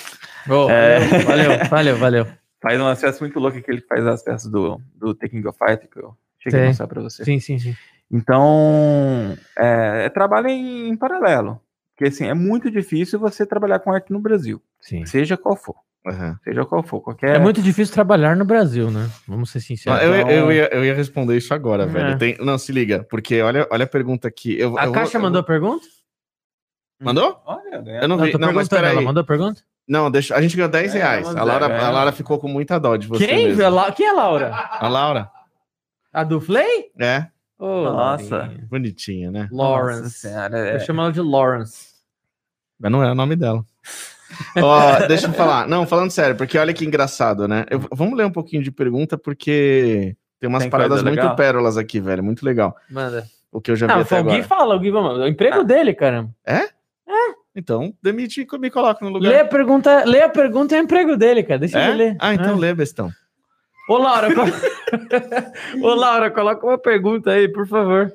Ô, 0.47 0.69
É. 0.69 0.99
Valeu, 1.25 1.65
valeu, 1.69 1.97
valeu. 1.97 2.27
Faz 2.61 2.79
umas 2.79 3.01
peças 3.01 3.19
muito 3.19 3.38
loucas 3.39 3.61
que 3.61 3.69
ele 3.69 3.81
faz 3.81 4.07
as 4.07 4.23
peças 4.23 4.49
do, 4.49 4.79
do 4.95 5.13
The 5.13 5.27
King 5.27 5.45
of 5.45 5.57
Fight, 5.57 5.86
que 5.86 5.99
eu 5.99 6.15
cheguei 6.44 6.60
a 6.60 6.62
Sei. 6.64 6.68
mostrar 6.70 6.88
pra 6.88 7.02
você. 7.02 7.24
Sim, 7.26 7.39
sim, 7.39 7.58
sim. 7.58 7.76
Então, 8.12 9.36
é, 9.58 10.06
é 10.06 10.10
trabalho 10.10 10.48
em, 10.48 10.89
em 10.89 10.96
paralelo. 10.96 11.60
Porque 11.96 12.10
assim, 12.10 12.26
é 12.28 12.34
muito 12.34 12.70
difícil 12.72 13.20
você 13.20 13.46
trabalhar 13.46 13.80
com 13.80 13.91
arte 13.91 14.12
no 14.12 14.20
Brasil, 14.20 14.62
sim. 14.82 15.06
seja 15.06 15.38
qual 15.38 15.56
for. 15.56 15.76
Aham. 16.06 16.38
Seja 16.44 16.66
qual 16.66 16.84
for. 16.84 17.00
Qualquer... 17.00 17.36
É 17.36 17.39
muito 17.39 17.62
difícil 17.62 17.94
trabalhar 17.94 18.36
no 18.36 18.44
Brasil, 18.44 18.91
né? 18.91 19.10
Vamos 19.28 19.52
ser 19.52 19.60
Não, 19.60 19.64
sinceros. 19.64 20.02
eu, 20.02 20.16
Então- 20.18 20.30
eu, 20.32 20.52
ia, 20.52 20.70
eu 20.74 20.84
ia 20.84 20.94
responder 20.94 21.38
isso 21.38 21.54
agora, 21.54 21.84
É. 21.84 21.86
velho. 21.86 22.18
Tem- 22.18 22.38
não, 22.39 22.58
se 22.58 22.72
liga, 22.74 23.06
porque 23.10 23.41
olha, 23.41 23.66
olha 23.72 23.86
a 23.86 23.88
pergunta 23.88 24.28
aqui. 24.28 24.60
Eu, 24.60 24.78
A 24.78 24.82
eu 24.82 24.86
vou- 24.88 24.94
Caixa 24.94 25.18
eu 25.18 25.22
mandou 25.22 25.39
a 25.39 25.41
vou- 25.41 25.48
pergunta? 25.48 25.86
Mandou? 27.02 27.41
Olha, 27.46 27.82
né? 27.82 28.00
Eu 28.04 28.08
não, 28.08 28.18
Não, 28.18 28.26
vi. 28.26 28.32
tô 28.32 28.38
Não, 28.38 28.52
mas 28.54 28.68
perguntando. 28.68 28.91
Ela 28.98 29.02
mandou 29.02 29.22
a 29.22 29.26
pergunta? 29.26 29.62
Não, 29.88 30.10
deixa, 30.12 30.36
a 30.36 30.41
gente 30.41 30.56
ganhou 30.56 30.70
10 30.72 30.94
É, 30.96 30.98
reais. 30.98 31.26
mas 31.28 31.36
A 31.36 31.44
Laura, 31.44 31.66
é. 31.68 31.80
a 31.80 31.89
Laura 31.89 32.12
ficou 32.12 32.38
com 32.39 32.48
muita 32.48 32.80
dó 32.80 32.96
de 32.96 33.08
você. 33.08 33.26
Quem? 33.28 33.48
mesmo. 33.50 33.64
A 33.66 33.70
La- 33.70 33.91
Quem 33.91 34.06
é 34.06 34.10
a 34.10 34.14
Laura? 34.14 34.52
A 34.54 34.88
Laura? 34.88 35.30
A 36.14 36.24
do 36.24 36.39
Flay? 36.39 36.91
É, 36.99 37.26
Ô, 37.57 37.84
Nossa. 37.86 38.51
Bonitinha, 38.70 39.32
né? 39.32 39.47
Nossa 39.51 39.64
Lawrence. 39.91 40.28
Eu 40.28 40.57
é... 40.76 40.80
chamo 40.80 41.01
ela 41.01 41.11
de 41.11 41.22
Lawrence. 41.22 41.88
Mas 42.80 42.91
não 42.91 43.03
é 43.03 43.11
o 43.11 43.16
nome 43.16 43.36
dela. 43.36 43.64
Ó, 44.57 44.99
deixa 45.07 45.28
eu 45.28 45.34
falar. 45.34 45.68
Não, 45.68 45.86
falando 45.88 46.11
sério, 46.11 46.36
porque 46.36 46.57
olha 46.57 46.74
que 46.74 46.86
engraçado, 46.86 47.47
né? 47.47 47.66
Eu- 47.70 47.88
vamos 47.91 48.18
ler 48.18 48.26
um 48.26 48.32
pouquinho 48.32 48.61
de 48.61 48.72
pergunta, 48.72 49.18
porque 49.18 50.16
tem 50.39 50.49
umas 50.49 50.64
Tem 50.64 50.70
paradas 50.70 51.01
muito 51.01 51.16
legal? 51.16 51.36
pérolas 51.36 51.78
aqui, 51.78 51.99
velho. 52.01 52.24
Muito 52.24 52.43
legal. 52.45 52.76
Manda. 52.89 53.26
O 53.51 53.61
que 53.61 53.72
eu 53.72 53.76
já 53.76 53.88
vi 53.88 53.93
Não, 53.93 53.99
até 54.01 54.09
foi 54.09 54.20
o 54.20 54.24
Gui 54.24 54.30
agora. 54.32 54.47
fala, 54.47 54.76
o 54.76 54.80
Gui, 54.80 54.91
vamos. 54.91 55.18
O 55.20 55.28
emprego 55.28 55.64
dele, 55.64 55.93
caramba. 55.93 56.32
Então, 57.55 57.93
demite 58.01 58.41
e 58.51 58.57
me 58.57 58.72
coloca 58.72 59.05
no 59.05 59.11
lugar. 59.11 59.30
Lê 59.30 59.39
a 59.39 59.45
pergunta, 59.45 60.03
lê 60.05 60.24
a 60.24 60.30
pergunta 60.30 60.74
e 60.74 60.78
é 60.80 60.82
o 60.82 60.84
emprego 60.84 61.16
dele, 61.16 61.43
cara. 61.43 61.59
Deixa 61.59 61.80
É? 61.80 61.89
ele 61.89 61.97
ler. 61.97 62.18
Ah, 62.20 62.34
então 62.34 62.55
É. 62.55 62.59
lê, 62.59 62.74
bestão. 62.74 63.11
Ô, 63.89 63.97
Laura, 63.97 64.34
colo- 64.34 64.51
Ô, 65.84 65.93
Laura, 65.95 66.31
coloca 66.31 66.65
uma 66.65 66.77
pergunta 66.77 67.31
aí, 67.31 67.47
por 67.47 67.67
favor. 67.67 68.13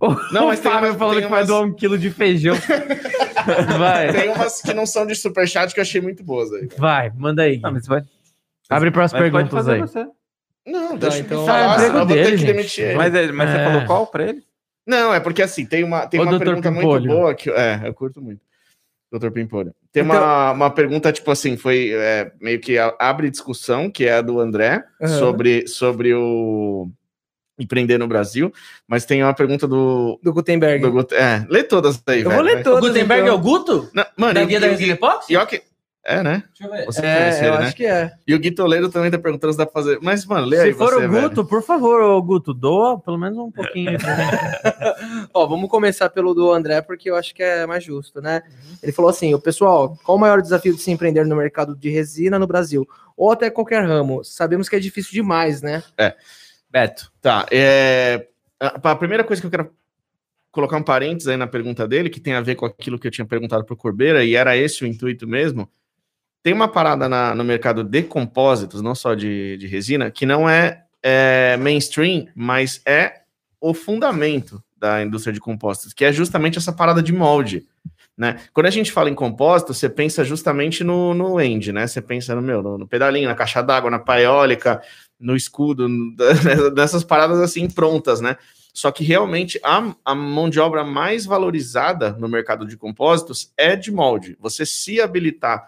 Ô, 0.00 0.08
Não, 0.32 0.44
o 0.44 0.46
mas 0.48 0.60
tem 0.60 0.70
Fábio 0.70 0.88
umas- 0.90 0.98
falando 0.98 1.14
tem 1.16 1.24
que 1.24 1.30
vai 1.30 1.40
umas- 1.40 1.48
doar 1.48 1.62
um 1.62 1.74
quilo 1.74 1.98
de 1.98 2.10
feijão. 2.10 2.54
vai, 3.78 4.12
Tem 4.12 4.28
umas 4.30 4.60
que 4.60 4.72
não 4.72 4.86
são 4.86 5.04
de 5.06 5.14
superchat 5.16 5.72
que 5.74 5.80
eu 5.80 5.82
achei 5.82 6.00
muito 6.00 6.22
boas 6.22 6.52
aí. 6.52 6.68
vai, 6.78 7.10
manda 7.16 7.42
aí. 7.42 7.58
Não, 7.58 7.72
mas 7.72 7.86
vai... 7.86 8.02
Abre 8.68 8.90
para 8.92 9.04
as 9.04 9.12
perguntas 9.12 9.50
fazer 9.50 9.72
aí. 9.74 9.80
você. 9.80 10.06
Não, 10.66 10.96
deixa 10.96 11.18
então- 11.18 11.38
eu 11.38 11.50
Ah, 11.50 11.74
falar, 11.74 11.82
eu 11.86 11.92
vou 11.92 12.06
ter 12.06 12.24
dele, 12.24 12.38
que 12.38 12.44
demitir 12.44 12.84
ele. 12.84 12.94
Mas, 12.96 13.14
é- 13.14 13.32
mas 13.32 13.50
É. 13.50 13.52
você 13.52 13.64
falou 13.64 13.86
qual 13.86 14.06
pra 14.06 14.28
ele? 14.28 14.44
Não, 14.86 15.12
é 15.12 15.18
porque 15.18 15.42
assim, 15.42 15.66
tem 15.66 15.82
uma, 15.82 16.06
tem 16.06 16.20
Ô, 16.20 16.22
uma 16.22 16.38
pergunta 16.38 16.70
muito 16.70 16.82
Pimpolho. 16.86 17.06
boa 17.10 17.34
que. 17.34 17.50
É, 17.50 17.80
eu 17.84 17.92
curto 17.94 18.20
muito. 18.22 18.40
Doutor 19.10 19.32
Pimpolho. 19.32 19.74
Tem 19.92 20.04
Então- 20.04 20.16
uma, 20.16 20.52
uma 20.52 20.70
pergunta, 20.70 21.12
tipo 21.12 21.30
assim, 21.30 21.56
foi 21.56 21.90
é, 21.92 22.30
meio 22.40 22.60
que 22.60 22.76
abre 22.98 23.28
discussão, 23.30 23.90
que 23.90 24.04
é 24.04 24.14
a 24.14 24.22
do 24.22 24.38
André, 24.38 24.84
Aham. 25.02 25.18
sobre, 25.18 25.66
sobre 25.66 26.14
o 26.14 26.88
empreender 27.58 27.98
no 27.98 28.06
Brasil, 28.08 28.52
mas 28.88 29.04
tem 29.04 29.22
uma 29.22 29.34
pergunta 29.34 29.66
do. 29.66 30.18
Do 30.22 30.32
Gutenberg. 30.32 30.80
do 30.82 30.92
Gut- 30.92 31.12
é, 31.14 31.44
lê 31.50 31.62
todas 31.62 32.00
aí, 32.06 32.20
Eu 32.22 32.30
velho. 32.30 32.36
vou 32.36 32.42
ler 32.44 32.62
todas. 32.62 32.80
Gutenberg 32.88 33.22
então. 33.24 33.34
é 33.34 33.36
o 33.36 33.40
Guto? 33.42 33.90
Não, 33.92 34.06
mano, 34.16 34.34
Da 34.34 34.44
guia 34.44 34.60
da 34.60 34.66
e, 34.66 34.70
resina 34.70 34.94
e, 34.94 34.96
que. 35.46 35.62
É, 36.04 36.22
né? 36.22 36.42
Deixa 36.48 36.64
eu 36.64 36.70
ver. 36.70 36.86
Você 36.86 37.00
conhece 37.02 37.44
É, 37.44 37.48
eu 37.48 37.52
né? 37.52 37.58
acho 37.58 37.76
que 37.76 37.84
é. 37.84 38.12
E 38.26 38.34
o 38.34 38.38
Gui 38.38 38.50
Toledo 38.50 38.88
também 38.88 39.10
tá 39.10 39.18
perguntando 39.18 39.52
se 39.52 39.58
dá 39.58 39.66
pra 39.66 39.82
fazer. 39.82 39.98
Mas, 40.00 40.24
mano, 40.24 40.46
lê 40.46 40.58
aí 40.58 40.72
Se 40.72 40.78
for 40.78 40.94
você, 40.94 41.04
o 41.04 41.10
velho. 41.10 41.28
Guto, 41.28 41.44
por 41.44 41.62
favor, 41.62 42.00
ô 42.00 42.22
Guto, 42.22 42.54
doa 42.54 42.98
pelo 42.98 43.18
menos 43.18 43.38
um 43.38 43.50
pouquinho. 43.50 43.98
Ó, 45.34 45.46
vamos 45.46 45.68
começar 45.68 46.08
pelo 46.08 46.32
do 46.32 46.50
André, 46.50 46.80
porque 46.80 47.10
eu 47.10 47.16
acho 47.16 47.34
que 47.34 47.42
é 47.42 47.66
mais 47.66 47.84
justo, 47.84 48.20
né? 48.22 48.42
Ele 48.82 48.92
falou 48.92 49.10
assim: 49.10 49.34
o 49.34 49.40
pessoal, 49.40 49.96
qual 50.02 50.16
o 50.16 50.20
maior 50.20 50.40
desafio 50.40 50.74
de 50.74 50.80
se 50.80 50.90
empreender 50.90 51.24
no 51.26 51.36
mercado 51.36 51.76
de 51.76 51.90
resina 51.90 52.38
no 52.38 52.46
Brasil? 52.46 52.88
Ou 53.14 53.30
até 53.30 53.50
qualquer 53.50 53.84
ramo? 53.84 54.24
Sabemos 54.24 54.68
que 54.68 54.76
é 54.76 54.80
difícil 54.80 55.12
demais, 55.12 55.60
né? 55.60 55.82
Beto. 56.70 57.12
Tá, 57.20 57.46
é... 57.50 58.26
A 58.58 58.90
a 58.90 58.96
primeira 58.96 59.24
coisa 59.24 59.40
que 59.42 59.46
eu 59.46 59.50
quero 59.50 59.70
colocar 60.50 60.76
um 60.76 60.82
parênteses 60.82 61.28
aí 61.28 61.36
na 61.36 61.46
pergunta 61.46 61.86
dele, 61.86 62.10
que 62.10 62.20
tem 62.20 62.34
a 62.34 62.40
ver 62.40 62.54
com 62.54 62.64
aquilo 62.66 62.98
que 62.98 63.06
eu 63.06 63.10
tinha 63.10 63.26
perguntado 63.26 63.64
pro 63.64 63.76
Corbeira, 63.76 64.24
e 64.24 64.34
era 64.34 64.56
esse 64.56 64.82
o 64.82 64.86
intuito 64.86 65.26
mesmo. 65.28 65.70
Tem 66.42 66.52
uma 66.52 66.68
parada 66.68 67.08
na- 67.08 67.34
no 67.34 67.44
mercado 67.44 67.84
de 67.84 68.02
compósitos, 68.02 68.80
não 68.82 68.94
só 68.94 69.14
de, 69.14 69.56
de 69.58 69.66
resina, 69.66 70.10
que 70.10 70.24
não 70.24 70.48
é, 70.48 70.84
é 71.02 71.56
mainstream, 71.58 72.26
mas 72.34 72.80
é 72.86 73.20
o 73.60 73.74
fundamento 73.74 74.62
da 74.76 75.02
indústria 75.02 75.32
de 75.32 75.40
compósitos, 75.40 75.92
que 75.92 76.04
é 76.04 76.12
justamente 76.12 76.56
essa 76.56 76.72
parada 76.72 77.02
de 77.02 77.12
molde. 77.12 77.66
Né? 78.16 78.40
Quando 78.52 78.66
a 78.66 78.70
gente 78.70 78.90
fala 78.90 79.10
em 79.10 79.14
compósito, 79.14 79.74
você 79.74 79.88
pensa 79.88 80.24
justamente 80.24 80.82
no, 80.82 81.14
no 81.14 81.40
end, 81.40 81.72
né? 81.72 81.86
Você 81.86 82.02
pensa 82.02 82.34
no 82.34 82.42
meu, 82.42 82.62
no, 82.62 82.78
no 82.78 82.86
pedalinho, 82.86 83.28
na 83.28 83.34
caixa 83.34 83.62
d'água, 83.62 83.90
na 83.90 83.98
paiólica, 83.98 84.82
no 85.18 85.36
escudo, 85.36 85.86
dessas 86.74 87.04
paradas 87.04 87.40
assim 87.40 87.68
prontas, 87.68 88.20
né? 88.20 88.36
Só 88.72 88.90
que 88.90 89.04
realmente 89.04 89.60
a, 89.62 89.94
a 90.04 90.14
mão 90.14 90.48
de 90.48 90.60
obra 90.60 90.84
mais 90.84 91.26
valorizada 91.26 92.12
no 92.12 92.28
mercado 92.28 92.66
de 92.66 92.76
compósitos 92.76 93.52
é 93.56 93.74
de 93.74 93.90
molde. 93.90 94.36
Você 94.40 94.64
se 94.64 95.00
habilitar 95.00 95.66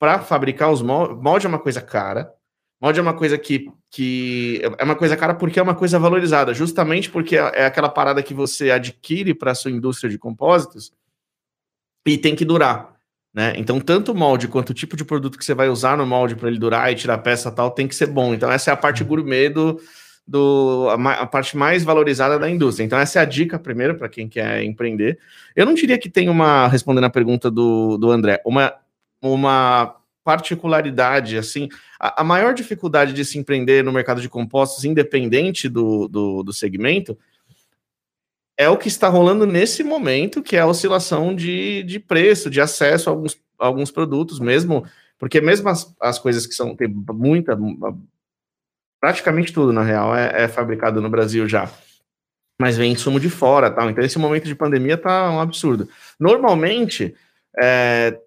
para 0.00 0.18
fabricar 0.18 0.72
os 0.72 0.80
moldes, 0.80 1.22
molde 1.22 1.46
é 1.46 1.48
uma 1.48 1.58
coisa 1.58 1.82
cara. 1.82 2.32
Molde 2.80 2.98
é 2.98 3.02
uma 3.02 3.12
coisa 3.12 3.36
que, 3.36 3.70
que 3.90 4.62
é 4.78 4.82
uma 4.82 4.96
coisa 4.96 5.14
cara 5.14 5.34
porque 5.34 5.60
é 5.60 5.62
uma 5.62 5.74
coisa 5.74 5.98
valorizada, 5.98 6.54
justamente 6.54 7.10
porque 7.10 7.36
é 7.36 7.52
é 7.56 7.66
aquela 7.66 7.90
parada 7.90 8.22
que 8.22 8.32
você 8.32 8.70
adquire 8.70 9.34
para 9.34 9.54
sua 9.54 9.70
indústria 9.70 10.10
de 10.10 10.16
compósitos 10.16 10.90
e 12.06 12.16
tem 12.16 12.34
que 12.34 12.46
durar. 12.46 12.98
Né? 13.32 13.52
Então, 13.56 13.78
tanto 13.78 14.12
o 14.12 14.14
molde 14.14 14.48
quanto 14.48 14.70
o 14.70 14.74
tipo 14.74 14.96
de 14.96 15.04
produto 15.04 15.38
que 15.38 15.44
você 15.44 15.54
vai 15.54 15.68
usar 15.68 15.98
no 15.98 16.06
molde 16.06 16.34
para 16.34 16.48
ele 16.48 16.58
durar 16.58 16.90
e 16.90 16.96
tirar 16.96 17.18
peça 17.18 17.50
e 17.50 17.52
tal, 17.52 17.70
tem 17.70 17.86
que 17.86 17.94
ser 17.94 18.06
bom. 18.06 18.32
Então, 18.34 18.50
essa 18.50 18.70
é 18.70 18.74
a 18.74 18.76
parte 18.76 19.04
gourmet 19.04 19.50
do, 19.50 19.78
do 20.26 20.88
a, 20.90 21.12
a 21.12 21.26
parte 21.26 21.56
mais 21.56 21.84
valorizada 21.84 22.38
da 22.38 22.48
indústria. 22.48 22.84
Então, 22.84 22.98
essa 22.98 23.20
é 23.20 23.22
a 23.22 23.26
dica 23.26 23.58
primeiro 23.58 23.94
para 23.96 24.08
quem 24.08 24.28
quer 24.28 24.64
empreender. 24.64 25.18
Eu 25.54 25.66
não 25.66 25.74
diria 25.74 25.98
que 25.98 26.08
tem 26.08 26.28
uma, 26.30 26.66
respondendo 26.66 27.04
a 27.04 27.10
pergunta 27.10 27.50
do, 27.50 27.98
do 27.98 28.10
André, 28.10 28.40
uma, 28.44 28.74
uma 29.22 29.96
particularidade 30.24 31.36
assim. 31.36 31.68
A, 31.98 32.20
a 32.20 32.24
maior 32.24 32.54
dificuldade 32.54 33.12
de 33.12 33.24
se 33.24 33.38
empreender 33.38 33.82
no 33.82 33.92
mercado 33.92 34.20
de 34.20 34.28
compostos, 34.28 34.84
independente 34.84 35.68
do, 35.68 36.08
do, 36.08 36.42
do 36.42 36.52
segmento, 36.52 37.18
é 38.60 38.68
o 38.68 38.76
que 38.76 38.88
está 38.88 39.08
rolando 39.08 39.46
nesse 39.46 39.82
momento, 39.82 40.42
que 40.42 40.54
é 40.54 40.60
a 40.60 40.66
oscilação 40.66 41.34
de, 41.34 41.82
de 41.84 41.98
preço, 41.98 42.50
de 42.50 42.60
acesso 42.60 43.08
a 43.08 43.12
alguns, 43.12 43.40
a 43.58 43.66
alguns 43.66 43.90
produtos, 43.90 44.38
mesmo, 44.38 44.84
porque 45.18 45.40
mesmo 45.40 45.70
as, 45.70 45.96
as 45.98 46.18
coisas 46.18 46.46
que 46.46 46.52
são, 46.52 46.76
tem 46.76 46.86
muita, 46.86 47.58
praticamente 49.00 49.50
tudo, 49.50 49.72
na 49.72 49.82
real, 49.82 50.14
é, 50.14 50.44
é 50.44 50.46
fabricado 50.48 51.00
no 51.00 51.08
Brasil 51.08 51.48
já, 51.48 51.70
mas 52.60 52.76
vem 52.76 52.92
insumo 52.92 53.18
de 53.18 53.30
fora, 53.30 53.70
tal, 53.70 53.88
então 53.88 54.04
esse 54.04 54.18
momento 54.18 54.44
de 54.44 54.54
pandemia 54.54 54.98
tá 54.98 55.30
um 55.30 55.40
absurdo. 55.40 55.88
Normalmente, 56.18 57.14
é, 57.58 58.20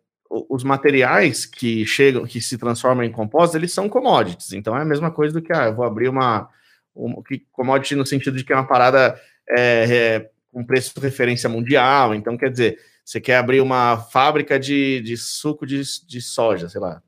os 0.49 0.63
materiais 0.63 1.45
que 1.45 1.85
chegam, 1.85 2.25
que 2.25 2.41
se 2.41 2.57
transformam 2.57 3.03
em 3.03 3.11
compostos, 3.11 3.55
eles 3.55 3.73
são 3.73 3.87
commodities, 3.87 4.53
então 4.53 4.75
é 4.75 4.81
a 4.81 4.85
mesma 4.85 5.11
coisa 5.11 5.33
do 5.33 5.41
que, 5.41 5.53
ah, 5.53 5.65
eu 5.65 5.75
vou 5.75 5.85
abrir 5.85 6.09
uma, 6.09 6.49
um, 6.95 7.21
que 7.21 7.45
commodity 7.51 7.95
no 7.95 8.05
sentido 8.05 8.37
de 8.37 8.43
que 8.43 8.53
é 8.53 8.55
uma 8.55 8.67
parada 8.67 9.19
é, 9.49 9.85
é, 9.89 10.29
com 10.51 10.63
preço 10.63 10.93
de 10.95 11.01
referência 11.01 11.49
mundial. 11.49 12.13
Então, 12.13 12.37
quer 12.37 12.49
dizer, 12.49 12.77
você 13.03 13.19
quer 13.19 13.37
abrir 13.37 13.61
uma 13.61 13.97
fábrica 13.97 14.59
de, 14.59 15.01
de 15.01 15.17
suco 15.17 15.65
de, 15.65 15.81
de 16.07 16.21
soja, 16.21 16.69
sei 16.69 16.79
lá. 16.79 17.01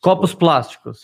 Copos 0.00 0.34
plásticos. 0.34 1.00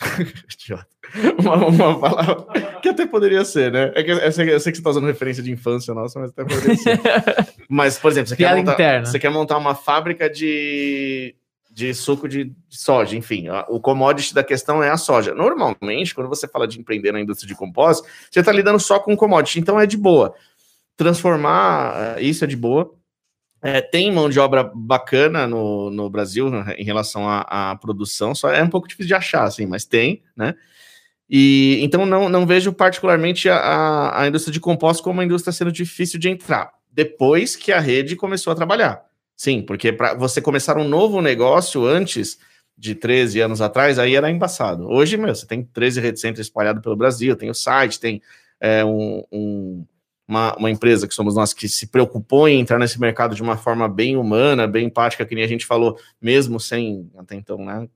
uma, 1.39 1.55
uma 1.55 1.99
palavra 1.99 2.79
que 2.81 2.89
até 2.89 3.05
poderia 3.05 3.43
ser, 3.43 3.71
né? 3.71 3.91
É 3.95 4.03
que, 4.03 4.11
eu, 4.11 4.31
sei, 4.31 4.53
eu 4.53 4.59
sei 4.59 4.71
que 4.71 4.77
você 4.77 4.81
está 4.81 4.91
usando 4.91 5.07
referência 5.07 5.41
de 5.41 5.51
infância 5.51 5.93
nossa, 5.93 6.19
mas 6.19 6.29
até 6.29 6.43
poderia 6.43 6.75
ser. 6.75 6.99
mas, 7.67 7.97
por 7.97 8.11
exemplo, 8.11 8.29
você 8.29 8.35
quer, 8.35 8.55
montar, 8.55 9.05
você 9.05 9.19
quer 9.19 9.29
montar 9.31 9.57
uma 9.57 9.73
fábrica 9.73 10.29
de, 10.29 11.35
de 11.73 11.93
suco 11.93 12.27
de, 12.27 12.53
soja, 12.69 13.15
enfim, 13.15 13.47
o 13.69 13.79
commodity 13.79 14.33
da 14.33 14.43
questão 14.43 14.83
é 14.83 14.89
a 14.89 14.97
soja. 14.97 15.33
Normalmente, 15.33 16.13
quando 16.13 16.27
você 16.27 16.47
fala 16.47 16.67
de 16.67 16.79
empreender 16.79 17.11
na 17.11 17.21
indústria 17.21 17.47
de 17.47 17.55
compósito, 17.55 18.07
você 18.29 18.41
está 18.41 18.51
lidando 18.51 18.79
só 18.79 18.99
com 18.99 19.15
commodity, 19.15 19.59
então 19.59 19.79
é 19.79 19.85
de 19.85 19.97
boa. 19.97 20.33
Transformar 20.97 22.17
eh, 22.17 22.23
isso 22.23 22.43
é 22.43 22.47
de 22.47 22.57
boa. 22.57 22.93
É, 23.63 23.79
tem 23.79 24.11
mão 24.11 24.27
de 24.27 24.39
obra 24.39 24.69
bacana 24.73 25.47
no, 25.47 25.91
no 25.91 26.09
Brasil 26.09 26.49
né, 26.49 26.75
em 26.77 26.83
relação 26.83 27.29
à, 27.29 27.71
à, 27.71 27.75
produção, 27.75 28.33
só 28.33 28.49
é 28.49 28.61
um 28.63 28.69
pouco 28.69 28.87
difícil 28.87 29.07
de 29.07 29.13
achar, 29.13 29.43
assim, 29.43 29.67
mas 29.67 29.85
tem, 29.85 30.23
né? 30.35 30.55
E 31.29 31.79
então 31.81 32.05
não, 32.05 32.27
não 32.27 32.45
vejo 32.45 32.73
particularmente 32.73 33.47
a, 33.47 34.19
a 34.19 34.27
indústria 34.27 34.51
de 34.51 34.59
compostos 34.59 35.01
como 35.01 35.13
uma 35.13 35.23
indústria 35.23 35.53
sendo 35.53 35.71
difícil 35.71 36.19
de 36.19 36.27
entrar. 36.27 36.73
Depois 36.91 37.55
que 37.55 37.71
a 37.71 37.79
rede 37.79 38.15
começou 38.15 38.51
a 38.51 38.55
trabalhar. 38.55 39.10
Sim, 39.41 39.63
porque 39.63 39.91
para 39.91 40.13
você 40.13 40.39
começar 40.39 40.77
um 40.77 40.87
novo 40.87 41.19
negócio 41.19 41.83
antes 41.83 42.37
de 42.77 42.93
13 42.93 43.39
anos 43.41 43.59
atrás, 43.59 43.97
aí 43.97 44.15
era 44.15 44.29
embaçado. 44.29 44.87
Hoje, 44.87 45.17
meu, 45.17 45.33
você 45.33 45.47
tem 45.47 45.63
13 45.63 45.99
redes 45.99 46.21
centros 46.21 46.45
espalhadas 46.45 46.83
pelo 46.83 46.95
Brasil, 46.95 47.35
tem 47.35 47.49
o 47.49 47.53
site, 47.55 47.99
tem 47.99 48.21
é, 48.59 48.85
um, 48.85 49.23
um 49.31 49.85
uma, 50.27 50.55
uma, 50.57 50.69
empresa 50.69 51.07
que 51.07 51.15
somos 51.15 51.33
nós 51.33 51.55
que 51.55 51.67
se 51.67 51.87
preocupou 51.87 52.47
em 52.47 52.59
entrar 52.59 52.77
nesse 52.77 53.01
mercado 53.01 53.33
de 53.33 53.41
uma 53.41 53.57
forma 53.57 53.89
bem 53.89 54.15
humana, 54.15 54.67
bem 54.67 54.85
empática, 54.85 55.25
que 55.25 55.33
nem 55.33 55.43
a 55.43 55.47
gente 55.47 55.65
falou, 55.65 55.97
mesmo 56.21 56.59
sem 56.59 57.09
até 57.17 57.33
então, 57.33 57.65
né? 57.65 57.89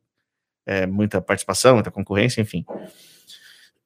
É, 0.65 0.87
muita 0.87 1.21
participação, 1.21 1.75
muita 1.75 1.91
concorrência, 1.91 2.41
enfim. 2.41 2.65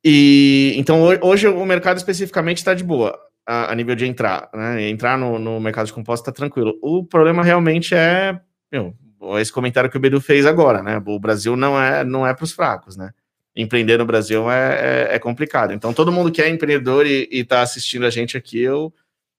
E 0.02 0.76
então 0.78 1.02
hoje 1.22 1.46
o 1.46 1.66
mercado 1.66 1.98
especificamente 1.98 2.60
está 2.60 2.74
de 2.74 2.86
boa 2.86 3.20
a, 3.50 3.72
a, 3.72 3.76
nível 3.76 3.96
de 3.96 4.06
entrar, 4.06 4.48
né? 4.54 4.88
Entrar 4.88 5.18
no, 5.18 5.40
no 5.40 5.60
mercado 5.60 5.88
de 5.88 5.94
composto 5.94 6.22
está 6.22 6.32
tranquilo. 6.32 6.78
O 6.84 7.04
problema 7.04 7.44
realmente 7.44 7.96
é 7.96 8.40
meu, 8.72 8.96
esse 9.40 9.52
comentário 9.52 9.90
que 9.90 9.98
o 9.98 10.00
Bedu 10.00 10.22
fez 10.22 10.46
agora, 10.46 10.84
né? 10.84 11.02
O 11.04 11.20
Brasil 11.20 11.56
não 11.56 11.82
é 11.82 12.04
não 12.04 12.28
é 12.28 12.32
para 12.32 12.44
os 12.44 12.52
fracos, 12.52 12.96
né? 12.96 13.10
Empreender 13.56 13.98
no 13.98 14.06
Brasil 14.06 14.50
é, 14.52 15.08
é, 15.10 15.16
é, 15.16 15.20
complicado. 15.20 15.74
Então 15.74 15.92
todo 15.92 16.12
mundo 16.12 16.32
que 16.32 16.44
é 16.44 16.48
empreendedor 16.48 17.08
e 17.08 17.28
está 17.32 17.64
assistindo 17.64 18.06
a 18.06 18.12
gente 18.12 18.38
aqui, 18.38 18.60
eu 18.62 18.94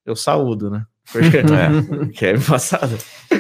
eu 0.04 0.16
saúdo, 0.16 0.68
né? 0.68 0.84
Porque 1.12 1.36
é, 1.46 2.10
que 2.12 2.26
é 2.26 2.32
embaçado. 2.34 2.98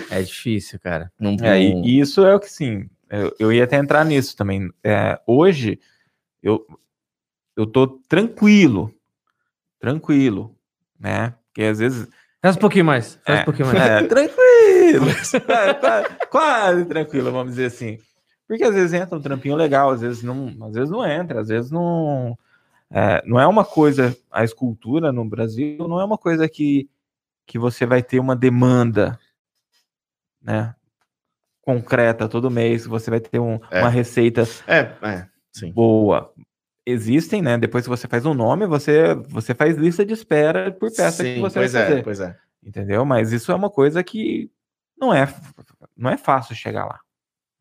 É 0.08 0.22
difícil, 0.22 0.78
cara. 0.78 1.10
Não, 1.18 1.36
é, 1.42 1.60
e 1.60 1.98
isso 1.98 2.24
é 2.24 2.32
o 2.32 2.38
que 2.38 2.48
sim. 2.48 2.88
Eu, 3.10 3.34
eu 3.40 3.52
ia 3.52 3.64
até 3.64 3.76
entrar 3.76 4.04
nisso 4.04 4.36
também. 4.36 4.70
É, 4.84 5.18
hoje 5.26 5.80
eu 6.40 6.64
eu 7.56 7.66
tô 7.66 7.88
tranquilo, 8.08 8.94
tranquilo, 9.80 10.56
né? 11.00 11.34
Porque 11.46 11.62
às 11.62 11.78
vezes. 11.78 12.06
Faz 12.42 12.56
um 12.56 12.60
pouquinho 12.60 12.84
mais. 12.84 13.18
Faz 13.24 13.38
é, 13.38 13.42
um 13.42 13.44
pouquinho 13.44 13.68
mais. 13.68 13.80
É, 13.80 14.02
tranquilo. 14.06 15.06
quase, 16.30 16.84
tranquilo, 16.84 17.32
vamos 17.32 17.52
dizer 17.52 17.66
assim. 17.66 17.98
Porque 18.46 18.64
às 18.64 18.74
vezes 18.74 18.92
entra 18.92 19.16
um 19.16 19.22
trampinho 19.22 19.56
legal, 19.56 19.90
às 19.90 20.00
vezes 20.00 20.22
não, 20.22 20.48
às 20.66 20.74
vezes 20.74 20.90
não 20.90 21.06
entra, 21.06 21.40
às 21.40 21.48
vezes 21.48 21.70
não. 21.70 22.36
É, 22.90 23.22
não 23.24 23.40
é 23.40 23.46
uma 23.46 23.64
coisa, 23.64 24.16
a 24.32 24.42
escultura 24.42 25.12
no 25.12 25.24
Brasil 25.24 25.86
não 25.86 26.00
é 26.00 26.04
uma 26.04 26.18
coisa 26.18 26.48
que, 26.48 26.90
que 27.46 27.56
você 27.56 27.86
vai 27.86 28.02
ter 28.02 28.18
uma 28.18 28.34
demanda, 28.34 29.16
né? 30.42 30.74
Concreta 31.62 32.28
todo 32.28 32.50
mês, 32.50 32.86
você 32.86 33.10
vai 33.10 33.20
ter 33.20 33.38
um, 33.38 33.60
é. 33.70 33.80
uma 33.80 33.88
receita 33.88 34.42
é, 34.66 34.92
é, 35.02 35.26
boa 35.72 36.32
existem, 36.86 37.42
né? 37.42 37.58
Depois 37.58 37.84
que 37.84 37.90
você 37.90 38.08
faz 38.08 38.24
um 38.26 38.34
nome, 38.34 38.66
você, 38.66 39.14
você 39.28 39.54
faz 39.54 39.76
lista 39.76 40.04
de 40.04 40.12
espera 40.12 40.70
por 40.72 40.90
peça 40.90 41.22
Sim, 41.22 41.34
que 41.34 41.40
você 41.40 41.60
pois 41.60 41.72
vai 41.72 41.82
fazer. 41.82 41.98
É, 41.98 42.02
pois 42.02 42.20
é. 42.20 42.36
Entendeu? 42.62 43.04
Mas 43.04 43.32
isso 43.32 43.50
é 43.52 43.54
uma 43.54 43.70
coisa 43.70 44.02
que 44.02 44.50
não 44.98 45.14
é, 45.14 45.32
não 45.96 46.10
é 46.10 46.16
fácil 46.16 46.54
chegar 46.54 46.84
lá. 46.84 47.00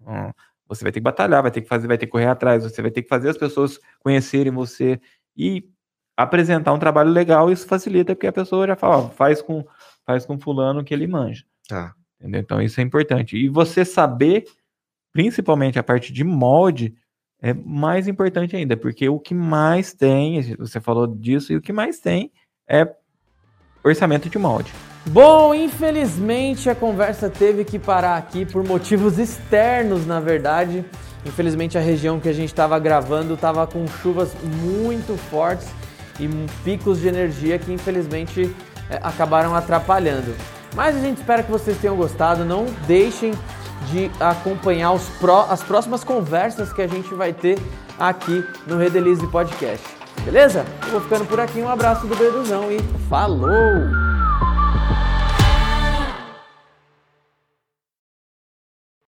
Hum, 0.01 0.31
você 0.67 0.83
vai 0.83 0.91
ter 0.91 0.99
que 0.99 1.03
batalhar, 1.03 1.41
vai 1.41 1.51
ter 1.51 1.61
que 1.61 1.67
fazer, 1.67 1.87
vai 1.87 1.97
ter 1.97 2.05
que 2.05 2.11
correr 2.11 2.27
atrás, 2.27 2.63
você 2.63 2.81
vai 2.81 2.91
ter 2.91 3.01
que 3.01 3.09
fazer 3.09 3.29
as 3.29 3.37
pessoas 3.37 3.79
conhecerem 3.99 4.51
você 4.51 4.99
e 5.35 5.69
apresentar 6.15 6.73
um 6.73 6.79
trabalho 6.79 7.11
legal, 7.11 7.49
isso 7.49 7.65
facilita, 7.65 8.13
porque 8.13 8.27
a 8.27 8.33
pessoa 8.33 8.67
já 8.67 8.75
fala, 8.75 8.97
ó, 8.97 9.09
faz 9.09 9.41
com 9.41 9.65
faz 10.05 10.25
com 10.25 10.39
fulano 10.39 10.83
que 10.83 10.93
ele 10.93 11.07
manja. 11.07 11.45
Tá. 11.67 11.93
Entendeu? 12.19 12.41
Então 12.41 12.61
isso 12.61 12.79
é 12.81 12.83
importante. 12.83 13.37
E 13.37 13.47
você 13.47 13.85
saber, 13.85 14.45
principalmente 15.13 15.79
a 15.79 15.83
parte 15.83 16.11
de 16.11 16.23
molde, 16.23 16.93
é 17.41 17.53
mais 17.53 18.07
importante 18.07 18.55
ainda, 18.55 18.75
porque 18.75 19.07
o 19.07 19.19
que 19.19 19.33
mais 19.33 19.93
tem, 19.93 20.55
você 20.55 20.79
falou 20.79 21.07
disso, 21.07 21.53
e 21.53 21.55
o 21.55 21.61
que 21.61 21.71
mais 21.71 21.99
tem 21.99 22.31
é 22.67 22.87
orçamento 23.83 24.29
de 24.29 24.37
molde. 24.37 24.71
Bom, 25.05 25.55
infelizmente 25.55 26.69
a 26.69 26.75
conversa 26.75 27.29
teve 27.29 27.63
que 27.63 27.79
parar 27.79 28.17
aqui 28.17 28.45
por 28.45 28.63
motivos 28.63 29.17
externos, 29.17 30.05
na 30.05 30.19
verdade. 30.19 30.83
Infelizmente 31.25 31.77
a 31.77 31.81
região 31.81 32.19
que 32.19 32.29
a 32.29 32.33
gente 32.33 32.49
estava 32.49 32.77
gravando 32.77 33.33
estava 33.33 33.65
com 33.65 33.87
chuvas 33.87 34.35
muito 34.43 35.17
fortes 35.17 35.67
e 36.19 36.27
picos 36.63 36.99
de 36.99 37.07
energia 37.07 37.57
que 37.57 37.71
infelizmente 37.71 38.53
é, 38.89 38.99
acabaram 39.01 39.55
atrapalhando. 39.55 40.35
Mas 40.75 40.95
a 40.95 40.99
gente 40.99 41.17
espera 41.17 41.41
que 41.41 41.51
vocês 41.51 41.77
tenham 41.77 41.95
gostado. 41.95 42.45
Não 42.45 42.65
deixem 42.85 43.33
de 43.87 44.11
acompanhar 44.19 44.91
pró, 45.19 45.47
as 45.49 45.63
próximas 45.63 46.03
conversas 46.03 46.71
que 46.73 46.81
a 46.81 46.87
gente 46.87 47.13
vai 47.13 47.33
ter 47.33 47.59
aqui 47.97 48.43
no 48.67 48.77
Redelize 48.77 49.25
Podcast. 49.27 49.85
Beleza? 50.23 50.65
Eu 50.85 50.91
vou 50.91 51.01
ficando 51.01 51.25
por 51.25 51.39
aqui. 51.39 51.61
Um 51.61 51.69
abraço 51.69 52.05
do 52.05 52.15
Beduzão 52.15 52.71
e 52.71 52.79
falou! 53.09 54.18